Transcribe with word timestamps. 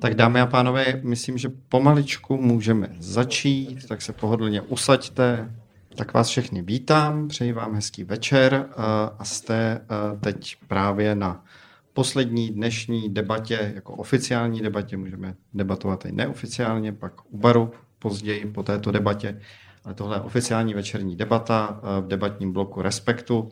Tak 0.00 0.14
dámy 0.14 0.40
a 0.40 0.46
pánové, 0.46 1.00
myslím, 1.02 1.38
že 1.38 1.48
pomaličku 1.68 2.36
můžeme 2.36 2.88
začít, 2.98 3.88
tak 3.88 4.02
se 4.02 4.12
pohodlně 4.12 4.60
usaďte. 4.60 5.54
Tak 5.96 6.14
vás 6.14 6.28
všechny 6.28 6.62
vítám, 6.62 7.28
přeji 7.28 7.52
vám 7.52 7.74
hezký 7.74 8.04
večer 8.04 8.66
eh, 8.70 8.74
a 9.18 9.24
jste 9.24 9.80
eh, 9.80 10.18
teď 10.20 10.56
právě 10.68 11.14
na 11.14 11.44
poslední 11.92 12.50
dnešní 12.50 13.08
debatě, 13.08 13.72
jako 13.74 13.92
oficiální 13.92 14.60
debatě, 14.60 14.96
můžeme 14.96 15.34
debatovat 15.54 16.04
i 16.04 16.12
neoficiálně, 16.12 16.92
pak 16.92 17.12
u 17.30 17.38
baru 17.38 17.70
později 17.98 18.46
po 18.46 18.62
této 18.62 18.90
debatě, 18.90 19.40
ale 19.84 19.94
tohle 19.94 20.16
je 20.16 20.20
oficiální 20.20 20.74
večerní 20.74 21.16
debata 21.16 21.80
eh, 21.82 22.00
v 22.00 22.06
debatním 22.06 22.52
bloku 22.52 22.82
Respektu 22.82 23.48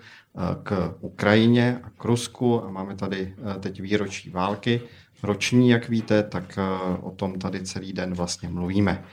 k 0.62 0.94
Ukrajině 1.00 1.80
a 1.82 1.90
k 1.90 2.04
Rusku. 2.04 2.64
A 2.64 2.70
máme 2.70 2.96
tady 2.96 3.34
teď 3.60 3.80
výročí 3.80 4.30
války 4.30 4.80
roční, 5.22 5.68
jak 5.68 5.88
víte, 5.88 6.22
tak 6.22 6.58
eh, 6.58 6.98
o 7.00 7.10
tom 7.10 7.38
tady 7.38 7.62
celý 7.62 7.92
den 7.92 8.14
vlastně 8.14 8.48
mluvíme. 8.48 9.04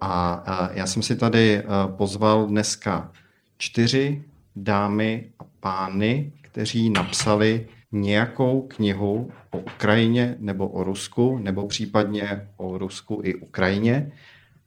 A 0.00 0.44
eh, 0.46 0.78
já 0.78 0.86
jsem 0.86 1.02
si 1.02 1.16
tady 1.16 1.58
eh, 1.58 1.64
pozval 1.96 2.46
dneska 2.46 3.12
čtyři 3.58 4.24
dámy 4.56 5.26
a 5.38 5.44
pány, 5.60 6.32
kteří 6.42 6.90
napsali 6.90 7.66
nějakou 7.92 8.62
knihu 8.62 9.30
o 9.50 9.58
Ukrajině 9.58 10.36
nebo 10.38 10.68
o 10.68 10.84
Rusku, 10.84 11.38
nebo 11.38 11.66
případně 11.66 12.48
o 12.56 12.78
Rusku 12.78 13.20
i 13.24 13.34
Ukrajině. 13.34 14.12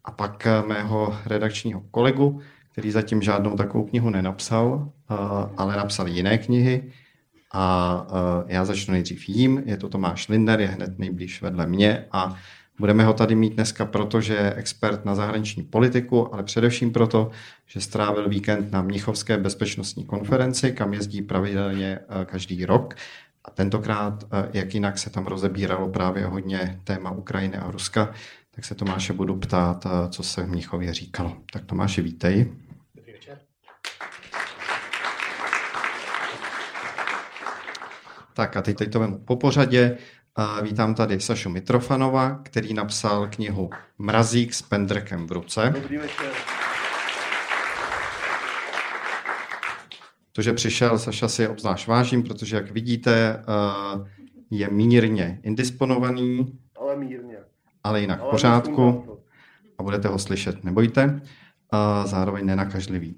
A 0.05 0.12
pak 0.12 0.48
mého 0.68 1.18
redakčního 1.26 1.81
kolegu, 1.91 2.41
který 2.71 2.91
zatím 2.91 3.21
žádnou 3.21 3.55
takovou 3.55 3.84
knihu 3.84 4.09
nenapsal, 4.09 4.90
ale 5.57 5.77
napsal 5.77 6.07
jiné 6.07 6.38
knihy, 6.38 6.91
a 7.53 8.05
uh, 8.12 8.49
já 8.52 8.66
začnu 8.66 8.91
nejdřív 8.91 9.30
jím, 9.30 9.63
je 9.66 9.77
to 9.77 9.89
Tomáš 9.89 10.30
Linder, 10.30 10.62
je 10.62 10.67
hned 10.67 10.99
nejblíž 10.99 11.41
vedle 11.41 11.67
mě 11.67 12.05
a 12.12 12.35
budeme 12.79 13.05
ho 13.05 13.13
tady 13.13 13.35
mít 13.35 13.53
dneska, 13.53 13.85
protože 13.85 14.34
je 14.34 14.53
expert 14.53 15.05
na 15.05 15.16
zahraniční 15.16 15.63
politiku, 15.63 16.34
ale 16.34 16.43
především 16.43 16.91
proto, 16.91 17.31
že 17.68 17.81
strávil 17.81 18.29
víkend 18.29 18.71
na 18.71 18.81
Mnichovské 18.81 19.37
bezpečnostní 19.37 20.05
konferenci, 20.05 20.71
kam 20.71 20.93
jezdí 20.93 21.21
pravidelně 21.21 21.99
uh, 21.99 22.24
každý 22.24 22.65
rok. 22.65 22.96
A 23.46 23.51
tentokrát, 23.51 24.24
uh, 24.24 24.29
jak 24.54 24.74
jinak 24.74 24.98
se 24.98 25.09
tam 25.09 25.26
rozebíralo 25.26 25.90
právě 25.90 26.26
hodně 26.26 26.79
téma 26.84 27.12
Ukrajiny 27.12 27.57
a 27.57 27.71
Ruska, 27.71 28.13
tak 28.55 28.65
se 28.65 28.76
Tomáše 28.76 29.13
budu 29.13 29.35
ptát, 29.35 29.87
co 30.09 30.24
se 30.24 30.43
v 30.43 30.49
Mnichově 30.49 30.93
říkalo. 30.93 31.37
Tak 31.54 31.65
Tomáše, 31.65 32.01
vítej. 32.01 32.51
Tak 38.34 38.57
a 38.57 38.62
teď, 38.62 38.77
teď 38.77 38.91
to 38.91 38.99
vemu 38.99 39.17
po 39.17 39.35
pořadě. 39.35 39.98
A 40.35 40.62
vítám 40.62 40.95
tady 40.95 41.20
Sašu 41.20 41.49
Mitrofanova, 41.49 42.40
který 42.43 42.73
napsal 42.73 43.27
knihu 43.27 43.70
Mrazík 43.98 44.53
s 44.53 44.62
pendrekem 44.62 45.27
v 45.27 45.31
ruce. 45.31 45.73
Dobrý 45.75 45.98
večer. 45.98 46.31
To, 50.31 50.41
že 50.41 50.53
přišel, 50.53 50.99
Saša 50.99 51.27
si 51.27 51.48
obzvlášť 51.48 51.87
vážím, 51.87 52.23
protože 52.23 52.55
jak 52.55 52.71
vidíte, 52.71 53.43
je 54.51 54.70
mírně 54.71 55.40
indisponovaný. 55.43 56.59
Ale 56.79 56.95
mírně. 56.95 57.37
Ale 57.84 58.01
jinak 58.01 58.21
v 58.21 58.29
pořádku. 58.29 59.20
A 59.77 59.84
budete 59.84 60.07
ho 60.07 60.20
slyšet, 60.20 60.63
nebojte. 60.63 61.21
Zároveň 62.05 62.45
nenakažlivý. 62.45 63.15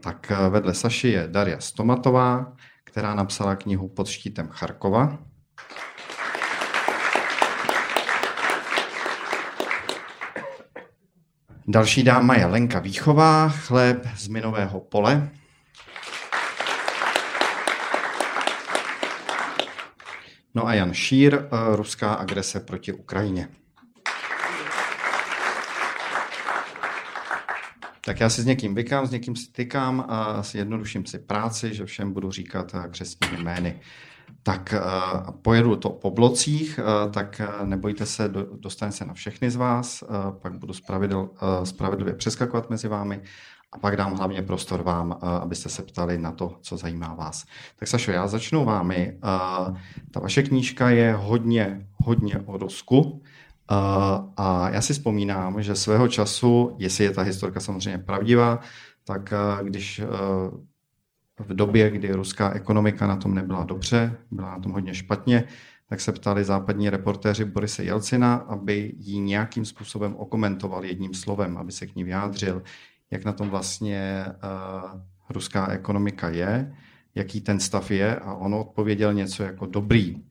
Tak 0.00 0.32
vedle 0.50 0.74
Saši 0.74 1.08
je 1.08 1.28
Daria 1.28 1.60
Stomatová, 1.60 2.52
která 2.96 3.14
napsala 3.14 3.56
knihu 3.56 3.88
Pod 3.88 4.08
štítem 4.08 4.48
Charkova. 4.48 5.18
Další 11.68 12.02
dáma 12.02 12.34
je 12.34 12.46
Lenka 12.46 12.78
Výchová, 12.78 13.48
chléb 13.48 14.06
z 14.16 14.28
minového 14.28 14.80
pole. 14.80 15.30
No 20.54 20.66
a 20.66 20.74
Jan 20.74 20.94
Šír, 20.94 21.34
eh, 21.34 21.76
ruská 21.76 22.14
agrese 22.14 22.60
proti 22.60 22.92
Ukrajině. 22.92 23.48
Tak 28.06 28.20
já 28.20 28.28
si 28.28 28.42
s 28.42 28.46
někým 28.46 28.74
vykám, 28.74 29.06
s 29.06 29.10
někým 29.10 29.36
si 29.36 29.52
tykám 29.52 30.04
a 30.08 30.42
si 30.42 30.58
jednoduším 30.58 31.06
si 31.06 31.18
práci, 31.18 31.74
že 31.74 31.84
všem 31.84 32.12
budu 32.12 32.30
říkat 32.30 32.74
eh, 32.74 32.88
křesní 32.88 33.28
jmény. 33.38 33.80
Tak 34.42 34.74
eh, 34.74 34.80
pojedu 35.42 35.76
to 35.76 35.90
po 35.90 36.10
blocích, 36.10 36.78
eh, 36.78 37.10
tak 37.10 37.40
nebojte 37.64 38.06
se, 38.06 38.28
dostane 38.60 38.92
se 38.92 39.04
na 39.04 39.14
všechny 39.14 39.50
z 39.50 39.56
vás, 39.56 40.04
pak 40.42 40.58
budu 40.58 40.72
spravedl, 40.72 41.30
spravedlivě 41.64 42.14
přeskakovat 42.14 42.70
mezi 42.70 42.88
vámi 42.88 43.22
a 43.72 43.78
pak 43.78 43.96
dám 43.96 44.16
hlavně 44.16 44.42
prostor 44.42 44.82
vám, 44.82 45.18
abyste 45.22 45.68
se 45.68 45.82
ptali 45.82 46.18
na 46.18 46.32
to, 46.32 46.58
co 46.60 46.76
zajímá 46.76 47.14
vás. 47.14 47.44
Tak 47.78 47.88
Sašo, 47.88 48.10
já 48.10 48.26
začnu 48.26 48.64
vámi. 48.64 49.18
Ta 50.10 50.20
vaše 50.20 50.42
knížka 50.42 50.90
je 50.90 51.12
hodně, 51.12 51.86
hodně 52.04 52.38
o 52.46 52.58
Rusku. 52.58 53.22
A, 53.68 54.24
a 54.36 54.70
já 54.70 54.80
si 54.80 54.92
vzpomínám, 54.92 55.62
že 55.62 55.74
svého 55.74 56.08
času, 56.08 56.76
jestli 56.78 57.04
je 57.04 57.10
ta 57.10 57.22
historka 57.22 57.60
samozřejmě 57.60 57.98
pravdivá, 57.98 58.60
tak 59.04 59.32
když 59.62 60.02
v 61.38 61.54
době, 61.54 61.90
kdy 61.90 62.12
ruská 62.12 62.50
ekonomika 62.50 63.06
na 63.06 63.16
tom 63.16 63.34
nebyla 63.34 63.64
dobře, 63.64 64.16
byla 64.30 64.50
na 64.50 64.58
tom 64.58 64.72
hodně 64.72 64.94
špatně, 64.94 65.44
tak 65.88 66.00
se 66.00 66.12
ptali 66.12 66.44
západní 66.44 66.90
reportéři 66.90 67.44
Borise 67.44 67.84
Jelcina, 67.84 68.34
aby 68.34 68.92
ji 68.96 69.20
nějakým 69.20 69.64
způsobem 69.64 70.16
okomentoval 70.16 70.84
jedním 70.84 71.14
slovem, 71.14 71.58
aby 71.58 71.72
se 71.72 71.86
k 71.86 71.94
ní 71.94 72.04
vyjádřil, 72.04 72.62
jak 73.10 73.24
na 73.24 73.32
tom 73.32 73.50
vlastně 73.50 74.26
uh, 74.26 75.00
ruská 75.30 75.68
ekonomika 75.68 76.28
je, 76.28 76.76
jaký 77.14 77.40
ten 77.40 77.60
stav 77.60 77.90
je 77.90 78.16
a 78.16 78.34
on 78.34 78.54
odpověděl 78.54 79.14
něco 79.14 79.42
jako 79.42 79.66
dobrý. 79.66 80.22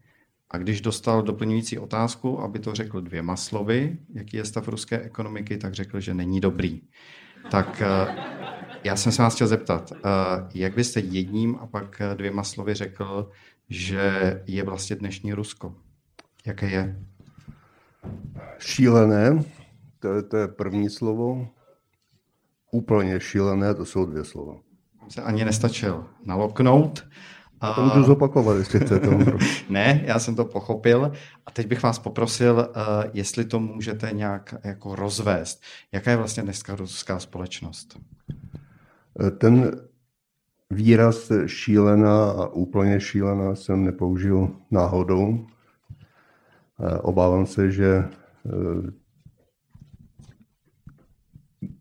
A 0.51 0.57
když 0.57 0.81
dostal 0.81 1.21
doplňující 1.21 1.77
otázku, 1.77 2.39
aby 2.39 2.59
to 2.59 2.73
řekl 2.73 3.01
dvěma 3.01 3.35
slovy, 3.35 3.97
jaký 4.13 4.37
je 4.37 4.45
stav 4.45 4.67
ruské 4.67 5.01
ekonomiky, 5.01 5.57
tak 5.57 5.73
řekl, 5.73 5.99
že 5.99 6.13
není 6.13 6.39
dobrý. 6.39 6.81
Tak 7.51 7.81
eh, 7.81 8.15
já 8.83 8.95
jsem 8.95 9.11
se 9.11 9.21
vás 9.21 9.35
chtěl 9.35 9.47
zeptat, 9.47 9.91
eh, 9.91 9.99
jak 10.53 10.75
byste 10.75 10.99
jedním 10.99 11.55
a 11.55 11.67
pak 11.67 12.01
dvěma 12.15 12.43
slovy 12.43 12.73
řekl, 12.73 13.29
že 13.69 14.41
je 14.45 14.63
vlastně 14.63 14.95
dnešní 14.95 15.33
Rusko? 15.33 15.75
Jaké 16.45 16.69
je? 16.69 16.99
Šílené, 18.59 19.43
to 19.99 20.13
je, 20.13 20.23
to 20.23 20.37
je 20.37 20.47
první 20.47 20.89
slovo. 20.89 21.47
Úplně 22.71 23.19
šílené, 23.19 23.75
to 23.75 23.85
jsou 23.85 24.05
dvě 24.05 24.23
slova. 24.23 24.55
Se 25.09 25.21
ani 25.21 25.45
nestačil 25.45 26.05
naloknout. 26.25 27.07
A 27.61 27.73
to 27.73 27.85
můžu 27.85 28.03
zopakovat, 28.03 28.57
jestli 28.57 28.79
chcete. 28.79 29.09
ne, 29.69 30.01
já 30.05 30.19
jsem 30.19 30.35
to 30.35 30.45
pochopil. 30.45 31.11
A 31.45 31.51
teď 31.51 31.67
bych 31.67 31.83
vás 31.83 31.99
poprosil, 31.99 32.55
uh, 32.55 32.83
jestli 33.13 33.45
to 33.45 33.59
můžete 33.59 34.11
nějak 34.11 34.55
jako 34.63 34.95
rozvést. 34.95 35.61
Jaká 35.91 36.11
je 36.11 36.17
vlastně 36.17 36.43
dneska 36.43 36.75
ruská 36.75 37.19
společnost? 37.19 37.99
Eh, 39.21 39.31
ten 39.31 39.71
výraz 40.71 41.31
šílená 41.45 42.31
a 42.31 42.47
úplně 42.47 42.99
šílená 42.99 43.55
jsem 43.55 43.85
nepoužil 43.85 44.49
náhodou. 44.71 45.47
Eh, 46.79 46.97
obávám 46.97 47.45
se, 47.45 47.71
že 47.71 48.03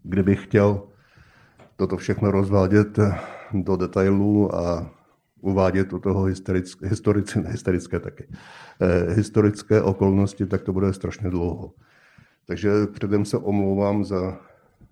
kdybych 0.02 0.44
chtěl 0.44 0.82
toto 1.76 1.96
všechno 1.96 2.30
rozvádět 2.30 2.98
do 3.52 3.76
detailů 3.76 4.54
a 4.54 4.90
uvádět 5.44 5.92
u 5.92 5.98
toho 5.98 6.24
historické, 6.24 6.88
historické, 6.88 7.40
historické 7.40 8.00
taky, 8.00 8.28
eh, 8.80 9.14
historické 9.14 9.82
okolnosti, 9.82 10.46
tak 10.46 10.62
to 10.62 10.72
bude 10.72 10.92
strašně 10.92 11.30
dlouho. 11.30 11.72
Takže 12.46 12.70
předem 12.86 13.24
se 13.24 13.36
omlouvám 13.36 14.04
za 14.04 14.40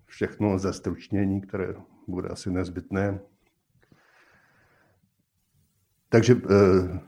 všechno 0.05 0.59
zestručnění, 0.59 1.41
které 1.41 1.73
bude 2.07 2.29
asi 2.29 2.51
nezbytné. 2.51 3.19
Takže 6.09 6.35
eh, 6.35 6.99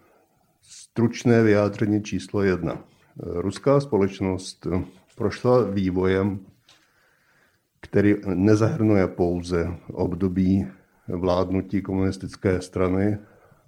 stručné 0.62 1.44
vyjádření 1.44 2.04
číslo 2.04 2.44
jedna. 2.44 2.84
Ruská 3.18 3.80
společnost 3.80 4.68
prošla 5.16 5.64
vývojem, 5.64 6.40
který 7.82 8.16
nezahrnuje 8.26 9.08
pouze 9.08 9.78
období 9.94 10.68
vládnutí 11.08 11.82
komunistické 11.82 12.62
strany 12.62 13.18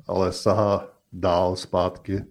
ale 0.08 0.32
sahá 0.32 0.88
dál 1.14 1.56
zpátky 1.56 2.26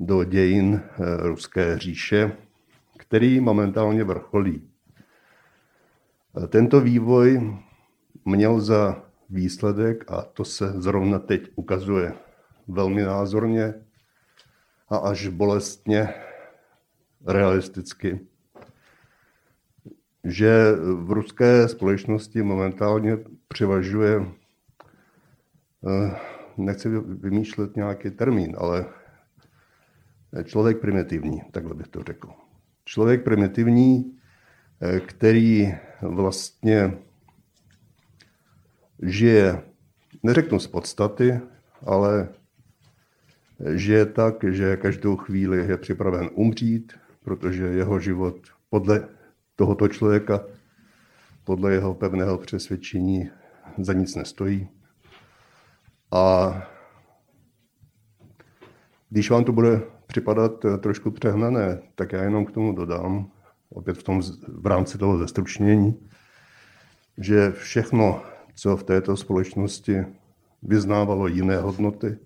do 0.00 0.24
dějin 0.24 0.82
eh, 0.84 1.16
Ruské 1.16 1.78
říše, 1.78 2.32
který 2.98 3.40
momentálně 3.40 4.04
vrcholí. 4.04 4.70
Tento 6.48 6.80
vývoj 6.80 7.58
měl 8.24 8.60
za 8.60 9.02
výsledek, 9.30 10.04
a 10.10 10.22
to 10.22 10.44
se 10.44 10.72
zrovna 10.80 11.18
teď 11.18 11.50
ukazuje 11.54 12.14
velmi 12.68 13.02
názorně 13.02 13.74
a 14.88 14.96
až 14.96 15.28
bolestně, 15.28 16.14
realisticky, 17.26 18.20
že 20.24 20.72
v 20.94 21.10
ruské 21.10 21.68
společnosti 21.68 22.42
momentálně 22.42 23.18
převažuje, 23.48 24.26
eh, 25.86 26.33
nechci 26.56 26.88
vymýšlet 26.98 27.76
nějaký 27.76 28.10
termín, 28.10 28.56
ale 28.58 28.86
člověk 30.44 30.78
primitivní, 30.78 31.42
takhle 31.50 31.74
bych 31.74 31.88
to 31.88 32.02
řekl. 32.02 32.28
Člověk 32.84 33.24
primitivní, 33.24 34.18
eh, 34.80 35.00
který 35.00 35.74
vlastně 36.02 36.92
žije, 39.02 39.62
neřeknu 40.22 40.58
z 40.58 40.66
podstaty, 40.66 41.40
ale 41.86 42.28
žije 43.74 44.06
tak, 44.06 44.44
že 44.48 44.76
každou 44.76 45.16
chvíli 45.16 45.66
je 45.68 45.76
připraven 45.76 46.30
umřít, 46.34 46.92
protože 47.24 47.64
jeho 47.64 48.00
život 48.00 48.36
podle 48.70 49.08
tohoto 49.56 49.88
člověka, 49.88 50.44
podle 51.44 51.72
jeho 51.72 51.94
pevného 51.94 52.38
přesvědčení 52.38 53.30
za 53.78 53.92
nic 53.92 54.14
nestojí. 54.14 54.68
A 56.14 56.54
když 59.10 59.30
vám 59.30 59.44
to 59.44 59.52
bude 59.52 59.82
připadat 60.06 60.52
trošku 60.80 61.10
přehnané, 61.10 61.82
tak 61.94 62.12
já 62.12 62.22
jenom 62.22 62.46
k 62.46 62.50
tomu 62.50 62.72
dodám, 62.72 63.30
opět 63.70 63.98
v, 63.98 64.02
tom, 64.02 64.22
v 64.48 64.66
rámci 64.66 64.98
toho 64.98 65.18
zestručnění, 65.18 66.08
že 67.18 67.50
všechno, 67.50 68.22
co 68.54 68.76
v 68.76 68.82
této 68.82 69.16
společnosti 69.16 70.06
vyznávalo 70.62 71.26
jiné 71.26 71.56
hodnoty, 71.56 72.18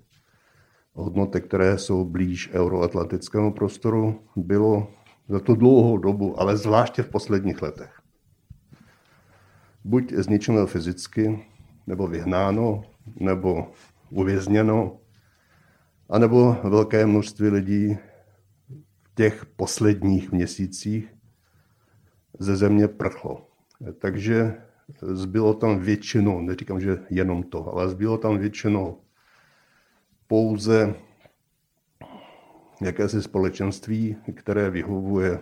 hodnoty, 0.92 1.40
které 1.40 1.78
jsou 1.78 2.04
blíž 2.04 2.50
euroatlantickému 2.52 3.52
prostoru, 3.52 4.20
bylo 4.36 4.90
za 5.28 5.40
tu 5.40 5.54
dlouhou 5.54 5.98
dobu, 5.98 6.40
ale 6.40 6.56
zvláště 6.56 7.02
v 7.02 7.10
posledních 7.10 7.62
letech. 7.62 8.00
Buď 9.84 10.12
zničeno 10.12 10.66
fyzicky, 10.66 11.46
nebo 11.86 12.06
vyhnáno, 12.06 12.84
nebo 13.16 13.72
uvězněno, 14.10 15.00
anebo 16.08 16.56
velké 16.64 17.06
množství 17.06 17.48
lidí 17.48 17.98
v 19.02 19.14
těch 19.14 19.46
posledních 19.46 20.32
měsících 20.32 21.14
ze 22.38 22.56
země 22.56 22.88
prchlo. 22.88 23.48
Takže 23.98 24.54
zbylo 25.02 25.54
tam 25.54 25.78
většinou, 25.78 26.40
neříkám, 26.40 26.80
že 26.80 26.98
jenom 27.10 27.42
to, 27.42 27.72
ale 27.72 27.88
zbylo 27.88 28.18
tam 28.18 28.38
většinou 28.38 29.00
pouze 30.26 30.94
jakési 32.82 33.22
společenství, 33.22 34.16
které 34.34 34.70
vyhovuje 34.70 35.40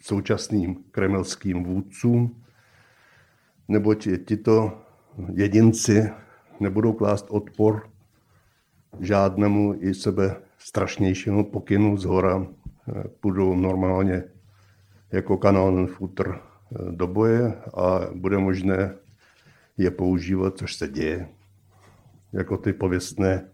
současným 0.00 0.84
kremelským 0.90 1.64
vůdcům, 1.64 2.42
neboť 3.68 4.08
tito 4.24 4.82
jedinci 5.34 6.10
nebudou 6.60 6.92
klást 6.92 7.26
odpor 7.30 7.90
žádnému 9.00 9.74
i 9.80 9.94
sebe 9.94 10.36
strašnějšímu 10.58 11.44
pokynu 11.44 11.96
z 11.96 12.04
hora. 12.04 12.46
Půjdou 13.20 13.54
normálně 13.54 14.24
jako 15.12 15.36
kanon 15.36 15.86
futr 15.86 16.40
do 16.90 17.06
boje 17.06 17.54
a 17.74 18.00
bude 18.14 18.38
možné 18.38 18.94
je 19.76 19.90
používat, 19.90 20.58
což 20.58 20.74
se 20.74 20.88
děje, 20.88 21.28
jako 22.32 22.56
ty 22.56 22.72
pověstné 22.72 23.48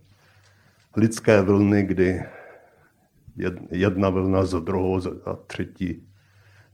lidské 0.97 1.43
vlny, 1.43 1.82
kdy 1.82 2.23
jedna 3.70 4.11
vlna 4.11 4.44
za 4.44 4.61
druhou 4.61 5.00
a 5.25 5.37
třetí 5.47 6.09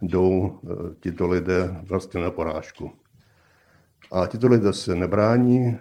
jdou 0.03 0.59
eh, 0.65 0.95
tito 1.01 1.29
lidé 1.29 1.81
vlastně 1.83 2.21
na 2.21 2.31
porážku. 2.31 2.93
A 4.13 4.27
tito 4.27 4.47
lidé 4.47 4.73
se 4.73 4.95
nebrání 4.95 5.79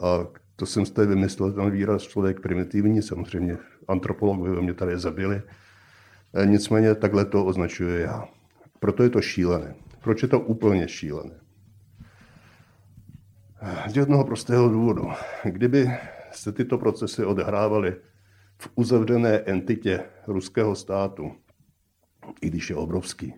a 0.00 0.26
to 0.56 0.66
jsem 0.66 0.86
zde 0.86 1.06
vymyslel 1.06 1.52
ten 1.52 1.70
výraz 1.70 2.02
člověk 2.02 2.40
primitivní, 2.40 3.02
samozřejmě 3.02 3.58
antropologové 3.88 4.60
mě 4.62 4.74
tady 4.74 4.98
zabili. 4.98 5.42
Eh, 6.34 6.46
nicméně 6.46 6.94
takhle 6.94 7.24
to 7.24 7.44
označuje 7.44 8.00
já. 8.00 8.28
Proto 8.80 9.02
je 9.02 9.10
to 9.10 9.20
šílené. 9.20 9.74
Proč 10.00 10.22
je 10.22 10.28
to 10.28 10.40
úplně 10.40 10.88
šílené? 10.88 11.40
Z 13.88 13.96
jednoho 13.96 14.24
prostého 14.24 14.68
důvodu. 14.68 15.10
Kdyby 15.44 15.90
se 16.32 16.52
tyto 16.52 16.78
procesy 16.78 17.24
odehrávaly 17.24 17.96
v 18.58 18.68
uzavřené 18.74 19.38
entitě 19.38 20.04
ruského 20.26 20.74
státu, 20.74 21.32
i 22.40 22.50
když 22.50 22.70
je 22.70 22.76
obrovský, 22.76 23.34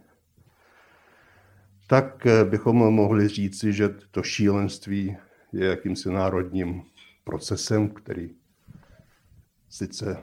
tak 1.87 2.27
bychom 2.45 2.77
mohli 2.77 3.29
říci, 3.29 3.73
že 3.73 3.89
to 4.11 4.23
šílenství 4.23 5.17
je 5.55 5.67
jakýmsi 5.67 6.11
národním 6.11 6.83
procesem, 7.25 7.89
který 7.89 8.31
sice 9.69 10.17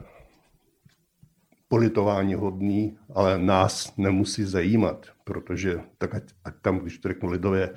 politování 1.68 2.34
hodný, 2.34 2.98
ale 3.14 3.38
nás 3.38 3.96
nemusí 3.96 4.44
zajímat, 4.44 5.06
protože 5.24 5.80
tak 5.98 6.14
ať, 6.14 6.22
ať 6.44 6.54
tam, 6.62 6.78
když 6.78 6.98
to 6.98 7.08
řeknu 7.08 7.30
lidově, 7.30 7.74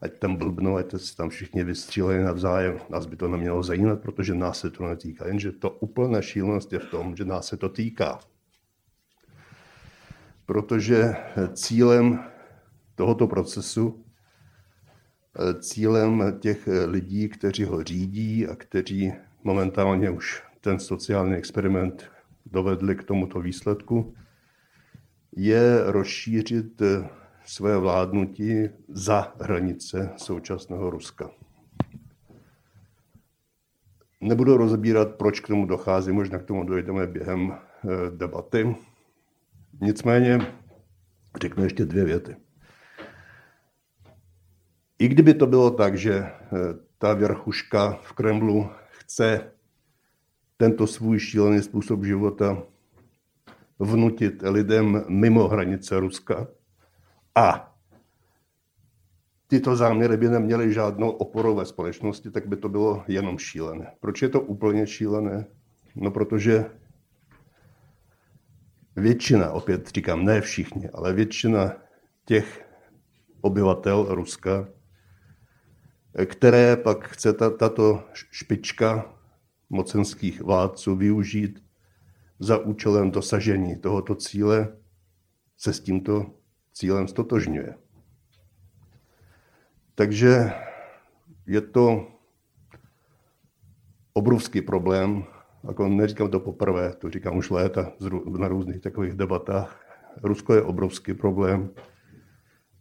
ať 0.00 0.18
tam 0.18 0.36
blbnou, 0.36 0.76
ať 0.76 0.90
se 0.96 1.16
tam 1.16 1.28
všichni 1.28 1.64
vystřílejí 1.64 2.24
navzájem. 2.24 2.78
Nás 2.90 3.06
by 3.06 3.16
to 3.16 3.28
nemělo 3.28 3.62
zajímat, 3.62 4.00
protože 4.00 4.34
nás 4.34 4.60
se 4.60 4.70
to 4.70 4.88
netýká. 4.88 5.26
Jenže 5.26 5.52
to 5.52 5.70
úplná 5.70 6.22
šílenost 6.22 6.72
je 6.72 6.78
v 6.78 6.90
tom, 6.90 7.16
že 7.16 7.24
nás 7.24 7.46
se 7.46 7.56
to 7.56 7.68
týká. 7.68 8.18
Protože 10.46 11.14
cílem 11.52 12.24
tohoto 12.94 13.26
procesu, 13.26 14.04
cílem 15.60 16.38
těch 16.40 16.68
lidí, 16.86 17.28
kteří 17.28 17.64
ho 17.64 17.84
řídí 17.84 18.46
a 18.46 18.56
kteří 18.56 19.12
momentálně 19.44 20.10
už 20.10 20.42
ten 20.60 20.78
sociální 20.78 21.34
experiment 21.34 22.10
dovedli 22.46 22.96
k 22.96 23.04
tomuto 23.04 23.40
výsledku, 23.40 24.14
je 25.36 25.82
rozšířit 25.84 26.82
své 27.44 27.78
vládnutí 27.78 28.68
za 28.88 29.34
hranice 29.40 30.10
současného 30.16 30.90
Ruska. 30.90 31.30
Nebudu 34.20 34.56
rozbírat, 34.56 35.14
proč 35.14 35.40
k 35.40 35.48
tomu 35.48 35.66
dochází, 35.66 36.12
možná 36.12 36.38
k 36.38 36.44
tomu 36.44 36.64
dojdeme 36.64 37.06
během 37.06 37.52
eh, 37.52 37.88
debaty. 38.16 38.76
Nicméně 39.80 40.38
řeknu 41.40 41.64
ještě 41.64 41.84
dvě 41.84 42.04
věty. 42.04 42.36
I 45.02 45.08
kdyby 45.08 45.34
to 45.34 45.46
bylo 45.46 45.70
tak, 45.70 45.98
že 45.98 46.14
eh, 46.14 46.32
ta 46.98 47.14
věrchuška 47.14 47.92
v 48.02 48.12
Kremlu 48.12 48.70
chce 48.90 49.52
tento 50.56 50.86
svůj 50.86 51.18
šílený 51.18 51.62
způsob 51.62 52.04
života 52.04 52.62
vnutit 53.78 54.42
lidem 54.42 55.04
mimo 55.08 55.48
hranice 55.48 56.00
Ruska, 56.00 56.46
a 57.34 57.74
tyto 59.46 59.76
záměry 59.76 60.16
by 60.16 60.28
neměly 60.28 60.72
žádnou 60.72 61.10
oporu 61.10 61.54
ve 61.54 61.64
společnosti, 61.64 62.30
tak 62.30 62.46
by 62.46 62.56
to 62.56 62.68
bylo 62.68 63.04
jenom 63.08 63.38
šílené. 63.38 63.92
Proč 64.00 64.22
je 64.22 64.28
to 64.28 64.40
úplně 64.40 64.86
šílené? 64.86 65.46
No 65.94 66.10
protože 66.10 66.64
většina, 68.96 69.50
opět 69.50 69.88
říkám, 69.88 70.24
ne 70.24 70.40
všichni, 70.40 70.88
ale 70.88 71.12
většina 71.12 71.72
těch 72.24 72.66
obyvatel 73.40 74.06
Ruska, 74.14 74.68
které 76.26 76.76
pak 76.76 77.08
chce 77.08 77.32
tato 77.32 78.04
špička 78.30 79.14
mocenských 79.70 80.42
vládců 80.42 80.96
využít 80.96 81.64
za 82.38 82.58
účelem 82.58 83.10
dosažení 83.10 83.76
tohoto 83.76 84.14
cíle, 84.14 84.76
se 85.56 85.72
s 85.72 85.80
tímto 85.80 86.26
cílem 86.72 87.08
stotožňuje. 87.08 87.74
Takže 89.94 90.52
je 91.46 91.60
to 91.60 92.06
obrovský 94.12 94.60
problém, 94.60 95.24
jako 95.68 95.88
neříkám 95.88 96.30
to 96.30 96.40
poprvé, 96.40 96.92
to 96.92 97.10
říkám 97.10 97.36
už 97.36 97.50
léta 97.50 97.92
na 98.38 98.48
různých 98.48 98.80
takových 98.80 99.14
debatách. 99.14 99.86
Rusko 100.22 100.54
je 100.54 100.62
obrovský 100.62 101.14
problém, 101.14 101.70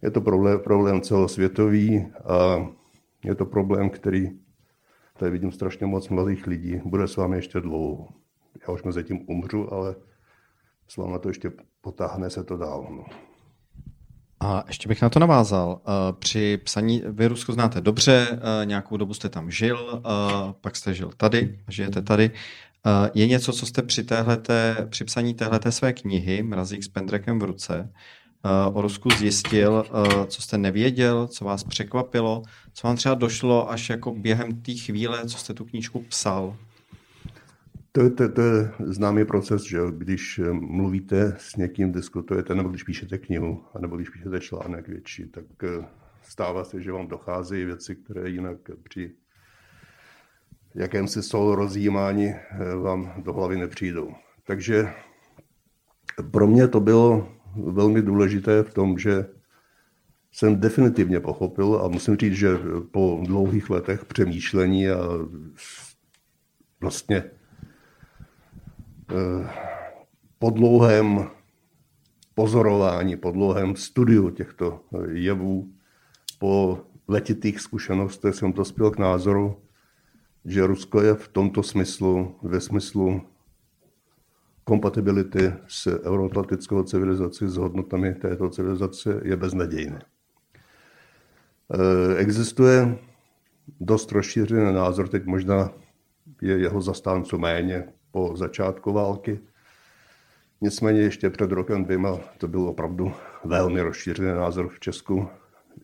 je 0.02 0.12
to 0.12 0.22
problém, 0.22 0.60
problém 0.60 1.02
celosvětový 1.02 2.12
a 2.26 2.68
je 3.24 3.36
to 3.36 3.46
problém, 3.46 3.90
který, 3.90 4.30
tady 5.18 5.32
vidím 5.32 5.52
strašně 5.52 5.88
moc 5.88 6.10
mladých 6.10 6.48
lidí, 6.48 6.82
bude 6.86 7.08
s 7.08 7.18
vámi 7.18 7.36
ještě 7.36 7.60
dlouho. 7.60 8.08
Já 8.68 8.74
už 8.74 8.84
mezi 8.84 9.04
tím 9.04 9.20
umřu, 9.30 9.74
ale 9.74 9.96
s 10.88 10.98
vámi 10.98 11.20
to 11.22 11.28
ještě 11.30 11.52
potáhne 11.82 12.30
se 12.30 12.44
to 12.44 12.58
dál. 12.58 12.88
No. 12.92 13.06
A 14.40 14.64
ještě 14.68 14.90
bych 14.90 15.02
na 15.02 15.10
to 15.10 15.20
navázal. 15.20 15.82
Eh, 15.82 16.14
při 16.20 16.60
psaní, 16.64 17.04
vy 17.06 17.28
Rusko 17.28 17.54
znáte 17.54 17.82
dobře, 17.82 18.28
eh, 18.32 18.66
nějakou 18.66 18.98
dobu 18.98 19.14
jste 19.14 19.30
tam 19.30 19.52
žil, 19.52 20.02
eh, 20.06 20.54
pak 20.62 20.76
jste 20.76 20.94
žil 20.94 21.12
tady, 21.18 21.60
žijete 21.68 22.02
tady. 22.02 22.32
Je 23.14 23.28
něco, 23.28 23.54
co 23.54 23.66
jste 23.66 23.82
při, 23.82 24.04
téhleté, 24.04 24.88
při 24.90 25.04
psaní 25.04 25.34
téhleté 25.34 25.72
své 25.72 25.94
knihy 25.94 26.44
Mrazík 26.44 26.84
s 26.84 26.88
pendrekem 26.88 27.40
v 27.40 27.44
ruce 27.44 27.94
o 28.74 28.82
Rusku 28.82 29.10
zjistil, 29.10 29.86
co 30.28 30.42
jste 30.42 30.58
nevěděl, 30.58 31.28
co 31.28 31.46
vás 31.46 31.64
překvapilo, 31.64 32.44
co 32.74 32.88
vám 32.88 32.96
třeba 32.96 33.16
došlo 33.16 33.72
až 33.72 33.90
jako 33.90 34.12
během 34.12 34.62
té 34.62 34.74
chvíle, 34.74 35.26
co 35.28 35.38
jste 35.38 35.54
tu 35.54 35.66
knížku 35.66 36.00
psal? 36.00 36.56
To, 37.94 38.10
to, 38.10 38.30
to 38.30 38.42
je 38.42 38.72
známý 38.80 39.26
proces, 39.26 39.64
že 39.64 39.80
když 39.98 40.40
eh, 40.40 40.54
mluvíte 40.54 41.36
s 41.40 41.56
někým, 41.56 41.92
diskutujete, 41.92 42.56
nebo 42.56 42.70
když 42.70 42.84
píšete 42.84 43.18
knihu, 43.18 43.64
nebo 43.80 43.96
když 43.96 44.10
píšete 44.10 44.40
článek 44.40 44.88
větší, 44.88 45.26
tak 45.26 45.46
eh, 45.64 45.86
stává 46.22 46.64
se, 46.64 46.82
že 46.82 46.92
vám 46.92 47.08
docházejí 47.08 47.66
věci, 47.66 47.96
které 47.96 48.30
jinak 48.30 48.58
při 48.84 49.12
jakémsi 50.76 51.24
sol 51.24 51.56
rozjímání 51.56 52.28
eh, 52.28 52.76
vám 52.76 53.14
do 53.24 53.34
hlavy 53.34 53.58
nepřijdou. 53.58 54.12
Takže 54.44 54.94
pro 56.32 56.48
mě 56.48 56.68
to 56.68 56.80
bylo 56.80 57.28
velmi 57.56 58.02
důležité 58.02 58.64
v 58.64 58.74
tom, 58.74 58.98
že 58.98 59.26
jsem 60.32 60.60
definitivně 60.60 61.20
pochopil 61.20 61.82
a 61.84 61.88
musím 61.88 62.18
říct, 62.18 62.34
že 62.34 62.50
po 62.92 63.22
dlouhých 63.26 63.70
letech 63.70 64.06
přemýšlení 64.06 64.90
a 64.90 65.00
vlastně 66.82 67.24
po 70.40 70.50
dlouhém 70.50 71.28
pozorování, 72.36 73.18
po 73.18 73.32
dlouhém 73.32 73.76
studiu 73.76 74.30
těchto 74.30 74.80
jevů, 75.12 75.72
po 76.40 76.80
letitých 77.08 77.60
zkušenostech 77.60 78.36
jsem 78.36 78.54
dospěl 78.54 78.92
k 78.92 78.98
názoru, 78.98 79.62
že 80.46 80.68
Rusko 80.68 81.02
je 81.02 81.16
v 81.16 81.28
tomto 81.28 81.64
smyslu, 81.64 82.36
ve 82.42 82.62
smyslu 82.62 83.22
kompatibility 84.64 85.54
s 85.68 85.88
euroatlantickou 86.04 86.84
civilizací, 86.84 87.48
s 87.48 87.58
hodnotami 87.58 88.14
této 88.14 88.50
civilizace, 88.50 89.22
je 89.24 89.36
beznadějné. 89.36 90.02
Eh, 91.74 92.18
existuje 92.18 92.98
dost 93.80 94.12
rozšířený 94.12 94.74
názor, 94.74 95.08
teď 95.08 95.26
možná 95.26 95.72
je 96.42 96.58
jeho 96.58 96.82
zastánců 96.82 97.38
méně, 97.38 97.88
po 98.12 98.34
začátku 98.36 98.94
války. 98.94 99.40
Nicméně 100.62 101.02
ještě 101.02 101.30
před 101.30 101.52
rokem 101.52 101.84
dvěma 101.84 102.18
to 102.38 102.48
byl 102.48 102.62
opravdu 102.62 103.14
velmi 103.46 103.82
rozšířený 103.82 104.32
názor 104.32 104.70
v 104.70 104.80
Česku, 104.80 105.28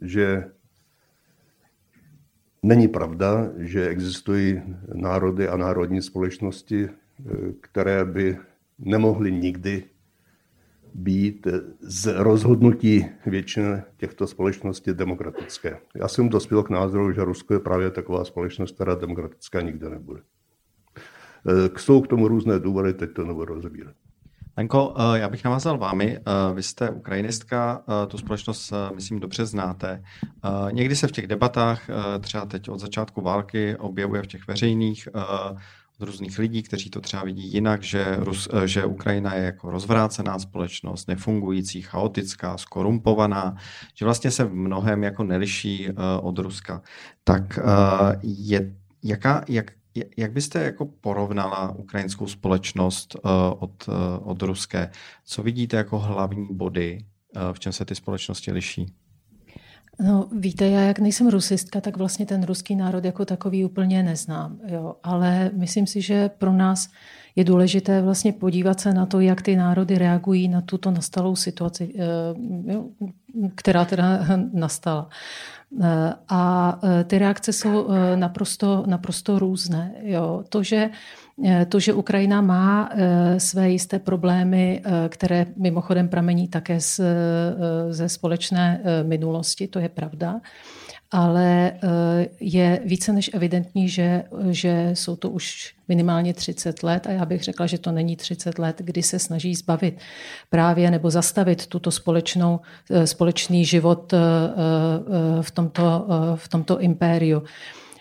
že 0.02 0.52
není 2.64 2.88
pravda, 2.88 3.50
že 3.58 3.88
existují 3.88 4.62
národy 4.94 5.48
a 5.48 5.58
národní 5.58 6.02
společnosti, 6.02 6.90
které 7.62 8.06
by 8.06 8.38
nemohly 8.80 9.32
nikdy 9.32 9.84
být 10.94 11.48
z 11.82 12.14
rozhodnutí 12.16 13.06
většiny 13.26 13.82
těchto 13.98 14.28
společností 14.28 14.94
demokratické. 14.94 15.80
Já 15.96 16.08
jsem 16.08 16.30
dospěl 16.30 16.64
k 16.64 16.70
názoru, 16.70 17.12
že 17.12 17.24
Rusko 17.24 17.54
je 17.54 17.60
právě 17.60 17.92
taková 17.92 18.26
společnost, 18.26 18.76
která 18.76 18.96
demokratická 18.96 19.62
nikdy 19.62 19.90
nebude. 19.90 20.22
Eh, 21.48 21.80
jsou 21.80 22.02
k 22.02 22.08
tomu 22.08 22.28
různé 22.28 22.60
důvody, 22.60 22.94
teď 22.94 23.14
to 23.14 23.26
nebudu 23.26 23.54
rozebírat. 23.54 23.96
Lenko, 24.58 24.96
eh, 24.98 25.20
já 25.20 25.30
bych 25.30 25.44
navázal 25.44 25.78
vámi. 25.78 26.18
Eh, 26.18 26.54
vy 26.54 26.64
jste 26.64 26.90
ukrajinistka, 26.90 27.84
tu 28.08 28.18
společnost, 28.18 28.74
myslím, 28.96 29.20
dobře 29.20 29.46
znáte. 29.46 30.04
Někdy 30.72 30.96
se 30.96 31.08
v 31.08 31.12
těch 31.12 31.28
debatách, 31.28 31.90
třeba 32.20 32.46
teď 32.46 32.70
od 32.70 32.80
začátku 32.80 33.22
války, 33.22 33.76
objevuje 33.76 34.24
v 34.24 34.28
těch 34.28 34.48
veřejných 34.48 35.08
od 36.00 36.06
různých 36.06 36.40
lidí, 36.40 36.64
kteří 36.64 36.90
to 36.90 37.02
třeba 37.02 37.24
vidí 37.24 37.54
jinak, 37.54 37.84
že, 37.84 38.16
Rus, 38.20 38.50
že 38.66 38.86
Ukrajina 38.86 39.36
je 39.36 39.44
jako 39.44 39.72
rozvrácená 39.72 40.40
společnost, 40.40 41.08
nefungující, 41.08 41.82
chaotická, 41.82 42.58
skorumpovaná, 42.58 43.56
že 43.94 44.06
vlastně 44.06 44.32
se 44.32 44.44
v 44.44 44.54
mnohem 44.54 45.04
jako 45.04 45.24
neliší 45.24 45.90
od 46.22 46.40
Ruska. 46.40 46.82
Tak 47.24 47.60
je, 48.24 48.76
jaká, 49.04 49.44
jak, 49.48 49.72
jak 50.18 50.32
byste 50.32 50.64
jako 50.64 50.86
porovnala 50.86 51.76
ukrajinskou 51.76 52.28
společnost 52.28 53.16
od, 53.60 53.90
od 54.22 54.42
ruské? 54.42 54.90
Co 55.26 55.44
vidíte 55.44 55.78
jako 55.78 56.00
hlavní 56.00 56.48
body, 56.52 57.06
v 57.54 57.60
čem 57.60 57.74
se 57.74 57.86
ty 57.86 57.96
společnosti 57.96 58.52
liší? 58.52 58.94
No, 60.00 60.28
víte, 60.32 60.70
já 60.70 60.82
jak 60.82 61.00
nejsem 61.00 61.28
rusistka, 61.28 61.82
tak 61.82 61.98
vlastně 61.98 62.26
ten 62.26 62.44
ruský 62.44 62.76
národ 62.76 63.06
jako 63.06 63.26
takový 63.26 63.66
úplně 63.66 64.04
neznám. 64.04 64.60
Jo. 64.68 64.96
Ale 65.04 65.52
myslím 65.54 65.88
si, 65.88 66.02
že 66.02 66.30
pro 66.30 66.54
nás 66.54 66.90
je 67.36 67.44
důležité 67.44 68.02
vlastně 68.02 68.34
podívat 68.34 68.80
se 68.80 68.94
na 68.94 69.06
to, 69.06 69.20
jak 69.20 69.42
ty 69.42 69.56
národy 69.56 69.98
reagují 69.98 70.48
na 70.48 70.62
tuto 70.62 70.92
nastalou 70.92 71.36
situaci, 71.36 71.94
která 73.56 73.86
teda 73.86 74.20
nastala. 74.54 75.10
Eh, 75.84 76.14
a 76.30 76.80
eh, 76.84 77.04
ty 77.04 77.18
reakce 77.18 77.54
jsou 77.54 77.90
eh, 77.90 78.18
naprosto, 78.18 78.84
naprosto 78.88 79.40
různé. 79.40 79.94
Jo. 80.02 80.44
To, 80.50 80.64
že 80.64 80.90
to, 81.70 81.80
že 81.80 81.94
Ukrajina 81.94 82.42
má 82.42 82.90
své 83.38 83.70
jisté 83.70 84.00
problémy, 84.00 84.82
které 85.10 85.46
mimochodem 85.56 86.10
pramení 86.10 86.48
také 86.48 86.80
z, 86.80 87.02
ze 87.90 88.10
společné 88.10 88.82
minulosti, 89.04 89.68
to 89.68 89.80
je 89.80 89.90
pravda 89.90 90.42
ale 91.12 91.72
eh, 91.72 92.28
je 92.40 92.80
více 92.86 93.14
než 93.14 93.30
evidentní, 93.34 93.90
že, 93.90 94.24
že 94.50 94.92
jsou 94.94 95.16
to 95.16 95.30
už 95.30 95.74
minimálně 95.88 96.34
30 96.34 96.84
let 96.84 97.08
a 97.08 97.12
já 97.12 97.26
bych 97.26 97.44
řekla, 97.44 97.66
že 97.66 97.78
to 97.78 97.92
není 97.92 98.16
30 98.16 98.60
let, 98.60 98.76
kdy 98.80 99.04
se 99.04 99.20
snaží 99.20 99.56
zbavit 99.56 100.00
právě 100.50 100.92
nebo 100.92 101.10
zastavit 101.10 101.68
tuto 101.68 101.92
společnou, 101.92 102.60
eh, 102.92 103.08
společný 103.08 103.66
život 103.66 104.14
eh, 104.14 104.18
v 105.42 105.52
tomto, 105.52 106.08
v 106.36 106.48
tomto 106.48 106.80
impériu. 106.80 107.44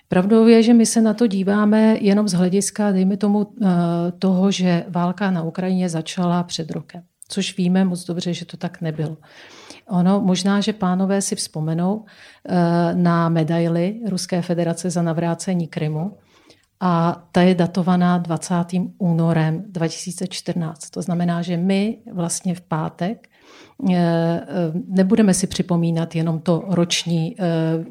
Pravdou 0.09 0.47
je, 0.47 0.63
že 0.63 0.75
my 0.75 0.87
se 0.87 1.01
na 1.01 1.15
to 1.15 1.27
díváme 1.27 1.97
jenom 2.01 2.29
z 2.29 2.33
hlediska, 2.33 2.93
dejme 2.93 3.17
tomu, 3.17 3.47
toho, 4.19 4.51
že 4.51 4.85
válka 4.89 5.31
na 5.31 5.43
Ukrajině 5.43 5.89
začala 5.89 6.43
před 6.43 6.71
rokem. 6.71 7.03
Což 7.29 7.57
víme 7.57 7.85
moc 7.85 8.05
dobře, 8.05 8.35
že 8.35 8.45
to 8.45 8.57
tak 8.57 8.81
nebylo. 8.81 9.17
Ono, 9.89 10.21
možná, 10.21 10.61
že 10.61 10.73
pánové 10.73 11.23
si 11.23 11.37
vzpomenou 11.37 12.05
eh, 12.05 12.55
na 12.95 13.29
medaili 13.29 14.01
Ruské 14.09 14.43
federace 14.43 14.91
za 14.91 15.03
navrácení 15.03 15.69
Krymu. 15.69 16.19
A 16.81 17.23
ta 17.33 17.43
je 17.43 17.55
datovaná 17.55 18.19
20. 18.19 18.55
únorem 18.99 19.65
2014. 19.69 20.91
To 20.91 21.03
znamená, 21.03 21.43
že 21.43 21.57
my 21.57 21.99
vlastně 22.13 22.55
v 22.55 22.61
pátek 22.61 23.29
eh, 23.29 23.31
eh, 23.31 23.36
nebudeme 24.89 25.35
si 25.35 25.47
připomínat 25.47 26.15
jenom 26.15 26.41
to 26.41 26.65
roční 26.69 27.37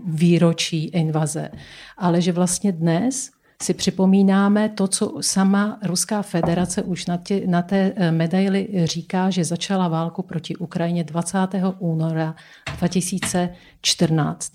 výročí 0.06 0.86
invaze, 0.86 1.50
ale 1.98 2.22
že 2.22 2.32
vlastně 2.32 2.72
dnes 2.72 3.32
si 3.62 3.74
připomínáme 3.74 4.70
to, 4.70 4.88
co 4.88 5.14
sama 5.22 5.80
Ruská 5.84 6.22
federace 6.22 6.84
už 6.84 7.06
na, 7.06 7.18
tě, 7.18 7.42
na 7.48 7.62
té 7.62 7.94
eh, 7.96 8.12
medaili 8.12 8.68
říká, 8.84 9.30
že 9.30 9.46
začala 9.46 9.88
válku 9.88 10.22
proti 10.22 10.56
Ukrajině 10.56 11.04
20. 11.04 11.38
února 11.80 12.36
2014. 12.78 14.52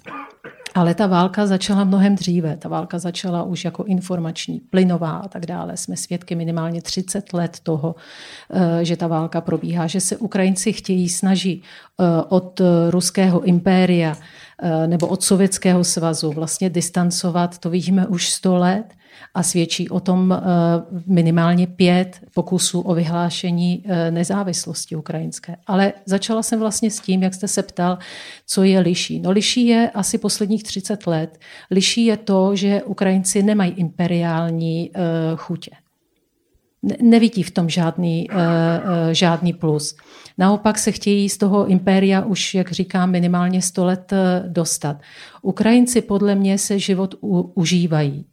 Ale 0.75 0.95
ta 0.95 1.07
válka 1.07 1.47
začala 1.47 1.85
mnohem 1.85 2.15
dříve. 2.15 2.57
Ta 2.57 2.69
válka 2.69 2.99
začala 2.99 3.43
už 3.43 3.65
jako 3.65 3.85
informační, 3.85 4.61
plynová 4.61 5.11
a 5.11 5.29
tak 5.29 5.47
dále. 5.47 5.77
Jsme 5.77 5.97
svědky 5.97 6.35
minimálně 6.35 6.83
30 6.83 7.33
let 7.33 7.57
toho, 7.63 7.95
eh, 8.51 8.85
že 8.85 8.97
ta 8.97 9.07
válka 9.07 9.41
probíhá, 9.41 9.87
že 9.87 10.01
se 10.01 10.17
Ukrajinci 10.17 10.73
chtějí 10.73 11.09
snaží 11.09 11.63
eh, 12.01 12.05
od 12.29 12.61
ruského 12.91 13.41
impéria 13.43 14.17
Eh, 14.63 14.87
nebo 14.87 15.07
od 15.07 15.23
Sovětského 15.23 15.85
svazu 15.85 16.33
vlastně 16.33 16.71
distancovat, 16.71 17.59
to 17.59 17.71
vidíme 17.71 18.07
už 18.07 18.31
100 18.31 18.57
let 18.57 18.85
a 19.35 19.43
svědčí 19.43 19.89
o 19.89 20.01
tom 20.01 20.33
eh, 20.33 20.41
minimálně 21.07 21.67
pět 21.67 22.21
pokusů 22.35 22.81
o 22.81 22.95
vyhlášení 22.95 23.85
eh, 23.87 24.11
nezávislosti 24.11 24.97
ukrajinské. 24.97 25.57
Ale 25.67 25.93
začala 26.07 26.43
jsem 26.43 26.61
vlastně 26.61 26.91
s 26.91 27.01
tím, 27.01 27.23
jak 27.23 27.35
jste 27.35 27.49
se 27.49 27.63
ptal, 27.63 27.99
co 28.47 28.63
je 28.63 28.81
liší. 28.81 29.21
No 29.21 29.31
liší 29.31 29.67
je 29.67 29.91
asi 29.95 30.19
posledních 30.19 30.63
30 30.63 31.07
let. 31.07 31.39
Liší 31.71 32.05
je 32.05 32.17
to, 32.17 32.57
že 32.57 32.83
Ukrajinci 32.83 33.43
nemají 33.43 33.73
imperiální 33.73 34.91
chutě 35.37 35.71
nevidí 37.03 37.43
v 37.43 37.51
tom 37.51 37.69
žádný, 37.69 38.29
žádný 39.13 39.53
plus. 39.53 39.97
Naopak 40.39 40.79
se 40.79 40.93
chtějí 40.93 41.29
z 41.29 41.39
toho 41.39 41.67
impéria 41.67 42.25
už, 42.25 42.55
jak 42.55 42.73
říkám, 42.73 43.11
minimálně 43.11 43.63
100 43.63 43.85
let 43.85 44.13
dostat. 44.49 44.97
Ukrajinci 45.43 46.03
podle 46.03 46.35
mě 46.35 46.59
se 46.59 46.79
život 46.79 47.15
u, 47.21 47.41
užívají. 47.41 48.25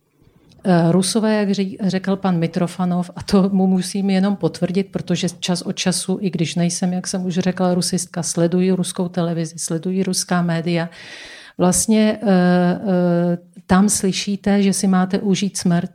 Rusové, 0.91 1.35
jak 1.35 1.49
řekl 1.81 2.15
pan 2.15 2.39
Mitrofanov, 2.39 3.11
a 3.15 3.23
to 3.23 3.49
mu 3.49 3.67
musím 3.67 4.09
jenom 4.09 4.35
potvrdit, 4.35 4.83
protože 4.91 5.27
čas 5.39 5.61
od 5.61 5.71
času, 5.71 6.17
i 6.21 6.29
když 6.29 6.55
nejsem, 6.55 6.93
jak 6.93 7.07
jsem 7.07 7.25
už 7.25 7.33
řekla, 7.33 7.73
rusistka, 7.73 8.23
sleduji 8.23 8.71
ruskou 8.71 9.07
televizi, 9.07 9.59
sleduji 9.59 10.03
ruská 10.03 10.41
média, 10.41 10.89
vlastně 11.57 12.19
tam 13.65 13.89
slyšíte, 13.89 14.63
že 14.63 14.73
si 14.73 14.87
máte 14.87 15.19
užít 15.19 15.57
smrt, 15.57 15.91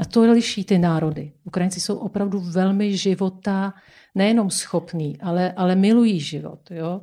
A 0.00 0.04
to 0.04 0.32
liší 0.32 0.64
ty 0.64 0.78
národy. 0.78 1.32
Ukrajinci 1.44 1.80
jsou 1.80 1.96
opravdu 1.96 2.40
velmi 2.40 2.96
života, 2.96 3.74
nejenom 4.14 4.50
schopní, 4.50 5.16
ale, 5.20 5.52
ale 5.52 5.76
milují 5.76 6.20
život. 6.20 6.58
Jo? 6.70 7.00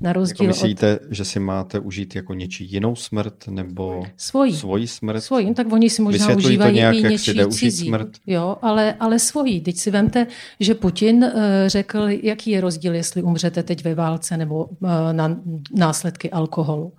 Na 0.00 0.12
rozdíl 0.12 0.46
jako 0.46 0.54
myslíte, 0.54 0.98
od... 0.98 1.12
že 1.12 1.24
si 1.24 1.40
máte 1.40 1.78
užít 1.78 2.16
jako 2.16 2.34
něčí 2.34 2.64
jinou 2.72 2.96
smrt 2.96 3.48
nebo 3.48 4.02
svoji, 4.16 4.52
svoji 4.52 4.86
smrt? 4.86 5.20
Svoji, 5.20 5.46
no, 5.46 5.54
tak 5.54 5.72
oni 5.72 5.90
si 5.90 6.02
možná 6.02 6.26
Vysvětlují 6.26 6.46
užívají 6.46 6.74
nějak, 6.74 6.94
i 6.94 7.02
něčí 7.02 7.40
cizí. 7.50 7.86
Smrt? 7.86 8.08
Jo, 8.26 8.56
ale, 8.62 8.94
ale 9.00 9.18
svoji. 9.18 9.60
Teď 9.60 9.76
si 9.76 9.90
vemte, 9.90 10.26
že 10.60 10.74
Putin 10.74 11.24
uh, 11.24 11.30
řekl, 11.66 12.06
jaký 12.08 12.50
je 12.50 12.60
rozdíl, 12.60 12.94
jestli 12.94 13.22
umřete 13.22 13.62
teď 13.62 13.84
ve 13.84 13.94
válce 13.94 14.36
nebo 14.36 14.64
uh, 14.64 14.90
na 15.12 15.36
následky 15.74 16.30
alkoholu. 16.30 16.92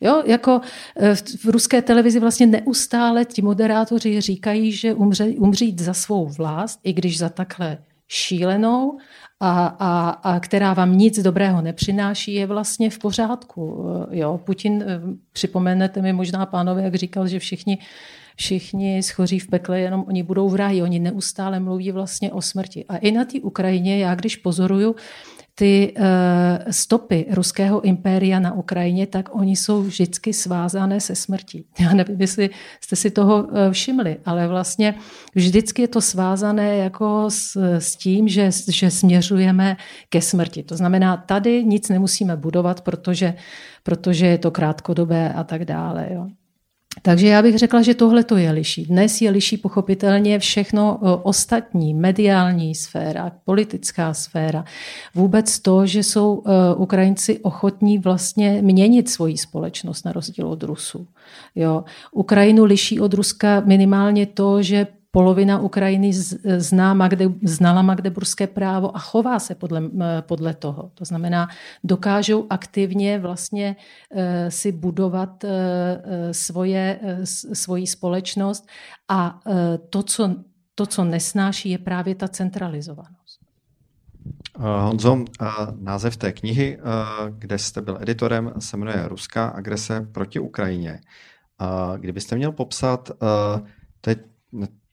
Jo, 0.00 0.22
jako 0.26 0.56
uh, 0.56 1.14
v 1.44 1.44
ruské 1.44 1.82
televizi 1.82 2.20
vlastně 2.20 2.46
neustále 2.46 3.24
ti 3.24 3.42
moderátoři 3.42 4.20
říkají, 4.20 4.72
že 4.72 4.94
umře, 4.94 5.24
umřít 5.24 5.80
za 5.80 5.94
svou 5.94 6.26
vlast, 6.26 6.80
i 6.84 6.92
když 6.92 7.18
za 7.18 7.28
takhle 7.28 7.78
šílenou 8.12 8.98
a, 9.40 9.66
a, 9.66 10.08
a 10.10 10.40
která 10.40 10.74
vám 10.74 10.98
nic 10.98 11.18
dobrého 11.18 11.62
nepřináší, 11.62 12.34
je 12.34 12.46
vlastně 12.46 12.90
v 12.90 12.98
pořádku. 12.98 13.86
Jo, 14.10 14.40
Putin, 14.44 14.84
eh, 14.86 15.00
připomenete 15.32 16.02
mi 16.02 16.12
možná 16.12 16.46
pánové, 16.46 16.82
jak 16.82 16.94
říkal, 16.94 17.28
že 17.28 17.38
všichni 17.38 17.78
všichni 18.36 19.02
schoří 19.02 19.38
v 19.38 19.46
pekle, 19.46 19.80
jenom 19.80 20.04
oni 20.08 20.22
budou 20.22 20.48
v 20.48 20.54
ráji. 20.54 20.82
Oni 20.82 20.98
neustále 20.98 21.60
mluví 21.60 21.92
vlastně 21.92 22.32
o 22.32 22.42
smrti. 22.42 22.84
A 22.88 22.96
i 22.96 23.10
na 23.10 23.24
té 23.24 23.40
Ukrajině, 23.40 23.98
já 23.98 24.14
když 24.14 24.36
pozoruju, 24.36 24.94
ty 25.54 25.94
uh, 25.96 26.04
stopy 26.70 27.26
ruského 27.30 27.80
impéria 27.80 28.40
na 28.40 28.52
Ukrajině, 28.52 29.06
tak 29.06 29.34
oni 29.34 29.56
jsou 29.56 29.82
vždycky 29.82 30.32
svázané 30.32 31.00
se 31.00 31.14
smrtí. 31.14 31.64
Já 31.80 31.92
nevím, 31.92 32.20
jestli 32.20 32.50
jste 32.80 32.96
si 32.96 33.10
toho 33.10 33.42
uh, 33.42 33.50
všimli, 33.72 34.16
ale 34.24 34.48
vlastně 34.48 34.94
vždycky 35.34 35.82
je 35.82 35.88
to 35.88 36.00
svázané 36.00 36.76
jako 36.76 37.24
s, 37.28 37.56
s 37.78 37.96
tím, 37.96 38.28
že, 38.28 38.50
že 38.68 38.90
směřujeme 38.90 39.76
ke 40.08 40.20
smrti. 40.20 40.62
To 40.62 40.76
znamená, 40.76 41.16
tady 41.16 41.64
nic 41.64 41.88
nemusíme 41.88 42.36
budovat, 42.36 42.80
protože, 42.80 43.34
protože 43.82 44.26
je 44.26 44.38
to 44.38 44.50
krátkodobé 44.50 45.32
a 45.32 45.44
tak 45.44 45.64
dále. 45.64 46.08
Jo. 46.10 46.28
Takže 47.02 47.26
já 47.26 47.42
bych 47.42 47.58
řekla, 47.58 47.82
že 47.82 47.94
tohle 47.94 48.24
to 48.24 48.36
je 48.36 48.50
liší. 48.50 48.86
Dnes 48.86 49.20
je 49.20 49.30
liší 49.30 49.56
pochopitelně 49.56 50.38
všechno 50.38 50.98
ostatní, 51.22 51.94
mediální 51.94 52.74
sféra, 52.74 53.32
politická 53.44 54.14
sféra. 54.14 54.64
Vůbec 55.14 55.60
to, 55.60 55.86
že 55.86 56.02
jsou 56.02 56.42
e, 56.46 56.74
Ukrajinci 56.74 57.38
ochotní 57.38 57.98
vlastně 57.98 58.62
měnit 58.62 59.08
svoji 59.08 59.38
společnost 59.38 60.04
na 60.04 60.12
rozdíl 60.12 60.48
od 60.48 60.62
Rusů. 60.62 61.06
Jo. 61.54 61.84
Ukrajinu 62.12 62.64
liší 62.64 63.00
od 63.00 63.14
Ruska 63.14 63.62
minimálně 63.66 64.26
to, 64.26 64.62
že 64.62 64.86
polovina 65.12 65.60
Ukrajiny 65.60 66.12
zná 66.56 66.94
Magde, 66.94 67.28
znala 67.44 67.82
magdeburské 67.82 68.46
právo 68.46 68.96
a 68.96 68.98
chová 68.98 69.38
se 69.38 69.54
podle, 69.54 69.82
podle 70.20 70.54
toho. 70.54 70.90
To 70.94 71.04
znamená, 71.04 71.48
dokážou 71.84 72.46
aktivně 72.50 73.18
vlastně 73.18 73.76
eh, 74.10 74.50
si 74.50 74.72
budovat 74.72 75.44
eh, 75.44 75.48
eh, 76.04 76.34
svoje, 76.34 77.00
svoji 77.52 77.86
společnost 77.86 78.68
a 79.08 79.40
to 79.90 80.02
co, 80.02 80.34
to, 80.74 80.86
co 80.86 81.04
nesnáší, 81.04 81.70
je 81.70 81.78
právě 81.78 82.14
ta 82.14 82.28
centralizovanost. 82.28 83.40
Honzo, 84.58 85.24
název 85.80 86.16
té 86.16 86.32
knihy, 86.32 86.78
kde 87.30 87.58
jste 87.58 87.80
byl 87.80 87.98
editorem, 88.00 88.52
se 88.58 88.76
jmenuje 88.76 89.08
Ruská 89.08 89.48
agrese 89.48 90.08
proti 90.12 90.38
Ukrajině. 90.38 91.00
Kdybyste 91.98 92.36
měl 92.36 92.52
popsat, 92.52 93.10
teď 94.00 94.18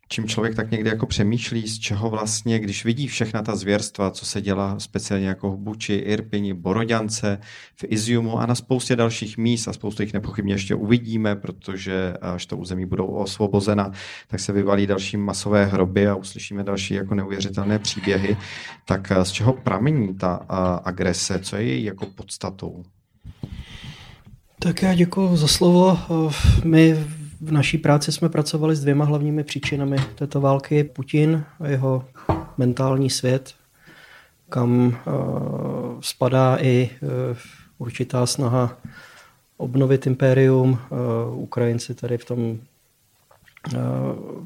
čím 0.09 0.27
člověk 0.27 0.55
tak 0.55 0.71
někdy 0.71 0.89
jako 0.89 1.05
přemýšlí, 1.05 1.67
z 1.67 1.79
čeho 1.79 2.09
vlastně, 2.09 2.59
když 2.59 2.85
vidí 2.85 3.07
všechna 3.07 3.41
ta 3.41 3.55
zvěrstva, 3.55 4.11
co 4.11 4.25
se 4.25 4.41
dělá 4.41 4.79
speciálně 4.79 5.27
jako 5.27 5.51
v 5.51 5.57
Buči, 5.57 5.93
Irpini, 5.93 6.53
Boroďance, 6.53 7.39
v 7.75 7.85
Iziumu 7.87 8.39
a 8.39 8.45
na 8.45 8.55
spoustě 8.55 8.95
dalších 8.95 9.37
míst 9.37 9.67
a 9.67 9.73
spoustu 9.73 10.01
jich 10.01 10.13
nepochybně 10.13 10.53
ještě 10.53 10.75
uvidíme, 10.75 11.35
protože 11.35 12.13
až 12.21 12.45
to 12.45 12.57
území 12.57 12.85
budou 12.85 13.05
osvobozena, 13.05 13.91
tak 14.27 14.39
se 14.39 14.53
vyvalí 14.53 14.87
další 14.87 15.17
masové 15.17 15.65
hroby 15.65 16.07
a 16.07 16.15
uslyšíme 16.15 16.63
další 16.63 16.93
jako 16.93 17.15
neuvěřitelné 17.15 17.79
příběhy. 17.79 18.37
Tak 18.85 19.11
z 19.23 19.31
čeho 19.31 19.53
pramení 19.53 20.15
ta 20.15 20.33
agrese, 20.83 21.39
co 21.39 21.55
je 21.55 21.63
její 21.63 21.83
jako 21.83 22.05
podstatou? 22.05 22.83
Tak 24.59 24.81
já 24.81 24.95
děkuji 24.95 25.35
za 25.35 25.47
slovo. 25.47 25.99
My 26.63 26.97
v 27.41 27.51
naší 27.51 27.77
práci 27.77 28.11
jsme 28.11 28.29
pracovali 28.29 28.75
s 28.75 28.81
dvěma 28.81 29.05
hlavními 29.05 29.43
příčinami 29.43 29.97
této 30.15 30.41
války. 30.41 30.83
Putin 30.83 31.43
a 31.59 31.67
jeho 31.67 32.05
mentální 32.57 33.09
svět, 33.09 33.53
kam 34.49 34.87
uh, 34.87 34.93
spadá 36.01 36.57
i 36.61 36.89
uh, 37.01 37.09
určitá 37.77 38.25
snaha 38.25 38.77
obnovit 39.57 40.07
impérium. 40.07 40.79
Uh, 40.89 41.39
Ukrajinci 41.39 41.93
tady 41.93 42.17
v 42.17 42.25
tom 42.25 42.59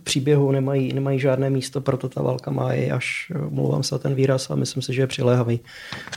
příběhu 0.03 0.51
nemají, 0.51 0.93
nemají 0.93 1.19
žádné 1.19 1.49
místo, 1.49 1.81
proto 1.81 2.09
ta 2.09 2.21
válka 2.21 2.51
má 2.51 2.73
i 2.73 2.91
až, 2.91 3.31
mluvám 3.49 3.83
se 3.83 3.99
ten 3.99 4.15
výraz, 4.15 4.51
a 4.51 4.55
myslím 4.55 4.83
si, 4.83 4.93
že 4.93 5.01
je 5.01 5.07
přiléhavý 5.07 5.59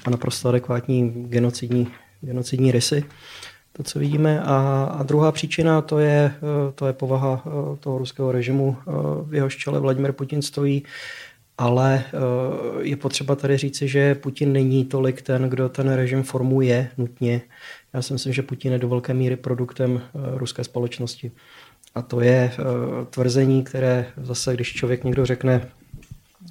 a 0.04 0.10
naprosto 0.10 0.48
adekvátní 0.48 1.10
genocidní, 1.28 1.88
genocidní 2.20 2.72
rysy 2.72 3.04
to, 3.76 3.82
co 3.82 3.98
vidíme. 3.98 4.40
A, 4.40 4.84
a 4.98 5.02
druhá 5.02 5.32
příčina 5.32 5.80
to 5.80 5.98
je, 5.98 6.32
eh, 6.36 6.72
to 6.74 6.86
je 6.86 6.92
povaha 6.92 7.42
eh, 7.46 7.76
toho 7.80 7.98
ruského 7.98 8.32
režimu, 8.32 8.76
eh, 8.78 8.90
v 9.22 9.34
jeho 9.34 9.50
čele 9.50 9.80
Vladimir 9.80 10.12
Putin 10.12 10.42
stojí, 10.42 10.82
ale 11.58 12.04
je 12.80 12.96
potřeba 12.96 13.34
tady 13.34 13.56
říci, 13.56 13.88
že 13.88 14.14
Putin 14.14 14.52
není 14.52 14.84
tolik 14.84 15.22
ten, 15.22 15.42
kdo 15.42 15.68
ten 15.68 15.92
režim 15.92 16.22
formuje 16.22 16.88
nutně. 16.98 17.42
Já 17.92 18.02
si 18.02 18.12
myslím, 18.12 18.32
že 18.32 18.42
Putin 18.42 18.72
je 18.72 18.78
do 18.78 18.88
velké 18.88 19.14
míry 19.14 19.36
produktem 19.36 20.00
ruské 20.14 20.64
společnosti. 20.64 21.32
A 21.94 22.02
to 22.02 22.20
je 22.20 22.52
tvrzení, 23.10 23.64
které 23.64 24.06
zase, 24.22 24.54
když 24.54 24.72
člověk 24.72 25.04
někdo 25.04 25.26
řekne 25.26 25.68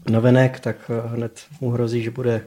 navenek, 0.09 0.59
tak 0.59 0.91
hned 1.05 1.41
mu 1.61 1.69
hrozí, 1.69 2.03
že 2.03 2.11
bude 2.11 2.41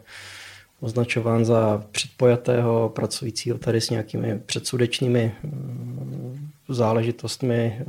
označován 0.81 1.45
za 1.45 1.85
předpojatého, 1.91 2.89
pracujícího 2.89 3.59
tady 3.59 3.81
s 3.81 3.91
nějakými 3.91 4.41
předsudečnými 4.47 5.35
mm, 5.43 6.49
záležitostmi 6.69 7.79
eh, 7.81 7.85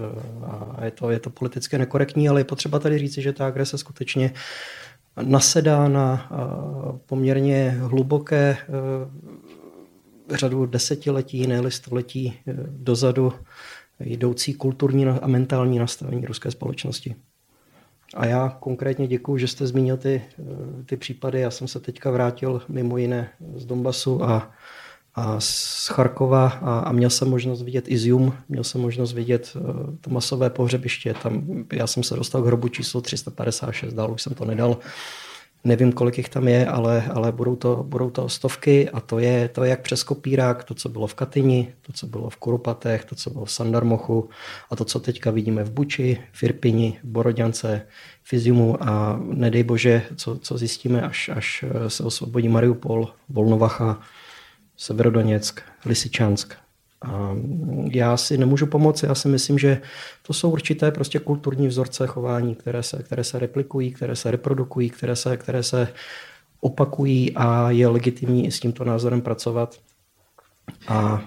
a 0.45 0.85
je 0.85 0.91
to, 0.91 1.09
je 1.09 1.19
to 1.19 1.29
politicky 1.29 1.77
nekorektní, 1.77 2.29
ale 2.29 2.39
je 2.39 2.45
potřeba 2.45 2.79
tady 2.79 2.97
říci, 2.97 3.21
že 3.21 3.33
ta 3.33 3.47
agrese 3.47 3.77
skutečně 3.77 4.33
nasedá 5.21 5.87
na 5.87 6.29
eh, 6.31 6.35
poměrně 7.05 7.69
hluboké 7.69 8.57
eh, 8.59 8.67
řadu 10.37 10.65
desetiletí, 10.65 11.47
ne 11.47 11.71
století 11.71 12.33
dozadu 12.67 13.33
jdoucí 13.99 14.53
kulturní 14.53 15.05
a 15.05 15.27
mentální 15.27 15.79
nastavení 15.79 16.25
ruské 16.25 16.51
společnosti. 16.51 17.15
A 18.13 18.25
já 18.25 18.57
konkrétně 18.59 19.07
děkuji, 19.07 19.37
že 19.37 19.47
jste 19.47 19.67
zmínil 19.67 19.97
ty, 19.97 20.21
eh, 20.39 20.83
ty 20.85 20.97
případy. 20.97 21.39
Já 21.39 21.51
jsem 21.51 21.67
se 21.67 21.79
teďka 21.79 22.11
vrátil 22.11 22.61
mimo 22.69 22.97
jiné 22.97 23.29
z 23.55 23.65
Donbasu 23.65 24.23
a, 24.23 24.51
a 25.15 25.39
z 25.39 25.87
Charkova 25.87 26.47
a, 26.47 26.79
a 26.79 26.91
měl 26.91 27.09
jsem 27.09 27.29
možnost 27.29 27.61
vidět 27.61 27.85
Izium, 27.87 28.33
měl 28.49 28.63
jsem 28.63 28.81
možnost 28.81 29.13
vidět 29.13 29.53
uh, 29.55 29.95
to 30.01 30.09
masové 30.09 30.49
pohřebiště. 30.49 31.15
Tam, 31.23 31.65
já 31.73 31.87
jsem 31.87 32.03
se 32.03 32.15
dostal 32.15 32.41
k 32.41 32.45
hrobu 32.45 32.67
číslo 32.67 33.01
356, 33.01 33.93
dál 33.93 34.11
už 34.11 34.21
jsem 34.21 34.33
to 34.33 34.45
nedal. 34.45 34.77
Nevím, 35.63 35.91
kolik 35.91 36.17
jich 36.17 36.29
tam 36.29 36.47
je, 36.47 36.67
ale, 36.67 37.03
ale 37.13 37.31
budou, 37.31 37.55
to, 37.55 37.83
budou 37.83 38.09
to 38.09 38.29
stovky 38.29 38.89
a 38.89 38.99
to 38.99 39.19
je, 39.19 39.47
to 39.47 39.63
je 39.63 39.69
jak 39.69 39.81
přes 39.81 40.03
kopírák, 40.03 40.63
to, 40.63 40.73
co 40.73 40.89
bylo 40.89 41.07
v 41.07 41.13
Katyni, 41.13 41.73
to, 41.81 41.93
co 41.93 42.07
bylo 42.07 42.29
v 42.29 42.37
Kurupatech, 42.37 43.05
to, 43.05 43.15
co 43.15 43.29
bylo 43.29 43.45
v 43.45 43.51
Sandarmochu 43.51 44.29
a 44.69 44.75
to, 44.75 44.85
co 44.85 44.99
teďka 44.99 45.31
vidíme 45.31 45.63
v 45.63 45.71
Buči, 45.71 46.17
v 46.31 46.43
Irpini, 46.43 46.99
v 47.03 47.07
Borodňance, 47.07 47.87
v 48.23 48.33
Iziumu 48.33 48.83
a 48.83 49.19
nedej 49.23 49.63
bože, 49.63 50.01
co, 50.15 50.37
co 50.37 50.57
zjistíme, 50.57 51.01
až, 51.01 51.29
až 51.29 51.65
se 51.87 52.03
osvobodí 52.03 52.49
Mariupol, 52.49 53.07
Volnovacha, 53.29 54.01
Severodoněck, 54.77 55.61
Lisičansk, 55.85 56.53
a 57.01 57.35
já 57.91 58.17
si 58.17 58.37
nemůžu 58.37 58.67
pomoci, 58.67 59.05
já 59.05 59.15
si 59.15 59.27
myslím, 59.27 59.59
že 59.59 59.81
to 60.21 60.33
jsou 60.33 60.51
určité 60.51 60.91
prostě 60.91 61.19
kulturní 61.19 61.67
vzorce 61.67 62.07
chování, 62.07 62.55
které 62.55 62.83
se, 62.83 63.03
které 63.03 63.23
se 63.23 63.39
replikují, 63.39 63.91
které 63.91 64.15
se 64.15 64.31
reprodukují, 64.31 64.89
které 64.89 65.15
se, 65.15 65.37
které 65.37 65.63
se 65.63 65.87
opakují 66.61 67.35
a 67.35 67.71
je 67.71 67.87
legitimní 67.87 68.45
i 68.45 68.51
s 68.51 68.59
tímto 68.59 68.83
názorem 68.83 69.21
pracovat. 69.21 69.79
A 70.87 71.21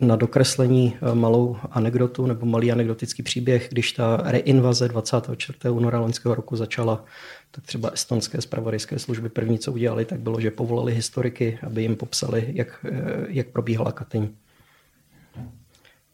na 0.00 0.16
dokreslení 0.16 0.96
eh, 0.96 1.14
malou 1.14 1.56
anekdotu 1.70 2.26
nebo 2.26 2.46
malý 2.46 2.72
anekdotický 2.72 3.22
příběh, 3.22 3.68
když 3.70 3.92
ta 3.92 4.20
reinvaze 4.24 4.88
24. 4.88 5.58
února 5.70 6.00
loňského 6.00 6.34
roku 6.34 6.56
začala, 6.56 7.04
tak 7.50 7.66
třeba 7.66 7.90
estonské 7.90 8.40
spravodajské 8.40 8.98
služby 8.98 9.28
první, 9.28 9.58
co 9.58 9.72
udělali, 9.72 10.04
tak 10.04 10.20
bylo, 10.20 10.40
že 10.40 10.50
povolali 10.50 10.94
historiky, 10.94 11.58
aby 11.62 11.82
jim 11.82 11.96
popsali, 11.96 12.50
jak, 12.52 12.86
eh, 12.90 13.26
jak 13.28 13.46
probíhala 13.46 13.92
Katyň. 13.92 14.28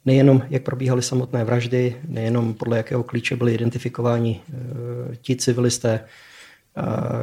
nejenom 0.07 0.42
jak 0.51 0.62
probíhaly 0.62 1.03
samotné 1.03 1.45
vraždy, 1.45 1.97
nejenom 2.09 2.55
podle 2.55 2.77
jakého 2.77 3.03
klíče 3.03 3.37
byly 3.37 3.55
identifikováni 3.55 4.40
eh, 4.49 5.16
ti 5.16 5.37
civilisté, 5.37 6.01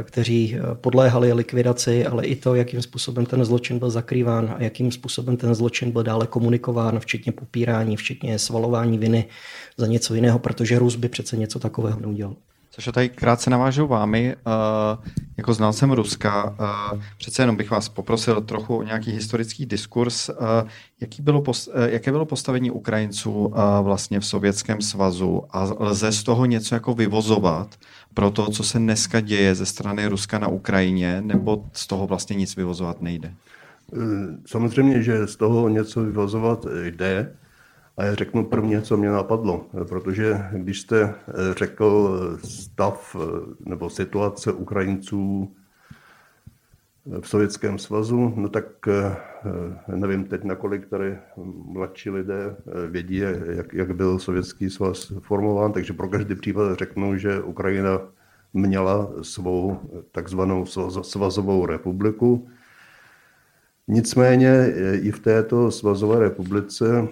kteří 0.04 0.58
podléhali 0.74 1.34
likvidaci, 1.34 2.06
ale 2.06 2.26
i 2.26 2.36
to, 2.36 2.56
jakým 2.56 2.82
způsobem 2.82 3.26
ten 3.26 3.46
zločin 3.46 3.80
byl 3.80 3.90
zakrýván 3.90 4.56
a 4.58 4.64
jakým 4.64 4.92
způsobem 4.92 5.38
ten 5.38 5.56
zločin 5.56 5.92
byl 5.92 6.04
dále 6.04 6.28
komunikován, 6.28 7.00
včetně 7.00 7.32
popírání, 7.32 7.98
včetně 7.98 8.40
svalování 8.40 8.98
viny 8.98 9.26
za 9.78 9.88
něco 9.88 10.16
jiného, 10.16 10.40
protože 10.40 10.80
Rus 10.80 10.96
by 10.96 11.10
přece 11.10 11.38
něco 11.38 11.60
takového 11.60 12.00
neudělal. 12.00 12.36
Což 12.76 12.90
tady 12.94 13.10
krátce 13.10 13.50
navážu 13.50 13.88
vámi, 13.88 14.36
uh, 14.36 15.06
jako 15.38 15.54
znalcem 15.54 15.92
Ruska. 15.92 16.56
Přece 17.18 17.42
jenom 17.42 17.56
bych 17.56 17.72
vás 17.72 17.90
poprosil 17.90 18.42
trochu 18.42 18.78
o 18.78 18.84
nějaký 18.84 19.12
historický 19.12 19.66
diskurs. 19.66 20.30
Jaký 21.02 21.22
bylo 21.22 21.44
jaké 21.86 22.12
bylo 22.12 22.26
postavení 22.26 22.72
Ukrajinců 22.72 23.54
vlastně 23.82 24.20
v 24.20 24.26
Sovětském 24.26 24.82
svazu 24.82 25.44
a 25.50 25.70
lze 25.80 26.12
z 26.12 26.24
toho 26.24 26.46
něco 26.46 26.76
jako 26.76 26.94
vyvozovat 26.94 27.76
pro 28.14 28.32
to, 28.32 28.50
co 28.50 28.64
se 28.64 28.80
dneska 28.80 29.20
děje 29.20 29.56
ze 29.56 29.66
strany 29.66 30.08
Ruska 30.08 30.40
na 30.40 30.48
Ukrajině, 30.48 31.22
nebo 31.22 31.66
z 31.74 31.88
toho 31.88 32.08
vlastně 32.08 32.36
nic 32.36 32.56
vyvozovat 32.56 33.02
nejde? 33.02 33.34
Samozřejmě, 34.46 35.02
že 35.02 35.28
z 35.28 35.36
toho 35.36 35.70
něco 35.70 36.04
vyvozovat 36.04 36.66
jde. 36.84 37.36
A 37.98 38.04
já 38.04 38.16
řeknu 38.16 38.46
prvně, 38.46 38.82
co 38.82 38.98
mě 38.98 39.10
napadlo, 39.10 39.66
protože 39.90 40.40
když 40.52 40.82
jste 40.82 41.02
eh, 41.04 41.14
řekl 41.58 42.20
stav 42.44 43.16
eh, 43.16 43.70
nebo 43.70 43.90
situace 43.90 44.52
Ukrajinců 44.52 45.52
eh, 45.52 45.63
v 47.22 47.28
Sovětském 47.28 47.80
svazu, 47.80 48.34
no 48.36 48.50
tak 48.50 48.66
nevím 49.96 50.24
teď, 50.24 50.44
nakolik 50.44 50.88
tady 50.88 51.18
mladší 51.66 52.10
lidé 52.10 52.56
vědí, 52.90 53.22
jak, 53.46 53.74
jak 53.74 53.96
byl 53.96 54.20
Sovětský 54.20 54.70
svaz 54.70 55.14
formován, 55.20 55.72
takže 55.72 55.94
pro 55.94 56.10
každý 56.10 56.36
případ 56.36 56.78
řeknu, 56.80 57.18
že 57.18 57.42
Ukrajina 57.42 58.02
měla 58.54 59.12
svou 59.22 59.80
takzvanou 60.12 60.66
svazovou 61.02 61.66
republiku. 61.66 62.48
Nicméně 63.88 64.74
i 65.02 65.12
v 65.12 65.20
této 65.20 65.72
svazové 65.72 66.20
republice 66.20 67.08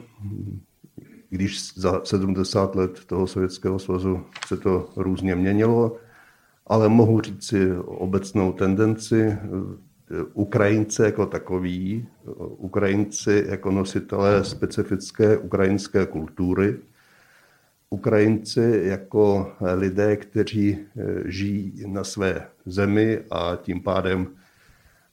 když 1.29 1.73
za 1.75 2.01
70 2.03 2.75
let 2.75 3.05
toho 3.05 3.27
Sovětského 3.27 3.79
svazu 3.79 4.25
se 4.47 4.57
to 4.57 4.89
různě 4.95 5.35
měnilo, 5.35 5.97
ale 6.71 6.89
mohu 6.89 7.21
říct 7.21 7.43
si 7.43 7.71
obecnou 7.85 8.51
tendenci. 8.51 9.37
Ukrajince 10.33 11.05
jako 11.05 11.25
takový, 11.25 12.07
Ukrajinci 12.57 13.45
jako 13.47 13.71
nositelé 13.71 14.43
specifické 14.43 15.37
ukrajinské 15.37 16.05
kultury, 16.05 16.77
Ukrajinci 17.89 18.81
jako 18.83 19.51
lidé, 19.75 20.17
kteří 20.17 20.77
žijí 21.25 21.83
na 21.87 22.03
své 22.03 22.47
zemi 22.65 23.19
a 23.31 23.57
tím 23.61 23.81
pádem 23.81 24.27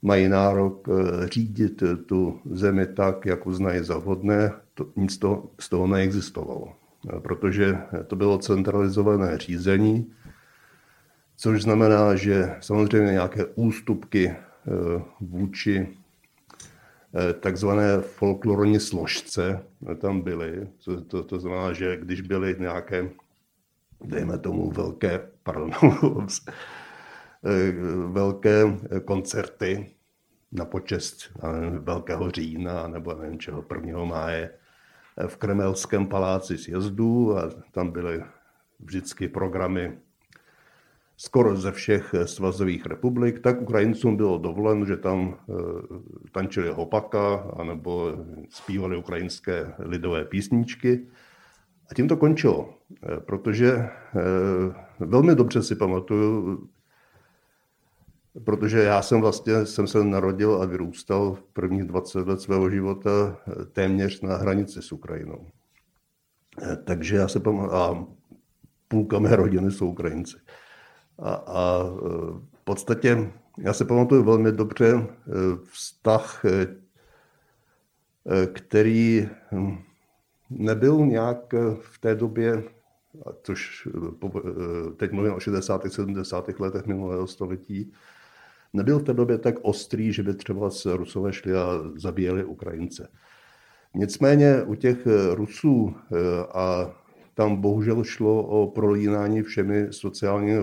mají 0.02 0.28
nárok 0.28 0.88
řídit 1.24 1.82
tu 2.06 2.38
zemi 2.50 2.86
tak, 2.86 3.26
jak 3.26 3.46
uznají 3.46 3.84
za 3.84 3.98
vhodné, 3.98 4.52
to, 4.74 4.86
nic 4.96 5.18
to, 5.18 5.50
z 5.60 5.68
toho 5.68 5.86
neexistovalo, 5.86 6.68
protože 7.18 7.78
to 8.06 8.16
bylo 8.16 8.38
centralizované 8.38 9.38
řízení, 9.38 10.06
což 11.38 11.62
znamená, 11.62 12.14
že 12.16 12.56
samozřejmě 12.60 13.12
nějaké 13.12 13.44
ústupky 13.44 14.28
eh, 14.28 14.36
vůči 15.20 15.88
eh, 17.14 17.32
takzvané 17.32 18.00
folklorní 18.00 18.80
složce 18.80 19.64
tam 20.00 20.20
byly. 20.20 20.68
To, 20.84 21.00
to, 21.00 21.22
to 21.22 21.40
znamená, 21.40 21.72
že 21.72 21.96
když 21.96 22.20
byly 22.20 22.56
nějaké, 22.58 23.10
dejme 24.04 24.38
tomu, 24.38 24.70
velké, 24.70 25.28
pardon, 25.42 25.70
eh, 27.44 27.72
velké 28.06 28.62
koncerty 29.04 29.90
na 30.52 30.64
počest 30.64 31.32
Velkého 31.78 32.30
října 32.30 32.88
nebo 32.88 33.14
nevím 33.14 33.38
čeho, 33.38 33.64
1. 33.74 34.04
máje, 34.04 34.50
v 35.26 35.36
Kremelském 35.36 36.06
paláci 36.06 36.58
sjezdů 36.58 37.38
a 37.38 37.50
tam 37.72 37.90
byly 37.90 38.22
vždycky 38.80 39.28
programy 39.28 39.98
skoro 41.18 41.56
ze 41.56 41.72
všech 41.72 42.14
svazových 42.24 42.86
republik, 42.86 43.40
tak 43.42 43.62
Ukrajincům 43.62 44.16
bylo 44.16 44.38
dovoleno, 44.38 44.86
že 44.86 44.96
tam 44.96 45.34
eh, 45.34 45.52
tančili 46.32 46.70
hopaka 46.70 47.50
anebo 47.58 48.12
zpívali 48.48 48.96
ukrajinské 48.96 49.74
lidové 49.78 50.24
písničky. 50.24 51.06
A 51.90 51.94
tím 51.94 52.08
to 52.08 52.16
končilo, 52.16 52.74
eh, 53.02 53.20
protože 53.20 53.72
eh, 53.74 53.90
velmi 54.98 55.34
dobře 55.34 55.62
si 55.62 55.76
pamatuju, 55.76 56.68
protože 58.44 58.82
já 58.82 59.02
jsem 59.02 59.20
vlastně 59.20 59.66
jsem 59.66 59.86
se 59.86 60.04
narodil 60.04 60.62
a 60.62 60.66
vyrůstal 60.66 61.34
v 61.34 61.42
prvních 61.42 61.84
20 61.84 62.28
let 62.28 62.40
svého 62.40 62.70
života 62.70 63.10
eh, 63.10 63.64
téměř 63.64 64.20
na 64.20 64.36
hranici 64.36 64.82
s 64.82 64.92
Ukrajinou. 64.92 65.46
Eh, 66.62 66.76
takže 66.76 67.16
já 67.16 67.28
se 67.28 67.40
pamatuju, 67.40 67.72
a 67.72 68.06
půlka 68.88 69.18
mé 69.18 69.36
rodiny 69.36 69.70
jsou 69.70 69.90
Ukrajinci. 69.90 70.36
A, 71.18 71.34
a 71.34 71.84
eh, 71.84 72.08
v 72.54 72.64
podstatě 72.64 73.32
já 73.58 73.72
se 73.72 73.84
pamatuju 73.84 74.22
velmi 74.22 74.52
dobře 74.52 75.06
vztah, 75.72 76.44
který 78.52 79.28
hm, 79.52 79.78
nebyl 80.50 81.06
nějak 81.06 81.54
v 81.80 81.98
té 81.98 82.14
době, 82.14 82.62
což 83.42 83.88
teď 84.96 85.12
mluvím 85.12 85.32
o 85.34 85.40
60. 85.40 85.92
70. 85.92 86.48
letech 86.58 86.86
minulého 86.86 87.26
století, 87.26 87.92
nebyl 88.72 88.98
v 88.98 89.02
té 89.02 89.14
době 89.14 89.38
tak 89.38 89.54
ostrý, 89.62 90.12
že 90.12 90.22
by 90.22 90.34
třeba 90.34 90.70
se 90.70 90.96
Rusové 90.96 91.32
šli 91.32 91.54
a 91.54 91.68
zabíjeli 91.96 92.44
Ukrajince. 92.44 93.08
Nicméně 93.94 94.62
u 94.62 94.74
těch 94.74 94.98
Rusů 95.34 95.94
a 96.54 96.90
tam 97.38 97.56
bohužel 97.56 98.04
šlo 98.04 98.42
o 98.42 98.66
prolínání 98.66 99.42
všemi 99.42 99.86
sociálními 99.90 100.62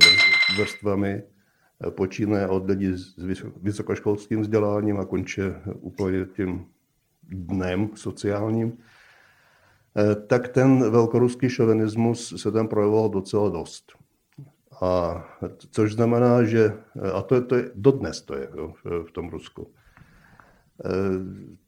vrstvami, 0.57 1.23
eh, 1.23 1.91
počínaje 1.91 2.47
od 2.47 2.69
lidí 2.69 2.91
s 2.91 3.15
vysokoškolským 3.61 4.41
vzděláním 4.41 4.99
a 4.99 5.05
konče 5.05 5.55
úplně 5.79 6.25
tím 6.25 6.65
dnem 7.23 7.89
sociálním, 7.95 8.77
eh, 9.95 10.15
tak 10.15 10.47
ten 10.47 10.91
velkoruský 10.91 11.49
šovinismus 11.49 12.41
se 12.41 12.51
tam 12.51 12.67
projevoval 12.67 13.09
docela 13.09 13.49
dost. 13.49 13.95
A 14.81 15.23
což 15.71 15.93
znamená, 15.93 16.43
že, 16.43 16.73
a 17.13 17.21
to 17.21 17.35
je, 17.35 17.41
to 17.41 17.55
je 17.55 17.71
dodnes 17.75 18.21
to 18.21 18.35
je 18.35 18.49
jo, 18.57 18.73
v 19.07 19.11
tom 19.11 19.29
Rusku. 19.29 19.71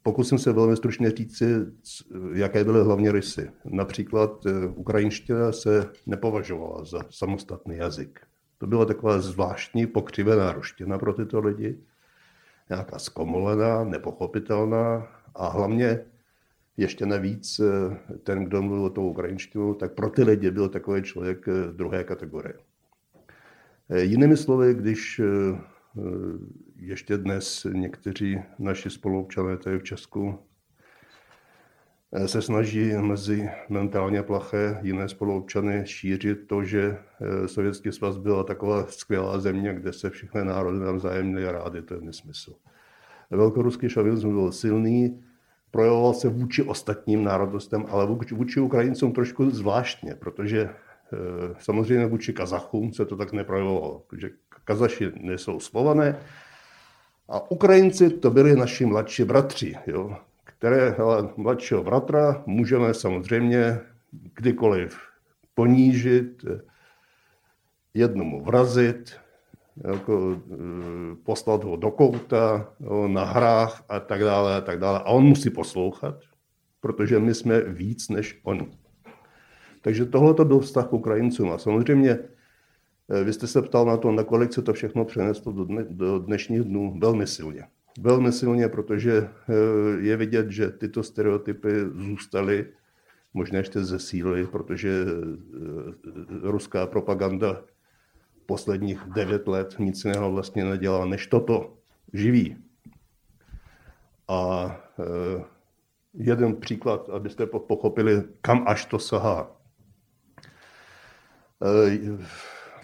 Pokusím 0.03 0.37
se 0.37 0.53
velmi 0.53 0.77
stručně 0.77 1.11
říci, 1.11 1.45
jaké 2.33 2.63
byly 2.63 2.83
hlavně 2.83 3.11
rysy. 3.11 3.51
Například 3.65 4.45
e, 4.45 4.65
ukrajinština 4.65 5.51
se 5.51 5.89
nepovažovala 6.05 6.83
za 6.83 6.99
samostatný 7.09 7.77
jazyk. 7.77 8.19
To 8.57 8.67
byla 8.67 8.85
taková 8.85 9.19
zvláštní 9.19 9.87
pokřivená 9.87 10.51
ruština 10.51 10.97
pro 10.97 11.13
tyto 11.13 11.39
lidi, 11.39 11.77
nějaká 12.69 12.99
zkomolená, 12.99 13.83
nepochopitelná 13.83 15.07
a 15.35 15.47
hlavně 15.47 15.99
ještě 16.77 17.05
navíc 17.05 17.59
e, 17.59 17.63
ten, 18.23 18.45
kdo 18.45 18.61
mluvil 18.61 18.89
tou 18.89 19.09
ukrajinštinou, 19.09 19.73
tak 19.73 19.93
pro 19.93 20.09
ty 20.09 20.23
lidi 20.23 20.51
byl 20.51 20.69
takový 20.69 21.01
člověk 21.01 21.45
druhé 21.71 22.03
kategorie. 22.03 22.53
Eh, 23.89 24.03
jinými 24.03 24.37
slovy, 24.37 24.73
když 24.73 25.19
eh, 25.19 25.23
eh, 25.25 25.59
ještě 26.75 27.17
dnes 27.17 27.67
někteří 27.73 28.39
naši 28.59 28.89
spoluobčané 28.89 29.57
tady 29.57 29.79
v 29.79 29.83
Česku 29.83 30.39
se 32.25 32.41
snaží 32.41 32.93
mezi 32.93 33.49
mentálně 33.69 34.23
plaché 34.23 34.79
jiné 34.81 35.09
spoluobčany 35.09 35.81
šířit 35.85 36.47
to, 36.47 36.63
že 36.63 36.97
Sovětský 37.45 37.91
svaz 37.91 38.17
byla 38.17 38.43
taková 38.43 38.85
skvělá 38.85 39.39
země, 39.39 39.73
kde 39.73 39.93
se 39.93 40.09
všechny 40.09 40.45
národy 40.45 40.79
navzájem 40.79 41.27
měly 41.27 41.51
rády, 41.51 41.81
to 41.81 41.93
je 41.93 42.01
nesmysl. 42.01 42.53
Velkoruský 43.31 43.89
šovinismus 43.89 44.33
byl 44.33 44.51
silný, 44.51 45.23
projevoval 45.71 46.13
se 46.13 46.29
vůči 46.29 46.63
ostatním 46.63 47.23
národnostem, 47.23 47.85
ale 47.89 48.07
vůči, 48.07 48.35
vůči 48.35 48.59
Ukrajincům 48.59 49.13
trošku 49.13 49.49
zvláštně, 49.49 50.15
protože 50.15 50.69
Eh, 51.13 51.55
samozřejmě 51.59 52.05
vůči 52.05 52.33
Kazachům 52.33 52.93
se 52.93 53.05
to 53.05 53.17
tak 53.17 53.33
neprojevovalo, 53.33 54.03
protože 54.07 54.29
Kazaši 54.67 55.11
nejsou 55.15 55.59
slované 55.59 56.19
a 57.29 57.51
Ukrajinci 57.51 58.09
to 58.09 58.31
byli 58.31 58.55
naši 58.55 58.85
mladší 58.85 59.23
bratři, 59.23 59.75
jo, 59.87 60.17
které 60.43 60.95
ale 60.95 61.29
mladšího 61.37 61.83
bratra 61.83 62.43
můžeme 62.45 62.93
samozřejmě 62.93 63.79
kdykoliv 64.11 64.97
ponížit, 65.55 66.45
jednomu 67.93 68.43
vrazit, 68.43 69.15
jako, 69.93 70.41
eh, 70.51 71.15
poslat 71.23 71.63
ho 71.63 71.75
do 71.75 71.91
kouta, 71.91 72.73
jo, 72.79 73.07
na 73.07 73.23
hrách 73.23 73.83
a 73.89 73.99
tak 73.99 74.21
dále 74.21 74.55
a 74.55 74.61
tak 74.61 74.79
dále. 74.79 74.99
A 74.99 75.03
on 75.03 75.23
musí 75.23 75.49
poslouchat, 75.49 76.15
protože 76.81 77.19
my 77.19 77.33
jsme 77.33 77.61
víc 77.61 78.09
než 78.09 78.39
oni. 78.43 78.67
Takže 79.81 80.05
tohle 80.05 80.33
to 80.33 80.45
byl 80.45 80.59
vztah 80.59 80.87
k 80.87 80.93
Ukrajincům. 80.93 81.51
A 81.51 81.57
samozřejmě 81.57 82.19
vy 83.23 83.33
jste 83.33 83.47
se 83.47 83.61
ptal 83.61 83.85
na 83.85 83.97
to, 83.97 84.11
nakolik 84.11 84.53
se 84.53 84.61
to 84.61 84.73
všechno 84.73 85.05
přeneslo 85.05 85.51
do, 85.51 85.65
dne, 85.65 85.85
do 85.89 86.19
dnešních 86.19 86.61
dnů 86.61 86.99
velmi 86.99 87.27
silně. 87.27 87.63
Velmi 87.99 88.31
silně, 88.31 88.69
protože 88.69 89.17
eh, 89.17 89.53
je 89.99 90.17
vidět, 90.17 90.51
že 90.51 90.69
tyto 90.69 91.03
stereotypy 91.03 91.69
zůstaly, 91.95 92.67
možná 93.33 93.57
ještě 93.57 93.83
zesílily, 93.83 94.47
protože 94.47 95.05
ruská 96.41 96.87
propaganda 96.87 97.63
posledních 98.45 98.99
devět 99.03 99.47
let 99.47 99.75
nic 99.79 100.05
jiného 100.05 100.31
vlastně 100.31 100.65
nedělá, 100.65 101.05
než 101.05 101.27
toto 101.27 101.77
živí. 102.13 102.57
A 104.27 104.71
jeden 106.13 106.55
příklad, 106.55 107.09
abyste 107.09 107.45
pochopili, 107.45 108.23
kam 108.41 108.63
až 108.67 108.85
to 108.85 108.99
sahá. 108.99 109.51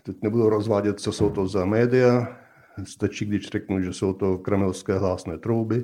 Teď 0.03 0.21
nebudu 0.21 0.49
rozvádět, 0.49 0.99
co 0.99 1.11
jsou 1.11 1.29
to 1.29 1.47
za 1.47 1.65
média. 1.65 2.37
Stačí, 2.83 3.25
když 3.25 3.47
řeknu, 3.47 3.81
že 3.81 3.93
jsou 3.93 4.13
to 4.13 4.37
kremelské 4.37 4.97
hlásné 4.97 5.37
trouby. 5.37 5.83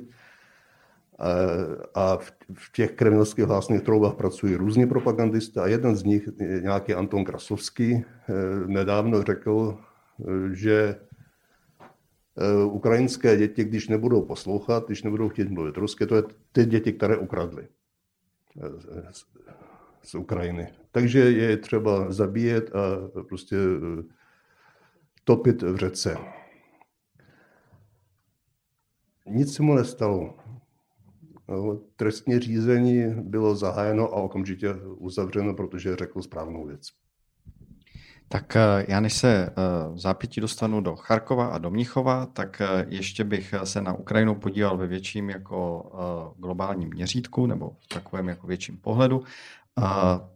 A 1.94 2.18
v 2.52 2.72
těch 2.72 2.92
kremelských 2.92 3.44
hlásných 3.44 3.82
troubách 3.82 4.14
pracují 4.14 4.54
různí 4.54 4.86
propagandisté 4.86 5.60
a 5.60 5.66
jeden 5.66 5.96
z 5.96 6.04
nich, 6.04 6.28
nějaký 6.62 6.94
Anton 6.94 7.24
Krasovský, 7.24 7.92
e, 7.92 8.04
nedávno 8.66 9.22
řekl, 9.22 9.78
že 10.52 10.96
Eh, 12.40 12.64
ukrajinské 12.64 13.36
děti, 13.36 13.64
když 13.64 13.88
nebudou 13.88 14.22
poslouchat, 14.22 14.86
když 14.86 15.02
nebudou 15.02 15.28
chtít 15.28 15.50
mluvit 15.50 15.76
rusky, 15.76 16.06
to 16.06 16.16
je 16.16 16.22
ty 16.52 16.66
děti, 16.66 16.92
které 16.92 17.16
ukradly 17.16 17.68
eh, 18.62 18.68
z 20.02 20.14
Ukrajiny. 20.14 20.68
Takže 20.92 21.18
je 21.18 21.56
třeba 21.56 22.12
zabíjet 22.12 22.70
a 22.74 22.80
prostě 23.28 23.56
eh, 23.56 24.02
topit 25.24 25.62
v 25.62 25.76
řece. 25.76 26.16
Nic 29.26 29.54
se 29.54 29.62
mu 29.62 29.74
nestalo. 29.74 30.34
Trestní 31.96 32.38
řízení 32.38 33.14
bylo 33.14 33.56
zahájeno 33.56 34.08
a 34.08 34.16
okamžitě 34.16 34.74
uzavřeno, 34.74 35.54
protože 35.54 35.96
řekl 35.96 36.22
správnou 36.22 36.66
věc. 36.66 36.88
Tak 38.28 38.56
eh, 38.56 38.84
já 38.88 39.00
než 39.00 39.12
se 39.12 39.46
eh, 39.46 39.52
v 39.92 39.98
zápětí 39.98 40.40
dostanu 40.40 40.80
do 40.80 40.96
Charkova 40.96 41.46
a 41.46 41.58
do 41.58 41.70
Mnichova, 41.70 42.26
tak 42.26 42.62
ještě 42.88 43.24
bych 43.24 43.54
se 43.64 43.82
na 43.82 43.92
Ukrajinu 43.92 44.34
podíval 44.34 44.76
ve 44.76 44.86
větším 44.86 45.30
jako 45.30 45.90
globálním 46.38 46.88
měřítku 46.88 47.46
nebo 47.46 47.76
v 47.80 47.88
takovém 47.88 48.28
jako 48.28 48.46
větším 48.46 48.76
pohledu. 48.76 49.22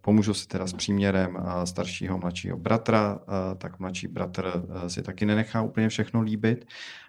Pomůžu 0.00 0.34
si 0.34 0.46
teda 0.48 0.66
s 0.66 0.72
příměrem 0.72 1.38
staršího 1.64 2.18
mladšího 2.18 2.56
bratra, 2.56 3.18
tak 3.58 3.78
mladší 3.78 4.08
bratr 4.08 4.52
si 4.86 5.02
taky 5.02 5.26
nenechá 5.26 5.62
úplně 5.62 5.88
všechno 5.88 6.20
líbit. 6.20 6.64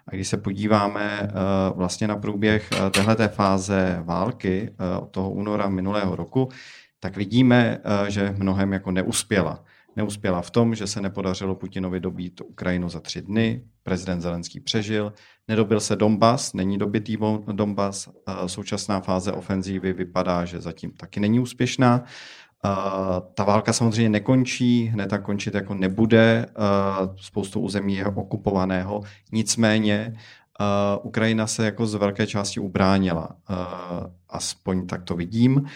A 0.08 0.14
když 0.14 0.28
se 0.28 0.36
podíváme 0.36 1.28
vlastně 1.74 2.08
na 2.08 2.16
průběh 2.16 2.70
téhleté 2.90 3.28
fáze 3.28 4.02
války 4.04 4.74
od 5.00 5.10
toho 5.10 5.30
února 5.30 5.68
minulého 5.68 6.16
roku, 6.16 6.48
tak 7.00 7.16
vidíme, 7.16 7.78
že 8.08 8.34
mnohem 8.38 8.72
jako 8.72 8.90
neuspěla. 8.90 9.64
Neuspěla 9.96 10.42
v 10.42 10.50
tom, 10.50 10.74
že 10.74 10.86
se 10.86 11.00
nepodařilo 11.00 11.54
Putinovi 11.54 12.00
dobít 12.00 12.40
Ukrajinu 12.40 12.88
za 12.88 13.00
tři 13.00 13.22
dny, 13.22 13.64
prezident 13.82 14.20
Zelenský 14.20 14.60
přežil, 14.60 15.12
nedobil 15.48 15.80
se 15.80 15.96
Donbass, 15.96 16.52
není 16.52 16.78
dobitý 16.78 17.18
Donbass, 17.52 18.08
současná 18.46 19.00
fáze 19.00 19.32
ofenzívy 19.32 19.92
vypadá, 19.92 20.44
že 20.44 20.60
zatím 20.60 20.90
taky 20.90 21.20
není 21.20 21.40
úspěšná. 21.40 22.04
Ta 23.34 23.44
válka 23.44 23.72
samozřejmě 23.72 24.08
nekončí, 24.08 24.84
hned 24.84 25.06
tak 25.06 25.22
končit 25.22 25.54
jako 25.54 25.74
nebude, 25.74 26.46
spoustu 27.16 27.60
území 27.60 27.94
je 27.94 28.06
okupovaného, 28.06 29.02
nicméně 29.32 30.16
Ukrajina 31.02 31.46
se 31.46 31.64
jako 31.64 31.86
z 31.86 31.94
velké 31.94 32.26
části 32.26 32.60
ubránila, 32.60 33.36
aspoň 34.28 34.86
tak 34.86 35.02
to 35.02 35.16
vidím. 35.16 35.66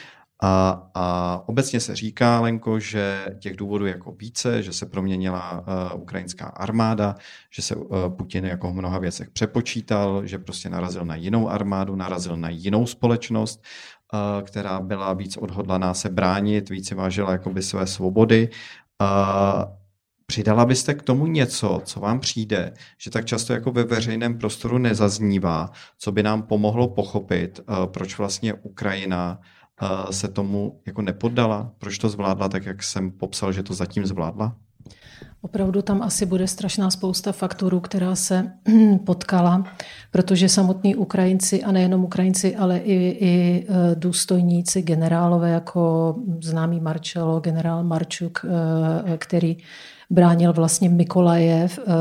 A, 0.43 0.83
a 0.95 1.43
obecně 1.47 1.81
se 1.81 1.97
říká, 1.97 2.41
Lenko, 2.41 2.79
že 2.79 3.27
těch 3.39 3.57
důvodů 3.57 3.87
jako 3.87 4.13
více, 4.13 4.63
že 4.63 4.73
se 4.73 4.87
proměnila 4.87 5.65
uh, 5.93 6.01
ukrajinská 6.03 6.47
armáda, 6.47 7.15
že 7.51 7.63
se 7.63 7.75
uh, 7.75 8.09
Putin 8.09 8.45
jako 8.45 8.71
v 8.71 8.75
mnoha 8.75 8.99
věcech 8.99 9.31
přepočítal, 9.31 10.27
že 10.27 10.39
prostě 10.39 10.69
narazil 10.69 11.05
na 11.05 11.15
jinou 11.15 11.49
armádu, 11.49 11.97
narazil 11.97 12.37
na 12.37 12.49
jinou 12.49 12.87
společnost, 12.87 13.63
uh, 14.13 14.43
která 14.43 14.81
byla 14.81 15.13
víc 15.13 15.37
odhodlaná 15.37 15.95
se 15.95 16.09
bránit, 16.09 16.71
více 16.71 16.95
vážila 16.95 17.33
jakoby 17.33 17.63
své 17.63 17.87
svobody. 17.87 18.49
Uh, 19.01 19.65
Přidala 20.27 20.65
byste 20.65 20.95
k 20.95 21.03
tomu 21.03 21.27
něco, 21.27 21.81
co 21.85 22.01
vám 22.01 22.21
přijde, 22.21 22.73
že 22.99 23.11
tak 23.11 23.25
často 23.25 23.53
jako 23.53 23.73
ve 23.73 23.85
veřejném 23.85 24.39
prostoru 24.39 24.79
nezaznívá, 24.79 25.71
co 25.99 26.13
by 26.13 26.23
nám 26.23 26.43
pomohlo 26.43 26.89
pochopit, 26.89 27.61
proč 27.87 28.19
vlastně 28.19 28.55
Ukrajina 28.55 29.41
se 30.11 30.29
tomu 30.29 30.81
jako 30.87 31.03
nepoddala? 31.03 31.73
Proč 31.79 31.99
to 31.99 32.09
zvládla 32.09 32.49
tak, 32.49 32.67
jak 32.67 32.83
jsem 32.83 33.11
popsal, 33.11 33.53
že 33.53 33.63
to 33.63 33.75
zatím 33.75 34.07
zvládla? 34.07 34.57
Opravdu 35.43 35.83
tam 35.83 36.03
asi 36.03 36.27
bude 36.27 36.47
strašná 36.47 36.91
spousta 36.91 37.33
faktorů, 37.33 37.81
která 37.81 38.15
se 38.15 38.53
potkala, 39.05 39.65
protože 40.11 40.49
samotní 40.49 40.97
Ukrajinci, 40.97 41.63
a 41.63 41.73
nejenom 41.73 42.05
Ukrajinci, 42.05 42.57
ale 42.57 42.79
i, 42.79 42.95
i 43.21 43.67
e, 43.69 43.95
důstojníci, 43.95 44.83
generálové 44.83 45.51
jako 45.51 46.15
známý 46.43 46.81
Marčelo, 46.81 47.41
generál 47.41 47.85
Marčuk, 47.85 48.45
e, 48.45 49.19
který 49.19 49.57
bránil 50.11 50.53
vlastně 50.53 50.89
Mikolajev 50.89 51.79
eh, 51.79 51.93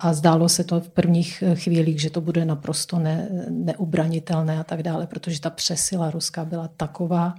a 0.00 0.14
zdálo 0.14 0.48
se 0.48 0.64
to 0.64 0.80
v 0.80 0.88
prvních 0.88 1.44
chvílích, 1.54 2.00
že 2.00 2.10
to 2.10 2.20
bude 2.20 2.44
naprosto 2.44 2.98
ne, 2.98 3.28
neubranitelné 3.50 4.58
a 4.58 4.64
tak 4.64 4.82
dále, 4.82 5.06
protože 5.06 5.40
ta 5.40 5.50
přesila 5.50 6.10
ruská 6.10 6.44
byla 6.44 6.68
taková, 6.76 7.34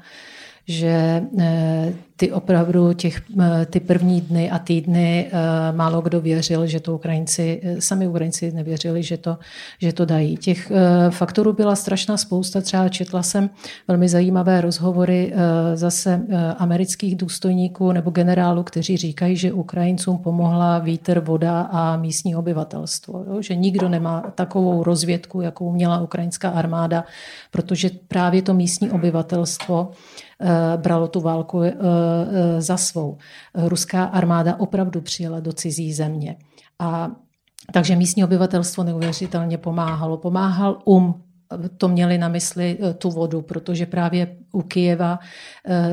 že 0.68 1.24
eh, 1.40 1.94
ty 2.16 2.32
opravdu 2.32 2.94
těch, 2.94 3.22
eh, 3.42 3.66
ty 3.66 3.80
první 3.80 4.22
dny 4.22 4.52
a 4.52 4.60
týdny 4.60 5.28
eh, 5.28 5.72
málo 5.72 6.02
kdo 6.02 6.22
věřil, 6.22 6.68
že 6.68 6.80
to 6.80 6.96
Ukrajinci, 6.96 7.62
sami 7.80 8.08
Ukrajinci 8.08 8.52
nevěřili, 8.52 9.04
že 9.04 9.18
to, 9.18 9.38
že 9.82 9.94
to 9.94 10.06
dají. 10.06 10.38
Těch 10.38 10.72
faktorů 11.10 11.54
byla 11.54 11.76
strašná 11.76 12.18
spousta. 12.18 12.62
Třeba 12.62 12.90
četla 12.90 13.24
jsem 13.24 13.50
velmi 13.88 14.10
zajímavé 14.10 14.62
rozhovory 14.62 15.34
zase 15.74 16.22
amerických 16.58 17.16
důstojníků 17.16 17.92
nebo 17.92 18.12
generálů, 18.12 18.64
kteří 18.64 18.98
říkají, 18.98 19.38
že 19.38 19.54
Ukrajincům 19.54 20.18
pomohla 20.18 20.80
vítr, 20.80 21.20
voda 21.20 21.62
a 21.62 21.98
místní 21.98 22.36
obyvatelstvo. 22.36 23.26
Jo? 23.28 23.42
Že 23.42 23.56
nikdo 23.56 23.90
nemá 23.90 24.32
takovou 24.36 24.84
rozvědku, 24.84 25.42
jakou 25.42 25.72
měla 25.72 26.02
ukrajinská 26.02 26.50
armáda, 26.50 27.04
protože 27.52 27.90
právě 28.08 28.42
to 28.42 28.54
místní 28.54 28.92
obyvatelstvo 28.92 29.92
bralo 30.78 31.08
tu 31.08 31.20
válku 31.22 31.64
eh, 31.64 31.74
eh, 31.78 32.62
za 32.62 32.78
svou. 32.78 33.18
Ruská 33.54 34.04
armáda 34.04 34.60
opravdu 34.60 35.02
přijela 35.02 35.40
do 35.40 35.54
cizí 35.54 35.94
země. 35.94 36.36
A 36.80 37.12
takže 37.74 37.96
místní 37.96 38.24
obyvatelstvo 38.24 38.84
neuvěřitelně 38.84 39.58
pomáhalo. 39.58 40.18
Pomáhal 40.18 40.80
um, 40.86 41.22
to 41.78 41.88
měli 41.88 42.18
na 42.18 42.28
mysli 42.28 42.78
tu 42.98 43.10
vodu, 43.10 43.42
protože 43.42 43.86
právě 43.86 44.38
u 44.52 44.62
Kijeva 44.62 45.20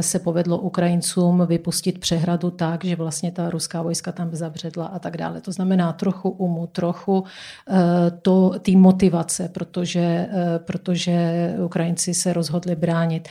se 0.01 0.19
povedlo 0.19 0.59
Ukrajincům 0.59 1.47
vypustit 1.47 1.99
přehradu 1.99 2.51
tak, 2.51 2.85
že 2.85 2.97
vlastně 2.97 3.33
ta 3.33 3.51
ruská 3.51 3.83
vojska 3.83 4.13
tam 4.13 4.29
zabředla 4.33 4.87
a 4.87 4.99
tak 4.99 5.17
dále. 5.17 5.41
To 5.41 5.53
znamená 5.53 5.93
trochu 5.93 6.31
umu, 6.31 6.67
trochu 6.67 7.25
to, 8.23 8.55
tý 8.59 8.77
motivace, 8.77 9.49
protože, 9.49 10.29
protože 10.59 11.55
Ukrajinci 11.65 12.15
se 12.15 12.33
rozhodli 12.33 12.77
bránit. 12.77 13.29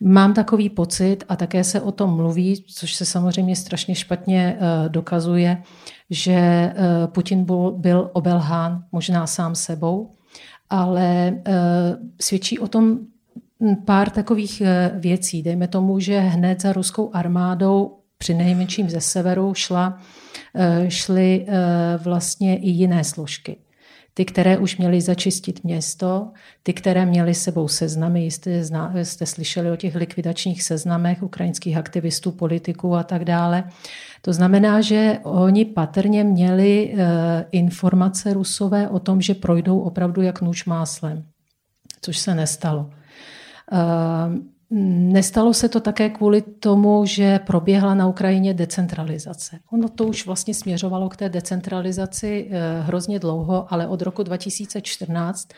Mám 0.00 0.34
takový 0.34 0.68
pocit, 0.68 1.24
a 1.28 1.36
také 1.36 1.64
se 1.64 1.80
o 1.80 1.92
tom 1.92 2.16
mluví, 2.16 2.64
což 2.66 2.94
se 2.94 3.04
samozřejmě 3.04 3.56
strašně 3.56 3.94
špatně 3.94 4.56
eh, 4.58 4.88
dokazuje, 4.88 5.62
že 6.10 6.32
eh, 6.32 6.74
Putin 7.06 7.46
byl 7.76 8.10
obelhán 8.12 8.84
možná 8.92 9.26
sám 9.26 9.54
sebou, 9.54 10.14
ale 10.70 11.34
eh, 11.46 11.52
svědčí 12.20 12.58
o 12.58 12.68
tom 12.68 12.98
pár 13.84 14.10
takových 14.10 14.62
věcí. 14.94 15.42
Dejme 15.42 15.68
tomu, 15.68 16.00
že 16.00 16.18
hned 16.20 16.62
za 16.62 16.72
ruskou 16.72 17.10
armádou 17.14 17.98
při 18.18 18.34
nejmenším 18.34 18.90
ze 18.90 19.00
severu 19.00 19.54
šla, 19.54 19.98
šly 20.88 21.46
vlastně 21.98 22.56
i 22.56 22.68
jiné 22.68 23.04
složky 23.04 23.56
ty, 24.18 24.24
které 24.24 24.58
už 24.58 24.76
měly 24.76 25.00
začistit 25.00 25.64
město, 25.64 26.30
ty, 26.62 26.72
které 26.72 27.06
měly 27.06 27.34
sebou 27.34 27.68
seznamy, 27.68 28.24
jste, 28.24 28.64
zna, 28.64 28.92
jste 29.02 29.26
slyšeli 29.26 29.70
o 29.70 29.76
těch 29.76 29.94
likvidačních 29.94 30.62
seznamech 30.62 31.22
ukrajinských 31.22 31.76
aktivistů, 31.76 32.30
politiků 32.30 32.94
a 32.94 33.02
tak 33.02 33.24
dále. 33.24 33.64
To 34.22 34.32
znamená, 34.32 34.80
že 34.80 35.18
oni 35.22 35.64
patrně 35.64 36.24
měli 36.24 36.94
e, 36.96 37.44
informace 37.52 38.34
rusové 38.34 38.88
o 38.88 38.98
tom, 38.98 39.20
že 39.20 39.34
projdou 39.34 39.80
opravdu 39.80 40.22
jak 40.22 40.42
nůž 40.42 40.64
máslem, 40.64 41.24
což 42.00 42.18
se 42.18 42.34
nestalo. 42.34 42.90
E, 43.72 44.57
Nestalo 44.70 45.54
se 45.54 45.68
to 45.68 45.80
také 45.80 46.10
kvůli 46.10 46.42
tomu, 46.42 47.06
že 47.06 47.38
proběhla 47.38 47.94
na 47.94 48.08
Ukrajině 48.08 48.54
decentralizace. 48.54 49.58
Ono 49.72 49.88
to 49.88 50.06
už 50.06 50.26
vlastně 50.26 50.54
směřovalo 50.54 51.08
k 51.08 51.16
té 51.16 51.28
decentralizaci 51.28 52.48
eh, 52.50 52.80
hrozně 52.80 53.18
dlouho, 53.18 53.72
ale 53.72 53.88
od 53.88 54.02
roku 54.02 54.22
2014 54.22 55.48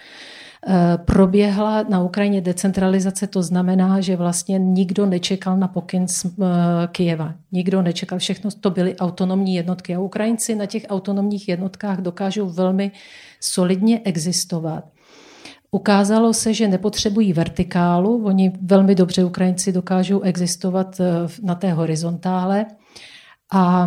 eh, 0.67 0.99
proběhla 1.05 1.83
na 1.83 2.03
Ukrajině 2.03 2.41
decentralizace, 2.41 3.27
to 3.27 3.43
znamená, 3.43 4.01
že 4.01 4.17
vlastně 4.17 4.59
nikdo 4.59 5.07
nečekal 5.07 5.57
na 5.57 5.69
pokyn 5.69 6.09
z 6.09 6.25
eh, 6.25 6.29
Kijeva. 6.93 7.35
Nikdo 7.53 7.83
nečekal, 7.83 8.19
všechno 8.19 8.51
to 8.61 8.71
byly 8.71 8.97
autonomní 8.97 9.55
jednotky. 9.55 9.95
A 9.95 10.01
Ukrajinci 10.01 10.55
na 10.55 10.67
těch 10.67 10.87
autonomních 10.89 11.49
jednotkách 11.49 12.01
dokážou 12.01 12.51
velmi 12.51 12.93
solidně 13.41 14.01
existovat. 14.05 14.85
Ukázalo 15.71 16.35
se, 16.35 16.55
že 16.55 16.69
nepotřebují 16.69 17.33
vertikálu, 17.33 18.25
oni 18.25 18.53
velmi 18.63 18.95
dobře 18.95 19.25
Ukrajinci 19.25 19.73
dokážou 19.73 20.21
existovat 20.21 21.01
eh, 21.01 21.07
na 21.43 21.55
té 21.55 21.73
horizontále, 21.73 22.67
a, 23.53 23.87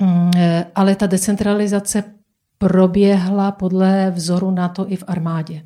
mm, 0.00 0.30
eh, 0.36 0.66
ale 0.74 0.96
ta 0.96 1.06
decentralizace 1.06 2.04
proběhla 2.58 3.52
podle 3.52 4.10
vzoru 4.10 4.50
NATO 4.50 4.92
i 4.92 4.96
v 4.96 5.04
armádě. 5.06 5.62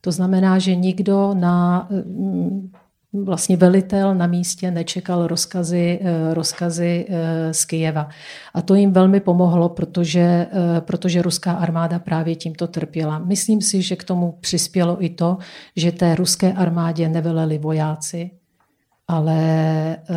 To 0.00 0.12
znamená, 0.12 0.58
že 0.58 0.76
nikdo 0.76 1.34
na 1.34 1.88
mm, 1.90 2.72
vlastně 3.12 3.56
velitel 3.56 4.14
na 4.14 4.26
místě 4.26 4.70
nečekal 4.70 5.26
rozkazy, 5.26 6.00
eh, 6.02 6.34
rozkazy 6.34 7.06
eh, 7.08 7.54
z 7.54 7.64
Kyjeva. 7.64 8.08
A 8.54 8.62
to 8.62 8.74
jim 8.74 8.92
velmi 8.92 9.20
pomohlo, 9.20 9.68
protože, 9.68 10.20
eh, 10.20 10.80
protože 10.80 11.22
ruská 11.22 11.52
armáda 11.52 11.98
právě 11.98 12.36
tímto 12.36 12.66
trpěla. 12.66 13.18
Myslím 13.18 13.60
si, 13.60 13.82
že 13.82 13.96
k 13.96 14.04
tomu 14.04 14.38
přispělo 14.40 15.04
i 15.04 15.08
to, 15.08 15.38
že 15.76 15.92
té 15.92 16.14
ruské 16.14 16.52
armádě 16.52 17.08
neveleli 17.08 17.58
vojáci, 17.58 18.30
ale 19.08 19.96
uh, 20.10 20.16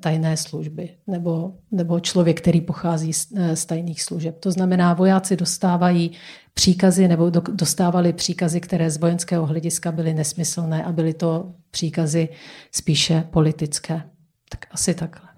tajné 0.00 0.36
služby 0.36 0.90
nebo, 1.06 1.54
nebo 1.70 2.00
člověk, 2.00 2.40
který 2.40 2.60
pochází 2.60 3.12
z, 3.12 3.32
z 3.54 3.66
tajných 3.66 4.02
služeb. 4.02 4.38
To 4.40 4.50
znamená, 4.50 4.94
vojáci 4.94 5.36
dostávají 5.36 6.10
příkazy 6.54 7.08
nebo 7.08 7.30
do, 7.30 7.42
dostávali 7.52 8.12
příkazy, 8.12 8.60
které 8.60 8.90
z 8.90 8.96
vojenského 8.96 9.46
hlediska 9.46 9.92
byly 9.92 10.14
nesmyslné 10.14 10.84
a 10.84 10.92
byly 10.92 11.14
to 11.14 11.52
příkazy 11.70 12.28
spíše 12.72 13.24
politické. 13.30 14.02
Tak 14.48 14.66
asi 14.70 14.94
takhle. 14.94 15.28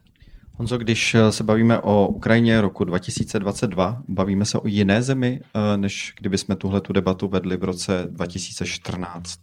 Honzo, 0.59 0.78
když 0.78 1.14
eh, 1.14 1.33
se 1.33 1.44
bavíme 1.44 1.78
o 1.81 2.09
Ukrajině 2.09 2.61
roku 2.61 2.85
2022, 2.85 4.02
bavíme 4.09 4.44
se 4.44 4.59
o 4.59 4.66
jiné 4.66 5.02
zemi, 5.02 5.40
eh, 5.42 5.76
než 5.76 6.14
kdyby 6.18 6.38
jsme 6.38 6.57
tuhle 6.57 6.81
tu 6.81 6.92
debatu 6.92 7.28
vedli 7.28 7.57
v 7.57 7.64
roce 7.64 8.07
2014? 8.11 9.40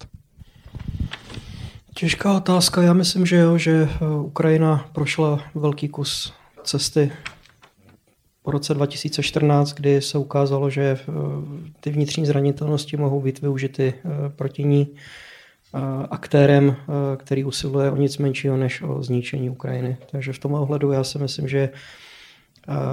Těžká 1.97 2.33
otázka. 2.33 2.81
Já 2.81 2.93
myslím, 2.93 3.25
že 3.25 3.35
jo, 3.35 3.57
že 3.57 3.71
eh, 3.71 4.05
Ukrajina 4.15 4.89
prošla 4.93 5.43
velký 5.55 5.87
kus 5.87 6.33
cesty 6.63 7.11
po 8.43 8.51
roce 8.51 8.73
2014, 8.73 9.73
kdy 9.73 10.01
se 10.01 10.17
ukázalo, 10.17 10.69
že 10.69 10.83
eh, 10.83 11.11
ty 11.79 11.91
vnitřní 11.91 12.25
zranitelnosti 12.25 12.97
mohou 12.97 13.21
být 13.21 13.41
využity 13.41 13.93
eh, 13.97 14.29
proti 14.29 14.63
ní 14.63 14.87
aktérem, 16.09 16.75
který 17.17 17.43
usiluje 17.43 17.91
o 17.91 17.95
nic 17.95 18.17
menšího 18.17 18.57
než 18.57 18.81
o 18.81 19.03
zničení 19.03 19.49
Ukrajiny. 19.49 19.97
Takže 20.11 20.33
v 20.33 20.39
tom 20.39 20.53
ohledu 20.53 20.91
já 20.91 21.03
si 21.03 21.19
myslím, 21.19 21.47
že 21.47 21.69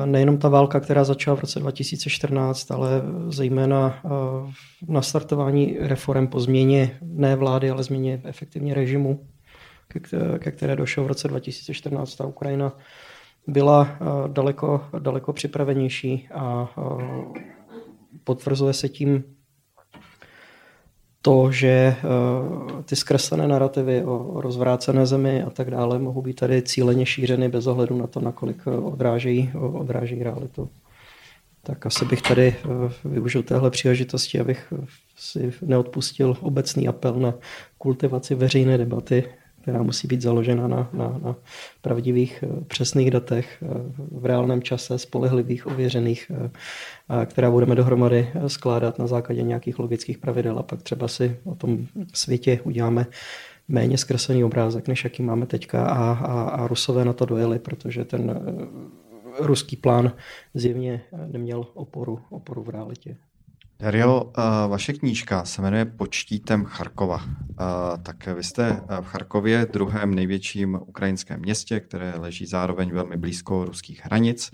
nejenom 0.05 0.39
ta 0.39 0.49
válka, 0.49 0.81
která 0.81 1.05
začala 1.05 1.37
v 1.37 1.41
roce 1.41 1.61
2014, 1.61 2.71
ale 2.71 3.03
zejména 3.29 4.01
na 4.89 5.03
startování 5.03 5.77
reform 5.81 6.27
po 6.27 6.41
změně 6.41 6.99
ne 7.03 7.37
vlády, 7.37 7.71
ale 7.71 7.83
změně 7.83 8.21
efektivně 8.25 8.75
režimu, 8.75 9.27
ke 10.39 10.51
které 10.51 10.77
došlo 10.77 11.05
v 11.05 11.07
roce 11.07 11.29
2014 11.29 12.17
ta 12.17 12.27
Ukrajina, 12.27 12.73
byla 13.47 13.89
daleko, 14.27 14.85
daleko 14.99 15.33
připravenější 15.33 16.29
a 16.35 16.69
potvrzuje 18.25 18.73
se 18.73 18.89
tím 18.89 19.25
to, 21.23 21.53
že 21.53 21.97
uh, 22.05 22.83
ty 22.83 22.97
zkreslené 22.97 23.49
narrativy 23.49 24.05
o 24.05 24.41
rozvrácené 24.41 25.07
zemi 25.07 25.43
a 25.43 25.51
tak 25.51 25.71
dále 25.71 25.99
mohou 25.99 26.23
být 26.23 26.35
tady 26.35 26.63
cíleně 26.63 27.07
šířeny 27.07 27.49
bez 27.49 27.67
ohledu 27.67 27.99
na 27.99 28.07
to, 28.07 28.21
nakolik 28.21 28.63
eh, 28.67 28.71
odrážejí, 28.71 29.51
odrážejí 29.55 30.23
realitu. 30.23 30.69
Tak 31.63 31.87
asi 31.87 32.05
bych 32.05 32.23
tady 32.23 32.57
uh, 32.65 33.13
využil 33.13 33.43
téhle 33.43 33.71
příležitosti, 33.71 34.41
abych 34.41 34.73
si 35.17 35.53
neodpustil 35.63 36.37
obecný 36.41 36.89
apel 36.89 37.15
na 37.15 37.35
kultivaci 37.79 38.35
veřejné 38.35 38.79
debaty 38.79 39.25
která 39.63 39.83
musí 39.83 40.09
být 40.09 40.23
založena 40.23 40.69
na, 40.69 40.91
na, 40.93 41.19
na 41.23 41.37
pravdivých, 41.83 42.45
eh, 42.47 42.65
přesných 42.65 43.11
datech, 43.11 43.63
eh, 43.63 43.67
v 44.11 44.27
reálném 44.27 44.63
čase, 44.63 44.99
spolehlivých, 44.99 45.67
ověřených, 45.67 46.31
eh, 46.35 47.27
která 47.27 47.51
budeme 47.51 47.75
dohromady 47.75 48.29
skládat 48.47 48.99
na 48.99 49.07
základě 49.07 49.43
nějakých 49.43 49.79
logických 49.79 50.19
pravidel 50.19 50.59
a 50.59 50.63
pak 50.63 50.83
třeba 50.83 51.09
si 51.09 51.37
o 51.45 51.55
tom 51.55 51.87
světě 52.15 52.61
uděláme 52.65 53.07
méně 53.69 53.99
zkreslený 53.99 54.45
obrázek, 54.45 54.89
než 54.89 55.05
jaký 55.05 55.23
máme 55.23 55.47
teďka 55.47 55.87
a, 55.87 56.13
a, 56.13 56.43
a 56.43 56.67
Rusové 56.67 57.05
na 57.05 57.13
to 57.13 57.25
dojeli, 57.25 57.59
protože 57.59 58.05
ten 58.05 58.41
ruský 59.39 59.77
plán 59.77 60.13
zjevně 60.55 61.03
neměl 61.27 61.67
oporu, 61.75 62.21
oporu 62.31 62.63
v 62.63 62.69
realitě. 62.69 63.17
Dario, 63.83 64.33
eh, 64.39 64.43
vaše 64.69 64.93
knížka 64.93 65.45
se 65.45 65.63
jmenuje 65.63 65.85
Počtítem 65.85 66.65
Charkova. 66.65 67.21
Eh, 67.25 67.65
tak 68.03 68.27
vy 68.27 68.45
jste 68.45 68.69
eh, 68.69 69.03
v 69.03 69.07
Charkově, 69.07 69.67
druhém 69.73 70.15
největším 70.15 70.79
ukrajinském 70.87 71.41
městě, 71.41 71.81
které 71.81 72.15
leží 72.17 72.47
zároveň 72.47 72.93
velmi 72.93 73.17
blízko 73.17 73.65
ruských 73.65 74.05
hranic. 74.05 74.51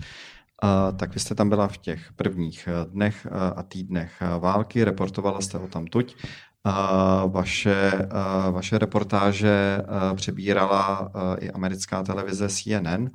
Tak 0.97 1.13
vy 1.13 1.19
jste 1.19 1.35
tam 1.35 1.49
byla 1.49 1.67
v 1.67 1.77
těch 1.77 2.13
prvních 2.13 2.69
dnech 2.91 3.27
a 3.55 3.63
týdnech 3.63 4.11
války, 4.39 4.83
reportovala 4.83 5.41
jste 5.41 5.57
o 5.57 5.67
tam 5.67 5.87
tuď. 5.87 6.15
Vaše, 7.27 7.91
vaše 8.51 8.77
reportáže 8.77 9.77
přebírala 10.15 11.11
i 11.39 11.51
americká 11.51 12.03
televize 12.03 12.49
CNN. 12.49 13.07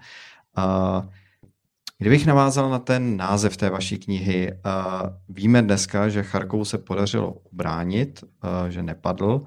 Kdybych 1.99 2.27
navázal 2.27 2.71
na 2.71 2.79
ten 2.79 3.17
název 3.17 3.57
té 3.57 3.71
vaší 3.71 3.99
knihy, 3.99 4.53
uh, 4.53 5.09
víme 5.29 5.63
dneska, 5.63 6.09
že 6.09 6.23
Charkovu 6.23 6.65
se 6.65 6.79
podařilo 6.79 7.33
ubránit, 7.33 8.23
uh, 8.23 8.69
že 8.69 8.83
nepadl. 8.83 9.43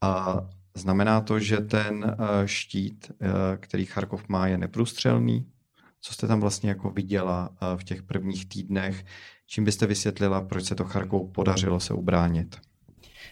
A 0.00 0.40
znamená 0.74 1.20
to, 1.20 1.38
že 1.38 1.56
ten 1.56 2.04
uh, 2.04 2.26
štít, 2.44 3.12
uh, 3.20 3.28
který 3.60 3.84
Charkov 3.84 4.28
má, 4.28 4.46
je 4.46 4.58
neprůstřelný? 4.58 5.46
Co 6.00 6.14
jste 6.14 6.26
tam 6.26 6.40
vlastně 6.40 6.68
jako 6.68 6.90
viděla 6.90 7.48
uh, 7.48 7.78
v 7.78 7.84
těch 7.84 8.02
prvních 8.02 8.48
týdnech? 8.48 9.04
Čím 9.46 9.64
byste 9.64 9.86
vysvětlila, 9.86 10.40
proč 10.40 10.64
se 10.64 10.74
to 10.74 10.84
Charkovu 10.84 11.28
podařilo 11.28 11.80
se 11.80 11.94
ubránit? 11.94 12.56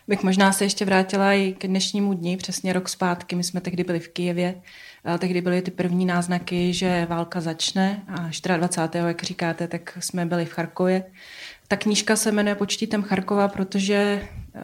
Bych 0.09 0.23
možná 0.23 0.53
se 0.53 0.65
ještě 0.65 0.85
vrátila 0.85 1.33
i 1.33 1.53
k 1.59 1.67
dnešnímu 1.67 2.15
dni, 2.15 2.37
přesně 2.37 2.73
rok 2.73 2.89
zpátky. 2.89 3.37
My 3.37 3.45
jsme 3.45 3.61
tehdy 3.61 3.85
byli 3.85 4.01
v 4.01 4.09
Kijevě 4.09 4.63
Tehdy 5.19 5.41
byly 5.41 5.63
ty 5.63 5.71
první 5.71 6.07
náznaky, 6.07 6.73
že 6.73 7.07
válka 7.11 7.41
začne 7.41 8.03
a 8.09 8.57
24. 8.57 9.05
jak 9.07 9.23
říkáte, 9.23 9.69
tak 9.69 9.99
jsme 10.01 10.27
byli 10.27 10.45
v 10.45 10.53
Charkově. 10.53 11.05
Ta 11.69 11.77
knížka 11.77 12.17
se 12.17 12.33
jmenuje 12.33 12.55
Počtítem 12.55 13.03
Charkova, 13.03 13.49
protože 13.49 14.29
eh, 14.55 14.61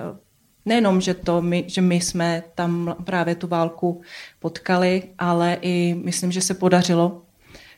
nejenom, 0.64 1.00
že, 1.00 1.14
to 1.14 1.42
my, 1.42 1.64
že 1.66 1.80
my 1.80 1.94
jsme 1.94 2.42
tam 2.54 2.96
právě 3.04 3.34
tu 3.34 3.46
válku 3.46 4.02
potkali, 4.38 5.02
ale 5.18 5.58
i 5.60 5.94
myslím, 6.04 6.32
že 6.32 6.40
se 6.40 6.54
podařilo 6.54 7.22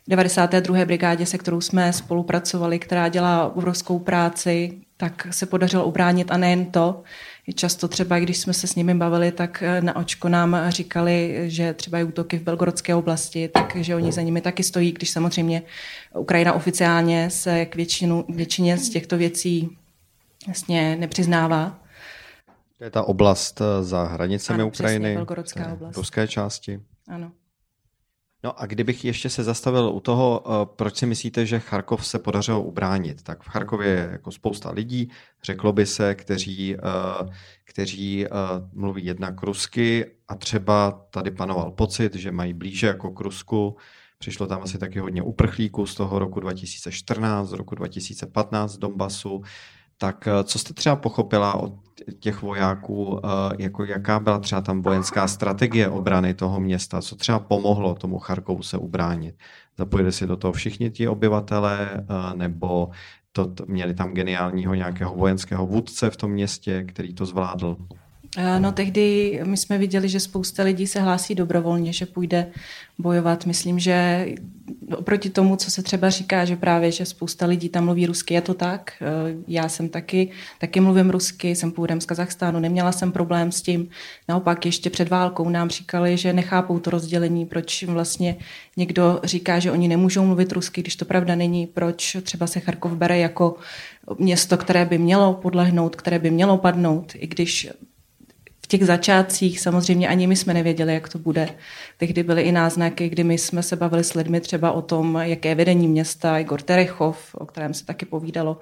92. 0.09 0.85
brigádě, 0.85 1.27
se 1.27 1.39
kterou 1.39 1.61
jsme 1.61 1.93
spolupracovali, 1.93 2.79
která 2.79 3.09
dělá 3.09 3.57
obrovskou 3.57 3.99
práci, 3.99 4.81
tak 4.97 5.27
se 5.31 5.47
podařilo 5.47 5.85
ubránit 5.85 6.31
a 6.31 6.37
nejen 6.37 6.67
to, 6.67 7.03
Často 7.55 7.89
třeba, 7.89 8.19
když 8.19 8.39
jsme 8.39 8.53
se 8.53 8.67
s 8.67 8.75
nimi 8.75 8.95
bavili, 8.95 9.33
tak 9.33 9.63
eh, 9.63 9.81
na 9.81 9.97
očko 9.97 10.29
nám 10.29 10.57
říkali, 10.69 11.45
že 11.47 11.75
třeba 11.75 11.99
je 11.99 12.05
útoky 12.05 12.39
v 12.39 12.43
Belgorodské 12.43 12.95
oblasti, 12.95 13.49
takže 13.49 13.95
oni 13.95 14.13
za 14.13 14.23
nimi 14.23 14.41
taky 14.41 14.63
stojí, 14.63 14.93
když 14.93 15.11
samozřejmě 15.11 15.63
Ukrajina 16.19 16.53
oficiálně 16.53 17.31
se 17.31 17.67
k 17.67 17.77
většinu, 17.77 18.25
většině 18.29 18.79
z 18.79 18.91
těchto 18.91 19.17
věcí 19.17 19.79
vlastně 20.47 20.97
nepřiznává. 20.97 21.79
To 22.79 22.85
je 22.85 22.91
ta 22.91 23.03
oblast 23.03 23.61
eh, 23.61 23.85
za 23.85 24.05
hranicemi 24.05 24.63
ano, 24.63 24.69
Ukrajiny, 24.69 25.05
přesně, 25.05 25.15
Belgorodská 25.15 25.73
oblast. 25.73 25.97
ruské 25.97 26.29
části. 26.29 26.81
Ano. 27.09 27.33
No 28.45 28.61
a 28.61 28.67
kdybych 28.67 29.05
ještě 29.05 29.31
se 29.31 29.45
zastavil 29.45 29.91
u 29.95 30.01
toho, 30.01 30.45
eh, 30.47 30.67
proč 30.77 30.97
si 30.97 31.07
myslíte, 31.07 31.47
že 31.47 31.61
Charkov 31.61 32.07
se 32.07 32.19
podařilo 32.19 32.63
ubránit, 32.63 33.23
tak 33.23 33.43
v 33.43 33.49
Charkově 33.49 33.89
je 33.89 34.09
jako 34.13 34.33
spousta 34.33 34.71
lidí, 34.71 35.11
řeklo 35.43 35.73
by 35.73 35.87
se, 35.87 36.15
kteří, 36.15 36.77
eh, 36.77 37.29
kteří 37.65 38.27
eh, 38.27 38.29
mluví 38.73 39.05
jednak 39.05 39.43
rusky 39.43 40.07
a 40.29 40.35
třeba 40.35 41.07
tady 41.11 41.31
panoval 41.31 41.71
pocit, 41.71 42.15
že 42.15 42.33
mají 42.33 42.53
blíže 42.53 42.87
jako 42.87 43.11
k 43.11 43.21
Rusku. 43.21 43.77
Přišlo 44.19 44.47
tam 44.47 44.63
asi 44.63 44.79
taky 44.79 44.99
hodně 44.99 45.23
uprchlíků 45.23 45.87
z 45.87 45.95
toho 45.95 46.19
roku 46.19 46.41
2014, 46.41 47.49
z 47.49 47.53
roku 47.53 47.75
2015 47.75 48.73
z 48.73 48.79
Donbasu. 48.79 49.43
Tak 49.99 50.29
co 50.45 50.59
jste 50.59 50.75
třeba 50.75 50.97
pochopila 50.97 51.55
od 51.55 51.73
těch 52.19 52.43
vojáků, 52.43 53.21
jako 53.59 53.85
jaká 53.85 54.21
byla 54.21 54.39
třeba 54.39 54.61
tam 54.61 54.83
vojenská 54.83 55.29
strategie 55.29 55.89
obrany 55.89 56.35
toho 56.35 56.61
města, 56.61 57.03
co 57.03 57.17
třeba 57.17 57.39
pomohlo 57.39 57.95
tomu 57.95 58.19
Charkovu 58.19 58.63
se 58.63 58.79
ubránit. 58.79 59.35
Zapojili 59.79 60.13
si 60.13 60.27
do 60.27 60.37
toho 60.37 60.53
všichni 60.53 60.91
ti 60.91 61.09
obyvatelé, 61.09 62.07
nebo 62.35 62.91
to, 63.33 63.53
měli 63.67 63.95
tam 63.95 64.13
geniálního 64.13 64.75
nějakého 64.75 65.15
vojenského 65.15 65.67
vůdce 65.67 66.11
v 66.11 66.17
tom 66.17 66.31
městě, 66.31 66.85
který 66.85 67.15
to 67.15 67.27
zvládl? 67.27 67.77
Eh, 68.37 68.61
no 68.61 68.73
tehdy 68.73 69.41
my 69.45 69.57
jsme 69.57 69.79
viděli, 69.79 70.09
že 70.09 70.21
spousta 70.21 70.63
lidí 70.63 70.87
se 70.87 71.01
hlásí 71.01 71.35
dobrovolně, 71.35 71.93
že 71.93 72.07
půjde 72.07 72.47
bojovat. 72.99 73.47
Myslím, 73.47 73.79
že 73.79 74.27
oproti 74.97 75.31
tomu, 75.31 75.57
co 75.57 75.71
se 75.71 75.83
třeba 75.83 76.11
říká, 76.11 76.45
že 76.45 76.57
právě, 76.57 76.93
že 76.93 77.05
spousta 77.07 77.47
lidí 77.47 77.69
tam 77.69 77.85
mluví 77.85 78.07
rusky, 78.07 78.35
je 78.35 78.41
to 78.41 78.55
tak. 78.55 78.93
Eh, 79.01 79.35
já 79.49 79.69
jsem 79.69 79.89
taky, 79.89 80.31
taky 80.59 80.81
mluvím 80.81 81.11
rusky, 81.11 81.57
jsem 81.57 81.73
původem 81.73 82.01
z 82.01 82.07
Kazachstánu, 82.07 82.61
neměla 82.61 82.93
jsem 82.93 83.13
problém 83.13 83.53
s 83.53 83.63
tím. 83.63 83.89
Naopak 84.29 84.67
ještě 84.67 84.91
před 84.91 85.09
válkou 85.09 85.49
nám 85.49 85.71
říkali, 85.71 86.17
že 86.17 86.33
nechápou 86.33 86.79
to 86.79 86.91
rozdělení, 86.91 87.47
proč 87.47 87.83
vlastně 87.83 88.37
někdo 88.77 89.21
říká, 89.25 89.59
že 89.59 89.73
oni 89.73 89.89
nemůžou 89.89 90.25
mluvit 90.27 90.53
rusky, 90.53 90.81
když 90.81 90.97
to 90.97 91.05
pravda 91.05 91.35
není, 91.35 91.67
proč 91.67 92.17
třeba 92.23 92.47
se 92.47 92.61
Charkov 92.61 92.93
bere 92.93 93.19
jako 93.19 93.57
město, 94.19 94.57
které 94.57 94.85
by 94.85 94.99
mělo 94.99 95.35
podlehnout, 95.35 95.97
které 95.97 96.19
by 96.19 96.31
mělo 96.31 96.59
padnout, 96.59 97.13
i 97.15 97.27
když 97.27 97.69
těch 98.71 98.87
začátcích 98.87 99.61
samozřejmě 99.61 100.09
ani 100.09 100.27
my 100.27 100.37
jsme 100.37 100.55
nevěděli, 100.55 100.95
jak 100.95 101.09
to 101.09 101.19
bude. 101.19 101.49
Tehdy 101.97 102.23
byly 102.23 102.43
i 102.43 102.53
náznaky, 102.53 103.09
kdy 103.09 103.25
my 103.25 103.39
jsme 103.39 103.63
se 103.63 103.77
bavili 103.77 104.05
s 104.05 104.15
lidmi 104.15 104.41
třeba 104.41 104.73
o 104.73 104.83
tom, 104.83 105.21
jaké 105.23 105.49
je 105.49 105.55
vedení 105.55 105.89
města, 105.89 106.39
Igor 106.39 106.63
Terechov, 106.63 107.35
o 107.35 107.47
kterém 107.47 107.75
se 107.75 107.87
taky 107.87 108.07
povídalo, 108.07 108.59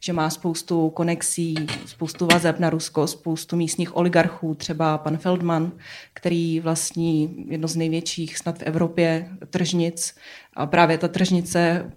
že 0.00 0.12
má 0.12 0.30
spoustu 0.30 0.90
konexí, 0.90 1.54
spoustu 1.86 2.26
vazeb 2.26 2.58
na 2.58 2.70
Rusko, 2.70 3.06
spoustu 3.06 3.56
místních 3.56 3.96
oligarchů, 3.96 4.54
třeba 4.54 4.98
pan 4.98 5.18
Feldman, 5.18 5.72
který 6.14 6.60
vlastní 6.60 7.46
jedno 7.48 7.68
z 7.68 7.76
největších 7.76 8.38
snad 8.38 8.58
v 8.58 8.62
Evropě 8.62 9.28
tržnic. 9.50 10.14
A 10.54 10.66
právě 10.66 10.98
ta 10.98 11.08
tržnice 11.08 11.90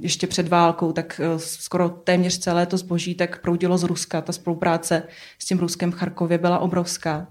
ještě 0.00 0.26
před 0.26 0.48
válkou, 0.48 0.92
tak 0.92 1.20
eh, 1.24 1.38
skoro 1.38 1.88
téměř 1.88 2.38
celé 2.38 2.66
to 2.66 2.76
zboží 2.76 3.14
tak 3.14 3.40
proudilo 3.40 3.78
z 3.78 3.84
Ruska. 3.84 4.20
Ta 4.20 4.32
spolupráce 4.32 5.02
s 5.38 5.44
tím 5.44 5.58
Ruskem 5.58 5.92
v 5.92 5.94
Charkově 5.94 6.38
byla 6.38 6.58
obrovská. 6.58 7.26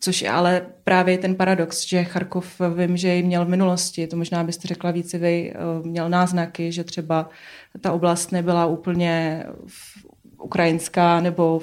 Což 0.00 0.22
je 0.22 0.30
ale 0.30 0.66
právě 0.84 1.18
ten 1.18 1.34
paradox, 1.34 1.86
že 1.86 2.04
Charkov, 2.04 2.60
vím, 2.76 2.96
že 2.96 3.14
ji 3.14 3.22
měl 3.22 3.44
v 3.44 3.48
minulosti, 3.48 4.06
to 4.06 4.16
možná 4.16 4.44
byste 4.44 4.68
řekla 4.68 4.90
více 4.90 5.18
vy, 5.18 5.52
eh, 5.54 5.88
měl 5.88 6.08
náznaky, 6.08 6.72
že 6.72 6.84
třeba 6.84 7.28
ta 7.80 7.92
oblast 7.92 8.32
nebyla 8.32 8.66
úplně 8.66 9.44
ukrajinská, 10.42 11.20
nebo 11.20 11.60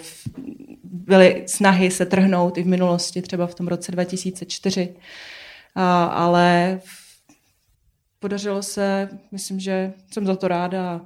byly 0.84 1.44
snahy 1.48 1.92
se 1.92 2.06
trhnout 2.06 2.58
i 2.58 2.64
v 2.64 2.68
minulosti, 2.68 3.22
třeba 3.22 3.48
v 3.48 3.56
tom 3.56 3.68
roce 3.68 3.92
2004. 3.92 4.96
ale 6.10 6.80
podařilo 8.20 8.64
se, 8.64 9.10
myslím, 9.32 9.60
že 9.60 9.94
jsem 10.12 10.26
za 10.26 10.36
to 10.36 10.48
ráda. 10.48 11.02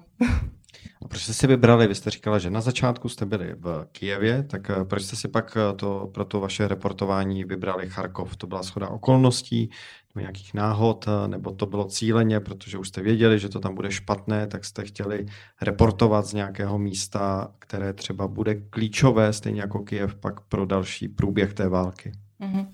A 1.01 1.07
proč 1.07 1.21
jste 1.21 1.33
si 1.33 1.47
vybrali, 1.47 1.87
vy 1.87 1.95
jste 1.95 2.09
říkala, 2.09 2.39
že 2.39 2.49
na 2.49 2.61
začátku 2.61 3.09
jste 3.09 3.25
byli 3.25 3.55
v 3.59 3.87
Kijevě, 3.91 4.43
tak 4.43 4.69
eh, 4.69 4.85
proč 4.85 5.03
jste 5.03 5.15
si 5.15 5.27
pak 5.27 5.57
eh, 5.57 5.75
to, 5.75 6.09
pro 6.13 6.25
to 6.25 6.39
vaše 6.39 6.67
reportování 6.67 7.43
vybrali 7.43 7.89
Charkov? 7.89 8.35
To 8.35 8.47
byla 8.47 8.63
schoda 8.63 8.87
okolností, 8.87 9.69
nebo 10.15 10.21
nějakých 10.21 10.53
náhod, 10.53 11.05
eh, 11.07 11.27
nebo 11.27 11.51
to 11.51 11.65
bylo 11.65 11.85
cíleně, 11.85 12.39
protože 12.39 12.77
už 12.77 12.87
jste 12.87 13.01
věděli, 13.01 13.39
že 13.39 13.49
to 13.49 13.59
tam 13.59 13.75
bude 13.75 13.91
špatné, 13.91 14.47
tak 14.47 14.65
jste 14.65 14.85
chtěli 14.85 15.25
reportovat 15.61 16.25
z 16.25 16.33
nějakého 16.33 16.77
místa, 16.77 17.51
které 17.59 17.93
třeba 17.93 18.27
bude 18.27 18.55
klíčové, 18.55 19.33
stejně 19.33 19.61
jako 19.61 19.79
Kijev, 19.79 20.15
pak 20.15 20.41
pro 20.41 20.65
další 20.65 21.07
průběh 21.07 21.53
té 21.53 21.69
války. 21.69 22.11
Mm-hmm. 22.41 22.67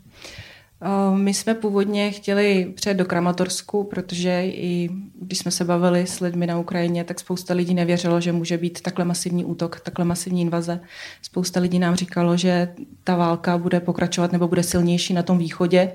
Eh, 0.81 1.17
my 1.17 1.33
jsme 1.33 1.53
původně 1.53 2.11
chtěli 2.11 2.73
přijet 2.75 2.97
do 2.97 3.05
Kramatorsku, 3.05 3.83
protože 3.83 4.45
i 4.45 4.89
když 5.21 5.39
jsme 5.39 5.51
se 5.51 5.65
bavili 5.65 6.07
s 6.07 6.19
lidmi 6.19 6.47
na 6.47 6.59
Ukrajině, 6.59 7.03
tak 7.03 7.19
spousta 7.19 7.53
lidí 7.53 7.73
nevěřilo, 7.73 8.21
že 8.21 8.31
může 8.31 8.57
být 8.57 8.81
takhle 8.81 9.05
masivní 9.05 9.45
útok, 9.45 9.79
takhle 9.79 10.05
masivní 10.05 10.41
invaze. 10.41 10.79
Spousta 11.21 11.59
lidí 11.59 11.79
nám 11.79 11.95
říkalo, 11.95 12.37
že 12.37 12.73
ta 13.03 13.15
válka 13.15 13.57
bude 13.57 13.79
pokračovat 13.79 14.31
nebo 14.31 14.47
bude 14.47 14.63
silnější 14.63 15.13
na 15.13 15.23
tom 15.23 15.37
východě, 15.37 15.91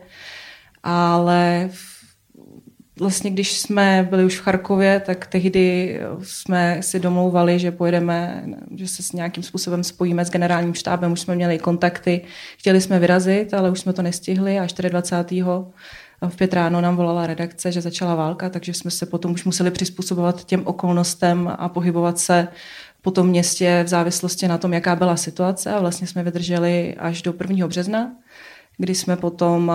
ale 0.82 1.70
vlastně 3.00 3.30
když 3.30 3.58
jsme 3.58 4.06
byli 4.10 4.24
už 4.24 4.38
v 4.38 4.42
Charkově, 4.42 5.02
tak 5.06 5.26
tehdy 5.26 6.00
jsme 6.22 6.78
si 6.80 7.00
domlouvali, 7.00 7.58
že 7.58 7.70
pojedeme, 7.70 8.44
že 8.76 8.88
se 8.88 9.02
s 9.02 9.12
nějakým 9.12 9.42
způsobem 9.42 9.84
spojíme 9.84 10.24
s 10.24 10.30
generálním 10.30 10.74
štábem, 10.74 11.12
už 11.12 11.20
jsme 11.20 11.34
měli 11.34 11.58
kontakty, 11.58 12.20
chtěli 12.58 12.80
jsme 12.80 12.98
vyrazit, 12.98 13.54
ale 13.54 13.70
už 13.70 13.80
jsme 13.80 13.92
to 13.92 14.02
nestihli 14.02 14.58
a 14.58 14.66
24. 14.88 15.42
v 16.28 16.36
pět 16.36 16.54
ráno 16.54 16.80
nám 16.80 16.96
volala 16.96 17.26
redakce, 17.26 17.72
že 17.72 17.80
začala 17.80 18.14
válka, 18.14 18.48
takže 18.48 18.74
jsme 18.74 18.90
se 18.90 19.06
potom 19.06 19.32
už 19.32 19.44
museli 19.44 19.70
přizpůsobovat 19.70 20.44
těm 20.44 20.62
okolnostem 20.66 21.52
a 21.58 21.68
pohybovat 21.68 22.18
se 22.18 22.48
po 23.02 23.10
tom 23.10 23.26
městě 23.26 23.82
v 23.84 23.88
závislosti 23.88 24.48
na 24.48 24.58
tom, 24.58 24.72
jaká 24.72 24.96
byla 24.96 25.16
situace 25.16 25.72
a 25.72 25.80
vlastně 25.80 26.06
jsme 26.06 26.22
vydrželi 26.22 26.94
až 26.98 27.22
do 27.22 27.34
1. 27.40 27.66
března, 27.66 28.12
kdy 28.80 28.94
jsme 28.94 29.16
potom 29.16 29.72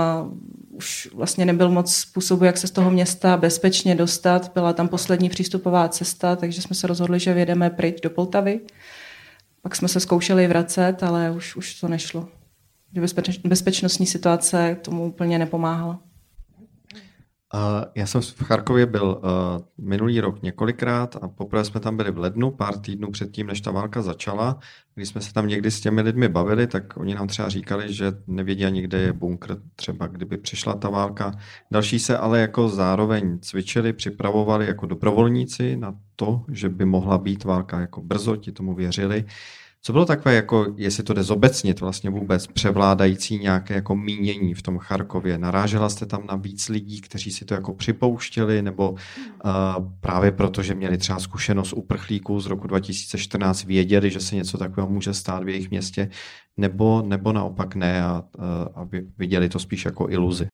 už 0.69 1.09
vlastně 1.13 1.45
nebyl 1.45 1.71
moc 1.71 1.95
způsobu, 1.95 2.45
jak 2.45 2.57
se 2.57 2.67
z 2.67 2.71
toho 2.71 2.91
města 2.91 3.37
bezpečně 3.37 3.95
dostat. 3.95 4.51
Byla 4.53 4.73
tam 4.73 4.87
poslední 4.87 5.29
přístupová 5.29 5.89
cesta, 5.89 6.35
takže 6.35 6.61
jsme 6.61 6.75
se 6.75 6.87
rozhodli, 6.87 7.19
že 7.19 7.33
vědeme 7.33 7.69
pryč 7.69 8.01
do 8.01 8.09
Poltavy. 8.09 8.59
Pak 9.61 9.75
jsme 9.75 9.87
se 9.87 9.99
zkoušeli 9.99 10.47
vracet, 10.47 11.03
ale 11.03 11.31
už, 11.31 11.55
už 11.55 11.79
to 11.79 11.87
nešlo. 11.87 12.27
Bezpečnostní 13.47 14.05
situace 14.05 14.77
tomu 14.81 15.05
úplně 15.05 15.39
nepomáhala. 15.39 15.99
Já 17.95 18.07
jsem 18.07 18.21
v 18.21 18.43
Charkově 18.43 18.85
byl 18.85 19.21
minulý 19.77 20.19
rok 20.19 20.41
několikrát 20.41 21.15
a 21.21 21.27
poprvé 21.27 21.65
jsme 21.65 21.79
tam 21.79 21.97
byli 21.97 22.11
v 22.11 22.17
lednu, 22.17 22.51
pár 22.51 22.79
týdnů 22.79 23.11
předtím, 23.11 23.47
než 23.47 23.61
ta 23.61 23.71
válka 23.71 24.01
začala. 24.01 24.59
Když 24.95 25.09
jsme 25.09 25.21
se 25.21 25.33
tam 25.33 25.47
někdy 25.47 25.71
s 25.71 25.81
těmi 25.81 26.01
lidmi 26.01 26.29
bavili, 26.29 26.67
tak 26.67 26.97
oni 26.97 27.15
nám 27.15 27.27
třeba 27.27 27.49
říkali, 27.49 27.93
že 27.93 28.13
nevědí 28.27 28.65
ani, 28.65 28.81
kde 28.81 28.97
je 28.97 29.13
bunkr, 29.13 29.57
třeba 29.75 30.07
kdyby 30.07 30.37
přišla 30.37 30.73
ta 30.73 30.89
válka. 30.89 31.31
Další 31.71 31.99
se 31.99 32.17
ale 32.17 32.39
jako 32.39 32.69
zároveň 32.69 33.39
cvičili, 33.39 33.93
připravovali 33.93 34.65
jako 34.67 34.85
dobrovolníci 34.85 35.77
na 35.77 35.95
to, 36.15 36.45
že 36.51 36.69
by 36.69 36.85
mohla 36.85 37.17
být 37.17 37.43
válka 37.43 37.79
jako 37.79 38.01
brzo, 38.01 38.35
ti 38.35 38.51
tomu 38.51 38.75
věřili. 38.75 39.25
Co 39.85 39.93
bylo 39.93 40.05
takové, 40.05 40.35
jako, 40.35 40.73
jestli 40.77 41.03
to 41.03 41.13
jde 41.13 41.23
zobecnit 41.23 41.79
vlastně 41.79 42.09
vůbec, 42.09 42.47
převládající 42.47 43.37
nějaké 43.37 43.73
jako 43.73 43.95
mínění 43.95 44.53
v 44.53 44.61
tom 44.61 44.77
Charkově? 44.77 45.37
Narážela 45.37 45.89
jste 45.89 46.05
tam 46.05 46.25
na 46.27 46.35
víc 46.35 46.69
lidí, 46.69 47.01
kteří 47.01 47.31
si 47.31 47.45
to 47.45 47.53
jako 47.53 47.73
připouštěli, 47.73 48.61
nebo 48.61 48.91
uh, 48.91 48.99
právě 50.01 50.31
proto, 50.31 50.63
že 50.63 50.75
měli 50.75 50.97
třeba 50.97 51.19
zkušenost 51.19 51.73
uprchlíků 51.73 52.39
z 52.39 52.45
roku 52.45 52.67
2014, 52.67 53.63
věděli, 53.63 54.11
že 54.11 54.19
se 54.19 54.35
něco 54.35 54.57
takového 54.57 54.89
může 54.89 55.13
stát 55.13 55.43
v 55.43 55.49
jejich 55.49 55.69
městě, 55.69 56.09
nebo, 56.57 57.03
nebo 57.05 57.33
naopak 57.33 57.75
ne 57.75 58.03
a, 58.03 58.23
a 58.75 58.87
viděli 59.17 59.49
to 59.49 59.59
spíš 59.59 59.85
jako 59.85 60.09
iluzi? 60.09 60.47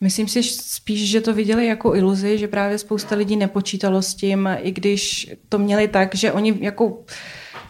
Myslím 0.00 0.28
si 0.28 0.42
spíš, 0.42 1.10
že 1.10 1.20
to 1.20 1.34
viděli 1.34 1.66
jako 1.66 1.94
iluzi, 1.94 2.38
že 2.38 2.48
právě 2.48 2.78
spousta 2.78 3.14
lidí 3.14 3.36
nepočítalo 3.36 4.02
s 4.02 4.14
tím, 4.14 4.48
i 4.62 4.72
když 4.72 5.34
to 5.48 5.58
měli 5.58 5.88
tak, 5.88 6.14
že 6.14 6.32
oni 6.32 6.58
jako 6.60 7.04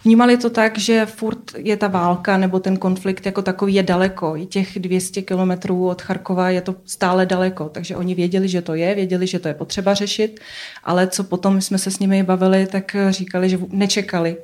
Vnímali 0.05 0.37
to 0.37 0.49
tak, 0.49 0.77
že 0.77 1.05
furt 1.05 1.39
je 1.57 1.77
ta 1.77 1.87
válka 1.87 2.37
nebo 2.37 2.59
ten 2.59 2.77
konflikt 2.77 3.25
jako 3.25 3.41
takový 3.41 3.73
je 3.73 3.83
daleko. 3.83 4.37
I 4.37 4.45
těch 4.45 4.79
200 4.79 5.21
kilometrů 5.21 5.87
od 5.87 6.01
Charkova 6.01 6.49
je 6.49 6.61
to 6.61 6.75
stále 6.85 7.25
daleko. 7.25 7.69
Takže 7.69 7.95
oni 7.95 8.15
věděli, 8.15 8.47
že 8.47 8.61
to 8.61 8.75
je, 8.75 8.95
věděli, 8.95 9.27
že 9.27 9.39
to 9.39 9.47
je 9.47 9.53
potřeba 9.53 9.93
řešit, 9.93 10.39
ale 10.83 11.07
co 11.07 11.23
potom 11.23 11.61
jsme 11.61 11.77
se 11.77 11.91
s 11.91 11.99
nimi 11.99 12.23
bavili, 12.23 12.67
tak 12.67 12.95
říkali, 13.09 13.49
že 13.49 13.59
nečekali. 13.69 14.37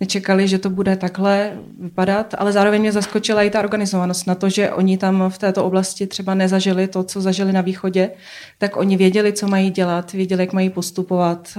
Nečekali, 0.00 0.48
že 0.48 0.58
to 0.58 0.70
bude 0.70 0.96
takhle 0.96 1.52
vypadat, 1.80 2.34
ale 2.38 2.52
zároveň 2.52 2.80
mě 2.80 2.92
zaskočila 2.92 3.42
i 3.42 3.50
ta 3.50 3.60
organizovanost 3.60 4.26
na 4.26 4.34
to, 4.34 4.48
že 4.48 4.70
oni 4.70 4.98
tam 4.98 5.30
v 5.30 5.38
této 5.38 5.64
oblasti 5.64 6.06
třeba 6.06 6.34
nezažili 6.34 6.88
to, 6.88 7.04
co 7.04 7.20
zažili 7.20 7.52
na 7.52 7.60
východě, 7.60 8.10
tak 8.58 8.76
oni 8.76 8.96
věděli, 8.96 9.32
co 9.32 9.48
mají 9.48 9.70
dělat, 9.70 10.12
věděli, 10.12 10.42
jak 10.42 10.52
mají 10.52 10.70
postupovat, 10.70 11.58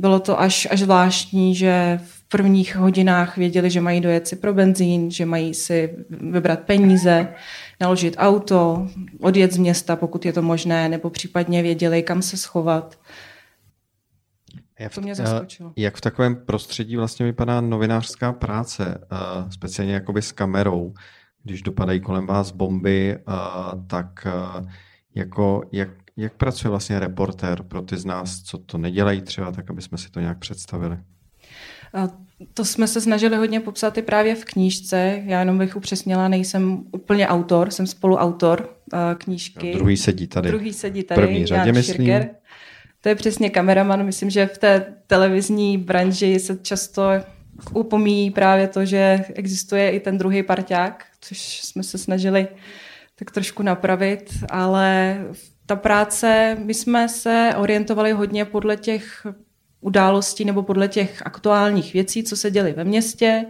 bylo 0.00 0.20
to 0.20 0.40
až, 0.40 0.68
až 0.70 0.80
zvláštní, 0.80 1.54
že 1.54 2.00
v 2.04 2.28
prvních 2.28 2.76
hodinách 2.76 3.36
věděli, 3.36 3.70
že 3.70 3.80
mají 3.80 4.00
dojet 4.00 4.28
si 4.28 4.36
pro 4.36 4.54
benzín, 4.54 5.10
že 5.10 5.26
mají 5.26 5.54
si 5.54 5.96
vybrat 6.10 6.60
peníze, 6.60 7.28
naložit 7.80 8.14
auto, 8.18 8.88
odjet 9.20 9.52
z 9.52 9.56
města, 9.56 9.96
pokud 9.96 10.24
je 10.24 10.32
to 10.32 10.42
možné, 10.42 10.88
nebo 10.88 11.10
případně 11.10 11.62
věděli, 11.62 12.02
kam 12.02 12.22
se 12.22 12.36
schovat. 12.36 12.98
Jak, 14.78 14.94
to 14.94 15.00
mě 15.00 15.14
zaskočilo. 15.14 15.72
Jak 15.76 15.96
v 15.96 16.00
takovém 16.00 16.36
prostředí 16.36 16.96
vlastně 16.96 17.26
vypadá 17.26 17.60
novinářská 17.60 18.32
práce, 18.32 19.06
speciálně 19.50 19.94
jakoby 19.94 20.22
s 20.22 20.32
kamerou, 20.32 20.94
když 21.42 21.62
dopadají 21.62 22.00
kolem 22.00 22.26
vás 22.26 22.50
bomby, 22.50 23.18
tak 23.86 24.26
jako 25.14 25.62
jak, 25.72 25.88
jak 26.20 26.32
pracuje 26.32 26.70
vlastně 26.70 27.00
reportér 27.00 27.62
pro 27.62 27.82
ty 27.82 27.96
z 27.96 28.04
nás, 28.04 28.42
co 28.42 28.58
to 28.58 28.78
nedělají 28.78 29.22
třeba, 29.22 29.52
tak 29.52 29.70
aby 29.70 29.82
jsme 29.82 29.98
si 29.98 30.10
to 30.10 30.20
nějak 30.20 30.38
představili? 30.38 30.98
To 32.54 32.64
jsme 32.64 32.88
se 32.88 33.00
snažili 33.00 33.36
hodně 33.36 33.60
popsat 33.60 33.98
i 33.98 34.02
právě 34.02 34.34
v 34.34 34.44
knížce. 34.44 35.22
Já 35.26 35.40
jenom 35.40 35.58
bych 35.58 35.76
upřesnila, 35.76 36.28
nejsem 36.28 36.84
úplně 36.92 37.28
autor, 37.28 37.70
jsem 37.70 37.86
spoluautor 37.86 38.76
knížky. 39.18 39.72
A 39.74 39.76
druhý 39.76 39.96
sedí 39.96 40.26
tady. 40.26 40.48
Druhý 40.48 40.72
sedí 40.72 41.02
tady, 41.02 41.20
První 41.22 41.46
řadě, 41.46 41.68
Jan 41.68 41.74
myslím. 41.74 41.96
Širker. 41.96 42.30
To 43.00 43.08
je 43.08 43.14
přesně 43.14 43.50
kameraman. 43.50 44.06
Myslím, 44.06 44.30
že 44.30 44.46
v 44.46 44.58
té 44.58 44.94
televizní 45.06 45.78
branži 45.78 46.38
se 46.38 46.58
často 46.62 47.02
upomíjí 47.72 48.30
právě 48.30 48.68
to, 48.68 48.84
že 48.84 49.24
existuje 49.34 49.90
i 49.90 50.00
ten 50.00 50.18
druhý 50.18 50.42
parťák, 50.42 51.04
což 51.20 51.60
jsme 51.60 51.82
se 51.82 51.98
snažili 51.98 52.48
tak 53.16 53.30
trošku 53.30 53.62
napravit, 53.62 54.34
ale 54.50 55.16
ta 55.70 55.76
práce, 55.76 56.56
my 56.64 56.74
jsme 56.74 57.08
se 57.08 57.50
orientovali 57.56 58.12
hodně 58.12 58.44
podle 58.44 58.76
těch 58.76 59.26
událostí 59.80 60.44
nebo 60.44 60.62
podle 60.62 60.88
těch 60.88 61.26
aktuálních 61.26 61.92
věcí, 61.92 62.22
co 62.24 62.36
se 62.36 62.50
děly 62.50 62.72
ve 62.72 62.84
městě. 62.84 63.44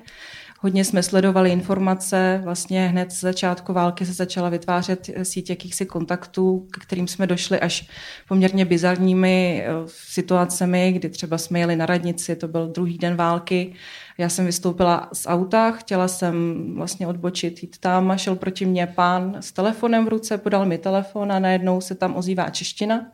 Hodně 0.63 0.85
jsme 0.85 1.03
sledovali 1.03 1.51
informace, 1.51 2.41
vlastně 2.45 2.87
hned 2.87 3.13
z 3.13 3.21
začátku 3.21 3.73
války 3.73 4.07
se 4.07 4.13
začala 4.13 4.49
vytvářet 4.49 5.11
síť 5.23 5.51
jakýchsi 5.51 5.87
kontaktů, 5.87 6.67
k 6.71 6.83
kterým 6.83 7.09
jsme 7.09 7.27
došli 7.27 7.61
až 7.61 7.89
poměrně 8.29 8.65
bizarními 8.65 9.65
eh, 9.65 9.71
situacemi, 9.87 10.93
kdy 10.93 11.09
třeba 11.09 11.39
jsme 11.39 11.59
jeli 11.59 11.77
na 11.77 11.87
radnici, 11.87 12.37
to 12.37 12.49
byl 12.49 12.69
druhý 12.69 12.99
den 12.99 13.17
války, 13.17 13.75
já 14.19 14.29
jsem 14.29 14.47
vystoupila 14.47 15.09
z 15.13 15.27
auta, 15.27 15.71
chtěla 15.71 16.09
jsem 16.09 16.65
vlastně 16.77 17.07
odbočit, 17.07 17.63
jít 17.63 17.79
tam 17.79 18.11
a 18.11 18.17
šel 18.17 18.37
proti 18.37 18.67
mně 18.67 18.87
pán 18.87 19.37
s 19.41 19.53
telefonem 19.53 20.05
v 20.05 20.09
ruce, 20.09 20.39
podal 20.39 20.67
mi 20.67 20.79
telefon 20.79 21.33
a 21.33 21.39
najednou 21.39 21.81
se 21.81 21.95
tam 21.95 22.17
ozývá 22.17 22.51
čeština. 22.51 23.07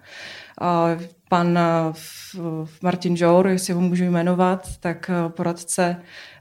A 0.60 0.96
pan 1.28 1.58
eh, 1.58 1.92
Martin 2.82 3.14
Jour, 3.16 3.48
jestli 3.48 3.72
ho 3.72 3.80
můžu 3.80 4.04
jmenovat, 4.04 4.68
tak 4.80 5.10
eh, 5.10 5.28
poradce 5.28 5.96
eh, 5.96 6.35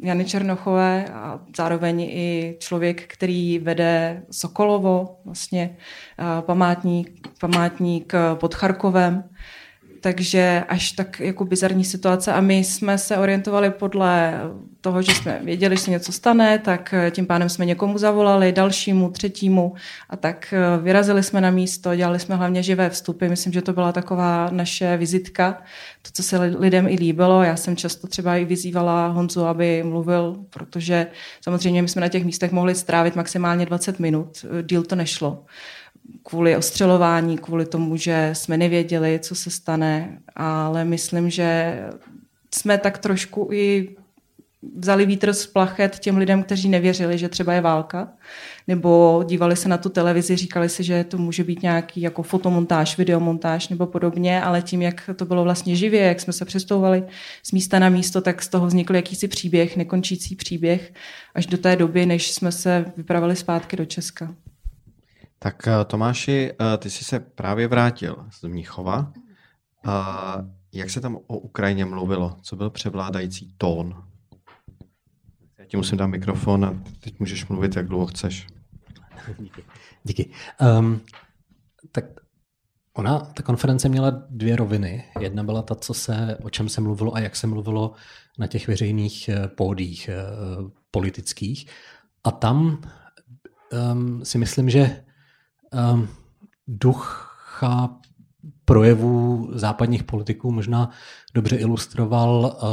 Jany 0.00 0.24
Černochové 0.24 1.04
a 1.12 1.40
zároveň 1.56 2.00
i 2.00 2.56
člověk, 2.58 3.12
který 3.12 3.58
vede 3.58 4.22
Sokolovo, 4.30 5.20
vlastně 5.24 5.76
památník, 6.40 7.28
památník 7.40 8.12
pod 8.34 8.54
Charkovem 8.54 9.24
takže 10.00 10.64
až 10.68 10.92
tak 10.92 11.20
jako 11.20 11.44
bizarní 11.44 11.84
situace. 11.84 12.32
A 12.32 12.40
my 12.40 12.58
jsme 12.58 12.98
se 12.98 13.16
orientovali 13.16 13.70
podle 13.70 14.40
toho, 14.80 15.02
že 15.02 15.14
jsme 15.14 15.40
věděli, 15.44 15.76
že 15.76 15.82
se 15.82 15.90
něco 15.90 16.12
stane, 16.12 16.58
tak 16.58 16.94
tím 17.10 17.26
pádem 17.26 17.48
jsme 17.48 17.66
někomu 17.66 17.98
zavolali, 17.98 18.52
dalšímu, 18.52 19.10
třetímu 19.10 19.74
a 20.10 20.16
tak 20.16 20.54
eh, 20.56 20.82
vyrazili 20.82 21.22
jsme 21.22 21.40
na 21.40 21.50
místo, 21.50 21.96
dělali 21.96 22.18
jsme 22.18 22.36
hlavně 22.36 22.62
živé 22.62 22.90
vstupy, 22.90 23.28
myslím, 23.28 23.52
že 23.52 23.62
to 23.62 23.72
byla 23.72 23.92
taková 23.92 24.48
naše 24.52 24.96
vizitka, 24.96 25.62
to, 26.02 26.10
co 26.12 26.22
se 26.22 26.38
lidem 26.38 26.88
i 26.88 26.94
líbilo. 26.94 27.42
Já 27.42 27.56
jsem 27.56 27.76
často 27.76 28.06
třeba 28.06 28.36
i 28.36 28.44
vyzývala 28.44 29.08
Honzu, 29.08 29.46
aby 29.46 29.82
mluvil, 29.82 30.36
protože 30.50 31.06
samozřejmě 31.44 31.82
my 31.82 31.88
jsme 31.88 32.00
na 32.00 32.08
těch 32.08 32.24
místech 32.24 32.52
mohli 32.52 32.74
strávit 32.74 33.16
maximálně 33.16 33.66
20 33.66 33.98
minut, 33.98 34.44
díl 34.62 34.82
to 34.82 34.96
nešlo 34.96 35.44
kvůli 36.22 36.56
ostřelování, 36.56 37.38
kvůli 37.38 37.66
tomu, 37.66 37.96
že 37.96 38.30
jsme 38.32 38.56
nevěděli, 38.56 39.18
co 39.22 39.34
se 39.34 39.50
stane, 39.50 40.18
ale 40.36 40.84
myslím, 40.84 41.30
že 41.30 41.78
jsme 42.54 42.78
tak 42.78 42.98
trošku 42.98 43.48
i 43.52 43.96
vzali 44.76 45.06
vítr 45.06 45.32
z 45.32 45.46
plachet 45.46 45.98
těm 45.98 46.16
lidem, 46.16 46.42
kteří 46.42 46.68
nevěřili, 46.68 47.18
že 47.18 47.28
třeba 47.28 47.52
je 47.52 47.60
válka, 47.60 48.12
nebo 48.68 49.22
dívali 49.26 49.56
se 49.56 49.68
na 49.68 49.78
tu 49.78 49.88
televizi, 49.88 50.36
říkali 50.36 50.68
si, 50.68 50.84
že 50.84 51.04
to 51.04 51.18
může 51.18 51.44
být 51.44 51.62
nějaký 51.62 52.00
jako 52.00 52.22
fotomontáž, 52.22 52.98
videomontáž 52.98 53.68
nebo 53.68 53.86
podobně, 53.86 54.42
ale 54.42 54.62
tím, 54.62 54.82
jak 54.82 55.10
to 55.16 55.24
bylo 55.24 55.44
vlastně 55.44 55.76
živě, 55.76 56.00
jak 56.00 56.20
jsme 56.20 56.32
se 56.32 56.44
přestouvali 56.44 57.04
z 57.42 57.52
místa 57.52 57.78
na 57.78 57.88
místo, 57.88 58.20
tak 58.20 58.42
z 58.42 58.48
toho 58.48 58.66
vznikl 58.66 58.94
jakýsi 58.94 59.28
příběh, 59.28 59.76
nekončící 59.76 60.36
příběh, 60.36 60.92
až 61.34 61.46
do 61.46 61.58
té 61.58 61.76
doby, 61.76 62.06
než 62.06 62.30
jsme 62.30 62.52
se 62.52 62.84
vypravili 62.96 63.36
zpátky 63.36 63.76
do 63.76 63.84
Česka. 63.84 64.34
Tak 65.42 65.68
eh, 65.68 65.84
Tomáši, 65.84 66.52
eh, 66.60 66.78
ty 66.78 66.90
jsi 66.90 67.04
se 67.04 67.20
právě 67.20 67.68
vrátil 67.68 68.26
z 68.30 68.42
Mnichova. 68.42 69.12
Jak 70.72 70.90
se 70.90 71.00
tam 71.00 71.16
o 71.16 71.38
Ukrajině 71.38 71.84
mluvilo? 71.84 72.36
Co 72.42 72.56
byl 72.56 72.70
převládající 72.70 73.54
tón? 73.58 74.04
Já 75.58 75.64
ti 75.64 75.76
musím 75.76 75.98
dát 75.98 76.06
mikrofon 76.06 76.64
a 76.64 76.82
teď 77.00 77.20
můžeš 77.20 77.46
mluvit, 77.46 77.76
jak 77.76 77.88
dlouho 77.88 78.06
chceš. 78.06 78.46
Díky. 79.38 79.64
Díky. 80.04 80.30
Um, 80.78 81.00
tak 81.92 82.04
ona, 82.92 83.18
ta 83.18 83.42
konference 83.42 83.88
měla 83.88 84.10
dvě 84.30 84.56
roviny. 84.56 85.04
Jedna 85.20 85.44
byla 85.44 85.62
ta, 85.62 85.74
co 85.74 85.94
se, 85.94 86.38
o 86.42 86.50
čem 86.50 86.68
se 86.68 86.80
mluvilo 86.80 87.14
a 87.14 87.20
jak 87.20 87.36
se 87.36 87.46
mluvilo 87.46 87.92
na 88.38 88.46
těch 88.46 88.68
veřejných 88.68 89.28
eh, 89.28 89.48
pódích 89.48 90.10
politických. 90.90 91.66
A 92.24 92.30
tam 92.30 92.82
um, 93.92 94.24
si 94.24 94.38
myslím, 94.38 94.70
že 94.70 95.04
um, 95.92 96.08
ducha 96.66 97.98
projevů 98.64 99.50
západních 99.52 100.04
politiků 100.04 100.52
možná 100.52 100.90
dobře 101.34 101.56
ilustroval 101.56 102.58
uh, 102.62 102.68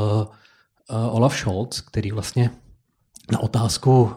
uh, 0.98 1.16
Olaf 1.16 1.38
Scholz, 1.38 1.82
který 1.82 2.12
vlastně 2.12 2.50
na 3.32 3.40
otázku, 3.40 4.12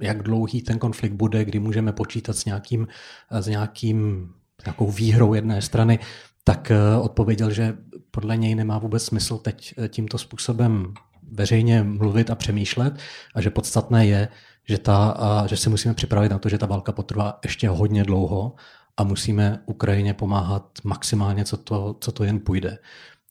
jak 0.00 0.22
dlouhý 0.22 0.62
ten 0.62 0.78
konflikt 0.78 1.12
bude, 1.12 1.44
kdy 1.44 1.58
můžeme 1.58 1.92
počítat 1.92 2.36
s 2.36 2.44
nějakým, 2.44 2.88
s 3.30 3.46
nějakým 3.46 4.28
nějakou 4.66 4.90
výhrou 4.90 5.34
jedné 5.34 5.62
strany, 5.62 5.98
tak 6.44 6.72
odpověděl, 7.02 7.50
že 7.50 7.76
podle 8.10 8.36
něj 8.36 8.54
nemá 8.54 8.78
vůbec 8.78 9.04
smysl 9.04 9.38
teď 9.38 9.74
tímto 9.88 10.18
způsobem 10.18 10.94
veřejně 11.32 11.82
mluvit 11.82 12.30
a 12.30 12.34
přemýšlet 12.34 12.98
a 13.34 13.40
že 13.40 13.50
podstatné 13.50 14.06
je, 14.06 14.28
že, 14.68 14.78
ta, 14.78 15.08
a 15.08 15.46
že 15.46 15.56
se 15.56 15.70
musíme 15.70 15.94
připravit 15.94 16.28
na 16.28 16.38
to, 16.38 16.48
že 16.48 16.58
ta 16.58 16.66
válka 16.66 16.92
potrvá 16.92 17.38
ještě 17.44 17.68
hodně 17.68 18.04
dlouho 18.04 18.54
a 18.96 19.04
musíme 19.04 19.62
Ukrajině 19.66 20.14
pomáhat 20.14 20.78
maximálně, 20.84 21.44
co 21.44 21.56
to, 21.56 21.96
co 22.00 22.12
to 22.12 22.24
jen 22.24 22.40
půjde. 22.40 22.78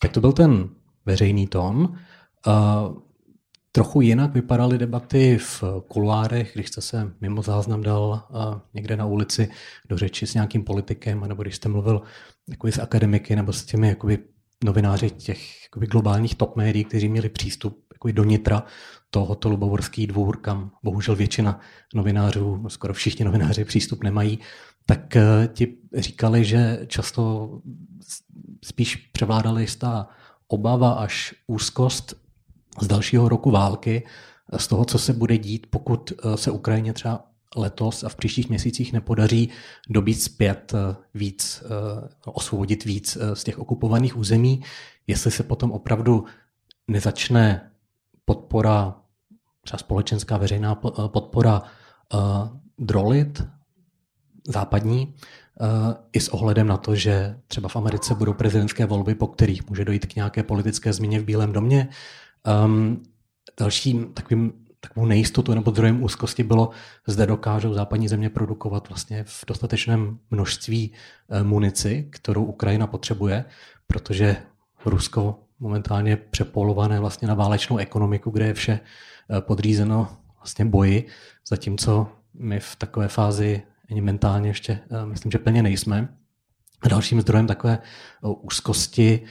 Tak 0.01 0.11
to 0.11 0.21
byl 0.21 0.31
ten 0.31 0.69
veřejný 1.05 1.47
tón. 1.47 1.97
Trochu 3.71 4.01
jinak 4.01 4.33
vypadaly 4.33 4.77
debaty 4.77 5.37
v 5.37 5.63
kuluárech, 5.87 6.51
když 6.53 6.67
jste 6.67 6.81
se 6.81 7.11
mimo 7.21 7.41
záznam 7.41 7.81
dal 7.81 8.27
někde 8.73 8.97
na 8.97 9.05
ulici 9.05 9.49
do 9.89 9.97
řeči 9.97 10.27
s 10.27 10.33
nějakým 10.33 10.63
politikem, 10.63 11.27
nebo 11.27 11.41
když 11.41 11.55
jste 11.55 11.69
mluvil 11.69 12.01
jakoby 12.49 12.71
s 12.71 12.79
akademiky 12.79 13.35
nebo 13.35 13.53
s 13.53 13.65
těmi 13.65 13.87
jakoby 13.87 14.19
novináři 14.63 15.09
těch 15.09 15.63
jakoby 15.63 15.87
globálních 15.87 16.35
top 16.35 16.55
médií, 16.55 16.83
kteří 16.83 17.09
měli 17.09 17.29
přístup 17.29 17.85
jakoby 17.93 18.13
do 18.13 18.23
nitra 18.23 18.63
tohoto 19.13 19.49
Lubovorský 19.49 20.07
dvůr, 20.07 20.37
kam 20.37 20.71
bohužel 20.83 21.15
většina 21.15 21.59
novinářů, 21.93 22.65
skoro 22.67 22.93
všichni 22.93 23.25
novináři 23.25 23.65
přístup 23.65 24.03
nemají, 24.03 24.39
tak 24.85 25.15
eh, 25.15 25.49
ti 25.53 25.77
říkali, 25.97 26.45
že 26.45 26.79
často 26.87 27.49
spíš 28.63 28.95
převládala 28.95 29.59
jistá 29.59 30.07
obava 30.47 30.93
až 30.93 31.35
úzkost 31.47 32.13
z 32.81 32.87
dalšího 32.87 33.29
roku 33.29 33.51
války, 33.51 34.03
z 34.57 34.67
toho, 34.67 34.85
co 34.85 34.99
se 34.99 35.13
bude 35.13 35.37
dít, 35.37 35.67
pokud 35.69 36.11
eh, 36.11 36.37
se 36.37 36.51
Ukrajině 36.51 36.93
třeba 36.93 37.25
letos 37.55 38.03
a 38.03 38.09
v 38.09 38.15
příštích 38.15 38.49
měsících 38.49 38.93
nepodaří 38.93 39.49
dobít 39.89 40.21
zpět 40.21 40.73
eh, 40.75 40.95
víc, 41.13 41.63
osvobodit 42.25 42.85
víc 42.85 43.17
z 43.33 43.43
těch 43.43 43.59
okupovaných 43.59 44.17
území, 44.17 44.63
jestli 45.07 45.31
se 45.31 45.43
potom 45.43 45.71
opravdu 45.71 46.25
nezačne 46.87 47.71
podpora 48.25 49.02
třeba 49.63 49.77
společenská 49.77 50.37
veřejná 50.37 50.81
eh, 50.85 50.91
podpora 51.07 51.61
uh, 52.13 52.19
drolit 52.77 53.43
západní, 54.47 55.15
uh, 55.61 55.67
i 56.13 56.19
s 56.19 56.29
ohledem 56.29 56.67
na 56.67 56.77
to, 56.77 56.95
že 56.95 57.39
třeba 57.47 57.69
v 57.69 57.75
Americe 57.75 58.15
budou 58.15 58.33
prezidentské 58.33 58.85
volby, 58.85 59.15
po 59.15 59.27
kterých 59.27 59.69
může 59.69 59.85
dojít 59.85 60.05
k 60.05 60.15
nějaké 60.15 60.43
politické 60.43 60.93
změně 60.93 61.19
v 61.19 61.23
Bílém 61.23 61.53
domě. 61.53 61.89
Um, 62.65 63.03
dalším 63.59 64.13
takovým 64.13 64.53
takovou 64.79 65.05
nejistotu 65.05 65.53
nebo 65.53 65.71
zdrojem 65.71 66.03
úzkosti 66.03 66.43
bylo, 66.43 66.69
zde 67.07 67.25
dokážou 67.25 67.73
západní 67.73 68.07
země 68.07 68.29
produkovat 68.29 68.89
vlastně 68.89 69.23
v 69.23 69.45
dostatečném 69.47 70.19
množství 70.31 70.91
munici, 71.43 72.07
kterou 72.11 72.43
Ukrajina 72.43 72.87
potřebuje, 72.87 73.45
protože 73.87 74.37
Rusko 74.85 75.39
momentálně 75.63 76.17
přepolované 76.17 76.99
vlastně 76.99 77.27
na 77.27 77.33
válečnou 77.33 77.77
ekonomiku, 77.77 78.29
kde 78.29 78.45
je 78.45 78.53
vše 78.53 78.79
Eh, 79.29 79.41
podřízeno 79.41 80.07
vlastně 80.37 80.65
boji, 80.65 81.07
zatímco 81.49 82.07
my 82.33 82.59
v 82.59 82.75
takové 82.75 83.07
fázi 83.07 83.61
ani 83.91 84.01
mentálně 84.01 84.49
ještě 84.49 84.79
eh, 84.91 85.05
myslím, 85.05 85.31
že 85.31 85.37
plně 85.37 85.63
nejsme. 85.63 86.17
Dalším 86.89 87.21
zdrojem 87.21 87.47
takové 87.47 87.73
eh, 87.73 88.27
úzkosti 88.41 89.23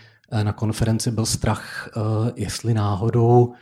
na 0.43 0.53
konferenci 0.53 1.11
byl 1.11 1.27
strach, 1.27 1.91
jestli 2.37 2.75
náhodou 2.75 3.55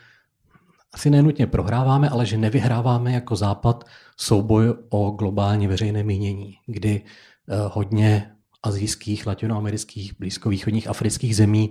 asi 0.92 1.10
nenutně 1.10 1.46
prohráváme, 1.46 2.08
ale 2.08 2.26
že 2.26 2.36
nevyhráváme 2.36 3.12
jako 3.12 3.36
Západ 3.36 3.84
souboj 4.16 4.74
o 4.88 5.10
globální 5.10 5.66
veřejné 5.66 6.02
mínění, 6.02 6.54
kdy 6.66 7.02
hodně 7.70 8.32
azijských, 8.62 9.26
latinoamerických, 9.26 10.12
blízkovýchodních, 10.18 10.88
afrických 10.88 11.36
zemí. 11.36 11.70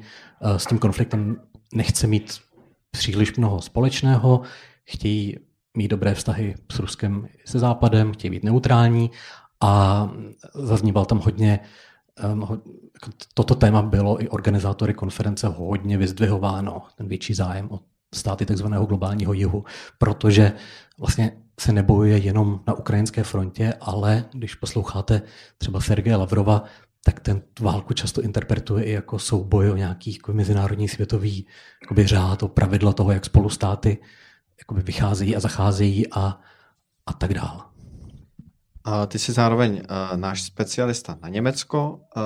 S 0.57 0.65
tím 0.65 0.79
konfliktem 0.79 1.41
nechce 1.73 2.07
mít 2.07 2.39
příliš 2.91 3.35
mnoho 3.37 3.61
společného, 3.61 4.41
chtějí 4.83 5.35
mít 5.77 5.87
dobré 5.87 6.15
vztahy 6.15 6.55
s 6.71 6.79
Ruskem 6.79 7.27
se 7.45 7.59
Západem, 7.59 8.13
chtějí 8.13 8.31
být 8.31 8.43
neutrální. 8.43 9.11
A 9.61 10.09
zazníval 10.55 11.05
tam 11.05 11.19
hodně, 11.19 11.59
um, 12.33 12.41
jako 12.93 13.11
toto 13.33 13.55
téma 13.55 13.81
bylo 13.81 14.23
i 14.23 14.29
organizátory 14.29 14.93
konference 14.93 15.47
hodně 15.47 15.97
vyzdvihováno, 15.97 16.81
ten 16.95 17.07
větší 17.07 17.33
zájem 17.33 17.71
o 17.71 17.79
státy 18.15 18.45
takzvaného 18.45 18.85
globálního 18.85 19.33
jihu, 19.33 19.63
protože 19.97 20.51
vlastně 20.99 21.31
se 21.59 21.73
nebojuje 21.73 22.17
jenom 22.17 22.59
na 22.67 22.73
ukrajinské 22.73 23.23
frontě, 23.23 23.73
ale 23.81 24.25
když 24.33 24.55
posloucháte 24.55 25.21
třeba 25.57 25.81
Sergeje 25.81 26.15
Lavrova, 26.15 26.63
tak 27.05 27.19
ten 27.19 27.41
válku 27.59 27.93
často 27.93 28.21
interpretuje 28.21 28.83
i 28.83 28.91
jako 28.91 29.19
souboj 29.19 29.71
o 29.71 29.75
nějaký 29.75 30.13
jako 30.13 30.33
mezinárodní 30.33 30.87
světový 30.87 31.47
jakoby, 31.81 32.07
řád, 32.07 32.43
o 32.43 32.47
pravidla 32.47 32.93
toho, 32.93 33.11
jak 33.11 33.25
spolu 33.25 33.49
státy 33.49 33.97
jakoby, 34.59 34.81
vycházejí 34.81 35.35
a 35.35 35.39
zacházejí 35.39 36.13
a, 36.13 36.39
a 37.05 37.13
tak 37.13 37.33
dále. 37.33 37.63
A 38.83 39.05
ty 39.05 39.19
jsi 39.19 39.31
zároveň 39.31 39.71
uh, 39.73 40.17
náš 40.17 40.41
specialista 40.41 41.17
na 41.21 41.29
Německo. 41.29 41.99
Uh, 42.17 42.23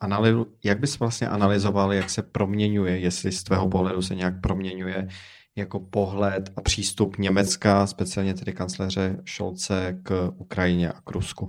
analyzu, 0.00 0.46
jak 0.64 0.80
bys 0.80 0.98
vlastně 0.98 1.28
analyzoval, 1.28 1.92
jak 1.92 2.10
se 2.10 2.22
proměňuje, 2.22 2.98
jestli 2.98 3.32
z 3.32 3.42
tvého 3.42 3.68
pohledu 3.68 4.02
se 4.02 4.14
nějak 4.14 4.40
proměňuje 4.40 5.08
jako 5.56 5.80
pohled 5.80 6.52
a 6.56 6.60
přístup 6.60 7.18
Německa, 7.18 7.86
speciálně 7.86 8.34
tedy 8.34 8.52
kancléře 8.52 9.16
Šolce 9.24 9.98
k 10.02 10.32
Ukrajině 10.36 10.92
a 10.92 11.00
k 11.00 11.10
Rusku? 11.10 11.48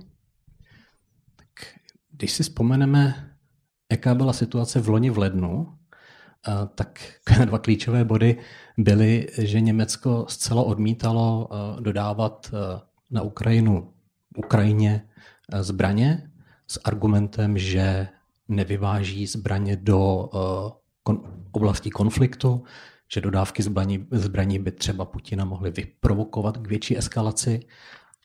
Když 2.10 2.32
si 2.32 2.42
vzpomeneme, 2.42 3.30
jaká 3.90 4.14
byla 4.14 4.32
situace 4.32 4.80
v 4.80 4.88
loni 4.88 5.10
v 5.10 5.18
lednu, 5.18 5.78
tak 6.74 7.12
dva 7.44 7.58
klíčové 7.58 8.04
body 8.04 8.38
byly, 8.78 9.28
že 9.38 9.60
Německo 9.60 10.26
zcela 10.28 10.62
odmítalo 10.62 11.48
dodávat 11.80 12.50
na 13.10 13.22
Ukrajinu 13.22 13.92
Ukrajině 14.36 15.08
zbraně 15.60 16.30
s 16.68 16.80
argumentem, 16.84 17.58
že 17.58 18.08
nevyváží 18.48 19.26
zbraně 19.26 19.76
do 19.76 20.28
oblasti 21.52 21.90
konfliktu, 21.90 22.64
že 23.12 23.20
dodávky 23.20 23.62
zbraní, 23.62 24.06
zbraní 24.10 24.58
by 24.58 24.72
třeba 24.72 25.04
Putina 25.04 25.44
mohly 25.44 25.70
vyprovokovat 25.70 26.56
k 26.56 26.68
větší 26.68 26.98
eskalaci. 26.98 27.60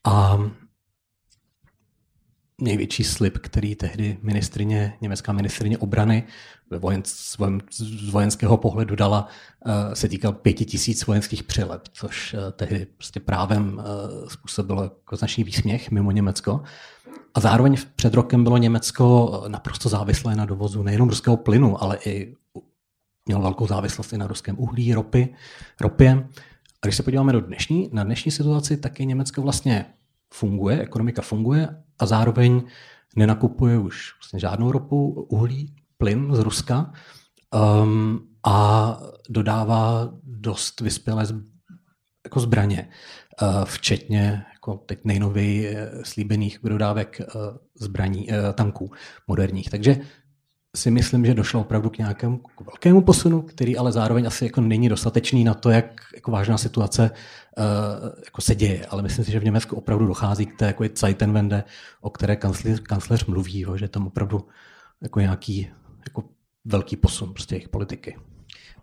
A 0.05 0.39
největší 2.61 3.03
slib, 3.03 3.37
který 3.37 3.75
tehdy 3.75 4.17
ministrině, 4.21 4.93
německá 5.01 5.31
ministrině 5.31 5.77
obrany 5.77 6.23
ve 6.69 6.79
vojen, 6.79 7.03
z 7.05 8.09
vojenského 8.11 8.57
pohledu 8.57 8.95
dala, 8.95 9.27
eh, 9.65 9.95
se 9.95 10.09
týkal 10.09 10.33
pěti 10.33 10.65
tisíc 10.65 11.05
vojenských 11.05 11.43
přilep, 11.43 11.81
což 11.91 12.33
eh, 12.33 12.51
tehdy 12.51 12.85
prostě 12.85 13.19
právem 13.19 13.81
eh, 13.81 14.29
způsobilo 14.29 14.83
jako 14.83 15.15
značný 15.15 15.43
výsměch 15.43 15.91
mimo 15.91 16.11
Německo. 16.11 16.63
A 17.33 17.39
zároveň 17.39 17.77
před 17.95 18.13
rokem 18.13 18.43
bylo 18.43 18.57
Německo 18.57 19.43
naprosto 19.47 19.89
závislé 19.89 20.35
na 20.35 20.45
dovozu 20.45 20.83
nejenom 20.83 21.09
ruského 21.09 21.37
plynu, 21.37 21.83
ale 21.83 21.97
i 22.05 22.35
mělo 23.25 23.41
velkou 23.41 23.67
závislost 23.67 24.13
i 24.13 24.17
na 24.17 24.27
ruském 24.27 24.59
uhlí, 24.59 24.93
ropy, 24.93 25.35
ropě. 25.81 26.27
A 26.81 26.87
když 26.87 26.95
se 26.95 27.03
podíváme 27.03 27.33
do 27.33 27.41
dnešní, 27.41 27.89
na 27.93 28.03
dnešní 28.03 28.31
situaci, 28.31 28.77
tak 28.77 28.99
je 28.99 29.05
Německo 29.05 29.41
vlastně 29.41 29.85
funguje, 30.33 30.81
ekonomika 30.81 31.21
funguje 31.21 31.67
a 31.99 32.05
zároveň 32.05 32.63
nenakupuje 33.15 33.79
už 33.79 34.13
vlastně 34.19 34.39
žádnou 34.39 34.71
ropu, 34.71 35.27
uhlí, 35.29 35.75
plyn 35.97 36.35
z 36.35 36.39
Ruska 36.39 36.93
um, 37.83 38.27
a 38.45 38.99
dodává 39.29 40.13
dost 40.23 40.81
vyspělé 40.81 41.25
jako 42.25 42.39
zbraně, 42.39 42.89
uh, 43.41 43.65
včetně 43.65 44.45
jako 44.53 44.77
teď 44.77 44.99
nejnověji 45.03 45.67
eh, 45.67 45.91
slíbených 46.03 46.59
dodávek 46.63 47.21
uh, 47.35 47.41
zbraní, 47.75 48.27
uh, 48.27 48.35
tanků 48.53 48.91
moderních. 49.27 49.69
Takže 49.69 49.97
si 50.75 50.91
myslím, 50.91 51.25
že 51.25 51.33
došlo 51.33 51.61
opravdu 51.61 51.89
k 51.89 51.97
nějakému 51.97 52.37
k 52.37 52.61
velkému 52.61 53.01
posunu, 53.01 53.41
který 53.41 53.77
ale 53.77 53.91
zároveň 53.91 54.27
asi 54.27 54.45
jako 54.45 54.61
není 54.61 54.89
dostatečný 54.89 55.43
na 55.43 55.53
to, 55.53 55.69
jak 55.69 56.01
jako 56.15 56.31
vážná 56.31 56.57
situace 56.57 57.11
uh, 57.57 57.65
jako 58.25 58.41
se 58.41 58.55
děje. 58.55 58.85
Ale 58.85 59.01
myslím 59.01 59.25
si, 59.25 59.31
že 59.31 59.39
v 59.39 59.43
Německu 59.43 59.75
opravdu 59.75 60.07
dochází 60.07 60.45
k 60.45 60.57
té 60.57 60.65
jako 60.65 60.83
Zeitenwende, 60.95 61.63
o 62.01 62.09
které 62.09 62.35
kancléř, 62.35 62.79
kancléř 62.79 63.25
mluví, 63.25 63.59
jo, 63.59 63.77
že 63.77 63.87
tam 63.87 64.07
opravdu 64.07 64.47
jako 65.01 65.19
nějaký 65.19 65.69
jako 66.05 66.23
velký 66.65 66.97
posun 66.97 67.33
prostě 67.33 67.55
jejich 67.55 67.69
politiky. 67.69 68.17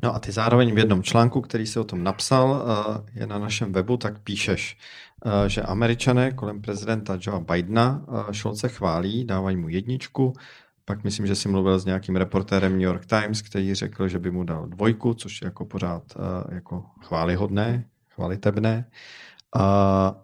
No 0.03 0.15
a 0.15 0.19
ty 0.19 0.33
zároveň 0.33 0.75
v 0.75 0.79
jednom 0.79 1.03
článku, 1.03 1.41
který 1.41 1.67
si 1.67 1.79
o 1.79 1.85
tom 1.85 2.05
napsal, 2.05 2.63
eh, 2.63 3.21
je 3.21 3.27
na 3.27 3.39
našem 3.39 3.73
webu, 3.73 3.97
tak 3.97 4.19
píšeš, 4.19 4.79
eh, 5.27 5.49
že 5.49 5.63
američané 5.63 6.33
kolem 6.33 6.63
prezidenta 6.63 7.19
Joea 7.21 7.41
Bidena 7.41 8.07
Šolce 8.33 8.69
chválí, 8.69 9.25
dávají 9.25 9.57
mu 9.57 9.69
jedničku, 9.69 10.33
pak 10.91 11.05
myslím, 11.05 11.27
že 11.27 11.35
si 11.35 11.49
mluvil 11.49 11.79
s 11.79 11.85
nějakým 11.85 12.17
reportérem 12.17 12.73
New 12.73 12.81
York 12.81 13.07
Times, 13.07 13.43
který 13.43 13.75
řekl, 13.75 14.09
že 14.09 14.19
by 14.19 14.31
mu 14.31 14.45
dal 14.45 14.67
dvojku, 14.67 15.15
což 15.15 15.43
je 15.43 15.45
jako 15.45 15.65
pořád 15.65 16.03
uh, 16.17 16.55
jako 16.55 16.85
chválihodné, 17.01 17.85
chvalitebné. 18.15 18.85
Uh, 19.57 19.63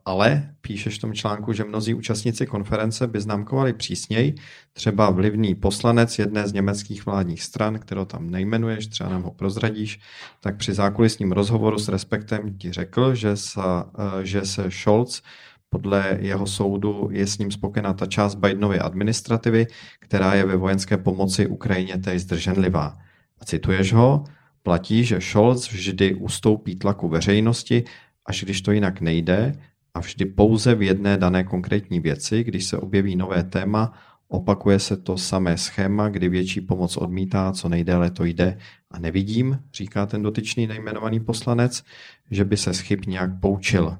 ale 0.04 0.54
píšeš 0.60 0.98
v 0.98 1.00
tom 1.00 1.14
článku, 1.14 1.52
že 1.52 1.64
mnozí 1.64 1.94
účastníci 1.94 2.46
konference 2.46 3.06
by 3.06 3.20
známkovali 3.20 3.72
přísněji, 3.72 4.34
třeba 4.72 5.10
vlivný 5.10 5.54
poslanec 5.54 6.18
jedné 6.18 6.48
z 6.48 6.52
německých 6.52 7.06
vládních 7.06 7.42
stran, 7.42 7.78
kterou 7.78 8.04
tam 8.04 8.30
nejmenuješ, 8.30 8.86
třeba 8.86 9.10
nám 9.10 9.22
ho 9.22 9.30
prozradíš, 9.30 10.00
tak 10.40 10.56
při 10.56 10.74
zákulisním 10.74 11.32
rozhovoru 11.32 11.78
s 11.78 11.88
Respektem 11.88 12.58
ti 12.58 12.72
řekl, 12.72 13.14
že, 13.14 13.36
sa, 13.36 13.86
uh, 13.98 14.20
že 14.22 14.42
se 14.42 14.70
Scholz 14.70 15.22
podle 15.70 16.18
jeho 16.20 16.46
soudu 16.46 17.08
je 17.12 17.26
s 17.26 17.38
ním 17.38 17.50
spokojená 17.50 17.92
ta 17.92 18.06
část 18.06 18.34
Bidenovy 18.34 18.78
administrativy, 18.78 19.66
která 20.00 20.34
je 20.34 20.46
ve 20.46 20.56
vojenské 20.56 20.96
pomoci 20.96 21.46
Ukrajině 21.46 21.98
též 21.98 22.22
zdrženlivá. 22.22 22.96
A 23.40 23.44
cituješ 23.44 23.92
ho, 23.92 24.24
platí, 24.62 25.04
že 25.04 25.20
Scholz 25.20 25.70
vždy 25.70 26.14
ustoupí 26.14 26.76
tlaku 26.76 27.08
veřejnosti, 27.08 27.84
až 28.26 28.44
když 28.44 28.60
to 28.62 28.72
jinak 28.72 29.00
nejde, 29.00 29.52
a 29.94 30.00
vždy 30.00 30.24
pouze 30.24 30.74
v 30.74 30.82
jedné 30.82 31.16
dané 31.16 31.44
konkrétní 31.44 32.00
věci, 32.00 32.44
když 32.44 32.64
se 32.64 32.78
objeví 32.78 33.16
nové 33.16 33.42
téma, 33.42 33.92
opakuje 34.28 34.78
se 34.78 34.96
to 34.96 35.18
samé 35.18 35.58
schéma, 35.58 36.08
kdy 36.08 36.28
větší 36.28 36.60
pomoc 36.60 36.96
odmítá, 36.96 37.52
co 37.52 37.68
nejdéle 37.68 38.10
to 38.10 38.24
jde. 38.24 38.58
A 38.90 38.98
nevidím, 38.98 39.58
říká 39.74 40.06
ten 40.06 40.22
dotyčný 40.22 40.66
nejmenovaný 40.66 41.20
poslanec, 41.20 41.82
že 42.30 42.44
by 42.44 42.56
se 42.56 42.74
z 42.74 42.80
chyb 42.80 43.00
nějak 43.06 43.40
poučil 43.40 43.98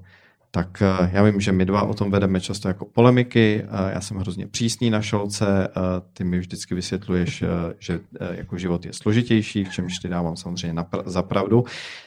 tak 0.50 0.82
eh, 0.82 1.10
já 1.12 1.22
vím, 1.22 1.40
že 1.40 1.52
my 1.52 1.64
dva 1.64 1.82
o 1.82 1.94
tom 1.94 2.10
vedeme 2.10 2.40
často 2.40 2.68
jako 2.68 2.84
polemiky. 2.84 3.62
Eh, 3.64 3.92
já 3.92 4.00
jsem 4.00 4.16
hrozně 4.16 4.46
přísný 4.46 4.90
na 4.90 5.02
šolce, 5.02 5.68
eh, 5.68 5.70
ty 6.12 6.24
mi 6.24 6.38
vždycky 6.38 6.74
vysvětluješ, 6.74 7.44
že 7.78 8.00
jako 8.30 8.58
život 8.58 8.86
je 8.86 8.92
složitější, 8.92 9.64
v 9.64 9.72
čemž 9.72 9.98
ty 9.98 10.08
dávám 10.08 10.36
samozřejmě 10.36 10.84
za 11.06 11.22
pravdu. 11.22 11.64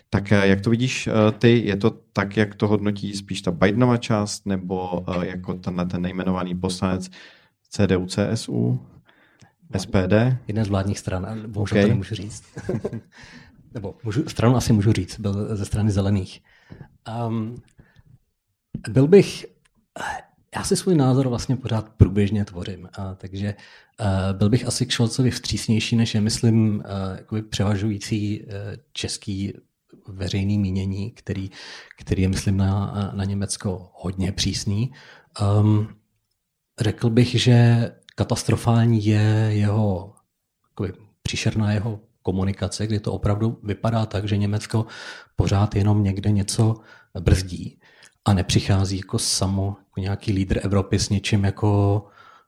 Tak 0.09 0.31
jak 0.31 0.61
to 0.61 0.69
vidíš 0.69 1.09
ty? 1.39 1.65
Je 1.65 1.75
to 1.75 1.91
tak, 2.13 2.37
jak 2.37 2.55
to 2.55 2.67
hodnotí 2.67 3.13
spíš 3.13 3.41
ta 3.41 3.51
Bidenova 3.51 3.97
část, 3.97 4.45
nebo 4.45 5.05
jako 5.21 5.53
tenhle 5.53 5.85
ten 5.85 6.01
nejmenovaný 6.01 6.55
poslanec 6.55 7.09
CDU, 7.69 8.05
CSU, 8.05 8.79
SPD? 9.77 10.13
Jedna 10.47 10.63
z 10.63 10.67
vládních 10.67 10.99
stran, 10.99 11.43
bohužel 11.47 11.77
okay. 11.77 11.83
to 11.83 11.89
nemůžu 11.89 12.15
říct. 12.15 12.43
nebo 13.73 13.95
můžu, 14.03 14.29
stranu 14.29 14.55
asi 14.55 14.73
můžu 14.73 14.93
říct, 14.93 15.19
byl 15.19 15.55
ze 15.55 15.65
strany 15.65 15.91
zelených. 15.91 16.41
Um, 17.27 17.55
byl 18.89 19.07
bych, 19.07 19.45
já 20.55 20.63
si 20.63 20.75
svůj 20.75 20.95
názor 20.95 21.27
vlastně 21.27 21.55
pořád 21.55 21.89
průběžně 21.89 22.45
tvořím, 22.45 22.89
a 22.97 23.15
takže 23.15 23.55
uh, 23.99 24.37
byl 24.37 24.49
bych 24.49 24.65
asi 24.67 24.85
k 24.85 24.91
Šolcovi 24.91 25.31
vstřícnější, 25.31 25.95
než 25.95 26.15
je, 26.15 26.21
myslím, 26.21 26.83
uh, 27.31 27.41
převažující 27.41 28.41
uh, 28.41 28.49
český 28.93 29.53
veřejný 30.07 30.59
mínění, 30.59 31.11
který, 31.11 31.49
který 31.97 32.21
je, 32.21 32.29
myslím, 32.29 32.57
na, 32.57 33.11
na 33.15 33.23
Německo 33.23 33.91
hodně 33.93 34.31
přísný. 34.31 34.91
Um, 35.61 35.87
řekl 36.79 37.09
bych, 37.09 37.41
že 37.41 37.89
katastrofální 38.15 39.05
je 39.05 39.49
jeho 39.49 40.13
jakoby, 40.69 40.93
příšerná 41.21 41.71
jeho 41.71 41.99
komunikace, 42.21 42.87
kdy 42.87 42.99
to 42.99 43.13
opravdu 43.13 43.59
vypadá 43.63 44.05
tak, 44.05 44.27
že 44.27 44.37
Německo 44.37 44.85
pořád 45.35 45.75
jenom 45.75 46.03
někde 46.03 46.31
něco 46.31 46.75
brzdí 47.19 47.78
a 48.29 48.33
nepřichází 48.33 48.97
jako 48.97 49.19
samo 49.19 49.77
jako 49.79 49.99
nějaký 49.99 50.31
lídr 50.31 50.59
Evropy 50.63 50.99
s 50.99 51.09
něčím 51.09 51.43
jako 51.43 52.03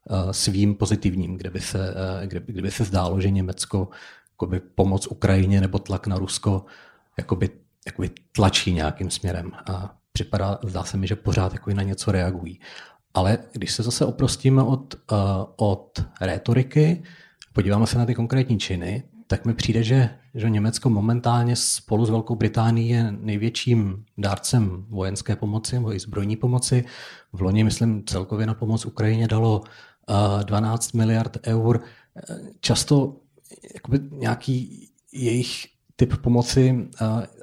uh, 0.10 0.32
svým 0.32 0.76
pozitivním, 0.76 1.38
kde 1.38 1.50
by 1.50 1.60
se, 1.60 1.80
uh, 1.80 2.28
kde, 2.28 2.42
kde 2.46 2.62
by 2.62 2.72
se 2.72 2.84
zdálo, 2.84 3.22
že 3.22 3.30
Německo 3.30 3.90
jakoby 4.32 4.60
pomoc 4.60 5.08
Ukrajině 5.08 5.62
nebo 5.62 5.80
tlak 5.80 6.08
na 6.08 6.18
Rusko 6.18 6.66
jakoby, 7.18 7.50
jakoby 7.86 8.10
tlačí 8.32 8.74
nějakým 8.74 9.10
směrem. 9.10 9.52
A 9.66 9.96
připadá, 10.14 10.60
zdá 10.64 10.84
se 10.84 10.98
mi, 10.98 11.08
že 11.08 11.16
pořád 11.16 11.54
jako 11.54 11.74
na 11.74 11.84
něco 11.84 12.12
reagují. 12.12 12.60
Ale 13.14 13.38
když 13.52 13.72
se 13.72 13.84
zase 13.84 14.06
oprostíme 14.06 14.64
od, 14.64 14.96
uh, 15.12 15.18
od 15.56 16.04
rétoriky, 16.22 17.04
podíváme 17.54 17.88
se 17.88 17.98
na 17.98 18.06
ty 18.06 18.16
konkrétní 18.16 18.60
činy, 18.60 19.04
tak 19.32 19.46
mi 19.46 19.54
přijde, 19.54 19.84
že, 19.84 20.10
že 20.36 20.50
Německo 20.50 20.90
momentálně 20.90 21.56
spolu 21.56 22.06
s 22.06 22.10
Velkou 22.10 22.36
Británií 22.36 22.90
je 22.90 23.12
největším 23.12 24.06
dárcem 24.18 24.86
vojenské 24.90 25.36
pomoci 25.36 25.76
nebo 25.76 25.94
i 25.94 26.00
zbrojní 26.00 26.36
pomoci. 26.36 26.86
V 27.34 27.42
loni, 27.42 27.64
myslím, 27.64 28.04
celkově 28.06 28.46
na 28.48 28.54
pomoc 28.54 28.86
Ukrajině 28.86 29.28
dalo 29.28 29.64
12 30.44 30.92
miliard 30.92 31.38
eur. 31.48 31.80
Často 32.60 33.16
jakoby 33.74 34.00
nějaký 34.12 34.90
jejich 35.14 35.66
typ 35.96 36.18
pomoci, 36.18 36.90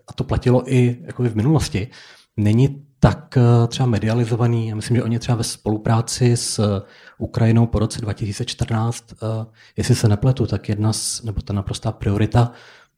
a 0.09 0.13
to 0.13 0.25
platilo 0.25 0.73
i 0.73 0.99
jakoby 1.01 1.29
v 1.29 1.37
minulosti, 1.37 1.89
není 2.37 2.87
tak 3.01 3.37
eh, 3.37 3.67
třeba 3.67 3.87
medializovaný. 3.87 4.69
Já 4.69 4.75
myslím, 4.75 4.97
že 4.97 5.03
oni 5.03 5.19
třeba 5.19 5.37
ve 5.39 5.45
spolupráci 5.45 6.37
s 6.37 6.59
eh, 6.59 6.83
Ukrajinou 7.19 7.67
po 7.67 7.79
roce 7.79 8.01
2014, 8.01 9.13
eh, 9.13 9.47
jestli 9.77 9.95
se 9.95 10.09
nepletu, 10.09 10.47
tak 10.47 10.69
jedna 10.69 10.93
z, 10.93 11.23
nebo 11.23 11.43
ta 11.43 11.53
naprostá 11.53 11.93
priorita 11.93 12.53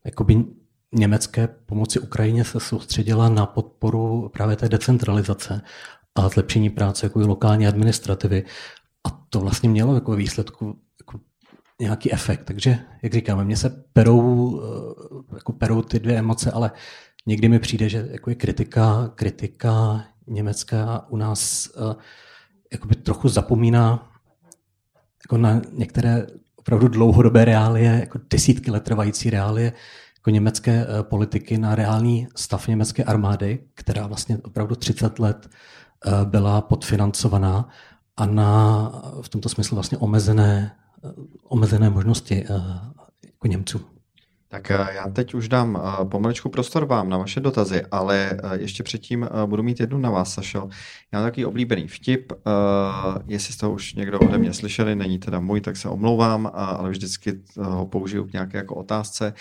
jakoby 0.05 0.45
německé 0.91 1.47
pomoci 1.47 1.99
Ukrajině 1.99 2.43
se 2.43 2.59
soustředila 2.59 3.29
na 3.29 3.45
podporu 3.45 4.29
právě 4.33 4.55
té 4.55 4.69
decentralizace 4.69 5.61
a 6.15 6.29
zlepšení 6.29 6.69
práce 6.69 7.05
jako 7.05 7.19
lokální 7.19 7.67
administrativy. 7.67 8.43
A 9.07 9.09
to 9.29 9.39
vlastně 9.39 9.69
mělo 9.69 9.95
jako 9.95 10.15
výsledku 10.15 10.79
jako 10.99 11.19
nějaký 11.81 12.13
efekt. 12.13 12.43
Takže, 12.43 12.79
jak 13.03 13.13
říkáme, 13.13 13.45
mně 13.45 13.57
se 13.57 13.83
perou, 13.93 14.61
jako 15.33 15.53
perou 15.53 15.81
ty 15.81 15.99
dvě 15.99 16.17
emoce, 16.17 16.51
ale 16.51 16.71
někdy 17.25 17.49
mi 17.49 17.59
přijde, 17.59 17.89
že 17.89 18.07
jako 18.11 18.29
je 18.29 18.35
kritika, 18.35 19.11
kritika 19.15 20.03
německá 20.27 21.05
u 21.09 21.17
nás 21.17 21.69
uh, 21.75 21.93
jakoby 22.71 22.95
trochu 22.95 23.29
zapomíná 23.29 24.11
jako 25.25 25.37
na 25.37 25.61
některé 25.71 26.27
opravdu 26.55 26.87
dlouhodobé 26.87 27.45
reálie, 27.45 27.97
jako 27.99 28.19
desítky 28.29 28.71
let 28.71 28.83
trvající 28.83 29.29
reálie 29.29 29.73
jako 30.17 30.29
německé 30.29 30.85
uh, 30.85 31.01
politiky 31.01 31.57
na 31.57 31.75
reálný 31.75 32.27
stav 32.35 32.67
německé 32.67 33.03
armády, 33.03 33.59
která 33.73 34.07
vlastně 34.07 34.37
opravdu 34.37 34.75
30 34.75 35.19
let 35.19 35.49
uh, 36.05 36.25
byla 36.25 36.61
podfinancovaná 36.61 37.69
a 38.17 38.25
na 38.25 38.91
v 39.21 39.29
tomto 39.29 39.49
smyslu 39.49 39.75
vlastně 39.75 39.97
omezené, 39.97 40.75
omezené 41.43 41.89
možnosti 41.89 42.45
jako 43.25 43.47
Němců. 43.47 43.90
Tak 44.51 44.71
eh, 44.71 44.87
já 44.95 45.07
teď 45.07 45.33
už 45.33 45.49
dám 45.49 45.81
eh, 45.81 46.05
pomaličku 46.05 46.49
prostor 46.49 46.85
vám 46.85 47.09
na 47.09 47.17
vaše 47.17 47.39
dotazy, 47.39 47.81
ale 47.91 48.31
eh, 48.31 48.57
ještě 48.57 48.83
předtím 48.83 49.29
budu 49.45 49.63
mít 49.63 49.79
jednu 49.79 49.97
na 49.97 50.09
vás, 50.09 50.33
Sašo. 50.33 50.69
Já 51.11 51.19
mám 51.19 51.27
takový 51.27 51.45
oblíbený 51.45 51.87
vtip, 51.87 52.33
jestli 53.27 53.53
jste 53.53 53.65
ho 53.65 53.71
už 53.71 53.93
někdo 53.93 54.19
ode 54.19 54.37
mě 54.37 54.53
slyšeli, 54.53 54.95
není 54.95 55.19
teda 55.19 55.39
můj, 55.39 55.61
tak 55.61 55.77
se 55.77 55.89
omlouvám, 55.89 56.51
ale 56.53 56.89
vždycky 56.89 57.41
ho 57.57 57.85
použiju 57.85 58.25
k 58.25 58.33
nějaké 58.33 58.57
jako 58.57 58.75
otázce. 58.75 59.33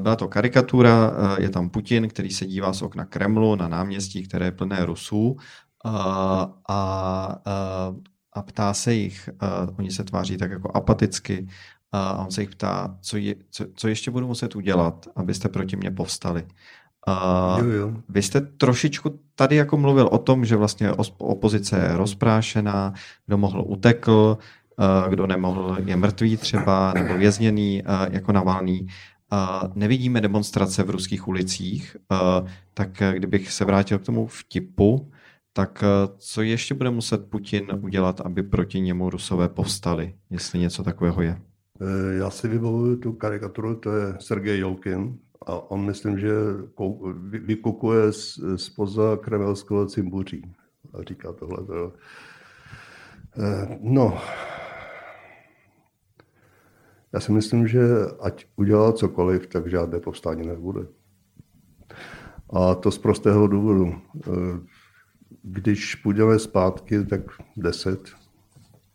Byla 0.00 0.16
to 0.16 0.28
karikatura, 0.28 1.12
je 1.38 1.50
tam 1.50 1.70
Putin, 1.70 2.08
který 2.08 2.30
se 2.30 2.46
dívá 2.46 2.72
z 2.72 2.82
okna 2.82 3.04
Kremlu 3.04 3.56
na 3.56 3.68
náměstí, 3.68 4.22
které 4.22 4.46
je 4.46 4.52
plné 4.52 4.84
Rusů 4.84 5.36
a, 5.84 6.52
a, 6.68 7.38
a 8.32 8.42
ptá 8.42 8.74
se 8.74 8.94
jich, 8.94 9.28
oni 9.78 9.90
se 9.90 10.04
tváří 10.04 10.36
tak 10.36 10.50
jako 10.50 10.76
apaticky, 10.76 11.46
a 11.96 12.24
on 12.24 12.30
se 12.30 12.40
jich 12.40 12.50
ptá, 12.50 12.96
co, 13.00 13.16
je, 13.16 13.34
co, 13.50 13.64
co 13.74 13.88
ještě 13.88 14.10
budu 14.10 14.26
muset 14.26 14.56
udělat, 14.56 15.06
abyste 15.16 15.48
proti 15.48 15.76
mě 15.76 15.90
povstali. 15.90 16.46
A 17.06 17.56
jo, 17.60 17.66
jo. 17.66 17.92
Vy 18.08 18.22
jste 18.22 18.40
trošičku 18.40 19.20
tady 19.34 19.56
jako 19.56 19.76
mluvil 19.76 20.06
o 20.06 20.18
tom, 20.18 20.44
že 20.44 20.56
vlastně 20.56 20.92
opozice 21.18 21.78
je 21.78 21.96
rozprášená, 21.96 22.94
kdo 23.26 23.38
mohl 23.38 23.64
utekl, 23.66 24.38
kdo 25.08 25.26
nemohl 25.26 25.76
je 25.84 25.96
mrtvý 25.96 26.36
třeba, 26.36 26.92
nebo 26.94 27.16
vězněný 27.16 27.82
jako 28.10 28.32
Navalný. 28.32 28.86
Nevidíme 29.74 30.20
demonstrace 30.20 30.82
v 30.82 30.90
ruských 30.90 31.28
ulicích, 31.28 31.96
tak 32.74 33.02
kdybych 33.12 33.52
se 33.52 33.64
vrátil 33.64 33.98
k 33.98 34.06
tomu 34.06 34.26
vtipu, 34.26 35.10
tak 35.52 35.84
co 36.18 36.42
ještě 36.42 36.74
bude 36.74 36.90
muset 36.90 37.30
Putin 37.30 37.66
udělat, 37.80 38.20
aby 38.20 38.42
proti 38.42 38.80
němu 38.80 39.10
Rusové 39.10 39.48
povstali, 39.48 40.14
jestli 40.30 40.58
něco 40.58 40.82
takového 40.82 41.22
je? 41.22 41.40
Eh, 41.80 42.14
já 42.14 42.30
si 42.30 42.48
vybavuju 42.48 42.96
tu 42.96 43.12
karikaturu, 43.12 43.74
to 43.74 43.96
je 43.96 44.14
Sergej 44.20 44.58
Jolkin 44.58 45.18
a 45.46 45.70
on 45.70 45.84
myslím, 45.84 46.18
že 46.18 46.30
vykukuje 47.22 48.12
spoza 48.56 49.16
kremelského 49.16 49.86
cimbuří 49.86 50.54
a 50.92 51.02
říká 51.02 51.32
tohle. 51.32 51.64
To. 51.66 51.92
Eh, 53.38 53.78
no, 53.80 54.18
já 57.12 57.20
si 57.20 57.32
myslím, 57.32 57.68
že 57.68 57.80
ať 58.20 58.46
udělá 58.56 58.92
cokoliv, 58.92 59.46
tak 59.46 59.70
žádné 59.70 60.00
povstání 60.00 60.46
nebude. 60.46 60.86
A 62.50 62.74
to 62.74 62.90
z 62.90 62.98
prostého 62.98 63.46
důvodu. 63.46 63.94
Eh, 64.26 64.30
když 65.42 65.94
půjdeme 65.94 66.38
zpátky, 66.38 67.04
tak 67.04 67.20
10, 67.56 68.08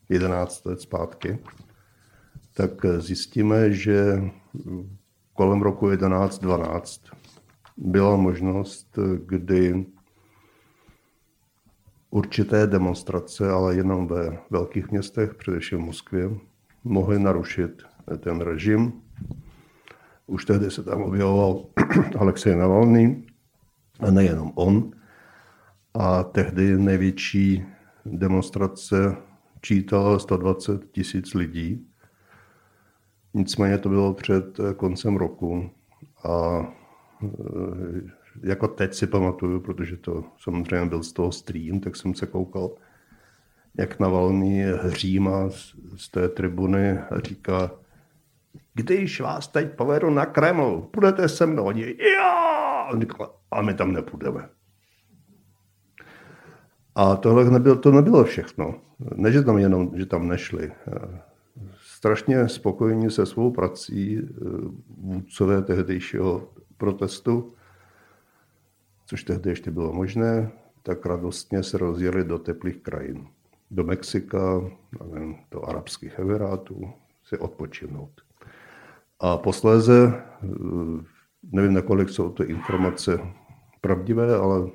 11 0.08 0.64
let 0.64 0.80
zpátky, 0.80 1.38
tak 2.60 2.86
zjistíme, 2.98 3.72
že 3.72 4.22
kolem 5.34 5.62
roku 5.62 5.86
11-12 5.86 7.12
byla 7.76 8.16
možnost, 8.16 8.98
kdy 9.26 9.86
určité 12.10 12.66
demonstrace, 12.66 13.50
ale 13.50 13.76
jenom 13.76 14.06
ve 14.06 14.38
velkých 14.50 14.90
městech, 14.90 15.34
především 15.34 15.78
v 15.78 15.84
Moskvě, 15.84 16.30
mohly 16.84 17.18
narušit 17.18 17.82
ten 18.18 18.40
režim. 18.40 18.92
Už 20.26 20.44
tehdy 20.44 20.70
se 20.70 20.82
tam 20.82 21.02
objevoval 21.02 21.64
Alexej 22.18 22.56
Navalny, 22.56 23.24
a 24.00 24.10
nejenom 24.10 24.52
on. 24.54 24.90
A 25.94 26.22
tehdy 26.22 26.78
největší 26.78 27.64
demonstrace 28.06 29.16
čítala 29.62 30.18
120 30.18 30.90
tisíc 30.92 31.34
lidí. 31.34 31.89
Nicméně 33.34 33.78
to 33.78 33.88
bylo 33.88 34.14
před 34.14 34.60
eh, 34.60 34.74
koncem 34.74 35.16
roku 35.16 35.70
a 36.24 36.60
eh, 37.24 37.28
jako 38.42 38.68
teď 38.68 38.94
si 38.94 39.06
pamatuju, 39.06 39.60
protože 39.60 39.96
to 39.96 40.24
samozřejmě 40.38 40.86
byl 40.86 41.02
z 41.02 41.12
toho 41.12 41.32
stream, 41.32 41.80
tak 41.80 41.96
jsem 41.96 42.14
se 42.14 42.26
koukal, 42.26 42.70
jak 43.78 44.00
Navalný 44.00 44.62
hříma 44.82 45.50
z, 45.50 45.74
z 45.96 46.08
té 46.08 46.28
tribuny 46.28 46.98
a 46.98 47.20
říká, 47.20 47.70
když 48.74 49.20
vás 49.20 49.48
teď 49.48 49.76
povedu 49.76 50.10
na 50.10 50.26
Kreml, 50.26 50.80
půjdete 50.90 51.28
se 51.28 51.46
mnou. 51.46 51.64
Oni, 51.64 51.82
jo! 51.82 52.50
A 53.50 53.62
my 53.62 53.74
tam 53.74 53.92
nepůjdeme. 53.92 54.48
A 56.94 57.16
tohle 57.16 57.50
nebylo, 57.50 57.76
to 57.76 57.92
nebylo 57.92 58.24
všechno. 58.24 58.74
Ne, 59.14 59.32
že 59.32 59.42
tam 59.42 59.58
jenom, 59.58 59.90
že 59.94 60.06
tam 60.06 60.28
nešli 60.28 60.72
strašně 62.00 62.48
spokojení 62.48 63.10
se 63.10 63.26
svou 63.26 63.50
prací 63.50 64.18
eh, 64.18 64.24
vůdcové 64.96 65.62
tehdejšího 65.62 66.48
protestu, 66.76 67.52
což 69.06 69.24
tehdy 69.24 69.50
ještě 69.50 69.70
bylo 69.70 69.92
možné, 69.92 70.50
tak 70.82 71.06
radostně 71.06 71.62
se 71.62 71.78
rozjeli 71.78 72.24
do 72.24 72.38
teplých 72.38 72.76
krajin. 72.76 73.26
Do 73.70 73.84
Mexika, 73.84 74.70
nevím, 75.12 75.36
do 75.50 75.68
arabských 75.68 76.18
emirátů, 76.18 76.92
si 77.24 77.38
odpočinout. 77.38 78.10
A 79.20 79.36
posléze, 79.36 80.12
eh, 80.42 80.46
nevím, 81.52 81.74
nakolik 81.74 82.08
jsou 82.08 82.30
to 82.30 82.44
informace 82.44 83.20
pravdivé, 83.80 84.36
ale 84.36 84.70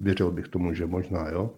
věřil 0.00 0.30
bych 0.30 0.48
tomu, 0.48 0.74
že 0.74 0.86
možná 0.86 1.28
jo, 1.28 1.50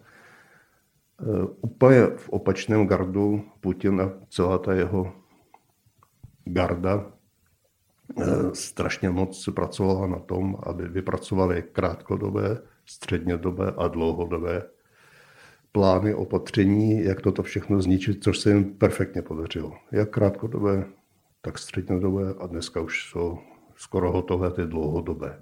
úplně 1.61 2.01
v 2.17 2.29
opačném 2.29 2.87
gardu 2.87 3.43
Putin 3.59 4.01
a 4.01 4.11
celá 4.29 4.57
ta 4.57 4.73
jeho 4.73 5.13
garda 6.45 7.11
eh, 8.21 8.25
strašně 8.53 9.09
moc 9.09 9.49
pracovala 9.55 10.07
na 10.07 10.19
tom, 10.19 10.57
aby 10.63 10.87
vypracovali 10.87 11.63
krátkodobé, 11.71 12.61
střednědobé 12.85 13.73
a 13.77 13.87
dlouhodobé 13.87 14.63
plány 15.71 16.13
opatření, 16.13 17.03
jak 17.03 17.21
toto 17.21 17.43
všechno 17.43 17.81
zničit, 17.81 18.23
což 18.23 18.39
se 18.39 18.49
jim 18.49 18.73
perfektně 18.73 19.21
podařilo. 19.21 19.73
Jak 19.91 20.09
krátkodobé, 20.09 20.85
tak 21.41 21.57
střednědobé 21.57 22.33
a 22.39 22.47
dneska 22.47 22.81
už 22.81 23.09
jsou 23.09 23.39
skoro 23.75 24.11
hotové 24.11 24.51
ty 24.51 24.65
dlouhodobé. 24.65 25.39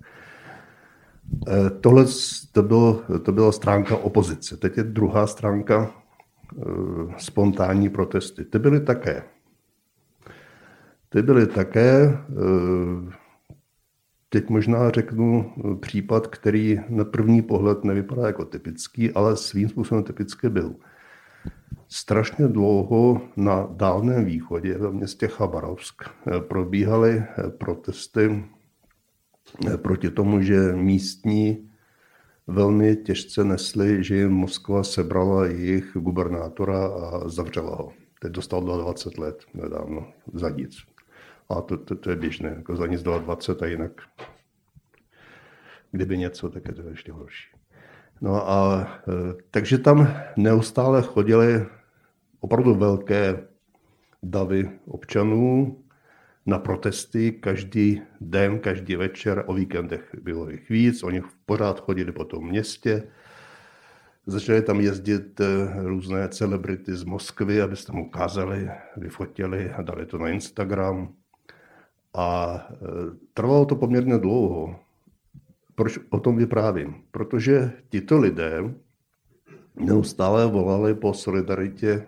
Eh, 1.47 1.69
tohle 1.69 2.05
to, 2.51 2.63
bylo, 2.63 3.01
to 3.23 3.31
byla 3.31 3.51
stránka 3.51 3.97
opozice. 3.97 4.57
Teď 4.57 4.77
je 4.77 4.83
druhá 4.83 5.27
stránka 5.27 5.91
eh, 6.57 6.63
spontánní 7.17 7.89
protesty. 7.89 8.45
Ty 8.45 8.59
byly 8.59 8.79
také. 8.79 9.23
Ty 11.09 11.21
byly 11.21 11.47
také, 11.47 12.17
eh, 12.29 13.13
teď 14.29 14.49
možná 14.49 14.89
řeknu 14.89 15.53
případ, 15.79 16.27
který 16.27 16.79
na 16.89 17.05
první 17.05 17.41
pohled 17.41 17.83
nevypadá 17.83 18.27
jako 18.27 18.45
typický, 18.45 19.11
ale 19.11 19.37
svým 19.37 19.69
způsobem 19.69 20.03
typický 20.03 20.49
byl. 20.49 20.75
Strašně 21.87 22.47
dlouho 22.47 23.21
na 23.37 23.67
Dálném 23.71 24.25
východě 24.25 24.77
ve 24.77 24.91
městě 24.91 25.27
Chabarovsk 25.27 26.03
probíhaly 26.47 27.23
protesty 27.57 28.43
proti 29.77 30.09
tomu, 30.09 30.41
že 30.41 30.73
místní 30.73 31.69
velmi 32.47 32.95
těžce 32.95 33.43
nesli, 33.43 34.03
že 34.03 34.15
jim 34.15 34.31
Moskva 34.31 34.83
sebrala 34.83 35.45
jejich 35.45 35.91
gubernátora 35.93 36.87
a 36.87 37.29
zavřela 37.29 37.75
ho. 37.75 37.93
Teď 38.21 38.31
dostal 38.31 38.61
22 38.61 39.25
let 39.25 39.43
nedávno 39.53 40.07
za 40.33 40.49
nic. 40.49 40.77
A 41.49 41.61
to, 41.61 41.77
to, 41.77 41.95
to 41.95 42.09
je 42.09 42.15
běžné, 42.15 42.49
jako 42.49 42.75
za 42.75 42.87
nic 42.87 43.01
22 43.03 43.65
a 43.65 43.69
jinak 43.69 43.91
kdyby 45.91 46.17
něco, 46.17 46.49
tak 46.49 46.67
je 46.67 46.73
to 46.73 46.81
ještě 46.81 47.11
horší. 47.11 47.47
No 48.21 48.49
a 48.49 48.87
e, 49.07 49.41
takže 49.51 49.77
tam 49.77 50.13
neustále 50.37 51.01
chodili 51.01 51.65
opravdu 52.39 52.75
velké 52.75 53.47
davy 54.23 54.71
občanů 54.87 55.77
na 56.45 56.59
protesty 56.59 57.31
každý 57.31 58.01
den, 58.21 58.59
každý 58.59 58.95
večer, 58.95 59.43
o 59.47 59.53
víkendech 59.53 60.15
bylo 60.21 60.49
jich 60.49 60.69
víc, 60.69 61.03
oni 61.03 61.21
pořád 61.45 61.79
chodili 61.79 62.11
po 62.11 62.25
tom 62.25 62.47
městě, 62.47 63.03
začaly 64.25 64.61
tam 64.61 64.79
jezdit 64.79 65.39
e, 65.39 65.45
různé 65.83 66.29
celebrity 66.29 66.95
z 66.95 67.03
Moskvy, 67.03 67.61
aby 67.61 67.75
se 67.75 67.87
tam 67.87 67.99
ukázali, 67.99 68.69
vyfotili 68.97 69.71
a 69.71 69.81
dali 69.81 70.05
to 70.05 70.17
na 70.17 70.29
Instagram. 70.29 71.13
A 72.13 72.59
e, 72.71 72.77
trvalo 73.33 73.65
to 73.65 73.75
poměrně 73.75 74.17
dlouho. 74.17 74.75
Proč 75.75 75.99
o 76.09 76.19
tom 76.19 76.37
vyprávím? 76.37 76.95
Protože 77.11 77.71
tito 77.89 78.17
lidé 78.17 78.73
neustále 79.75 80.47
volali 80.47 80.93
po 80.93 81.13
solidaritě 81.13 82.05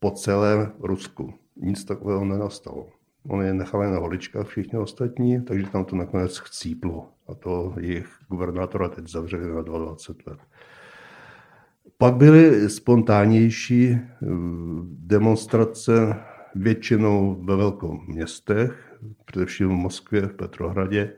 po 0.00 0.10
celém 0.10 0.72
Rusku. 0.80 1.39
Nic 1.60 1.84
takového 1.84 2.24
nenastalo. 2.24 2.88
Oni 3.28 3.46
je 3.46 3.54
nechali 3.54 3.90
na 3.90 3.98
holičkách 3.98 4.46
všichni 4.46 4.78
ostatní, 4.78 5.44
takže 5.44 5.66
tam 5.66 5.84
to 5.84 5.96
nakonec 5.96 6.38
chcíplo. 6.38 7.08
A 7.28 7.34
to 7.34 7.74
jejich 7.80 8.08
gubernátora 8.28 8.88
teď 8.88 9.08
zavřeli 9.08 9.54
na 9.54 9.62
22 9.62 10.32
let. 10.32 10.40
Pak 11.98 12.14
byly 12.14 12.70
spontánnější 12.70 13.90
eh, 13.90 13.98
demonstrace 14.84 16.16
většinou 16.54 17.44
ve 17.44 17.56
velkých 17.56 18.08
městech, 18.08 18.96
především 19.24 19.68
v 19.68 19.72
Moskvě, 19.72 20.22
v 20.22 20.34
Petrohradě, 20.34 21.12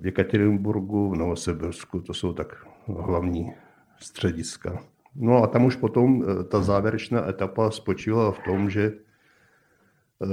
v 0.00 0.06
Jekaterinburgu, 0.06 1.10
v 1.10 1.16
Novosibirsku, 1.16 2.00
to 2.00 2.14
jsou 2.14 2.32
tak 2.32 2.66
hlavní 2.86 3.52
střediska. 4.00 4.82
No 5.18 5.42
a 5.42 5.46
tam 5.46 5.64
už 5.64 5.76
potom 5.76 6.22
eh, 6.22 6.44
ta 6.44 6.62
závěrečná 6.62 7.28
etapa 7.28 7.70
spočívala 7.70 8.32
v 8.32 8.38
tom, 8.44 8.70
že 8.70 8.92
eh, 8.92 10.26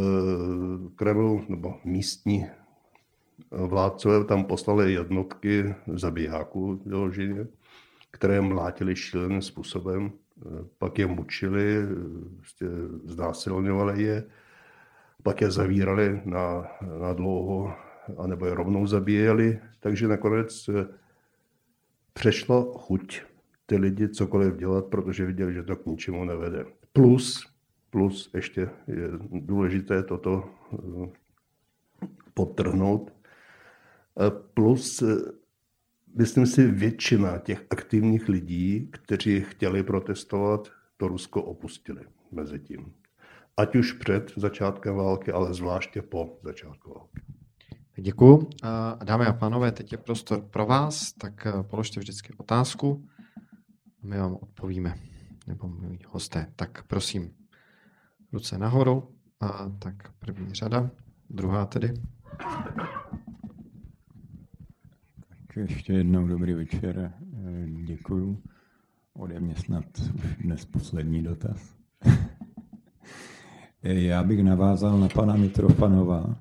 Kreml 0.95 1.41
nebo 1.49 1.75
místní 1.83 2.47
vládcové 3.51 4.25
tam 4.25 4.43
poslali 4.43 4.93
jednotky 4.93 5.75
zabijáků 5.93 6.81
vyloženě, 6.85 7.47
které 8.11 8.41
mlátili 8.41 8.95
šíleným 8.95 9.41
způsobem, 9.41 10.11
eh, 10.11 10.41
pak 10.77 10.99
je 10.99 11.07
mučili, 11.07 11.77
prostě 12.37 12.65
znásilňovali 13.05 14.03
je, 14.03 14.23
pak 15.23 15.41
je 15.41 15.51
zavírali 15.51 16.21
na, 16.25 16.67
na 16.99 17.13
dlouho 17.13 17.73
anebo 18.17 18.45
je 18.45 18.55
rovnou 18.55 18.87
zabíjeli, 18.87 19.59
takže 19.79 20.07
nakonec 20.07 20.69
eh, 20.69 20.85
přešla 22.13 22.65
chuť 22.77 23.21
ty 23.65 23.77
lidi 23.77 24.09
cokoliv 24.09 24.55
dělat, 24.55 24.85
protože 24.85 25.25
viděli, 25.25 25.53
že 25.53 25.63
to 25.63 25.75
k 25.75 25.85
ničemu 25.85 26.25
nevede. 26.25 26.65
Plus, 26.93 27.47
plus 27.89 28.31
ještě 28.33 28.69
je 28.87 29.07
důležité 29.31 30.03
toto 30.03 30.49
eh, 30.73 31.09
podtrhnout, 32.33 33.13
eh, 34.19 34.31
plus 34.53 35.03
myslím 36.15 36.45
si, 36.45 36.67
většina 36.67 37.37
těch 37.37 37.65
aktivních 37.69 38.29
lidí, 38.29 38.89
kteří 38.91 39.41
chtěli 39.41 39.83
protestovat, 39.83 40.71
to 40.97 41.07
Rusko 41.07 41.43
opustili 41.43 42.01
mezi 42.31 42.59
tím. 42.59 42.93
Ať 43.57 43.75
už 43.75 43.91
před 43.91 44.33
začátkem 44.37 44.95
války, 44.95 45.31
ale 45.31 45.53
zvláště 45.53 46.01
po 46.01 46.39
začátku 46.43 46.93
války. 46.93 47.21
Děkuji. 47.95 48.49
Dámy 49.03 49.25
a 49.25 49.33
pánové, 49.33 49.71
teď 49.71 49.91
je 49.91 49.97
prostor 49.97 50.41
pro 50.41 50.65
vás, 50.65 51.13
tak 51.13 51.45
eh, 51.45 51.63
položte 51.63 51.99
vždycky 51.99 52.33
otázku 52.37 53.05
a 54.03 54.07
my 54.07 54.17
vám 54.17 54.37
odpovíme, 54.41 54.95
nebo 55.47 55.67
my 55.67 55.99
hosté. 56.07 56.47
Tak 56.55 56.83
prosím, 56.87 57.31
ruce 58.33 58.57
nahoru, 58.57 59.03
a 59.39 59.69
tak 59.79 60.11
první 60.19 60.53
řada, 60.53 60.89
druhá 61.29 61.65
tedy. 61.65 61.93
Tak 65.29 65.57
ještě 65.57 65.93
jednou 65.93 66.27
dobrý 66.27 66.53
večer, 66.53 67.13
děkuju. 67.85 68.41
Ode 69.13 69.39
mě 69.39 69.55
snad 69.55 69.85
už 70.15 70.35
dnes 70.35 70.65
poslední 70.65 71.23
dotaz. 71.23 71.75
Já 73.83 74.23
bych 74.23 74.43
navázal 74.43 74.99
na 74.99 75.07
pana 75.09 75.35
Mitrofanova, 75.35 76.35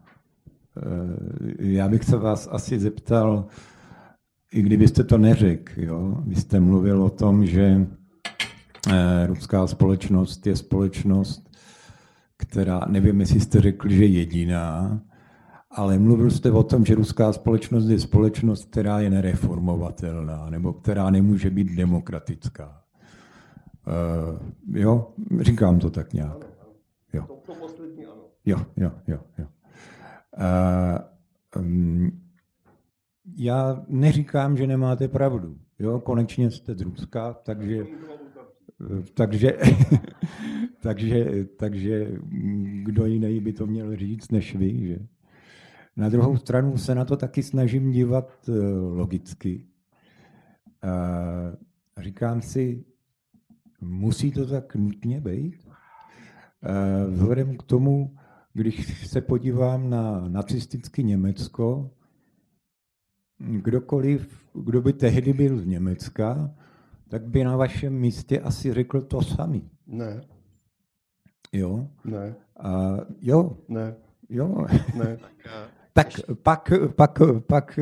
já 1.59 1.89
bych 1.89 2.05
se 2.05 2.17
vás 2.17 2.49
asi 2.53 2.79
zeptal, 2.79 3.47
i 4.53 4.63
kdybyste 4.63 5.05
to 5.05 5.19
neřekl, 5.19 5.73
jo? 5.77 6.17
vy 6.27 6.35
jste 6.35 6.61
mluvil 6.61 7.03
o 7.03 7.11
tom, 7.11 7.47
že 7.47 7.87
eh, 8.93 9.27
ruská 9.27 9.67
společnost 9.67 10.47
je 10.47 10.57
společnost, 10.57 11.51
která, 12.37 12.81
nevím, 12.89 13.21
jestli 13.21 13.41
jste 13.41 13.61
řekl, 13.61 13.89
že 13.89 14.05
jediná, 14.05 15.01
ale 15.71 15.99
mluvil 15.99 16.31
jste 16.31 16.51
o 16.51 16.63
tom, 16.63 16.85
že 16.85 16.95
ruská 16.95 17.33
společnost 17.33 17.89
je 17.89 18.01
společnost, 18.01 18.65
která 18.65 19.01
je 19.01 19.11
nereformovatelná, 19.11 20.51
nebo 20.51 20.73
která 20.73 21.11
nemůže 21.11 21.51
být 21.51 21.77
demokratická. 21.77 22.83
Uh, 23.87 24.79
jo, 24.81 25.13
říkám 25.41 25.79
to 25.79 25.91
tak 25.91 26.13
nějak. 26.13 26.47
Jo. 27.13 27.27
Jo, 28.45 28.67
jo, 28.77 28.93
jo, 29.07 29.21
jo. 29.39 29.47
Um, 31.59 32.23
já 33.37 33.85
neříkám, 33.89 34.57
že 34.57 34.67
nemáte 34.67 35.09
pravdu. 35.09 35.59
Jo, 35.79 36.01
konečně 36.01 36.51
jste 36.51 36.75
z 36.75 36.81
Ruska, 36.81 37.33
takže, 37.33 37.87
takže, 39.15 39.59
takže, 40.83 41.45
takže 41.57 42.13
kdo 42.83 43.07
jiný 43.07 43.41
by 43.41 43.53
to 43.53 43.67
měl 43.67 43.97
říct 43.97 44.31
než 44.31 44.57
vy. 44.57 44.87
Že? 44.87 44.99
Na 45.97 46.09
druhou 46.09 46.37
stranu 46.37 46.79
se 46.79 46.95
na 46.95 47.05
to 47.05 47.17
taky 47.17 47.43
snažím 47.43 47.91
dívat 47.91 48.49
eh, 48.49 48.53
logicky. 48.79 49.67
A 51.97 52.03
říkám 52.03 52.43
si, 52.43 52.85
musí 53.81 54.33
to 54.33 54.47
tak 54.47 54.77
nutně 54.77 55.21
být? 55.21 55.69
Vzhledem 57.09 57.57
k 57.57 57.63
tomu, 57.63 58.17
když 58.53 59.07
se 59.09 59.21
podívám 59.21 59.91
na 59.91 60.29
nacistické 60.29 61.03
Německo, 61.03 61.91
kdokoliv, 63.43 64.43
kdo 64.55 64.83
by 64.83 64.93
tehdy 64.93 65.33
byl 65.33 65.59
z 65.59 65.67
Německa, 65.67 66.51
tak 67.09 67.27
by 67.27 67.45
na 67.45 67.57
vašem 67.57 67.93
místě 67.93 68.41
asi 68.41 68.73
řekl 68.73 69.01
to 69.01 69.23
samý. 69.23 69.71
Ne. 69.87 70.21
Jo? 71.53 71.89
Ne. 72.05 72.35
A 72.61 72.97
jo? 73.21 73.57
Ne. 73.69 73.95
Jo. 74.29 74.67
Ne. 74.95 75.19
tak 75.93 76.09
pak, 76.43 76.73
pak, 76.97 77.19
pak 77.47 77.79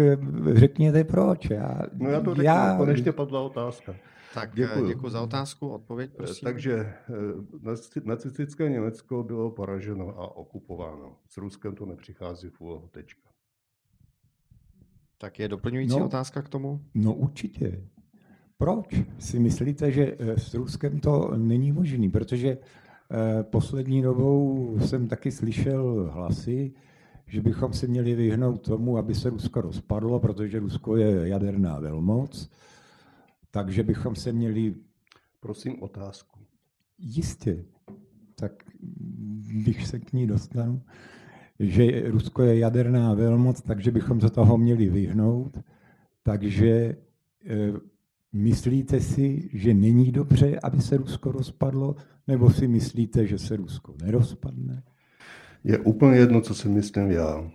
řekněte 0.52 1.04
proč. 1.04 1.50
Já, 1.50 1.80
no 1.92 2.10
já 2.10 2.20
to 2.20 2.34
řeknu, 2.34 2.44
já... 2.44 2.76
konečně 2.76 3.12
padla 3.12 3.40
otázka. 3.40 3.94
Tak 4.34 4.50
děkuji. 4.54 4.88
děkuji 4.88 5.08
za 5.08 5.20
otázku, 5.20 5.68
odpověď 5.68 6.10
prosím. 6.16 6.44
Takže 6.44 6.74
eh, 6.74 8.00
nacistické 8.04 8.68
Německo 8.68 9.22
bylo 9.22 9.50
poraženo 9.50 10.08
a 10.08 10.36
okupováno. 10.36 11.16
S 11.28 11.36
Ruskem 11.36 11.74
to 11.74 11.86
nepřichází 11.86 12.48
v 12.48 12.60
úvahu 12.60 12.88
tečka. 12.88 13.29
Tak 15.20 15.38
je 15.38 15.48
doplňující 15.48 15.98
no, 15.98 16.06
otázka 16.06 16.42
k 16.42 16.48
tomu? 16.48 16.80
No 16.94 17.14
určitě. 17.14 17.84
Proč 18.58 19.02
si 19.18 19.38
myslíte, 19.38 19.90
že 19.90 20.16
eh, 20.18 20.40
s 20.40 20.54
Ruskem 20.54 21.00
to 21.00 21.32
není 21.36 21.72
možný? 21.72 22.10
Protože 22.10 22.48
eh, 22.58 23.42
poslední 23.42 24.02
dobou 24.02 24.76
jsem 24.80 25.08
taky 25.08 25.30
slyšel 25.30 26.10
hlasy, 26.14 26.72
že 27.26 27.40
bychom 27.40 27.72
se 27.72 27.86
měli 27.86 28.14
vyhnout 28.14 28.62
tomu, 28.62 28.98
aby 28.98 29.14
se 29.14 29.30
Rusko 29.30 29.60
rozpadlo, 29.60 30.20
protože 30.20 30.58
Rusko 30.58 30.96
je 30.96 31.28
jaderná 31.28 31.80
velmoc 31.80 32.50
takže 33.50 33.82
bychom 33.82 34.16
se 34.16 34.32
měli... 34.32 34.74
Prosím 35.40 35.82
otázku. 35.82 36.40
Jistě. 36.98 37.64
Tak 38.34 38.52
když 39.40 39.86
se 39.86 39.98
k 39.98 40.12
ní 40.12 40.26
dostanu, 40.26 40.82
že 41.60 42.10
Rusko 42.10 42.42
je 42.42 42.58
jaderná 42.58 43.14
velmoc, 43.14 43.60
takže 43.60 43.90
bychom 43.90 44.20
se 44.20 44.30
toho 44.30 44.58
měli 44.58 44.88
vyhnout. 44.88 45.58
Takže 46.22 46.96
eh, 47.46 47.72
Myslíte 48.32 49.00
si, 49.00 49.50
že 49.52 49.74
není 49.74 50.12
dobře, 50.12 50.58
aby 50.62 50.80
se 50.80 50.96
Rusko 50.96 51.32
rozpadlo, 51.32 51.96
nebo 52.28 52.50
si 52.50 52.68
myslíte, 52.68 53.26
že 53.26 53.38
se 53.38 53.56
Rusko 53.56 53.94
nerozpadne? 54.04 54.82
Je 55.64 55.78
úplně 55.78 56.18
jedno, 56.18 56.40
co 56.40 56.54
si 56.54 56.68
myslím 56.68 57.10
já. 57.10 57.50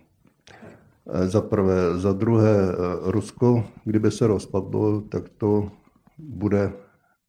Eh, 1.12 1.28
za 1.28 1.40
prvé. 1.40 1.98
Za 1.98 2.12
druhé, 2.12 2.56
eh, 2.72 2.74
Rusko, 3.10 3.64
kdyby 3.84 4.10
se 4.10 4.26
rozpadlo, 4.26 5.00
tak 5.00 5.28
to 5.28 5.70
bude 6.18 6.72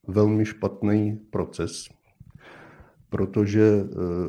velmi 0.08 0.46
špatný 0.46 1.20
proces, 1.30 1.90
protože 3.10 3.84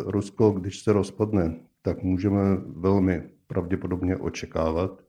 Rusko, 0.07 0.51
když 0.51 0.81
se 0.81 0.93
rozpadne, 0.93 1.57
tak 1.83 2.03
můžeme 2.03 2.57
velmi 2.67 3.31
pravděpodobně 3.47 4.17
očekávat 4.17 5.03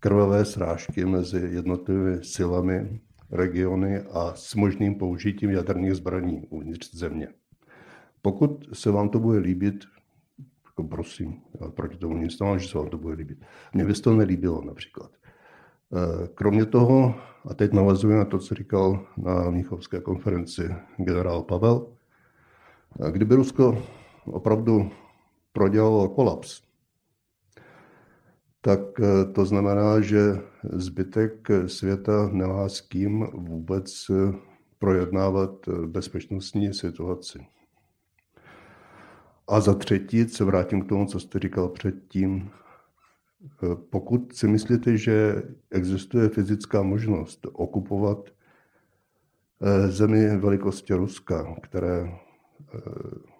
krvavé 0.00 0.44
srážky 0.44 1.04
mezi 1.04 1.38
jednotlivými 1.38 2.24
silami, 2.24 3.00
regiony 3.30 4.00
a 4.00 4.34
s 4.34 4.54
možným 4.54 4.94
použitím 4.94 5.50
jaderných 5.50 5.94
zbraní 5.94 6.46
uvnitř 6.50 6.94
země. 6.94 7.28
Pokud 8.22 8.68
se 8.72 8.90
vám 8.90 9.08
to 9.08 9.18
bude 9.18 9.38
líbit, 9.38 9.84
jako 10.64 10.84
prosím, 10.84 11.40
já 11.60 11.68
proti 11.68 11.96
tomu 11.96 12.16
nic 12.16 12.40
nemám, 12.40 12.58
že 12.58 12.68
se 12.68 12.78
vám 12.78 12.88
to 12.88 12.98
bude 12.98 13.14
líbit. 13.14 13.38
Mně 13.74 13.84
by 13.84 13.94
se 13.94 14.02
to 14.02 14.16
nelíbilo 14.16 14.64
například. 14.64 15.10
Eh, 15.92 16.28
kromě 16.34 16.66
toho, 16.66 17.14
a 17.50 17.54
teď 17.54 17.72
navazuji 17.72 18.16
na 18.16 18.24
to, 18.24 18.38
co 18.38 18.54
říkal 18.54 19.06
na 19.16 19.50
Míchovské 19.50 20.00
konferenci 20.00 20.74
generál 20.96 21.42
Pavel, 21.42 21.86
eh, 23.06 23.12
kdyby 23.12 23.34
Rusko 23.34 23.82
opravdu 24.24 24.90
prodělalo 25.56 26.08
kolaps, 26.08 26.62
tak 28.60 29.00
eh, 29.00 29.24
to 29.32 29.44
znamená, 29.44 30.00
že 30.00 30.20
zbytek 30.72 31.48
světa 31.66 32.28
nemá 32.32 32.68
s 32.68 32.80
kým 32.80 33.26
vůbec 33.32 34.10
projednávat 34.78 35.68
bezpečnostní 35.86 36.74
situaci. 36.74 37.46
A 39.48 39.60
za 39.60 39.74
třetí 39.74 40.28
se 40.28 40.44
vrátím 40.44 40.82
k 40.82 40.88
tomu, 40.88 41.06
co 41.06 41.20
jste 41.20 41.38
říkal 41.38 41.68
předtím. 41.68 42.50
Pokud 43.90 44.36
si 44.36 44.48
myslíte, 44.48 44.96
že 44.96 45.42
existuje 45.70 46.28
fyzická 46.28 46.82
možnost 46.82 47.46
okupovat 47.52 48.28
eh, 48.28 49.88
zemi 49.88 50.36
velikosti 50.36 50.94
Ruska, 50.94 51.56
které 51.62 52.04
eh, 52.04 53.35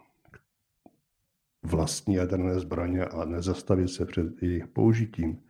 vlastní 1.67 2.15
jaderné 2.15 2.61
zbraně 2.61 3.05
a 3.05 3.25
nezastaví 3.25 3.89
se 3.89 4.07
před 4.07 4.43
jejich 4.43 4.67
použitím, 4.67 5.43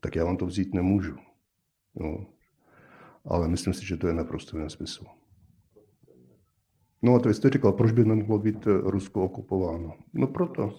tak 0.00 0.16
já 0.16 0.24
vám 0.24 0.36
to 0.36 0.46
vzít 0.46 0.74
nemůžu. 0.74 1.16
No. 1.94 2.26
Ale 3.24 3.48
myslím 3.48 3.74
si, 3.74 3.86
že 3.86 3.96
to 3.96 4.06
je 4.06 4.14
naprosto 4.14 4.58
nesmysl. 4.58 5.04
No 7.02 7.14
a 7.14 7.18
to 7.18 7.28
jste 7.28 7.50
říkal, 7.50 7.72
proč 7.72 7.92
by 7.92 8.04
nemohlo 8.04 8.38
být 8.38 8.66
eh, 8.66 8.70
Rusko 8.82 9.24
okupováno? 9.24 9.94
No 10.12 10.26
proto. 10.26 10.74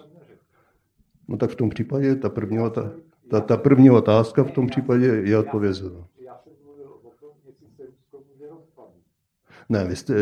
No 1.28 1.38
tak 1.38 1.50
v 1.50 1.56
tom 1.56 1.70
případě 1.70 2.16
ta 2.16 2.30
první, 2.30 2.58
ta, 2.58 2.92
ta, 3.30 3.42
ta 3.42 3.58
první 3.58 3.90
otázka 3.90 4.44
v 4.44 4.52
tom 4.52 4.68
případě 4.68 5.06
je 5.06 5.38
odpovězena. 5.38 6.08
Ne, 9.70 9.86
vy 9.86 9.96
jste... 9.96 10.14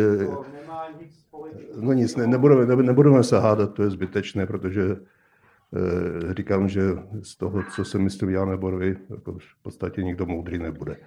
No 1.82 1.93
nic, 1.93 2.15
ne, 2.15 2.27
nebudeme, 2.27 2.84
nebudeme 2.84 3.23
se 3.23 3.39
hádat, 3.39 3.73
to 3.73 3.84
je 3.84 3.89
zbytečné, 3.89 4.45
protože 4.45 4.82
eh, 4.91 6.34
říkám, 6.34 6.69
že 6.69 6.82
z 7.21 7.36
toho, 7.36 7.63
co 7.75 7.86
se 7.86 7.99
myslím 7.99 8.29
já 8.29 8.45
nebo 8.45 8.77
vy, 8.77 8.97
jako 9.09 9.34
v 9.34 9.61
podstatě 9.61 10.03
nikdo 10.03 10.25
moudrý 10.25 10.59
nebude. 10.59 10.97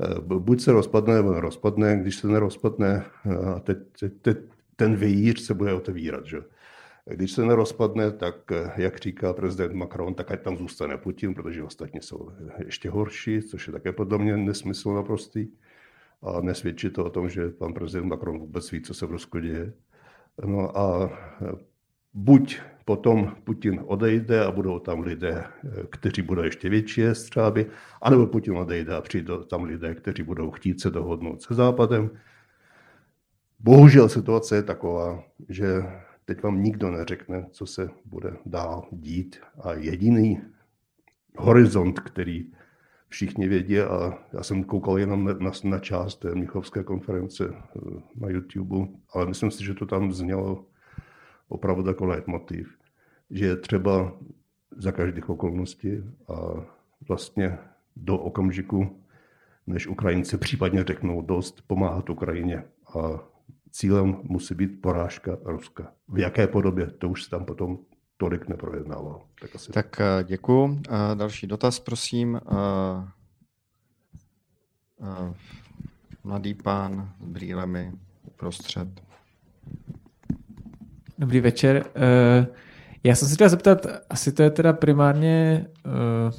Eh, 0.00 0.20
buď 0.20 0.60
se 0.60 0.72
rozpadne, 0.72 1.14
nebo 1.14 1.32
nerozpadne. 1.32 1.96
Když 1.96 2.16
se 2.16 2.28
nerozpadne, 2.28 3.04
eh, 3.26 3.36
a 3.36 3.60
teď, 3.60 3.78
teď, 4.22 4.38
ten 4.76 4.96
vějíř 4.96 5.40
se 5.40 5.54
bude 5.54 5.72
otevírat. 5.72 6.26
Že? 6.26 6.38
Když 7.04 7.32
se 7.32 7.44
nerozpadne, 7.44 8.10
tak, 8.10 8.34
jak 8.76 8.98
říká 8.98 9.32
prezident 9.32 9.72
Macron, 9.72 10.14
tak 10.14 10.30
ať 10.30 10.42
tam 10.42 10.56
zůstane 10.56 10.96
Putin, 10.96 11.34
protože 11.34 11.62
ostatní 11.62 12.02
jsou 12.02 12.30
ještě 12.64 12.90
horší, 12.90 13.42
což 13.42 13.66
je 13.66 13.72
také 13.72 13.92
podle 13.92 14.18
mě 14.18 14.36
nesmysl 14.36 14.94
naprostý. 14.94 15.48
A 16.22 16.40
nesvědčí 16.40 16.90
to 16.90 17.04
o 17.04 17.10
tom, 17.10 17.28
že 17.28 17.48
pan 17.48 17.74
prezident 17.74 18.08
Macron 18.08 18.38
vůbec 18.38 18.70
ví, 18.70 18.82
co 18.82 18.94
se 18.94 19.06
v 19.06 19.10
Rusku 19.10 19.38
děje. 19.38 19.72
No 20.44 20.78
a 20.78 21.10
buď 22.14 22.60
potom 22.84 23.36
Putin 23.44 23.80
odejde 23.86 24.44
a 24.44 24.50
budou 24.50 24.78
tam 24.78 25.00
lidé, 25.00 25.44
kteří 25.90 26.22
budou 26.22 26.42
ještě 26.42 26.68
větší 26.68 27.02
střáby, 27.12 27.66
anebo 28.02 28.26
Putin 28.26 28.56
odejde 28.56 28.96
a 28.96 29.00
přijdou 29.00 29.42
tam 29.42 29.64
lidé, 29.64 29.94
kteří 29.94 30.22
budou 30.22 30.50
chtít 30.50 30.80
se 30.80 30.90
dohodnout 30.90 31.42
se 31.42 31.54
Západem. 31.54 32.10
Bohužel 33.58 34.08
situace 34.08 34.56
je 34.56 34.62
taková, 34.62 35.24
že 35.48 35.66
teď 36.24 36.42
vám 36.42 36.62
nikdo 36.62 36.90
neřekne, 36.90 37.46
co 37.50 37.66
se 37.66 37.90
bude 38.04 38.36
dál 38.46 38.88
dít 38.92 39.40
a 39.60 39.72
jediný 39.72 40.40
horizont, 41.36 42.00
který 42.00 42.52
všichni 43.08 43.48
vědí 43.48 43.80
a 43.80 44.18
já 44.32 44.42
jsem 44.42 44.64
koukal 44.64 44.98
jenom 44.98 45.24
na, 45.38 45.50
na 45.64 45.78
část 45.78 46.16
té 46.16 46.34
Mnichovské 46.34 46.82
konference 46.82 47.54
eh, 47.54 47.80
na 48.16 48.28
YouTube, 48.28 48.88
ale 49.14 49.26
myslím 49.26 49.50
si, 49.50 49.64
že 49.64 49.74
to 49.74 49.86
tam 49.86 50.12
znělo 50.12 50.64
opravdu 51.48 51.88
jako 51.88 52.06
leitmotiv, 52.06 52.78
že 53.30 53.46
je 53.46 53.56
třeba 53.56 54.12
za 54.76 54.92
každých 54.92 55.28
okolností 55.28 55.88
a 56.28 56.64
vlastně 57.08 57.58
do 57.96 58.18
okamžiku, 58.18 59.02
než 59.66 59.86
Ukrajinci 59.86 60.38
případně 60.38 60.84
řeknou 60.84 61.22
dost, 61.22 61.62
pomáhat 61.66 62.10
Ukrajině. 62.10 62.64
A 62.98 63.20
cílem 63.70 64.16
musí 64.22 64.54
být 64.54 64.82
porážka 64.82 65.38
Ruska. 65.44 65.92
V 66.08 66.18
jaké 66.18 66.46
podobě, 66.46 66.86
to 66.86 67.08
už 67.08 67.24
se 67.24 67.30
tam 67.30 67.44
potom 67.44 67.78
tolik 68.18 68.48
neprojednávalo. 68.48 69.22
Tak, 69.40 69.54
asi... 69.54 69.72
tak 69.72 70.00
eh, 70.00 70.24
děkuji. 70.24 70.82
Eh, 70.88 71.14
další 71.14 71.46
dotaz, 71.46 71.80
prosím. 71.80 72.40
Eh, 75.02 75.34
mladý 76.24 76.54
pán 76.54 77.12
s 77.20 77.26
brýlemi 77.26 77.92
uprostřed. 78.26 78.88
Dobrý 81.18 81.40
večer. 81.40 81.84
Eh, 81.96 82.46
já 83.04 83.14
jsem 83.14 83.28
se 83.28 83.34
chtěl 83.34 83.48
zeptat, 83.48 83.86
asi 84.10 84.32
to 84.32 84.42
je 84.42 84.50
teda 84.50 84.72
primárně, 84.72 85.66
eh, 85.86 86.30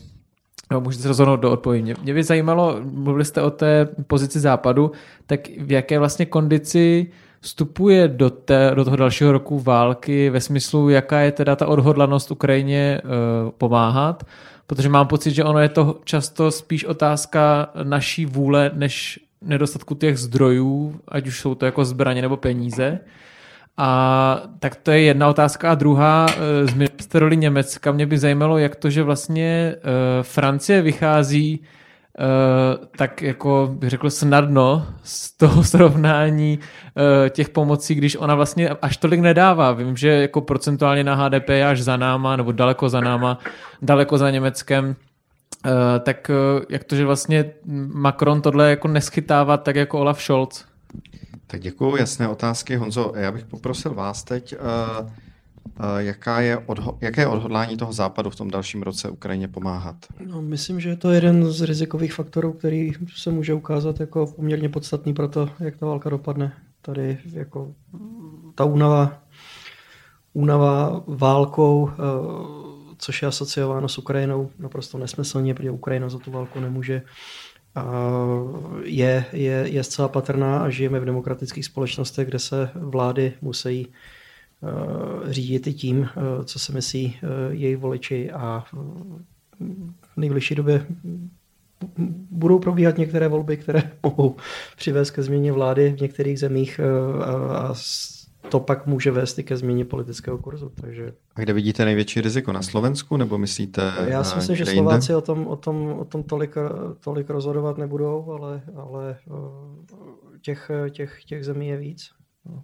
no, 0.71 0.81
můžete 0.81 1.01
se 1.01 1.07
rozhodnout 1.07 1.35
do 1.39 1.51
odpovědi. 1.51 1.83
Mě, 1.83 1.95
mě 2.03 2.13
by 2.13 2.23
zajímalo, 2.23 2.81
mluvili 2.83 3.25
jste 3.25 3.41
o 3.41 3.51
té 3.51 3.85
pozici 3.85 4.39
západu, 4.39 4.91
tak 5.25 5.47
v 5.47 5.71
jaké 5.71 5.99
vlastně 5.99 6.25
kondici 6.25 7.11
vstupuje 7.41 8.07
do, 8.07 8.29
té, 8.29 8.71
do 8.75 8.85
toho 8.85 8.95
dalšího 8.95 9.31
roku 9.31 9.59
války 9.59 10.29
ve 10.29 10.41
smyslu, 10.41 10.89
jaká 10.89 11.19
je 11.19 11.31
teda 11.31 11.55
ta 11.55 11.67
odhodlanost 11.67 12.31
Ukrajině 12.31 13.01
uh, 13.03 13.51
pomáhat, 13.57 14.23
protože 14.67 14.89
mám 14.89 15.07
pocit, 15.07 15.31
že 15.31 15.43
ono 15.43 15.59
je 15.59 15.69
to 15.69 15.99
často 16.03 16.51
spíš 16.51 16.85
otázka 16.85 17.69
naší 17.83 18.25
vůle, 18.25 18.71
než 18.73 19.19
nedostatku 19.41 19.95
těch 19.95 20.17
zdrojů, 20.17 20.99
ať 21.07 21.27
už 21.27 21.39
jsou 21.39 21.55
to 21.55 21.65
jako 21.65 21.85
zbraně 21.85 22.21
nebo 22.21 22.37
peníze. 22.37 22.99
A 23.77 24.41
tak 24.59 24.75
to 24.75 24.91
je 24.91 25.01
jedna 25.01 25.29
otázka. 25.29 25.71
A 25.71 25.75
druhá, 25.75 26.25
eh, 26.29 26.65
změnili 26.67 26.89
jste 27.01 27.19
roli 27.19 27.37
Německa. 27.37 27.91
Mě 27.91 28.05
by 28.05 28.17
zajímalo, 28.17 28.57
jak 28.57 28.75
to, 28.75 28.89
že 28.89 29.03
vlastně 29.03 29.75
uh, 29.75 29.83
Francie 30.23 30.81
vychází 30.81 31.61
uh, 32.19 32.85
tak 32.97 33.21
jako 33.21 33.69
bych 33.73 33.89
řekl 33.89 34.09
snadno 34.09 34.87
z 35.03 35.37
toho 35.37 35.63
srovnání 35.73 36.59
uh, 36.59 37.29
těch 37.29 37.49
pomocí, 37.49 37.95
když 37.95 38.15
ona 38.15 38.35
vlastně 38.35 38.69
až 38.69 38.97
tolik 38.97 39.19
nedává. 39.19 39.71
Vím, 39.71 39.97
že 39.97 40.09
jako 40.09 40.41
procentuálně 40.41 41.03
na 41.03 41.15
HDP 41.15 41.49
je 41.49 41.67
až 41.67 41.81
za 41.81 41.97
náma, 41.97 42.35
nebo 42.35 42.51
daleko 42.51 42.89
za 42.89 43.01
náma, 43.01 43.39
daleko 43.81 44.17
za 44.17 44.31
Německem. 44.31 44.95
Uh, 45.65 45.71
tak 46.03 46.31
jak 46.69 46.83
to, 46.83 46.95
že 46.95 47.05
vlastně 47.05 47.45
Macron 47.93 48.41
tohle 48.41 48.69
jako 48.69 48.87
neschytává 48.87 49.57
tak 49.57 49.75
jako 49.75 49.99
Olaf 49.99 50.21
Scholz? 50.21 50.65
Tak 51.47 51.61
děkuji, 51.61 51.95
jasné 51.95 52.27
otázky. 52.27 52.75
Honzo, 52.75 53.13
já 53.15 53.31
bych 53.31 53.45
poprosil 53.45 53.93
vás 53.93 54.23
teď, 54.23 54.55
uh, 55.01 55.09
jaká 55.97 56.39
je 56.39 56.57
odho- 56.57 56.97
jaké 57.01 57.21
je 57.21 57.27
odhodlání 57.27 57.77
toho 57.77 57.93
západu 57.93 58.29
v 58.29 58.35
tom 58.35 58.51
dalším 58.51 58.81
roce 58.81 59.09
Ukrajině 59.09 59.47
pomáhat? 59.47 59.95
No, 60.25 60.41
myslím, 60.41 60.79
že 60.79 60.89
je 60.89 60.95
to 60.95 61.11
jeden 61.11 61.51
z 61.51 61.61
rizikových 61.61 62.13
faktorů, 62.13 62.53
který 62.53 62.91
se 63.15 63.31
může 63.31 63.53
ukázat 63.53 63.99
jako 63.99 64.27
poměrně 64.27 64.69
podstatný 64.69 65.13
pro 65.13 65.27
to, 65.27 65.49
jak 65.59 65.77
ta 65.77 65.85
válka 65.85 66.09
dopadne. 66.09 66.53
Tady 66.81 67.17
jako 67.33 67.73
ta 68.55 68.65
únava, 68.65 69.23
únava 70.33 71.03
válkou, 71.07 71.81
uh, 71.81 71.89
což 72.97 73.21
je 73.21 73.27
asociováno 73.27 73.89
s 73.89 73.97
Ukrajinou, 73.97 74.49
naprosto 74.59 74.97
nesmyslně, 74.97 75.53
protože 75.53 75.71
Ukrajina 75.71 76.09
za 76.09 76.19
tu 76.19 76.31
válku 76.31 76.59
nemůže 76.59 77.01
je, 78.83 79.25
je, 79.33 79.65
je 79.69 79.83
zcela 79.83 80.07
patrná 80.07 80.59
a 80.59 80.69
žijeme 80.69 80.99
v 80.99 81.05
demokratických 81.05 81.65
společnostech, 81.65 82.27
kde 82.27 82.39
se 82.39 82.69
vlády 82.75 83.33
musí 83.41 83.87
řídit 85.25 85.67
i 85.67 85.73
tím, 85.73 85.99
uh, 85.99 86.07
co 86.43 86.59
se 86.59 86.73
myslí 86.73 87.15
uh, 87.23 87.29
její 87.53 87.75
voliči 87.75 88.31
a 88.31 88.63
v 90.15 90.17
nejbližší 90.17 90.55
době 90.55 90.85
budou 92.31 92.59
probíhat 92.59 92.97
některé 92.97 93.27
volby, 93.27 93.57
které 93.57 93.91
mohou 94.03 94.35
přivést 94.77 95.11
ke 95.11 95.23
změně 95.23 95.51
vlády 95.51 95.93
v 95.97 96.01
některých 96.01 96.39
zemích 96.39 96.79
a, 97.51 97.73
to 98.49 98.59
pak 98.59 98.87
může 98.87 99.11
vést 99.11 99.39
i 99.39 99.43
ke 99.43 99.57
změně 99.57 99.85
politického 99.85 100.37
kurzu. 100.37 100.71
Takže... 100.81 101.13
A 101.35 101.41
kde 101.41 101.53
vidíte 101.53 101.85
největší 101.85 102.21
riziko? 102.21 102.53
Na 102.53 102.61
Slovensku 102.61 103.17
nebo 103.17 103.37
myslíte 103.37 103.93
Já 104.07 104.23
si 104.23 104.35
myslím, 104.35 104.55
že 104.55 104.65
Slováci 104.65 105.15
o 105.15 105.21
tom, 105.21 105.47
o 105.47 105.55
tom, 105.55 105.93
o 105.99 106.05
tom 106.05 106.23
tolik, 106.23 106.55
tolik 106.99 107.29
rozhodovat 107.29 107.77
nebudou, 107.77 108.31
ale, 108.31 108.61
ale 108.75 109.17
těch, 110.41 110.71
těch, 110.89 111.23
těch 111.23 111.45
zemí 111.45 111.67
je 111.67 111.77
víc. 111.77 112.09
No. 112.45 112.63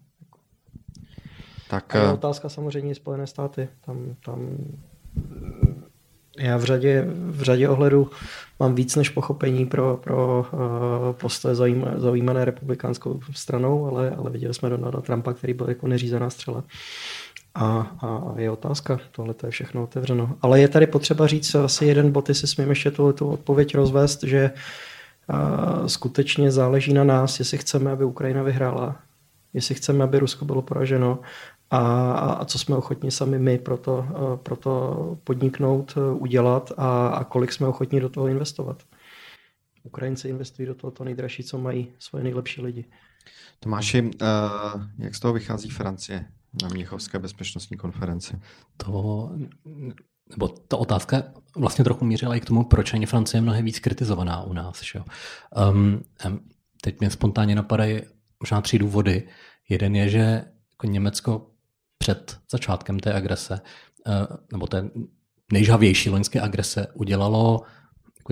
Tak, 1.70 1.96
a 1.96 2.00
je 2.00 2.12
otázka 2.12 2.50
samozřejmě 2.50 2.96
Spojené 2.96 3.28
státy. 3.28 3.68
Tam, 3.86 4.16
tam 4.26 4.58
já 6.40 6.58
v 6.58 6.64
řadě, 6.64 7.06
v 7.08 7.42
řadě 7.42 7.70
ohledů 7.70 8.10
mám 8.60 8.76
víc 8.76 8.96
než 8.96 9.10
pochopení 9.10 9.66
pro, 9.66 9.98
pro 10.04 10.46
uh, 10.54 10.60
postoje 11.14 11.56
zaujímané 11.96 12.46
republikánskou 12.46 13.20
stranou, 13.34 13.88
ale, 13.88 14.12
ale 14.12 14.32
viděli 14.32 14.54
jsme 14.54 14.70
Donalda 14.70 15.02
Trumpa, 15.02 15.34
který 15.34 15.54
byl 15.54 15.70
jako 15.70 15.88
neřízená 15.88 16.30
střela. 16.30 16.64
A, 17.56 17.96
a 18.02 18.34
je 18.38 18.52
otázka, 18.52 19.00
tohle 19.12 19.34
to 19.34 19.46
je 19.46 19.52
všechno 19.52 19.84
otevřeno. 19.84 20.38
Ale 20.42 20.62
je 20.62 20.68
tady 20.68 20.88
potřeba 20.88 21.28
říct 21.28 21.56
asi 21.56 21.86
jeden 21.86 22.12
bod, 22.12 22.30
jestli 22.30 22.48
smím 22.48 22.70
ještě 22.70 22.92
tu, 22.92 23.14
tu 23.14 23.30
odpověď 23.30 23.76
rozvést, 23.76 24.24
že 24.24 24.52
uh, 25.30 25.88
skutečně 25.88 26.52
záleží 26.52 26.94
na 26.94 27.04
nás, 27.04 27.40
jestli 27.40 27.58
chceme, 27.58 27.92
aby 27.92 28.06
Ukrajina 28.06 28.44
vyhrála, 28.44 28.96
jestli 29.54 29.76
chceme, 29.76 30.04
aby 30.04 30.20
Rusko 30.20 30.46
bylo 30.46 30.62
poraženo 30.62 31.20
a, 31.78 32.32
a 32.34 32.46
co 32.46 32.60
jsme 32.60 32.76
ochotni 32.76 33.12
sami 33.12 33.40
my 33.40 33.58
pro 33.58 33.78
to, 33.78 34.08
eh, 34.10 34.38
pro 34.38 34.56
to 34.56 35.18
podniknout, 35.24 35.94
eh, 35.98 36.14
udělat 36.14 36.72
a, 36.78 37.08
a 37.08 37.24
kolik 37.24 37.54
jsme 37.54 37.68
ochotni 37.68 38.00
do 38.00 38.10
toho 38.10 38.28
investovat. 38.28 38.84
Ukrajinci 39.84 40.30
investují 40.30 40.68
do 40.68 40.76
toho 40.76 40.92
to 40.92 41.04
nejdražší, 41.04 41.44
co 41.44 41.58
mají, 41.58 41.88
svoje 42.00 42.24
nejlepší 42.24 42.62
lidi. 42.62 42.86
Tomáši, 43.60 44.02
uh, 44.02 44.82
jak 44.98 45.16
z 45.16 45.20
toho 45.20 45.34
vychází 45.34 45.70
Francie 45.70 46.26
na 46.62 46.68
Mnichovské 46.70 47.20
bezpečnostní 47.20 47.78
konferenci? 47.78 48.40
To, 48.78 49.32
nebo 50.30 50.48
ta 50.48 50.78
otázka 50.78 51.24
vlastně 51.56 51.84
trochu 51.84 52.06
mířila 52.06 52.36
i 52.36 52.40
k 52.40 52.46
tomu, 52.46 52.64
proč 52.64 52.94
ani 52.94 53.06
Francie 53.06 53.38
je 53.38 53.42
mnohem 53.42 53.66
víc 53.66 53.80
kritizovaná 53.80 54.44
u 54.44 54.54
nás. 54.54 54.82
Že? 54.84 55.02
Um, 55.72 56.04
teď 56.82 57.00
mě 57.00 57.10
spontánně 57.10 57.56
napadají 57.56 58.02
možná 58.40 58.62
tři 58.62 58.80
důvody. 58.80 59.28
Jeden 59.70 59.96
je, 59.96 60.10
že 60.10 60.46
jako 60.72 60.88
Německo 60.88 61.48
před 62.06 62.38
začátkem 62.52 63.00
té 63.00 63.14
agrese, 63.14 63.62
eh, 64.08 64.12
nebo 64.52 64.68
té 64.68 64.90
nejžhavější 65.52 66.10
loňské 66.10 66.42
agrese, 66.42 66.88
udělalo 66.94 67.62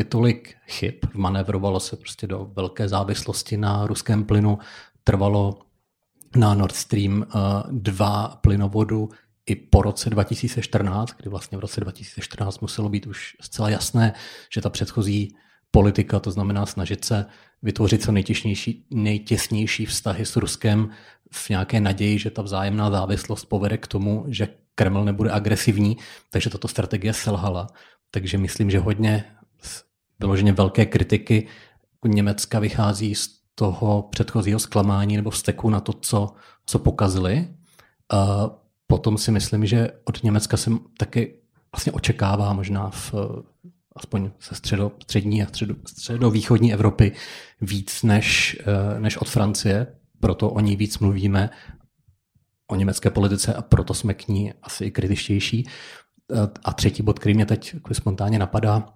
tolik 0.09 0.55
chyb, 0.67 0.93
manévrovalo 1.13 1.79
se 1.79 1.95
prostě 1.95 2.27
do 2.27 2.51
velké 2.55 2.87
závislosti 2.87 3.57
na 3.57 3.87
ruském 3.87 4.23
plynu, 4.23 4.57
trvalo 5.03 5.59
na 6.35 6.53
Nord 6.53 6.75
Stream 6.75 7.25
2 7.71 8.31
eh, 8.33 8.37
plynovodu 8.41 9.09
i 9.45 9.55
po 9.55 9.81
roce 9.81 10.09
2014, 10.09 11.13
kdy 11.17 11.29
vlastně 11.29 11.57
v 11.57 11.61
roce 11.61 11.81
2014 11.81 12.59
muselo 12.59 12.89
být 12.89 13.07
už 13.07 13.37
zcela 13.41 13.69
jasné, 13.69 14.13
že 14.53 14.61
ta 14.61 14.69
předchozí 14.69 15.35
politika, 15.75 16.19
to 16.19 16.31
znamená 16.31 16.65
snažit 16.65 17.05
se 17.05 17.25
vytvořit 17.61 18.03
co 18.03 18.11
nejtěsnější, 18.11 18.85
nejtěsnější 18.91 19.85
vztahy 19.85 20.25
s 20.25 20.35
Ruskem 20.35 20.89
v 21.31 21.49
nějaké 21.49 21.79
naději, 21.79 22.19
že 22.19 22.29
ta 22.29 22.41
vzájemná 22.41 22.91
závislost 22.91 23.45
povede 23.45 23.77
k 23.77 23.87
tomu, 23.87 24.25
že 24.27 24.47
Kreml 24.75 25.05
nebude 25.05 25.31
agresivní, 25.31 25.97
takže 26.29 26.49
tato 26.49 26.67
strategie 26.67 27.13
selhala. 27.13 27.67
Takže 28.11 28.37
myslím, 28.37 28.69
že 28.69 28.79
hodně 28.79 29.25
vyloženě 30.19 30.53
velké 30.53 30.85
kritiky 30.85 31.47
Německa 32.05 32.59
vychází 32.59 33.15
z 33.15 33.29
toho 33.55 34.01
předchozího 34.01 34.59
zklamání 34.59 35.17
nebo 35.17 35.29
vzteku 35.29 35.69
na 35.69 35.79
to, 35.79 35.93
co, 35.93 36.33
co 36.65 36.79
pokazili. 36.79 37.47
A 38.11 38.49
potom 38.87 39.17
si 39.17 39.31
myslím, 39.31 39.65
že 39.65 39.91
od 40.03 40.23
Německa 40.23 40.57
se 40.57 40.71
taky 40.97 41.35
vlastně 41.71 41.91
očekává 41.91 42.53
možná 42.53 42.89
v 42.89 43.13
aspoň 43.95 44.31
se 44.39 44.55
středo, 44.55 44.91
střední 45.03 45.43
a 45.43 45.47
středo, 45.47 45.75
středovýchodní 45.87 46.73
Evropy 46.73 47.11
víc 47.61 48.03
než, 48.03 48.57
eh, 48.61 48.99
než 48.99 49.17
od 49.17 49.29
Francie, 49.29 49.87
proto 50.19 50.49
o 50.49 50.59
ní 50.59 50.75
víc 50.75 50.99
mluvíme, 50.99 51.49
o 52.67 52.75
německé 52.75 53.09
politice 53.09 53.53
a 53.53 53.61
proto 53.61 53.93
jsme 53.93 54.13
k 54.13 54.27
ní 54.27 54.53
asi 54.61 54.91
kritičtější. 54.91 55.67
Eh, 56.33 56.49
a 56.63 56.73
třetí 56.73 57.03
bod, 57.03 57.19
který 57.19 57.35
mě 57.35 57.45
teď 57.45 57.73
jako 57.73 57.93
spontánně 57.93 58.39
napadá, 58.39 58.93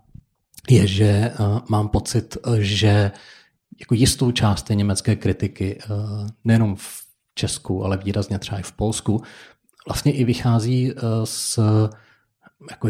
je, 0.70 0.88
že 0.88 1.06
eh, 1.06 1.34
mám 1.70 1.90
pocit, 1.90 2.38
že 2.58 3.12
jako 3.80 3.94
jistou 3.94 4.32
část 4.32 4.64
té 4.64 4.76
německé 4.76 5.16
kritiky, 5.16 5.80
nejenom 6.44 6.76
v 6.76 7.04
Česku, 7.36 7.86
ale 7.86 7.98
výrazně 7.98 8.40
třeba 8.40 8.60
i 8.60 8.64
v 8.64 8.72
Polsku, 8.72 9.22
vlastně 9.88 10.12
i 10.12 10.24
vychází 10.24 10.94
z 11.24 11.60
jako 12.70 12.88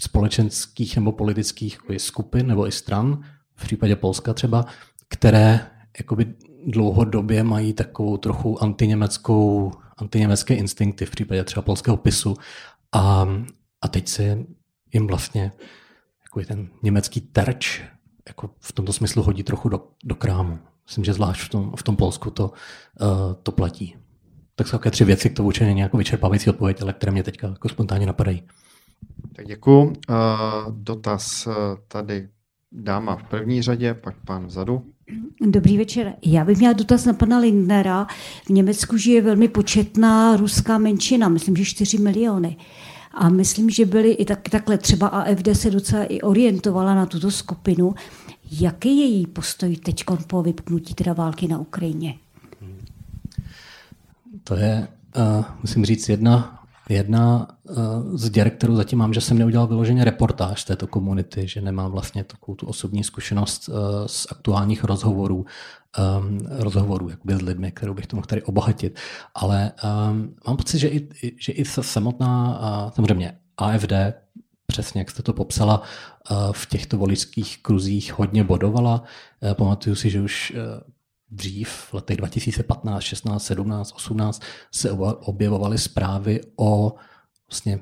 společenských 0.00 0.96
nebo 0.96 1.12
politických 1.12 1.78
skupin 1.96 2.46
nebo 2.46 2.66
i 2.66 2.72
stran, 2.72 3.22
v 3.56 3.64
případě 3.64 3.96
Polska 3.96 4.34
třeba, 4.34 4.64
které 5.08 5.66
jakoby 5.98 6.34
dlouhodobě 6.66 7.44
mají 7.44 7.72
takovou 7.72 8.16
trochu 8.16 8.62
antiněmeckou, 8.62 9.72
antiněmecké 9.96 10.54
instinkty 10.54 11.06
v 11.06 11.10
případě 11.10 11.44
třeba 11.44 11.62
polského 11.62 11.96
pisu 11.96 12.36
a, 12.92 13.28
a 13.82 13.88
teď 13.88 14.08
se 14.08 14.38
jim 14.92 15.06
vlastně 15.06 15.52
jako 16.22 16.40
ten 16.48 16.68
německý 16.82 17.20
terč 17.20 17.82
jako 18.28 18.50
v 18.60 18.72
tomto 18.72 18.92
smyslu 18.92 19.22
hodí 19.22 19.42
trochu 19.42 19.68
do, 19.68 19.88
do 20.04 20.14
krámu. 20.14 20.58
Myslím, 20.86 21.04
že 21.04 21.12
zvlášť 21.12 21.42
v 21.42 21.48
tom, 21.48 21.72
v 21.76 21.82
tom 21.82 21.96
Polsku 21.96 22.30
to, 22.30 22.44
uh, 22.44 23.34
to 23.42 23.52
platí. 23.52 23.96
Tak 24.54 24.68
jsou 24.68 24.78
také 24.78 24.90
tři 24.90 25.04
věci, 25.04 25.30
k 25.30 25.36
tomu 25.36 25.46
určitě 25.46 25.64
není 25.64 25.80
jako 25.80 25.96
vyčerpávající 25.96 26.50
odpověď, 26.50 26.82
ale 26.82 26.92
které 26.92 27.12
mě 27.12 27.22
teďka 27.22 27.48
jako 27.48 27.68
spontánně 27.68 28.06
napadají. 28.06 28.42
Tak 29.36 29.46
děkuji. 29.46 29.82
Uh, 29.84 29.94
dotaz 30.70 31.46
uh, 31.46 31.54
tady 31.88 32.28
dáma 32.72 33.16
v 33.16 33.22
první 33.22 33.62
řadě, 33.62 33.94
pak 33.94 34.14
pán 34.24 34.46
vzadu. 34.46 34.82
Dobrý 35.46 35.78
večer. 35.78 36.12
Já 36.24 36.44
bych 36.44 36.58
měla 36.58 36.72
dotaz 36.72 37.04
na 37.04 37.12
pana 37.12 37.38
Lindnera. 37.38 38.06
V 38.46 38.50
Německu 38.50 38.96
žije 38.96 39.22
velmi 39.22 39.48
početná 39.48 40.36
ruská 40.36 40.78
menšina, 40.78 41.28
myslím, 41.28 41.56
že 41.56 41.64
4 41.64 41.98
miliony. 41.98 42.56
A 43.14 43.28
myslím, 43.28 43.70
že 43.70 43.86
byly 43.86 44.10
i 44.10 44.24
tak, 44.24 44.48
takhle, 44.48 44.78
třeba 44.78 45.08
AFD 45.08 45.48
se 45.52 45.70
docela 45.70 46.04
i 46.04 46.20
orientovala 46.20 46.94
na 46.94 47.06
tuto 47.06 47.30
skupinu. 47.30 47.94
Jaký 48.50 48.98
je 48.98 49.06
její 49.06 49.26
postoj 49.26 49.76
teď 49.76 50.04
po 50.26 50.42
vypnutí 50.42 50.94
teda 50.94 51.12
války 51.12 51.48
na 51.48 51.58
Ukrajině? 51.58 52.14
To 54.44 54.56
je, 54.56 54.88
uh, 55.16 55.44
musím 55.62 55.84
říct, 55.84 56.08
jedna 56.08 56.59
Jedna 56.90 57.48
eh, 57.70 57.74
z 58.14 58.30
děr, 58.30 58.50
kterou 58.50 58.76
zatím 58.76 58.98
mám, 58.98 59.12
že 59.12 59.20
jsem 59.20 59.38
neudělal 59.38 59.66
vyloženě 59.66 60.04
reportáž 60.04 60.64
této 60.64 60.86
komunity, 60.86 61.48
že 61.48 61.60
nemám 61.60 61.90
vlastně 61.90 62.24
takovou 62.24 62.54
tu 62.54 62.66
osobní 62.66 63.04
zkušenost 63.04 63.68
eh, 63.68 63.72
z 64.08 64.26
aktuálních 64.30 64.84
rozhovorů, 64.84 65.46
um, 66.18 66.38
rozhovorů 66.50 67.08
jakoby 67.08 67.34
s 67.34 67.42
lidmi, 67.42 67.72
kterou 67.72 67.94
bych 67.94 68.06
to 68.06 68.16
mohl 68.16 68.26
tady 68.26 68.42
obohatit. 68.42 68.98
Ale 69.34 69.72
um, 69.84 70.34
mám 70.46 70.56
pocit, 70.56 70.78
že 70.78 70.88
i, 70.88 71.08
že 71.38 71.52
i 71.52 71.64
samotná, 71.64 72.60
samozřejmě 72.94 73.38
AFD, 73.56 73.92
přesně 74.66 75.00
jak 75.00 75.10
jste 75.10 75.22
to 75.22 75.32
popsala, 75.32 75.82
uh, 76.30 76.52
v 76.52 76.66
těchto 76.66 76.98
voličských 76.98 77.62
kruzích 77.62 78.18
hodně 78.18 78.44
bodovala. 78.44 79.02
Pamatuju 79.54 79.96
si, 79.96 80.10
že 80.10 80.20
už 80.20 80.52
dřív, 81.30 81.68
v 81.68 81.94
letech 81.94 82.16
2015, 82.16 83.02
16, 83.02 83.44
17, 83.44 83.92
18, 83.96 84.42
se 84.74 84.90
objevovaly 85.20 85.78
zprávy 85.78 86.40
o 86.56 86.94
vlastně 87.50 87.78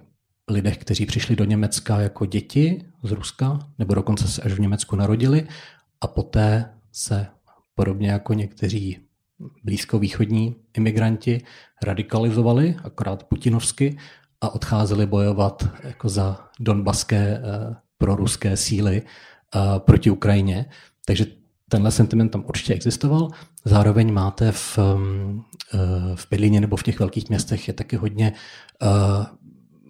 lidech, 0.51 0.79
kteří 0.79 1.07
přišli 1.07 1.37
do 1.37 1.45
Německa 1.45 2.01
jako 2.01 2.27
děti 2.27 2.85
z 3.03 3.11
Ruska, 3.11 3.59
nebo 3.79 3.95
dokonce 3.95 4.29
se 4.29 4.43
až 4.43 4.53
v 4.53 4.61
Německu 4.61 4.97
narodili 4.97 5.49
a 6.01 6.07
poté 6.07 6.75
se 6.93 7.27
podobně 7.75 8.11
jako 8.11 8.35
někteří 8.35 8.99
blízkovýchodní 9.65 10.57
imigranti 10.77 11.43
radikalizovali, 11.83 12.77
akorát 12.85 13.25
putinovsky, 13.25 13.99
a 14.41 14.55
odcházeli 14.55 15.07
bojovat 15.07 15.69
jako 15.85 16.09
za 16.09 16.49
donbaské 16.61 17.39
uh, 17.39 17.75
proruské 17.99 18.57
síly 18.57 19.03
uh, 19.03 19.79
proti 19.79 20.11
Ukrajině. 20.11 20.67
Takže 21.05 21.27
tenhle 21.69 21.91
sentiment 21.91 22.33
tam 22.33 22.45
určitě 22.47 22.75
existoval. 22.75 23.29
Zároveň 23.65 24.13
máte 24.13 24.53
v, 24.53 24.79
um, 24.79 25.45
eh, 25.75 25.79
v 26.15 26.27
Berlíně 26.31 26.61
nebo 26.61 26.77
v 26.77 26.83
těch 26.83 26.99
velkých 26.99 27.29
městech 27.29 27.69
je 27.69 27.75
taky 27.75 27.97
hodně 27.97 28.33
uh, 28.83 29.27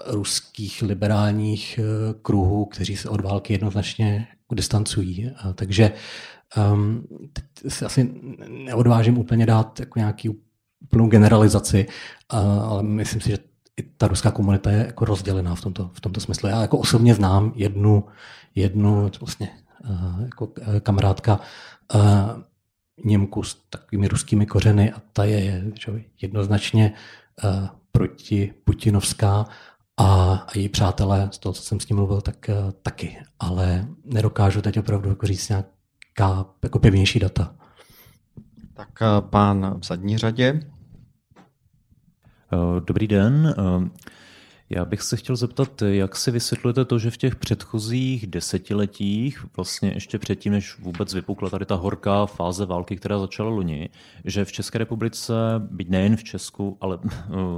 ruských 0.07 0.83
liberálních 0.83 1.81
uh, 1.83 2.21
kruhů, 2.23 2.65
kteří 2.65 2.97
se 2.97 3.09
od 3.09 3.21
války 3.21 3.53
jednoznačně 3.53 4.27
distancují. 4.55 5.33
Takže 5.55 5.93
um, 6.73 7.07
teď 7.33 7.45
si 7.69 7.85
asi 7.85 8.15
neodvážím 8.49 9.19
úplně 9.19 9.47
dát 9.47 9.81
jako 9.81 9.99
nějaký 9.99 10.29
úplnou 10.83 11.09
generalizaci, 11.09 11.87
ale 12.29 12.83
myslím 12.83 13.21
si, 13.21 13.31
že 13.31 13.39
i 13.77 13.83
ta 13.83 14.09
ruská 14.09 14.31
komunita 14.31 14.71
je 14.71 14.87
jako 14.87 15.05
rozdělená 15.05 15.55
v 15.55 15.61
tomto, 15.61 15.91
v 15.95 16.01
tomto 16.01 16.21
smyslu. 16.21 16.49
Já 16.49 16.63
jako 16.63 16.79
osobně 16.79 17.15
znám 17.15 17.53
jednu, 17.57 18.05
jednu 18.55 19.11
vlastně 19.21 19.51
jako 20.25 20.53
kamarádka 20.81 21.41
Němku 23.05 23.43
s 23.43 23.55
takovými 23.71 24.09
ruskými 24.09 24.47
kořeny 24.47 24.93
a 24.93 25.03
ta 25.13 25.25
je 25.25 25.65
že, 25.81 26.05
jednoznačně 26.23 26.93
proti 27.93 28.55
Putinovská 28.65 29.47
a 30.01 30.47
její 30.55 30.69
přátelé, 30.69 31.29
z 31.33 31.39
toho, 31.39 31.53
co 31.53 31.63
jsem 31.63 31.81
s 31.81 31.89
ním 31.89 31.97
mluvil, 31.97 32.21
tak 32.21 32.51
taky. 32.83 33.19
Ale 33.41 33.89
nedokážu 34.05 34.63
teď 34.63 34.79
opravdu 34.79 35.09
jako 35.09 35.27
říct 35.27 35.49
nějaká 35.49 36.47
jako 36.63 36.79
pevnější 36.79 37.19
data. 37.19 37.55
Tak 38.75 38.89
pán 39.21 39.81
v 39.81 39.87
zadní 39.87 40.19
řadě. 40.19 40.61
Dobrý 42.85 43.07
den. 43.07 43.55
Já 44.71 44.85
bych 44.85 45.03
se 45.03 45.17
chtěl 45.17 45.37
zeptat, 45.37 45.83
jak 45.83 46.17
si 46.17 46.31
vysvětlujete 46.31 46.85
to, 46.85 46.99
že 46.99 47.11
v 47.11 47.17
těch 47.17 47.37
předchozích 47.37 48.27
desetiletích, 48.27 49.47
vlastně 49.57 49.91
ještě 49.95 50.19
předtím, 50.19 50.53
než 50.53 50.79
vůbec 50.79 51.15
vypukla 51.15 51.51
tady 51.51 51.67
ta 51.67 51.75
horká 51.75 52.27
fáze 52.27 52.67
války, 52.67 52.97
která 52.97 53.19
začala 53.19 53.51
loni, 53.51 53.89
že 54.25 54.45
v 54.45 54.53
České 54.53 54.79
republice, 54.79 55.33
byť 55.59 55.89
nejen 55.89 56.17
v 56.17 56.25
Česku, 56.25 56.77
ale 56.81 56.99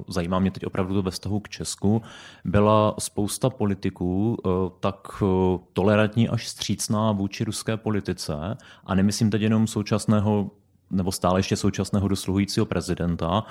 zajímá 0.09 0.39
mě 0.39 0.51
teď 0.51 0.67
opravdu 0.67 0.95
to 0.95 1.03
ve 1.03 1.11
vztahu 1.11 1.41
k 1.41 1.49
Česku, 1.49 2.03
byla 2.45 2.95
spousta 2.99 3.51
politiků 3.51 4.37
eh, 4.39 4.51
tak 4.81 5.09
eh, 5.23 5.59
tolerantní 5.73 6.29
až 6.29 6.49
střícná 6.49 7.13
vůči 7.13 7.45
ruské 7.45 7.77
politice. 7.77 8.35
A 8.85 8.95
nemyslím 8.95 9.31
teď 9.31 9.43
jenom 9.43 9.67
současného 9.67 10.51
nebo 10.91 11.13
stále 11.13 11.39
ještě 11.39 11.57
současného 11.57 12.09
dosluhujícího 12.09 12.67
prezidenta, 12.67 13.45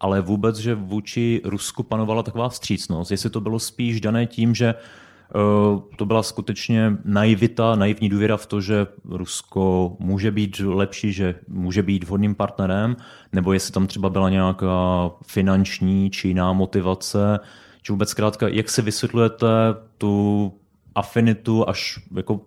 ale 0.00 0.20
vůbec, 0.20 0.56
že 0.56 0.74
vůči 0.74 1.40
Rusku 1.44 1.82
panovala 1.82 2.22
taková 2.22 2.48
vstřícnost, 2.48 3.10
jestli 3.10 3.30
to 3.30 3.40
bylo 3.40 3.58
spíš 3.58 4.00
dané 4.00 4.26
tím, 4.26 4.54
že 4.54 4.74
eh, 4.74 5.96
to 5.96 6.06
byla 6.06 6.22
skutečně 6.22 6.96
naivita, 7.04 7.74
naivní 7.74 8.08
důvěra 8.08 8.36
v 8.36 8.46
to, 8.46 8.60
že 8.60 8.86
Rusko 9.04 9.96
může 9.98 10.30
být 10.30 10.60
lepší, 10.64 11.12
že 11.12 11.34
může 11.48 11.82
být 11.82 12.04
vhodným 12.04 12.34
partnerem, 12.34 12.96
nebo 13.32 13.52
jestli 13.52 13.72
tam 13.72 13.86
třeba 13.86 14.10
byla 14.10 14.30
nějaká 14.30 15.10
finanční 15.26 16.10
či 16.10 16.28
jiná 16.28 16.52
motivace, 16.52 17.40
či 17.82 17.92
vůbec 17.92 18.08
zkrátka, 18.08 18.48
jak 18.48 18.70
si 18.70 18.82
vysvětlujete 18.82 19.46
tu 19.98 20.52
afinitu 20.94 21.68
až 21.68 21.98
jako 22.16 22.40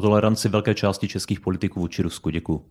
toleranci 0.00 0.48
velké 0.48 0.74
části 0.74 1.08
českých 1.08 1.40
politiků 1.40 1.80
vůči 1.80 2.02
Rusku? 2.02 2.30
Děkuji. 2.30 2.64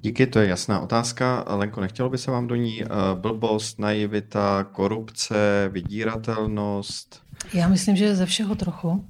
Díky, 0.00 0.26
to 0.26 0.38
je 0.38 0.48
jasná 0.48 0.80
otázka. 0.80 1.44
Lenko, 1.48 1.80
nechtělo 1.80 2.10
by 2.10 2.18
se 2.18 2.30
vám 2.30 2.46
do 2.46 2.54
ní 2.54 2.84
uh, 2.84 2.88
blbost, 3.20 3.78
naivita, 3.78 4.64
korupce, 4.64 5.70
vydíratelnost? 5.72 7.22
Já 7.54 7.68
myslím, 7.68 7.96
že 7.96 8.14
ze 8.14 8.26
všeho 8.26 8.54
trochu, 8.54 9.04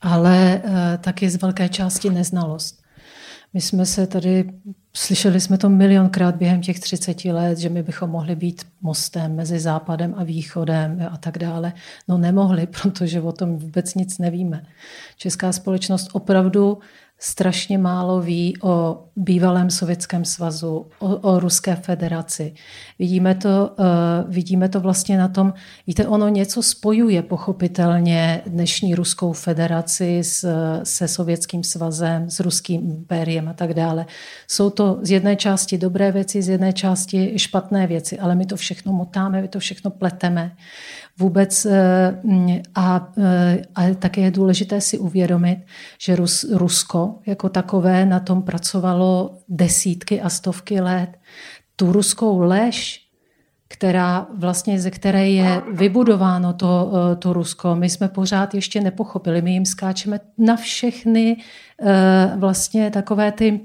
ale 0.00 0.62
uh, 0.64 0.72
taky 1.00 1.30
z 1.30 1.42
velké 1.42 1.68
části 1.68 2.10
neznalost. 2.10 2.82
My 3.54 3.60
jsme 3.60 3.86
se 3.86 4.06
tady, 4.06 4.50
slyšeli 4.94 5.40
jsme 5.40 5.58
to 5.58 5.68
milionkrát 5.68 6.36
během 6.36 6.60
těch 6.60 6.80
30 6.80 7.24
let, 7.24 7.58
že 7.58 7.68
my 7.68 7.82
bychom 7.82 8.10
mohli 8.10 8.36
být 8.36 8.66
mostem 8.82 9.36
mezi 9.36 9.60
západem 9.60 10.14
a 10.16 10.24
východem 10.24 11.08
a 11.10 11.16
tak 11.16 11.38
dále. 11.38 11.72
No 12.08 12.18
nemohli, 12.18 12.66
protože 12.82 13.20
o 13.20 13.32
tom 13.32 13.56
vůbec 13.56 13.94
nic 13.94 14.18
nevíme. 14.18 14.66
Česká 15.16 15.52
společnost 15.52 16.08
opravdu 16.12 16.78
strašně 17.22 17.78
málo 17.78 18.20
ví 18.20 18.54
o 18.62 19.04
bývalém 19.16 19.70
Sovětském 19.70 20.24
svazu, 20.24 20.86
o, 20.98 21.16
o 21.16 21.40
Ruské 21.40 21.76
federaci. 21.76 22.54
Vidíme 22.98 23.34
to, 23.34 23.70
uh, 23.78 24.32
vidíme 24.32 24.68
to 24.68 24.80
vlastně 24.80 25.18
na 25.18 25.28
tom, 25.28 25.54
víte, 25.86 26.06
ono 26.06 26.28
něco 26.28 26.62
spojuje 26.62 27.22
pochopitelně 27.22 28.42
dnešní 28.46 28.94
Ruskou 28.94 29.32
federaci 29.32 30.18
s, 30.24 30.46
se 30.82 31.08
Sovětským 31.08 31.64
svazem, 31.64 32.30
s 32.30 32.40
Ruským 32.40 32.90
impériem 32.90 33.48
a 33.48 33.52
tak 33.52 33.74
dále. 33.74 34.06
Jsou 34.48 34.70
to 34.70 34.98
z 35.02 35.10
jedné 35.10 35.36
části 35.36 35.78
dobré 35.78 36.12
věci, 36.12 36.42
z 36.42 36.48
jedné 36.48 36.72
části 36.72 37.38
špatné 37.38 37.86
věci, 37.86 38.18
ale 38.18 38.34
my 38.34 38.46
to 38.46 38.56
všechno 38.56 38.92
motáme, 38.92 39.42
my 39.42 39.48
to 39.48 39.58
všechno 39.58 39.90
pleteme 39.90 40.56
vůbec 41.18 41.66
eh, 41.66 42.62
a, 42.74 43.12
eh, 43.18 43.62
a 43.74 43.94
také 43.94 44.20
je 44.20 44.30
důležité 44.30 44.80
si 44.80 44.98
uvědomit, 44.98 45.58
že 45.98 46.16
Rus, 46.16 46.44
Rusko 46.52 47.18
jako 47.26 47.48
takové 47.48 48.06
na 48.06 48.20
tom 48.20 48.42
pracovalo 48.42 49.38
desítky 49.48 50.20
a 50.20 50.28
stovky 50.28 50.80
let. 50.80 51.08
Tu 51.76 51.92
ruskou 51.92 52.40
lež, 52.40 53.00
která 53.68 54.26
vlastně, 54.34 54.80
ze 54.80 54.90
které 54.90 55.30
je 55.30 55.62
vybudováno 55.72 56.52
to, 56.52 56.92
eh, 56.94 57.16
to 57.16 57.32
Rusko, 57.32 57.74
my 57.74 57.90
jsme 57.90 58.08
pořád 58.08 58.54
ještě 58.54 58.80
nepochopili. 58.80 59.42
My 59.42 59.52
jim 59.52 59.66
skáčeme 59.66 60.20
na 60.38 60.56
všechny 60.56 61.36
vlastně 62.36 62.90
takové 62.90 63.32
ty 63.32 63.60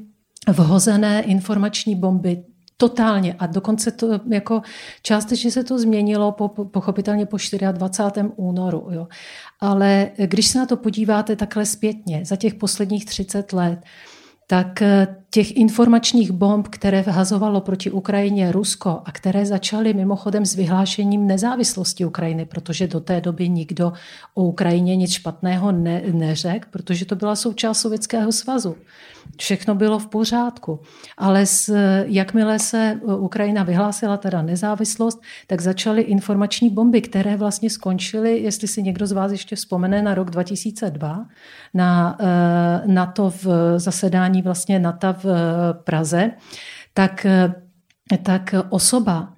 vhozené 0.47 1.21
informační 1.21 1.95
bomby, 1.95 2.43
Totálně. 2.77 3.35
A 3.39 3.47
dokonce 3.47 3.91
to 3.91 4.19
jako 4.29 4.61
částečně 5.01 5.51
se 5.51 5.63
to 5.63 5.79
změnilo 5.79 6.31
po, 6.31 6.47
pochopitelně 6.47 7.25
po 7.25 7.37
24. 7.71 8.29
únoru. 8.35 8.87
Jo. 8.91 9.07
Ale 9.59 10.11
když 10.17 10.47
se 10.47 10.59
na 10.59 10.65
to 10.65 10.77
podíváte 10.77 11.35
takhle 11.35 11.65
zpětně, 11.65 12.25
za 12.25 12.35
těch 12.35 12.53
posledních 12.53 13.05
30 13.05 13.53
let, 13.53 13.79
tak 14.47 14.81
eh, 14.81 15.07
těch 15.29 15.57
informačních 15.57 16.31
bomb, 16.31 16.67
které 16.67 17.01
vhazovalo 17.01 17.61
proti 17.61 17.91
Ukrajině 17.91 18.51
Rusko 18.51 19.01
a 19.05 19.11
které 19.11 19.45
začaly 19.45 19.93
mimochodem 19.93 20.45
s 20.45 20.55
vyhlášením 20.55 21.27
nezávislosti 21.27 22.05
Ukrajiny, 22.05 22.45
protože 22.45 22.87
do 22.87 22.99
té 22.99 23.21
doby 23.21 23.49
nikdo 23.49 23.93
o 24.33 24.43
Ukrajině 24.43 24.95
nic 24.95 25.11
špatného 25.11 25.71
ne, 25.71 26.01
neřekl, 26.11 26.67
protože 26.71 27.05
to 27.05 27.15
byla 27.15 27.35
součást 27.35 27.79
Sovětského 27.79 28.31
svazu. 28.31 28.75
Všechno 29.39 29.75
bylo 29.75 29.99
v 29.99 30.07
pořádku. 30.07 30.79
Ale 31.17 31.45
s, 31.45 31.75
jakmile 32.05 32.59
se 32.59 32.99
Ukrajina 33.03 33.63
vyhlásila 33.63 34.17
teda 34.17 34.41
nezávislost, 34.41 35.21
tak 35.47 35.61
začaly 35.61 36.01
informační 36.01 36.69
bomby, 36.69 37.01
které 37.01 37.37
vlastně 37.37 37.69
skončily, 37.69 38.37
jestli 38.37 38.67
si 38.67 38.83
někdo 38.83 39.07
z 39.07 39.11
vás 39.11 39.31
ještě 39.31 39.55
vzpomene, 39.55 40.01
na 40.01 40.15
rok 40.15 40.29
2002, 40.29 41.25
na, 41.73 42.17
eh, 42.19 42.81
na 42.85 43.05
to 43.05 43.29
v 43.29 43.73
zasedání 43.77 44.41
vlastně 44.41 44.79
NATO 44.79 45.13
v 45.23 45.25
Praze, 45.83 46.31
tak, 46.93 47.25
tak 48.23 48.55
osoba 48.69 49.36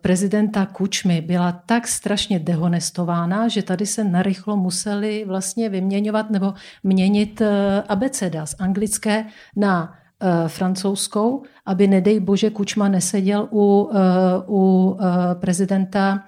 prezidenta 0.00 0.66
Kučmy 0.66 1.20
byla 1.20 1.52
tak 1.52 1.88
strašně 1.88 2.38
dehonestována, 2.38 3.48
že 3.48 3.62
tady 3.62 3.86
se 3.86 4.04
narychlo 4.04 4.56
museli 4.56 5.24
vlastně 5.26 5.68
vyměňovat 5.68 6.30
nebo 6.30 6.54
měnit 6.82 7.40
eh, 7.40 7.82
abeceda 7.88 8.46
z 8.46 8.54
anglické 8.58 9.24
na 9.56 9.94
eh, 10.20 10.48
francouzskou, 10.48 11.42
aby 11.66 11.86
nedej 11.86 12.20
bože 12.20 12.50
Kučma 12.50 12.88
neseděl 12.88 13.48
u, 13.52 13.90
u 14.48 14.98
prezidenta 15.34 16.24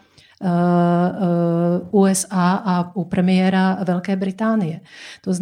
USA 1.90 2.62
a 2.64 2.96
u 2.96 3.04
premiéra 3.04 3.78
Velké 3.84 4.16
Británie. 4.16 4.80
To, 5.20 5.32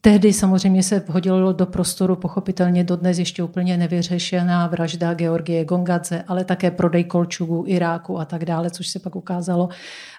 Tehdy 0.00 0.32
samozřejmě 0.32 0.82
se 0.82 1.00
vhodilo 1.00 1.52
do 1.52 1.66
prostoru 1.66 2.16
pochopitelně 2.16 2.84
dodnes 2.84 3.18
ještě 3.18 3.42
úplně 3.42 3.76
nevyřešená 3.76 4.66
vražda 4.66 5.14
Georgie 5.14 5.64
Gongadze, 5.64 6.24
ale 6.28 6.44
také 6.44 6.70
prodej 6.70 7.04
kolčugů 7.04 7.64
Iráku 7.66 8.18
a 8.18 8.24
tak 8.24 8.44
dále, 8.44 8.70
což 8.70 8.88
se 8.88 8.98
pak 8.98 9.16
ukázalo, 9.16 9.68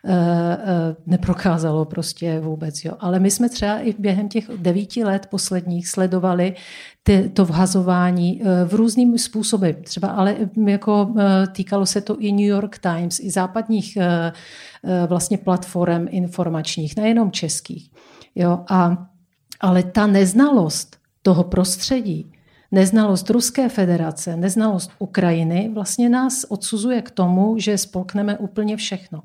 eh, 0.06 0.14
eh, 0.14 0.96
neprokázalo 1.06 1.86
prostě 1.86 2.40
vůbec. 2.40 2.86
Jo. 2.86 2.94
Ale 3.00 3.20
my 3.20 3.32
jsme 3.32 3.50
třeba 3.50 3.80
i 3.80 3.96
během 4.00 4.30
těch 4.30 4.50
devíti 4.58 5.04
let 5.04 5.28
posledních 5.30 5.88
sledovali 5.88 6.56
ty, 7.04 7.30
to 7.30 7.46
vhazování 7.46 8.42
eh, 8.42 8.66
v 8.66 8.74
různým 8.74 9.18
způsoby. 9.18 9.70
Třeba 9.84 10.08
ale 10.08 10.36
jako 10.68 11.14
týkalo 11.52 11.86
se 11.86 12.02
to 12.02 12.20
i 12.20 12.32
New 12.32 12.46
York 12.46 12.78
Times, 12.78 13.20
i 13.20 13.32
západních 13.32 13.98
vlastně 15.08 15.38
platform 15.38 16.08
informačních, 16.10 16.96
nejenom 16.96 17.32
českých. 17.32 17.92
Jo. 18.36 18.60
A 18.70 19.11
ale 19.62 19.84
ta 19.84 20.08
neznalost 20.08 20.98
toho 21.22 21.44
prostředí, 21.44 22.32
neznalost 22.72 23.30
Ruské 23.30 23.70
federace, 23.70 24.36
neznalost 24.36 24.92
Ukrajiny 25.00 25.72
vlastně 25.74 26.10
nás 26.10 26.46
odsuzuje 26.50 27.02
k 27.02 27.12
tomu, 27.12 27.56
že 27.60 27.78
spolkneme 27.78 28.38
úplně 28.38 28.78
všechno. 28.78 29.22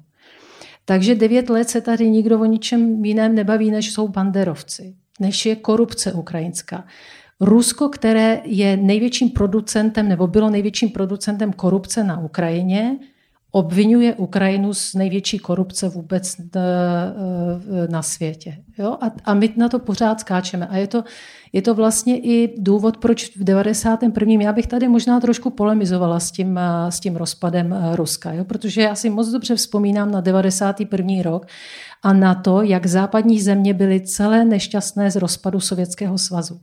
Takže 0.85 1.15
devět 1.15 1.51
let 1.51 1.69
se 1.69 1.81
tady 1.81 2.11
nikdo 2.11 2.41
o 2.41 2.45
ničem 2.45 3.05
jiném 3.05 3.35
nebaví, 3.35 3.71
než 3.71 3.93
jsou 3.93 4.09
banderovci, 4.09 4.95
než 5.21 5.47
je 5.47 5.57
korupce 5.57 6.13
ukrajinská. 6.13 6.85
Rusko, 7.41 7.89
které 7.89 8.41
je 8.45 8.77
největším 8.77 9.31
producentem 9.31 10.09
nebo 10.09 10.27
bylo 10.27 10.51
největším 10.51 10.91
producentem 10.91 11.53
korupce 11.53 12.05
na 12.05 12.21
Ukrajině, 12.21 12.99
obvinuje 13.57 14.15
Ukrajinu 14.15 14.75
z 14.75 14.95
největší 14.95 15.39
korupce 15.39 15.89
vůbec 15.89 16.37
na 17.89 18.03
světě. 18.03 18.57
Jo? 18.79 18.97
A, 19.01 19.07
a 19.25 19.35
my 19.35 19.53
na 19.57 19.69
to 19.69 19.79
pořád 19.79 20.21
skáčeme. 20.21 20.67
A 20.67 20.77
je 20.77 20.87
to, 20.87 21.05
je 21.53 21.63
to 21.63 21.75
vlastně 21.75 22.19
i 22.19 22.55
důvod, 22.59 22.97
proč 22.97 23.37
v 23.37 23.45
91. 23.45 24.33
já 24.43 24.53
bych 24.53 24.67
tady 24.67 24.89
možná 24.89 25.21
trošku 25.21 25.51
polemizovala 25.51 26.21
s 26.21 26.31
tím, 26.31 26.59
eh, 26.59 26.93
s 26.93 27.01
tím 27.01 27.17
rozpadem 27.17 27.73
eh, 27.73 27.97
Ruska, 27.97 28.33
jo? 28.33 28.45
protože 28.45 28.83
já 28.83 28.95
si 28.95 29.11
moc 29.11 29.29
dobře 29.29 29.55
vzpomínám 29.55 30.11
na 30.11 30.21
91. 30.21 31.23
rok 31.23 31.47
a 32.03 32.13
na 32.13 32.35
to, 32.35 32.63
jak 32.63 32.87
západní 32.87 33.41
země 33.41 33.75
byly 33.75 34.01
celé 34.01 34.45
nešťastné 34.45 35.11
z 35.11 35.17
rozpadu 35.17 35.61
Sovětského 35.61 36.19
svazu. 36.19 36.61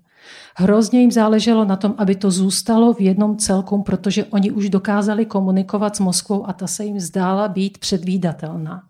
Hrozně 0.55 1.01
jim 1.01 1.11
záleželo 1.11 1.65
na 1.65 1.75
tom, 1.75 1.95
aby 1.97 2.15
to 2.15 2.31
zůstalo 2.31 2.93
v 2.93 3.01
jednom 3.01 3.37
celku, 3.37 3.83
protože 3.83 4.25
oni 4.25 4.51
už 4.51 4.69
dokázali 4.69 5.25
komunikovat 5.25 5.95
s 5.95 5.99
Moskvou 5.99 6.49
a 6.49 6.53
ta 6.53 6.67
se 6.67 6.85
jim 6.85 6.99
zdála 6.99 7.47
být 7.47 7.77
předvídatelná. 7.77 8.83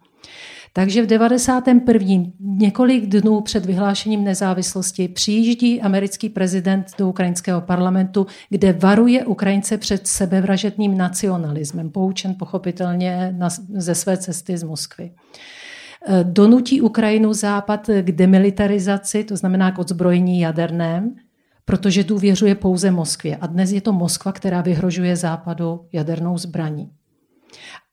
Takže 0.76 1.04
v 1.04 1.08
91. 1.08 2.32
několik 2.40 3.06
dnů 3.06 3.42
před 3.42 3.66
vyhlášením 3.66 4.24
nezávislosti 4.24 5.08
přijíždí 5.08 5.82
americký 5.82 6.30
prezident 6.30 6.88
do 6.98 7.10
ukrajinského 7.10 7.62
parlamentu, 7.62 8.28
kde 8.50 8.74
varuje 8.74 9.26
Ukrajince 9.26 9.78
před 9.78 10.08
sebevražedným 10.08 10.98
nacionalismem, 10.98 11.90
poučen 11.90 12.36
pochopitelně 12.40 13.36
ze 13.76 13.96
své 13.96 14.18
cesty 14.18 14.58
z 14.58 14.64
Moskvy. 14.64 15.12
Donutí 16.24 16.82
Ukrajinu 16.82 17.34
západ 17.34 17.90
k 18.02 18.12
demilitarizaci, 18.12 19.24
to 19.24 19.36
znamená 19.38 19.72
k 19.72 19.80
odzbrojení 19.80 20.40
jaderném, 20.40 21.16
protože 21.66 22.04
důvěřuje 22.04 22.56
pouze 22.56 22.92
Moskvě. 22.92 23.38
A 23.38 23.48
dnes 23.48 23.72
je 23.72 23.82
to 23.82 23.94
Moskva, 23.94 24.32
která 24.32 24.62
vyhrožuje 24.62 25.16
západu 25.16 25.86
jadernou 25.92 26.38
zbraní. 26.38 26.92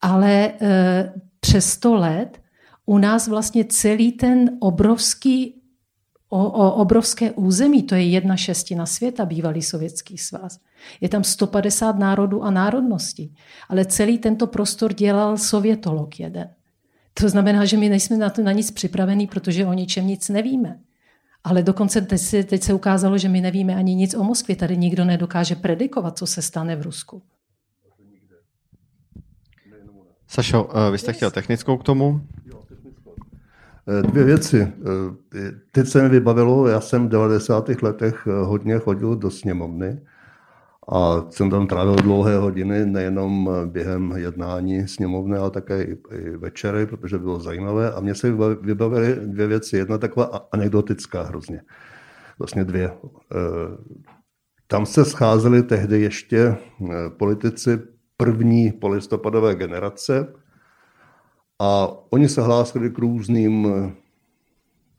Ale 0.01 0.51
e, 0.61 1.13
přes 1.39 1.65
100 1.65 1.95
let 1.95 2.41
u 2.85 2.97
nás 2.97 3.27
vlastně 3.27 3.65
celý 3.65 4.11
ten 4.11 4.57
obrovský 4.59 5.61
o, 6.33 6.45
o 6.45 6.71
obrovské 6.73 7.31
území, 7.31 7.83
to 7.83 7.95
je 7.95 8.03
jedna 8.03 8.37
šestina 8.37 8.85
světa, 8.85 9.25
bývalý 9.25 9.61
sovětský 9.61 10.17
svaz. 10.17 10.59
Je 11.01 11.09
tam 11.09 11.23
150 11.23 11.99
národů 11.99 12.43
a 12.43 12.51
národností, 12.51 13.35
ale 13.69 13.85
celý 13.85 14.17
tento 14.17 14.47
prostor 14.47 14.93
dělal 14.93 15.37
sovětolog 15.37 16.19
jeden. 16.19 16.49
To 17.13 17.29
znamená, 17.29 17.65
že 17.65 17.77
my 17.77 17.89
nejsme 17.89 18.17
na 18.17 18.29
to 18.29 18.41
na 18.41 18.51
nic 18.51 18.71
připravení, 18.71 19.27
protože 19.27 19.65
o 19.65 19.73
ničem 19.73 20.07
nic 20.07 20.29
nevíme. 20.29 20.79
Ale 21.43 21.63
dokonce 21.63 22.01
teď 22.01 22.21
se, 22.21 22.43
teď 22.43 22.63
se 22.63 22.73
ukázalo, 22.73 23.17
že 23.17 23.29
my 23.29 23.41
nevíme 23.41 23.75
ani 23.75 23.95
nic 23.95 24.15
o 24.15 24.23
Moskvě. 24.23 24.55
Tady 24.55 24.77
nikdo 24.77 25.05
nedokáže 25.05 25.55
predikovat, 25.55 26.17
co 26.17 26.27
se 26.27 26.41
stane 26.41 26.75
v 26.75 26.81
Rusku. 26.81 27.21
Sašo, 30.27 30.69
eh, 30.87 30.91
vy 30.91 30.97
jste 30.97 31.13
chtěl 31.13 31.31
technickou 31.31 31.77
k 31.77 31.83
tomu? 31.83 32.21
Eh, 33.87 34.01
dvě 34.01 34.23
věci. 34.23 34.61
Eh, 34.61 35.51
teď 35.71 35.87
se 35.87 36.03
mi 36.03 36.09
vybavilo, 36.09 36.67
já 36.67 36.81
jsem 36.81 37.07
v 37.07 37.09
90. 37.09 37.81
letech 37.81 38.27
hodně 38.43 38.79
chodil 38.79 39.15
do 39.15 39.31
sněmovny 39.31 40.01
a 40.91 41.25
jsem 41.29 41.49
tam 41.49 41.67
trávil 41.67 41.95
dlouhé 41.95 42.37
hodiny, 42.37 42.85
nejenom 42.85 43.49
během 43.65 44.11
jednání 44.15 44.87
sněmovny, 44.87 45.37
ale 45.37 45.51
také 45.51 45.83
i 45.83 45.97
večery, 46.37 46.85
protože 46.85 47.17
bylo 47.17 47.39
zajímavé. 47.39 47.91
A 47.91 47.99
mně 47.99 48.15
se 48.15 48.31
vybavily 48.61 49.15
dvě 49.25 49.47
věci. 49.47 49.77
Jedna 49.77 49.97
taková 49.97 50.47
anekdotická 50.51 51.23
hrozně. 51.23 51.61
Vlastně 52.39 52.63
dvě. 52.63 52.91
Tam 54.67 54.85
se 54.85 55.05
scházeli 55.05 55.63
tehdy 55.63 56.01
ještě 56.01 56.57
politici 57.17 57.79
první 58.17 58.71
polistopadové 58.71 59.55
generace 59.55 60.33
a 61.59 61.87
oni 62.09 62.29
se 62.29 62.41
hlásili 62.41 62.89
k 62.89 62.97
různým 62.97 63.67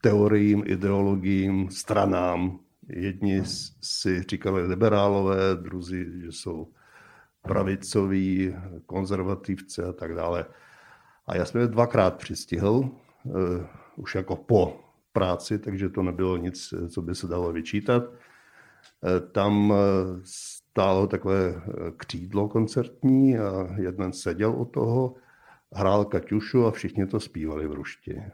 teoriím, 0.01 0.63
ideologiím, 0.65 1.69
stranám. 1.69 2.59
Jedni 2.87 3.41
si 3.81 4.23
říkali 4.29 4.67
liberálové, 4.67 5.55
druzí, 5.55 6.05
že 6.21 6.31
jsou 6.31 6.67
pravicoví, 7.41 8.55
konzervativci 8.85 9.81
a 9.81 9.93
tak 9.93 10.15
dále. 10.15 10.45
A 11.27 11.35
já 11.35 11.45
jsem 11.45 11.61
je 11.61 11.67
dvakrát 11.67 12.17
přistihl, 12.17 12.69
uh, 12.69 12.91
už 13.95 14.15
jako 14.15 14.35
po 14.35 14.79
práci, 15.13 15.59
takže 15.59 15.89
to 15.89 16.03
nebylo 16.03 16.37
nic, 16.37 16.73
co 16.89 17.01
by 17.01 17.15
se 17.15 17.27
dalo 17.27 17.51
vyčítat. 17.51 18.03
Uh, 18.03 19.31
tam 19.31 19.73
stálo 20.23 21.07
takové 21.07 21.61
křídlo 21.97 22.49
koncertní 22.49 23.37
a 23.37 23.75
jeden 23.77 24.13
seděl 24.13 24.51
u 24.51 24.65
toho, 24.65 25.15
hrál 25.73 26.05
Kaťušu 26.05 26.65
a 26.65 26.71
všichni 26.71 27.07
to 27.07 27.19
zpívali 27.19 27.67
v 27.67 27.73
ruštině. 27.73 28.31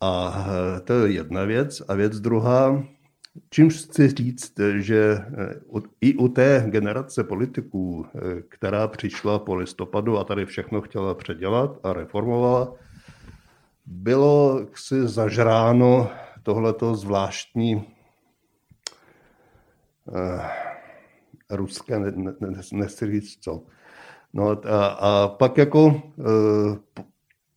A 0.00 0.44
eh, 0.46 0.80
to 0.80 0.92
je 0.92 1.12
jedna 1.12 1.44
věc. 1.44 1.82
A 1.88 1.94
věc 1.94 2.20
druhá, 2.20 2.84
čím 3.50 3.70
chci 3.70 4.08
říct, 4.08 4.60
že 4.76 5.18
eh, 5.18 5.54
i 6.00 6.14
u 6.14 6.28
té 6.28 6.64
generace 6.66 7.24
politiků, 7.24 8.06
eh, 8.06 8.42
která 8.48 8.88
přišla 8.88 9.38
po 9.38 9.54
listopadu 9.54 10.18
a 10.18 10.24
tady 10.24 10.46
všechno 10.46 10.80
chtěla 10.80 11.14
předělat 11.14 11.78
a 11.82 11.92
reformovala, 11.92 12.74
bylo 13.86 14.66
si 14.74 15.08
zažráno 15.08 16.10
tohleto 16.42 16.94
zvláštní 16.94 17.74
uh, 17.74 17.82
ruské, 21.50 21.98
ne, 21.98 22.12
ne, 22.16 22.32
ne, 22.40 22.60
nechci 22.72 23.06
říct 23.06 23.38
co. 23.40 23.62
No 24.32 24.56
a, 24.64 24.86
a 24.86 25.28
pak 25.28 25.58
jako 25.58 25.86
uh, 25.86 26.76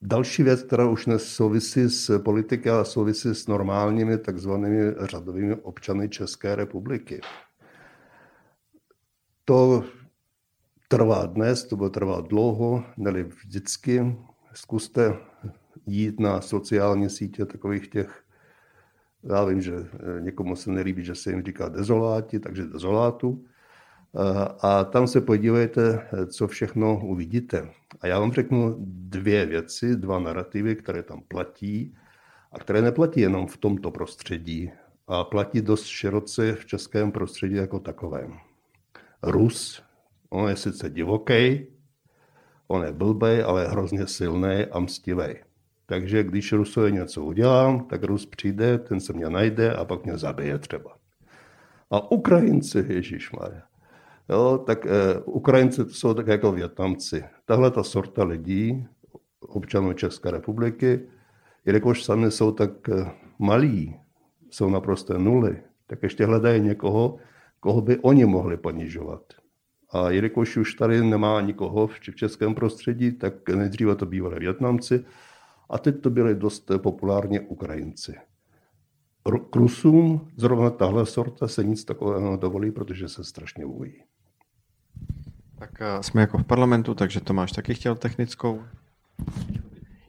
Další 0.04 0.44
věc, 0.44 0.64
která 0.64 0.90
už 0.90 1.06
nesouvisí 1.06 1.90
s 1.90 2.20
politiky, 2.20 2.70
ale 2.70 2.86
souvisí 2.86 3.30
s 3.30 3.48
normálními 3.48 4.18
takzvanými 4.18 4.94
řadovými 5.00 5.56
občany 5.56 6.10
České 6.10 6.56
republiky. 6.56 7.22
To 9.46 9.84
trvá 10.88 11.26
dnes, 11.26 11.66
to 11.66 11.76
bude 11.76 11.90
trvat 11.90 12.28
dlouho, 12.28 12.84
neli 12.98 13.24
vždycky. 13.24 14.16
Zkuste 14.54 15.18
jít 15.86 16.20
na 16.20 16.42
sociální 16.42 17.10
sítě 17.10 17.46
takových 17.46 17.88
těch, 17.88 18.24
já 19.24 19.46
vím, 19.46 19.62
že 19.62 19.74
někomu 20.20 20.56
se 20.56 20.72
nelíbí, 20.72 21.06
že 21.06 21.16
se 21.16 21.30
jim 21.30 21.44
říká 21.44 21.70
dezoláti, 21.70 22.40
takže 22.40 22.66
dezolátu. 22.66 23.46
A 24.60 24.84
tam 24.84 25.08
se 25.08 25.22
podívejte, 25.22 26.08
co 26.28 26.48
všechno 26.48 27.00
uvidíte. 27.06 27.70
A 28.02 28.08
já 28.08 28.20
vám 28.20 28.32
řeknu 28.32 28.76
dvě 28.88 29.46
věci, 29.46 29.96
dva 29.96 30.20
narrativy, 30.20 30.76
které 30.76 31.04
tam 31.04 31.22
platí 31.28 31.96
a 32.52 32.60
které 32.60 32.82
neplatí 32.82 33.22
jenom 33.22 33.48
v 33.48 33.58
tomto 33.58 33.92
prostředí, 33.92 34.72
a 35.08 35.24
platí 35.24 35.62
dost 35.62 35.86
široce 35.86 36.54
v 36.54 36.66
českém 36.66 37.12
prostředí 37.12 37.56
jako 37.56 37.80
takovém. 37.80 38.38
Rus, 39.24 39.84
on 40.30 40.50
je 40.50 40.56
sice 40.56 40.90
divoký, 40.90 41.68
on 42.68 42.84
je 42.84 42.92
blbej, 42.92 43.44
ale 43.44 43.68
hrozně 43.68 44.08
silný 44.08 44.66
a 44.72 44.80
mstivý. 44.80 45.36
Takže 45.86 46.24
když 46.24 46.54
Rusové 46.54 46.92
něco 46.92 47.24
udělám, 47.24 47.86
tak 47.86 48.04
Rus 48.04 48.26
přijde, 48.26 48.78
ten 48.78 49.00
se 49.00 49.14
mě 49.14 49.30
najde 49.30 49.74
a 49.74 49.86
pak 49.86 50.06
mě 50.06 50.18
zabije 50.18 50.58
třeba. 50.60 50.98
A 51.92 52.12
Ukrajinci, 52.12 52.86
Ježíš 52.90 53.32
Maria, 53.32 53.62
Jo, 54.32 54.64
tak 54.66 54.86
eh, 54.86 55.20
Ukrajinci 55.26 55.86
to 55.86 55.90
jsou 55.90 56.14
tak 56.14 56.28
jako 56.28 56.52
Větnamci. 56.52 57.24
Tahle 57.46 57.72
ta 57.72 57.84
sorta 57.84 58.24
lidí, 58.24 58.88
občanů 59.40 59.94
České 59.94 60.32
republiky, 60.32 61.00
jelikož 61.66 62.04
sami 62.04 62.32
jsou 62.32 62.52
tak 62.52 62.90
eh, 62.90 63.12
malí, 63.40 64.00
jsou 64.50 64.70
naprosto 64.70 65.18
nuly, 65.18 65.64
tak 65.88 66.04
ještě 66.04 66.26
hledají 66.26 66.62
někoho, 66.62 67.18
koho 67.60 67.82
by 67.82 67.98
oni 67.98 68.26
mohli 68.26 68.58
ponižovat. 68.58 69.22
A 69.90 70.10
jelikož 70.10 70.58
už 70.58 70.74
tady 70.74 71.04
nemá 71.04 71.42
nikoho 71.42 71.88
v 71.88 72.00
českém 72.00 72.56
prostředí, 72.56 73.12
tak 73.12 73.50
nejdříve 73.50 73.96
to 73.96 74.06
bývali 74.06 74.40
Větnamci 74.40 75.06
a 75.70 75.78
teď 75.78 76.02
to 76.02 76.10
byli 76.10 76.36
dost 76.36 76.72
populárně 76.78 77.42
Ukrajinci. 77.42 78.16
K 79.50 79.56
Rusům 79.56 80.28
zrovna 80.36 80.70
tahle 80.70 81.06
sorta 81.06 81.48
se 81.48 81.64
nic 81.64 81.86
takového 81.86 82.38
dovolí, 82.38 82.72
protože 82.72 83.10
se 83.10 83.24
strašně 83.24 83.66
bojí. 83.66 84.04
Tak 85.62 85.82
eh, 85.82 86.04
jsme 86.04 86.22
jako 86.22 86.38
v 86.38 86.44
parlamentu, 86.44 86.94
takže 86.94 87.20
Tomáš 87.20 87.52
taky 87.52 87.74
chtěl 87.74 87.96
technickou. 87.96 88.62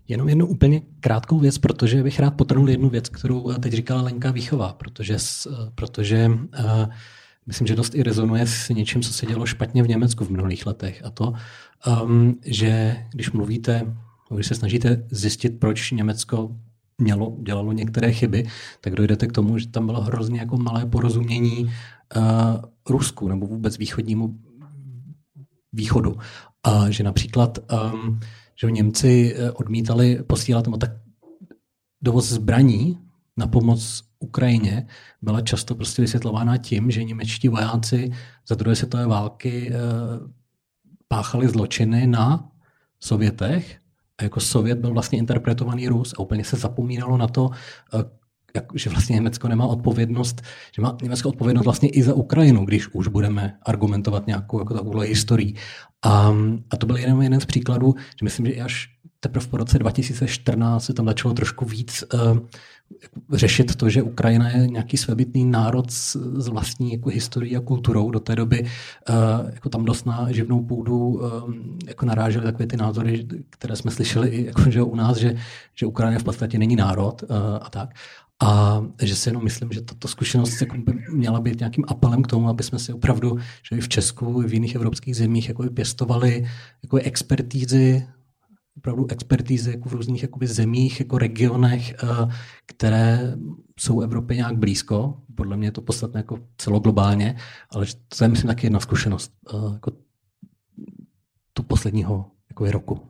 Jenom 0.09 0.29
jednu 0.29 0.47
úplně 0.47 0.83
krátkou 1.01 1.39
věc, 1.39 1.59
protože 1.59 2.03
bych 2.03 2.21
rád 2.21 2.31
potrhnul 2.31 2.71
jednu 2.71 2.89
věc, 2.89 3.09
kterou 3.09 3.51
eh, 3.51 3.59
teď 3.59 3.73
říkala 3.73 4.03
Lenka 4.03 4.31
Výchová, 4.31 4.73
protože, 4.73 5.17
eh, 5.17 5.51
protože 5.75 6.29
uh, 6.29 6.87
myslím, 7.47 7.67
že 7.67 7.77
dost 7.77 7.95
i 7.95 8.03
rezonuje 8.03 8.47
s 8.47 8.69
něčím, 8.69 9.03
co 9.03 9.13
se 9.13 9.27
dělo 9.27 9.47
špatně 9.47 9.83
v 9.83 9.89
Německu 9.89 10.25
v 10.25 10.31
minulých 10.31 10.67
letech. 10.67 11.03
A 11.05 11.11
to, 11.11 11.33
um, 12.03 12.39
že 12.45 12.97
když 13.11 13.31
mluvíte, 13.31 13.97
když 14.35 14.47
se 14.47 14.55
snažíte 14.55 15.05
zjistit, 15.11 15.61
proč 15.61 15.91
Německo 15.91 16.57
mělo, 16.99 17.37
dělalo 17.41 17.73
některé 17.73 18.13
chyby, 18.13 18.47
tak 18.81 18.95
dojdete 18.95 19.27
k 19.27 19.33
tomu, 19.33 19.59
že 19.59 19.69
tam 19.69 19.87
bylo 19.87 20.01
hrozně 20.01 20.41
jako 20.41 20.57
malé 20.57 20.87
porozumění 20.87 21.73
Rusku 22.89 23.29
nebo 23.29 23.47
vůbec 23.47 23.79
východnímu 23.79 24.39
východu. 25.73 26.17
A 26.63 26.91
že 26.91 27.05
například, 27.05 27.59
um, 27.59 28.21
že 28.55 28.71
Němci 28.71 29.35
eh, 29.37 29.51
odmítali 29.51 30.23
posílat 30.27 30.67
nebo 30.67 30.77
tak 30.77 30.91
dovoz 32.03 32.29
zbraní 32.29 32.99
na 33.37 33.47
pomoc 33.47 34.03
Ukrajině 34.19 34.87
byla 35.23 35.41
často 35.41 35.75
prostě 35.75 36.03
vysvětlována 36.03 36.57
tím, 36.57 36.91
že 36.91 37.05
němečtí 37.05 37.49
vojáci 37.49 38.11
za 38.49 38.55
druhé 38.55 38.77
světové 38.77 39.07
války 39.07 39.73
eh, 39.73 39.79
páchali 41.09 41.49
zločiny 41.49 42.07
na 42.07 42.49
Sovětech 43.01 43.79
a 44.19 44.23
jako 44.23 44.41
Sovět 44.41 44.79
byl 44.79 44.93
vlastně 44.93 45.19
interpretovaný 45.19 45.89
Rus 45.89 46.15
a 46.17 46.19
úplně 46.19 46.45
se 46.45 46.57
zapomínalo 46.57 47.17
na 47.17 47.29
to, 47.29 47.51
eh, 47.95 48.22
jak, 48.57 48.65
že 48.75 48.91
vlastně 48.91 49.15
Německo 49.15 49.49
nemá 49.49 49.67
odpovědnost, 49.67 50.43
že 50.75 50.83
má 50.83 50.97
Německo 51.03 51.29
odpovědnost 51.29 51.65
vlastně 51.65 51.89
i 51.89 52.03
za 52.03 52.15
Ukrajinu, 52.15 52.65
když 52.65 52.89
už 52.95 53.09
budeme 53.09 53.59
argumentovat 53.63 54.27
nějakou 54.27 54.59
jako 54.59 54.75
takovou 54.75 54.99
historii. 54.99 55.55
A, 56.03 56.35
a 56.71 56.77
to 56.77 56.87
byl 56.87 56.97
jenom 56.97 57.23
jeden 57.23 57.41
z 57.41 57.47
příkladů, 57.47 57.95
že 58.21 58.25
myslím, 58.25 58.47
že 58.47 58.63
až 58.63 58.89
teprve 59.21 59.47
po 59.47 59.57
roce 59.57 59.79
2014 59.79 60.85
se 60.85 60.95
tam 60.95 61.07
začalo 61.07 61.35
trošku 61.35 61.65
víc 61.65 62.05
uh, 62.15 62.39
řešit 63.33 63.77
to, 63.77 63.89
že 63.89 64.03
Ukrajina 64.03 64.49
je 64.49 64.67
nějaký 64.67 64.97
svébytný 64.97 65.45
národ 65.45 65.91
s, 65.91 66.17
s 66.37 66.49
vlastní 66.49 66.93
jako 66.93 67.09
historií 67.09 67.57
a 67.57 67.61
kulturou. 67.61 68.11
Do 68.11 68.21
té 68.21 68.37
doby 68.37 68.63
uh, 68.63 69.51
jako 69.55 69.69
tam 69.69 69.85
dost 69.85 70.07
na 70.07 70.33
živnou 70.33 70.65
půdu 70.65 70.99
uh, 70.99 71.23
jako 71.87 72.07
narážely 72.07 72.45
takové 72.45 72.67
ty 72.67 72.77
názory, 72.77 73.27
které 73.51 73.77
jsme 73.77 73.91
slyšeli 73.91 74.29
i 74.29 74.47
jako, 74.47 74.71
že 74.71 74.83
u 74.83 74.95
nás, 74.95 75.17
že, 75.17 75.35
že 75.75 75.87
Ukrajina 75.87 76.19
v 76.19 76.25
podstatě 76.25 76.59
není 76.59 76.77
národ 76.77 77.23
uh, 77.23 77.37
a 77.63 77.71
tak. 77.71 77.95
A 78.43 78.83
že 79.03 79.17
si 79.17 79.29
jenom 79.29 79.45
myslím, 79.45 79.73
že 79.73 79.83
tato 79.83 80.09
zkušenost 80.09 80.61
jako 80.61 80.77
by 80.77 80.93
měla 81.13 81.41
být 81.41 81.59
nějakým 81.59 81.85
apelem 81.89 82.23
k 82.23 82.27
tomu, 82.27 82.49
aby 82.49 82.63
jsme 82.63 82.79
si 82.79 82.93
opravdu, 82.93 83.39
že 83.71 83.77
i 83.77 83.81
v 83.81 83.89
Česku, 83.89 84.43
i 84.43 84.49
v 84.49 84.55
jiných 84.55 84.75
evropských 84.75 85.17
zemích 85.17 85.49
jako 85.49 85.71
pěstovali 85.71 86.49
jako 86.83 86.97
expertízy 86.97 88.07
opravdu 88.77 89.07
expertízy 89.11 89.71
jako 89.71 89.89
v 89.89 89.93
různých 89.93 90.23
jakoby, 90.23 90.47
zemích, 90.47 91.01
jako 91.01 91.19
regionech, 91.19 91.93
eh, 91.93 92.07
které 92.67 93.37
jsou 93.81 94.01
Evropě 94.01 94.37
nějak 94.37 94.57
blízko. 94.57 95.17
Podle 95.35 95.57
mě 95.57 95.67
je 95.67 95.73
to 95.73 95.83
podstatné 95.83 96.19
jako 96.19 96.39
celoglobálně, 96.57 97.37
ale 97.71 97.87
to 98.19 98.25
je 98.25 98.29
myslím 98.29 98.49
taky 98.49 98.67
jedna 98.67 98.81
zkušenost 98.81 99.33
eh, 99.55 99.73
jako 99.73 99.93
tu 101.53 101.63
posledního 101.63 102.31
jako 102.49 102.71
roku. 102.71 103.01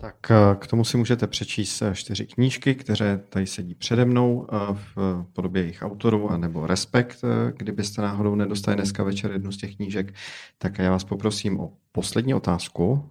Tak 0.00 0.30
eh, 0.30 0.56
k 0.58 0.66
tomu 0.66 0.84
si 0.84 0.96
můžete 0.96 1.26
přečíst 1.26 1.82
čtyři 1.92 2.26
knížky, 2.26 2.74
které 2.74 3.18
tady 3.18 3.46
sedí 3.46 3.74
přede 3.74 4.04
mnou 4.04 4.46
v 4.72 5.24
podobě 5.32 5.62
jejich 5.62 5.82
autorů, 5.82 6.30
anebo 6.30 6.66
Respekt, 6.66 7.24
kdybyste 7.56 8.02
náhodou 8.02 8.34
nedostali 8.34 8.76
dneska 8.76 9.04
večer 9.04 9.32
jednu 9.32 9.52
z 9.52 9.56
těch 9.56 9.76
knížek. 9.76 10.14
Tak 10.58 10.78
já 10.78 10.90
vás 10.90 11.04
poprosím 11.04 11.60
o 11.60 11.72
poslední 11.92 12.34
otázku, 12.34 13.10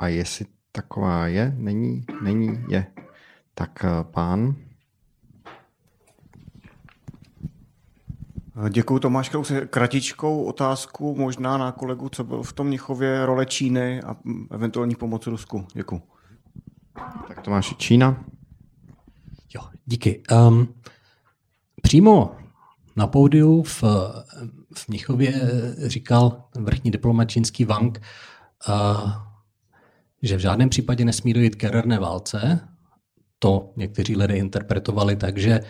a 0.00 0.08
jestli 0.08 0.46
taková 0.72 1.26
je, 1.26 1.54
není, 1.56 2.04
není, 2.22 2.64
je. 2.68 2.86
Tak 3.54 3.84
eh, 3.84 3.88
pán. 4.02 4.56
Děkuji 8.68 8.98
Tomáš 8.98 9.28
Krause. 9.28 9.66
Kratičkou 9.66 10.44
otázku 10.44 11.14
možná 11.16 11.58
na 11.58 11.72
kolegu, 11.72 12.08
co 12.08 12.24
byl 12.24 12.42
v 12.42 12.52
tom 12.52 12.66
Mnichově 12.66 13.26
role 13.26 13.46
Číny 13.46 14.02
a 14.02 14.16
eventuální 14.50 14.94
pomoc 14.94 15.26
Rusku. 15.26 15.66
Děkuji. 15.74 16.02
Tak 17.28 17.40
Tomáš, 17.40 17.74
Čína. 17.76 18.24
Jo, 19.54 19.62
díky. 19.86 20.22
Um, 20.48 20.74
přímo 21.82 22.36
na 22.96 23.06
pódiu 23.06 23.62
v, 23.62 23.82
v 24.74 24.88
Mnichově 24.88 25.32
říkal 25.86 26.44
vrchní 26.58 26.90
diplomat 26.90 27.24
čínský 27.24 27.64
Wang, 27.64 28.00
uh, 28.68 29.10
že 30.22 30.36
v 30.36 30.40
žádném 30.40 30.68
případě 30.68 31.04
nesmí 31.04 31.32
dojít 31.32 31.54
k 31.54 31.62
jaderné 31.62 31.98
válce. 31.98 32.68
To 33.38 33.72
někteří 33.76 34.16
lidé 34.16 34.36
interpretovali 34.36 35.16
tak, 35.16 35.38
že 35.38 35.50
eh, 35.52 35.64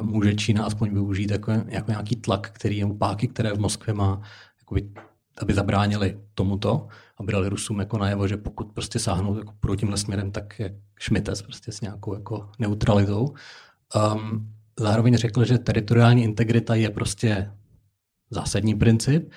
může 0.00 0.34
Čína 0.34 0.64
aspoň 0.64 0.90
využít 0.94 1.30
jako, 1.30 1.52
jako 1.52 1.90
nějaký 1.90 2.16
tlak, 2.16 2.50
který 2.50 2.76
je 2.76 2.86
páky, 2.86 3.28
které 3.28 3.52
v 3.52 3.58
Moskvě 3.58 3.94
má, 3.94 4.20
jakoby, 4.60 4.90
aby 5.38 5.54
zabránili 5.54 6.18
tomuto, 6.34 6.88
aby 7.16 7.32
dali 7.32 7.48
Rusům 7.48 7.78
jako 7.78 7.98
najevo, 7.98 8.28
že 8.28 8.36
pokud 8.36 8.72
prostě 8.72 8.98
sáhnou 8.98 9.38
jako 9.38 9.52
půjdou 9.60 9.74
tímhle 9.74 9.96
směrem, 9.96 10.30
tak 10.30 10.58
je 10.58 10.80
šmites 10.98 11.42
prostě 11.42 11.72
s 11.72 11.80
nějakou 11.80 12.14
jako 12.14 12.50
neutralitou. 12.58 13.34
Um, 14.14 14.52
zároveň 14.78 15.16
řekl, 15.16 15.44
že 15.44 15.58
teritoriální 15.58 16.24
integrita 16.24 16.74
je 16.74 16.90
prostě 16.90 17.52
zásadní 18.30 18.74
princip, 18.74 19.30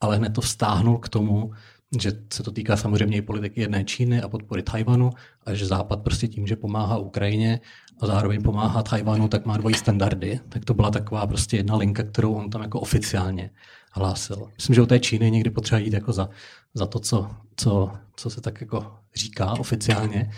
ale 0.00 0.16
hned 0.16 0.30
to 0.30 0.40
vztáhnul 0.40 0.98
k 0.98 1.08
tomu, 1.08 1.52
že 2.00 2.12
se 2.32 2.42
to 2.42 2.50
týká 2.50 2.76
samozřejmě 2.76 3.16
i 3.16 3.22
politiky 3.22 3.60
jedné 3.60 3.84
Číny 3.84 4.22
a 4.22 4.28
podpory 4.28 4.62
Tajvanu 4.62 5.10
a 5.46 5.54
že 5.54 5.66
Západ 5.66 6.02
prostě 6.02 6.28
tím, 6.28 6.46
že 6.46 6.56
pomáhá 6.56 6.98
Ukrajině 6.98 7.60
a 8.00 8.06
zároveň 8.06 8.42
pomáhá 8.42 8.82
Tajvanu, 8.82 9.28
tak 9.28 9.46
má 9.46 9.56
dvojí 9.56 9.74
standardy. 9.74 10.40
Tak 10.48 10.64
to 10.64 10.74
byla 10.74 10.90
taková 10.90 11.26
prostě 11.26 11.56
jedna 11.56 11.76
linka, 11.76 12.02
kterou 12.02 12.34
on 12.34 12.50
tam 12.50 12.62
jako 12.62 12.80
oficiálně 12.80 13.50
hlásil. 13.92 14.48
Myslím, 14.56 14.74
že 14.74 14.82
u 14.82 14.86
té 14.86 15.00
Číny 15.00 15.30
někdy 15.30 15.50
potřeba 15.50 15.78
jít 15.78 15.92
jako 15.92 16.12
za, 16.12 16.28
za 16.74 16.86
to, 16.86 16.98
co, 16.98 17.30
co, 17.56 17.92
co 18.16 18.30
se 18.30 18.40
tak 18.40 18.60
jako 18.60 18.92
říká 19.16 19.52
oficiálně. 19.52 20.30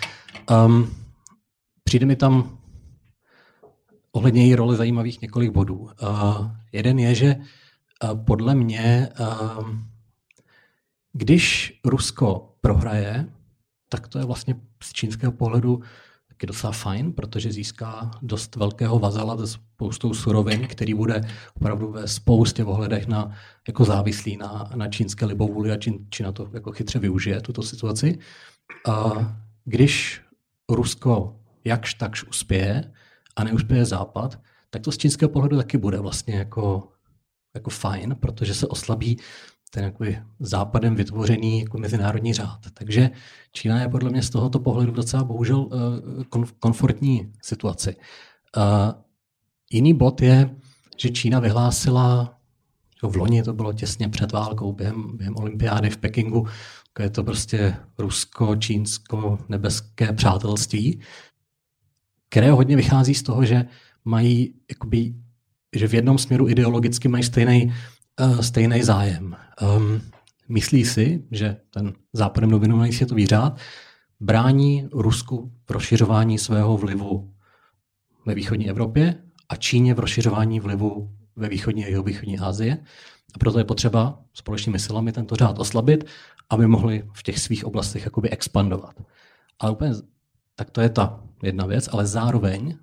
Um, 0.66 0.94
přijde 1.84 2.06
mi 2.06 2.16
tam 2.16 2.58
ohledně 4.12 4.42
její 4.42 4.54
roli 4.54 4.76
zajímavých 4.76 5.20
několik 5.22 5.50
bodů. 5.50 5.76
Uh, 5.76 5.90
jeden 6.72 6.98
je, 6.98 7.14
že 7.14 7.36
uh, 7.36 8.24
podle 8.24 8.54
mě 8.54 9.08
uh, 9.20 9.68
když 11.16 11.80
Rusko 11.84 12.56
prohraje, 12.60 13.28
tak 13.88 14.08
to 14.08 14.18
je 14.18 14.24
vlastně 14.24 14.54
z 14.82 14.92
čínského 14.92 15.32
pohledu 15.32 15.80
taky 16.28 16.46
docela 16.46 16.72
fajn, 16.72 17.12
protože 17.12 17.52
získá 17.52 18.10
dost 18.22 18.56
velkého 18.56 18.98
vazala 18.98 19.36
se 19.36 19.46
spoustou 19.46 20.14
surovin, 20.14 20.66
který 20.66 20.94
bude 20.94 21.20
opravdu 21.56 21.92
ve 21.92 22.08
spoustě 22.08 22.64
ohledech 22.64 23.06
na, 23.06 23.36
jako 23.68 23.84
závislý 23.84 24.36
na, 24.36 24.70
na 24.74 24.88
čínské 24.88 25.26
libovůli 25.26 25.72
a 25.72 25.76
Čín, 25.76 26.06
Čína 26.10 26.32
to 26.32 26.50
jako 26.52 26.72
chytře 26.72 26.98
využije, 26.98 27.40
tuto 27.40 27.62
situaci. 27.62 28.18
A 28.88 29.12
když 29.64 30.20
Rusko 30.70 31.40
jakž 31.64 31.94
takž 31.94 32.24
uspěje 32.24 32.92
a 33.36 33.44
neuspěje 33.44 33.84
Západ, 33.84 34.40
tak 34.70 34.82
to 34.82 34.92
z 34.92 34.98
čínského 34.98 35.28
pohledu 35.28 35.56
taky 35.56 35.78
bude 35.78 35.98
vlastně 35.98 36.34
jako, 36.34 36.88
jako 37.54 37.70
fajn, 37.70 38.16
protože 38.20 38.54
se 38.54 38.66
oslabí 38.66 39.18
ten 39.70 39.84
jakoby 39.84 40.18
západem 40.40 40.94
vytvořený 40.94 41.60
jako 41.60 41.78
mezinárodní 41.78 42.32
řád. 42.32 42.60
Takže 42.74 43.10
Čína 43.52 43.80
je 43.80 43.88
podle 43.88 44.10
mě 44.10 44.22
z 44.22 44.30
tohoto 44.30 44.58
pohledu 44.58 44.92
docela 44.92 45.24
bohužel 45.24 45.68
eh, 45.72 45.76
komfortní 46.58 47.32
situaci. 47.42 47.96
Uh, 48.56 48.62
jiný 49.70 49.94
bod 49.94 50.22
je, 50.22 50.56
že 50.96 51.10
Čína 51.10 51.40
vyhlásila, 51.40 52.38
v 53.02 53.16
loni 53.16 53.42
to 53.42 53.52
bylo 53.52 53.72
těsně 53.72 54.08
před 54.08 54.32
válkou, 54.32 54.72
během, 54.72 55.16
během 55.16 55.36
olympiády 55.36 55.90
v 55.90 55.96
Pekingu, 55.96 56.46
je 57.02 57.10
to 57.10 57.24
prostě 57.24 57.76
rusko-čínsko-nebeské 57.98 60.12
přátelství, 60.12 61.00
které 62.28 62.50
hodně 62.50 62.76
vychází 62.76 63.14
z 63.14 63.22
toho, 63.22 63.44
že 63.44 63.64
mají 64.04 64.54
jakoby, 64.70 65.14
že 65.76 65.88
v 65.88 65.94
jednom 65.94 66.18
směru 66.18 66.48
ideologicky 66.48 67.08
mají 67.08 67.24
stejný 67.24 67.74
stejný 68.40 68.82
zájem. 68.82 69.36
Um, 69.76 70.00
myslí 70.48 70.84
si, 70.84 71.24
že 71.30 71.56
ten 71.70 71.92
západem 72.12 72.50
dominovaný 72.50 72.92
světový 72.92 73.26
řád 73.26 73.58
brání 74.20 74.88
Rusku 74.92 75.52
v 75.66 75.70
rozšiřování 75.70 76.38
svého 76.38 76.76
vlivu 76.76 77.34
ve 78.26 78.34
východní 78.34 78.70
Evropě 78.70 79.14
a 79.48 79.56
Číně 79.56 79.94
v 79.94 79.98
rozšiřování 79.98 80.60
vlivu 80.60 81.10
ve 81.36 81.48
východní 81.48 81.84
a 81.84 81.88
jihovýchodní 81.88 82.38
Asii. 82.38 82.72
A 83.34 83.38
proto 83.38 83.58
je 83.58 83.64
potřeba 83.64 84.22
společnými 84.34 84.78
silami 84.78 85.12
tento 85.12 85.36
řád 85.36 85.58
oslabit, 85.58 86.04
aby 86.50 86.66
mohli 86.66 87.04
v 87.12 87.22
těch 87.22 87.38
svých 87.38 87.64
oblastech 87.64 88.04
jakoby 88.04 88.30
expandovat. 88.30 88.94
Ale 89.58 89.72
úplně, 89.72 89.92
tak 90.54 90.70
to 90.70 90.80
je 90.80 90.88
ta 90.88 91.20
jedna 91.42 91.66
věc, 91.66 91.88
ale 91.92 92.06
zároveň 92.06 92.76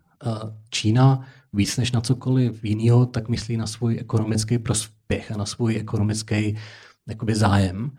Čína 0.69 1.25
víc 1.53 1.77
než 1.77 1.91
na 1.91 2.01
cokoliv 2.01 2.63
jiného, 2.63 3.05
tak 3.05 3.29
myslí 3.29 3.57
na 3.57 3.67
svůj 3.67 3.97
ekonomický 3.99 4.59
prospěch 5.13 5.31
a 5.31 5.37
na 5.37 5.45
svůj 5.45 5.75
ekonomický 5.75 6.55
jakoby, 7.07 7.35
zájem. 7.35 7.91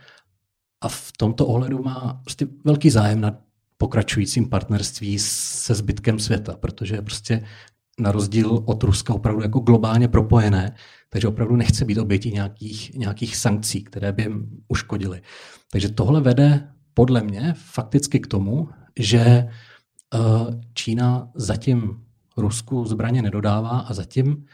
A 0.80 0.88
v 0.88 1.12
tomto 1.18 1.46
ohledu 1.46 1.82
má 1.82 2.20
prostě 2.24 2.46
velký 2.64 2.90
zájem 2.90 3.20
na 3.20 3.38
pokračujícím 3.76 4.48
partnerství 4.48 5.18
se 5.18 5.74
zbytkem 5.74 6.18
světa, 6.18 6.56
protože 6.56 6.94
je 6.94 7.02
prostě 7.02 7.44
na 7.98 8.12
rozdíl 8.12 8.62
od 8.66 8.82
Ruska 8.82 9.14
opravdu 9.14 9.42
jako 9.42 9.60
globálně 9.60 10.08
propojené, 10.08 10.74
takže 11.10 11.28
opravdu 11.28 11.56
nechce 11.56 11.84
být 11.84 11.98
obětí 11.98 12.32
nějakých, 12.32 12.94
nějakých 12.94 13.36
sankcí, 13.36 13.84
které 13.84 14.12
by 14.12 14.22
jim 14.22 14.62
uškodily. 14.68 15.22
Takže 15.70 15.88
tohle 15.88 16.20
vede 16.20 16.68
podle 16.94 17.22
mě 17.22 17.54
fakticky 17.56 18.20
k 18.20 18.26
tomu, 18.26 18.68
že 18.98 19.48
Čína 20.74 21.30
zatím 21.34 22.04
Rusku 22.36 22.84
zbraně 22.84 23.22
nedodává 23.22 23.78
a 23.88 23.94
zatím, 23.94 24.46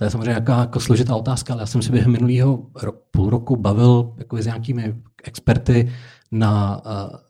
to 0.00 0.04
je 0.04 0.10
samozřejmě 0.10 0.30
jaká 0.30 0.60
jako 0.60 0.80
složitá 0.80 1.16
otázka, 1.16 1.52
ale 1.52 1.62
já 1.62 1.66
jsem 1.66 1.82
si 1.82 1.92
během 1.92 2.12
minulého 2.12 2.66
ro, 2.82 2.92
půl 3.10 3.30
roku 3.30 3.56
bavil 3.56 4.14
jako 4.18 4.36
s 4.36 4.46
nějakými 4.46 4.94
experty 5.24 5.92
na 6.32 6.82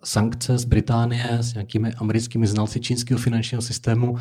sankce 0.05 0.59
z 0.59 0.65
Británie 0.65 1.39
s 1.41 1.55
nějakými 1.55 1.93
americkými 1.93 2.47
znalci 2.47 2.81
čínského 2.81 3.21
finančního 3.21 3.63
systému 3.63 4.17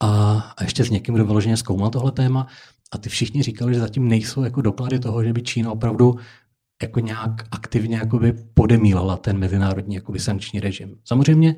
a, 0.00 0.38
a 0.56 0.62
ještě 0.62 0.84
s 0.84 0.90
někým, 0.90 1.14
kdo 1.14 1.24
vyloženě 1.24 1.56
zkoumal 1.56 1.90
tohle 1.90 2.12
téma. 2.12 2.46
A 2.92 2.98
ty 2.98 3.08
všichni 3.08 3.42
říkali, 3.42 3.74
že 3.74 3.80
zatím 3.80 4.08
nejsou 4.08 4.44
jako 4.44 4.62
doklady 4.62 4.98
toho, 4.98 5.24
že 5.24 5.32
by 5.32 5.42
Čína 5.42 5.72
opravdu 5.72 6.16
jako 6.82 7.00
nějak 7.00 7.44
aktivně 7.50 7.96
jakoby 7.96 8.32
podemílala 8.54 9.16
ten 9.16 9.38
mezinárodní 9.38 9.94
jakoby 9.94 10.18
sankční 10.18 10.60
režim. 10.60 10.96
Samozřejmě 11.04 11.56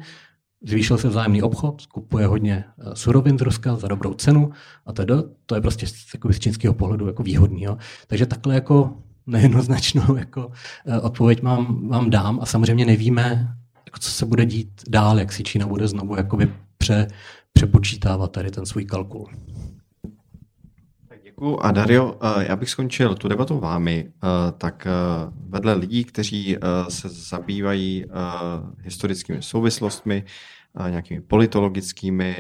zvýšil 0.67 0.99
se 0.99 1.09
vzájemný 1.09 1.43
obchod, 1.43 1.87
kupuje 1.87 2.27
hodně 2.27 2.65
eh, 2.79 2.97
surovin 2.97 3.39
z 3.39 3.43
Ruska 3.43 3.77
za 3.77 3.89
dobrou 3.89 4.15
cenu 4.15 4.51
a 4.87 4.93
teda 4.93 5.23
to 5.47 5.55
je 5.55 5.61
prostě 5.61 5.87
jakoby 6.15 6.35
z 6.35 6.39
čínského 6.39 6.75
pohledu 6.75 7.07
jako 7.07 7.23
výhodný. 7.23 7.63
Jo. 7.63 7.79
Takže 8.07 8.27
takhle 8.27 8.55
jako 8.55 8.97
nejednoznačnou 9.27 10.17
jako 10.19 10.51
eh, 10.87 11.01
odpověď 11.01 11.43
mám, 11.43 11.89
vám 11.89 12.11
dám 12.11 12.39
a 12.43 12.47
samozřejmě 12.47 12.87
nevíme, 12.87 13.55
jako 13.87 13.99
co 14.01 14.11
se 14.11 14.27
bude 14.27 14.47
dít 14.47 14.83
dál, 14.89 15.19
jak 15.19 15.33
si 15.33 15.43
Čína 15.43 15.67
bude 15.67 15.89
znovu 15.89 16.17
jakoby 16.17 16.53
pře, 16.79 17.09
přepočítávat 17.53 18.33
tady 18.33 18.51
ten 18.51 18.67
svůj 18.67 18.85
kalkul. 18.85 19.29
Děkuji. 21.39 21.57
A 21.61 21.71
Dario, 21.71 22.15
eh, 22.23 22.45
já 22.49 22.57
bych 22.57 22.71
skončil 22.71 23.15
tu 23.15 23.29
debatu 23.29 23.59
vámi. 23.59 24.09
Eh, 24.09 24.53
tak 24.59 24.87
eh, 24.87 24.91
vedle 25.49 25.75
lidí, 25.75 26.05
kteří 26.05 26.57
se 26.89 27.09
zabývají 27.09 28.05
historickými 28.83 29.43
souvislostmi, 29.43 30.25
nějakými 30.91 31.21
politologickými, 31.21 32.37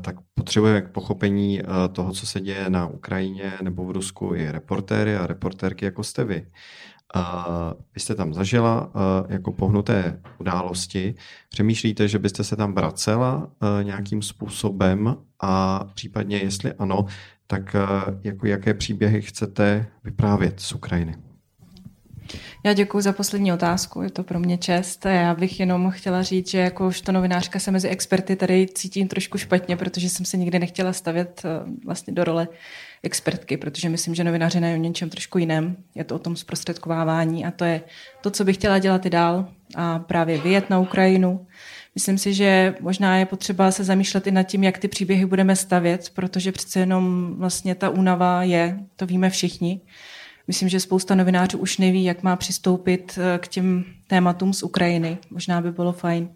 tak 0.00 0.16
potřebujeme 0.34 0.80
k 0.80 0.88
pochopení 0.88 1.60
toho, 1.92 2.12
co 2.12 2.26
se 2.26 2.40
děje 2.40 2.70
na 2.70 2.86
Ukrajině 2.86 3.52
nebo 3.62 3.84
v 3.84 3.90
Rusku 3.90 4.34
i 4.34 4.50
reportéry 4.50 5.16
a 5.16 5.26
reportérky, 5.26 5.84
jako 5.84 6.04
jste 6.04 6.24
vy. 6.24 6.46
Vy 7.94 8.00
jste 8.00 8.14
tam 8.14 8.34
zažila 8.34 8.90
jako 9.28 9.52
pohnuté 9.52 10.20
události. 10.38 11.14
Přemýšlíte, 11.48 12.08
že 12.08 12.18
byste 12.18 12.44
se 12.44 12.56
tam 12.56 12.74
vracela 12.74 13.50
nějakým 13.82 14.22
způsobem 14.22 15.16
a 15.40 15.84
případně, 15.94 16.36
jestli 16.36 16.72
ano, 16.72 17.06
tak 17.52 17.76
jako 18.24 18.46
jaké 18.46 18.74
příběhy 18.74 19.22
chcete 19.22 19.86
vyprávět 20.04 20.60
z 20.60 20.72
Ukrajiny? 20.72 21.16
Já 22.64 22.72
děkuji 22.72 23.00
za 23.00 23.12
poslední 23.12 23.52
otázku, 23.52 24.02
je 24.02 24.10
to 24.10 24.22
pro 24.22 24.40
mě 24.40 24.58
čest. 24.58 25.04
Já 25.06 25.34
bych 25.34 25.60
jenom 25.60 25.90
chtěla 25.90 26.22
říct, 26.22 26.50
že 26.50 26.58
jakožto 26.58 27.12
novinářka 27.12 27.58
se 27.58 27.70
mezi 27.70 27.88
experty 27.88 28.36
tady 28.36 28.66
cítím 28.74 29.08
trošku 29.08 29.38
špatně, 29.38 29.76
protože 29.76 30.08
jsem 30.08 30.26
se 30.26 30.36
nikdy 30.36 30.58
nechtěla 30.58 30.92
stavět 30.92 31.42
vlastně 31.86 32.12
do 32.12 32.24
role 32.24 32.48
expertky, 33.02 33.56
protože 33.56 33.88
myslím, 33.88 34.14
že 34.14 34.24
novinařina 34.24 34.68
je 34.68 34.74
o 34.74 34.80
něčem 34.80 35.10
trošku 35.10 35.38
jiném. 35.38 35.76
Je 35.94 36.04
to 36.04 36.14
o 36.14 36.18
tom 36.18 36.36
zprostředkovávání 36.36 37.44
a 37.44 37.50
to 37.50 37.64
je 37.64 37.80
to, 38.20 38.30
co 38.30 38.44
bych 38.44 38.56
chtěla 38.56 38.78
dělat 38.78 39.06
i 39.06 39.10
dál 39.10 39.48
a 39.76 39.98
právě 39.98 40.38
vyjet 40.38 40.70
na 40.70 40.78
Ukrajinu. 40.78 41.46
Myslím 41.94 42.18
si, 42.18 42.34
že 42.34 42.74
možná 42.80 43.16
je 43.16 43.26
potřeba 43.26 43.70
se 43.70 43.84
zamýšlet 43.84 44.26
i 44.26 44.30
nad 44.30 44.42
tím, 44.42 44.64
jak 44.64 44.78
ty 44.78 44.88
příběhy 44.88 45.26
budeme 45.26 45.56
stavět, 45.56 46.10
protože 46.14 46.52
přece 46.52 46.80
jenom 46.80 47.34
vlastně 47.38 47.74
ta 47.74 47.90
únava 47.90 48.42
je, 48.42 48.78
to 48.96 49.06
víme 49.06 49.30
všichni. 49.30 49.80
Myslím, 50.46 50.68
že 50.68 50.80
spousta 50.80 51.14
novinářů 51.14 51.58
už 51.58 51.78
neví, 51.78 52.04
jak 52.04 52.22
má 52.22 52.36
přistoupit 52.36 53.18
eh, 53.18 53.38
k 53.38 53.48
těm 53.48 53.84
tématům 54.06 54.52
z 54.52 54.62
Ukrajiny. 54.62 55.18
Možná 55.30 55.60
by 55.60 55.72
bylo 55.72 55.92
fajn 55.92 56.28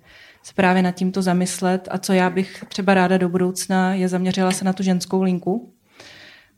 se 0.47 0.55
právě 0.55 0.83
nad 0.83 0.93
tímto 0.93 1.23
zamyslet. 1.23 1.89
A 1.91 1.99
co 1.99 2.12
já 2.12 2.31
bych 2.31 2.65
třeba 2.69 2.95
ráda 2.95 3.19
do 3.19 3.28
budoucna, 3.28 3.95
je 3.95 4.09
zaměřila 4.09 4.51
se 4.51 4.65
na 4.65 4.73
tu 4.73 4.83
ženskou 4.83 5.23
linku, 5.23 5.73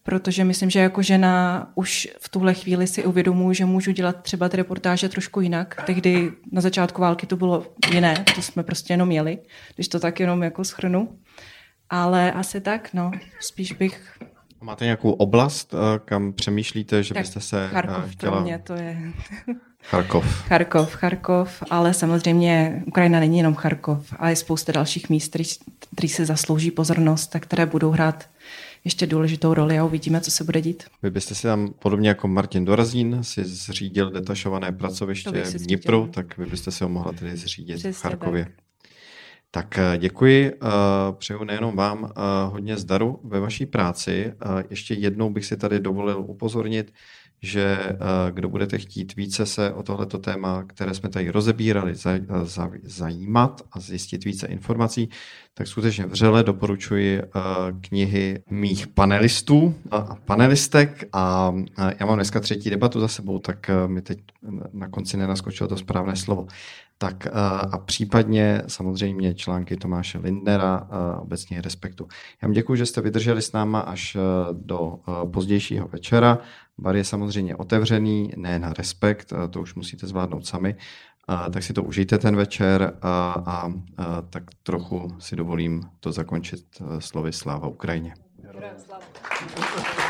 protože 0.08 0.44
myslím, 0.44 0.70
že 0.70 0.80
jako 0.80 1.02
žena 1.02 1.66
už 1.74 2.08
v 2.20 2.28
tuhle 2.28 2.54
chvíli 2.54 2.86
si 2.86 3.04
uvědomuji, 3.04 3.54
že 3.54 3.64
můžu 3.64 3.90
dělat 3.90 4.22
třeba 4.22 4.48
ty 4.48 4.56
reportáže 4.56 5.08
trošku 5.08 5.40
jinak. 5.40 5.82
Tehdy 5.86 6.32
na 6.52 6.60
začátku 6.60 7.00
války 7.02 7.26
to 7.26 7.36
bylo 7.36 7.66
jiné, 7.92 8.24
to 8.34 8.42
jsme 8.42 8.62
prostě 8.62 8.92
jenom 8.92 9.08
měli, 9.08 9.38
když 9.74 9.88
to 9.88 10.00
tak 10.00 10.20
jenom 10.20 10.42
jako 10.42 10.64
schrnu. 10.64 11.18
Ale 11.90 12.32
asi 12.32 12.60
tak, 12.60 12.94
no, 12.94 13.10
spíš 13.40 13.72
bych... 13.72 14.18
Máte 14.60 14.84
nějakou 14.84 15.10
oblast, 15.10 15.74
eh, 15.74 15.98
kam 16.04 16.32
přemýšlíte, 16.32 17.02
že 17.02 17.14
tak 17.14 17.22
byste 17.22 17.40
se 17.40 17.64
eh, 17.64 17.68
Charkov 17.68 18.10
chtěla... 18.10 18.32
pro 18.32 18.42
mě 18.42 18.58
to 18.58 18.74
je... 18.74 18.98
Charkov. 19.82 20.24
Charkov, 20.48 20.94
Charkov, 20.94 21.62
ale 21.70 21.94
samozřejmě 21.94 22.82
Ukrajina 22.86 23.20
není 23.20 23.38
jenom 23.38 23.54
Charkov, 23.54 24.14
ale 24.18 24.32
je 24.32 24.36
spousta 24.36 24.72
dalších 24.72 25.10
míst, 25.10 25.36
který 25.94 26.08
se 26.08 26.24
zaslouží 26.24 26.70
pozornost 26.70 27.36
a 27.36 27.40
které 27.40 27.66
budou 27.66 27.90
hrát 27.90 28.24
ještě 28.84 29.06
důležitou 29.06 29.54
roli 29.54 29.78
a 29.78 29.84
uvidíme, 29.84 30.20
co 30.20 30.30
se 30.30 30.44
bude 30.44 30.60
dít. 30.60 30.84
Vy 31.02 31.10
byste 31.10 31.34
si 31.34 31.42
tam, 31.42 31.74
podobně 31.78 32.08
jako 32.08 32.28
Martin 32.28 32.64
Dorazín, 32.64 33.18
si 33.22 33.44
zřídil 33.44 34.10
detašované 34.10 34.72
pracoviště 34.72 35.42
v 35.42 35.54
Dnipru, 35.54 36.06
tak 36.14 36.38
vy 36.38 36.46
byste 36.46 36.70
si 36.70 36.84
ho 36.84 36.90
mohla 36.90 37.12
tedy 37.12 37.36
zřídit 37.36 37.74
Přesně 37.74 37.92
v 37.92 38.02
Charkově. 38.02 38.44
Tak. 38.44 38.52
Tak 39.50 39.78
eh, 39.78 39.98
děkuji, 39.98 40.52
eh, 40.52 40.58
přeju 41.12 41.44
nejenom 41.44 41.76
vám 41.76 42.04
eh, 42.10 42.20
hodně 42.46 42.76
zdaru 42.76 43.20
ve 43.24 43.40
vaší 43.40 43.66
práci. 43.66 44.32
Ještě 44.70 44.94
jednou 44.94 45.30
bych 45.30 45.44
si 45.44 45.56
tady 45.56 45.80
dovolil 45.80 46.24
upozornit, 46.26 46.92
že 47.42 47.78
kdo 48.30 48.48
budete 48.48 48.78
chtít 48.78 49.16
více 49.16 49.46
se 49.46 49.72
o 49.72 49.82
tohleto 49.82 50.18
téma, 50.18 50.64
které 50.66 50.94
jsme 50.94 51.08
tady 51.08 51.30
rozebírali, 51.30 51.94
zajímat 52.82 53.62
a 53.72 53.80
zjistit 53.80 54.24
více 54.24 54.46
informací, 54.46 55.08
tak 55.54 55.66
skutečně 55.66 56.06
vřele 56.06 56.44
doporučuji 56.44 57.22
knihy 57.80 58.42
mých 58.50 58.86
panelistů 58.86 59.74
a 59.90 60.16
panelistek. 60.24 61.08
A 61.12 61.54
já 62.00 62.06
mám 62.06 62.16
dneska 62.16 62.40
třetí 62.40 62.70
debatu 62.70 63.00
za 63.00 63.08
sebou, 63.08 63.38
tak 63.38 63.70
mi 63.86 64.02
teď 64.02 64.18
na 64.72 64.88
konci 64.88 65.16
nenaskočilo 65.16 65.68
to 65.68 65.76
správné 65.76 66.16
slovo 66.16 66.46
tak 66.98 67.26
eh, 67.26 67.30
a 67.72 67.78
případně 67.78 68.62
samozřejmě 68.66 69.34
články 69.34 69.76
Tomáše 69.76 70.18
Lindnera, 70.18 70.88
eh, 70.90 71.20
obecně 71.20 71.60
Respektu. 71.60 72.08
Já 72.42 72.48
vám 72.48 72.52
děkuji, 72.52 72.74
že 72.74 72.86
jste 72.86 73.00
vydrželi 73.00 73.42
s 73.42 73.52
náma 73.52 73.80
až 73.80 74.16
eh, 74.16 74.20
do 74.52 74.98
pozdějšího 75.32 75.88
večera. 75.88 76.38
Bar 76.78 76.96
je 76.96 77.04
samozřejmě 77.04 77.56
otevřený, 77.56 78.32
ne 78.36 78.58
na 78.58 78.72
Respekt, 78.72 79.32
to 79.50 79.60
už 79.60 79.74
musíte 79.74 80.06
zvládnout 80.06 80.46
sami, 80.46 80.76
tak 81.52 81.62
si 81.62 81.72
to 81.72 81.82
užijte 81.82 82.18
ten 82.18 82.36
večer 82.36 82.92
a, 83.02 83.42
a, 83.46 83.72
a 83.96 84.22
tak 84.22 84.42
trochu 84.62 85.08
si 85.18 85.36
dovolím 85.36 85.82
to 86.00 86.12
zakončit 86.12 86.64
slovy 86.98 87.32
Sláva 87.32 87.68
Ukrajině. 87.68 88.14
Sláva. 88.76 90.07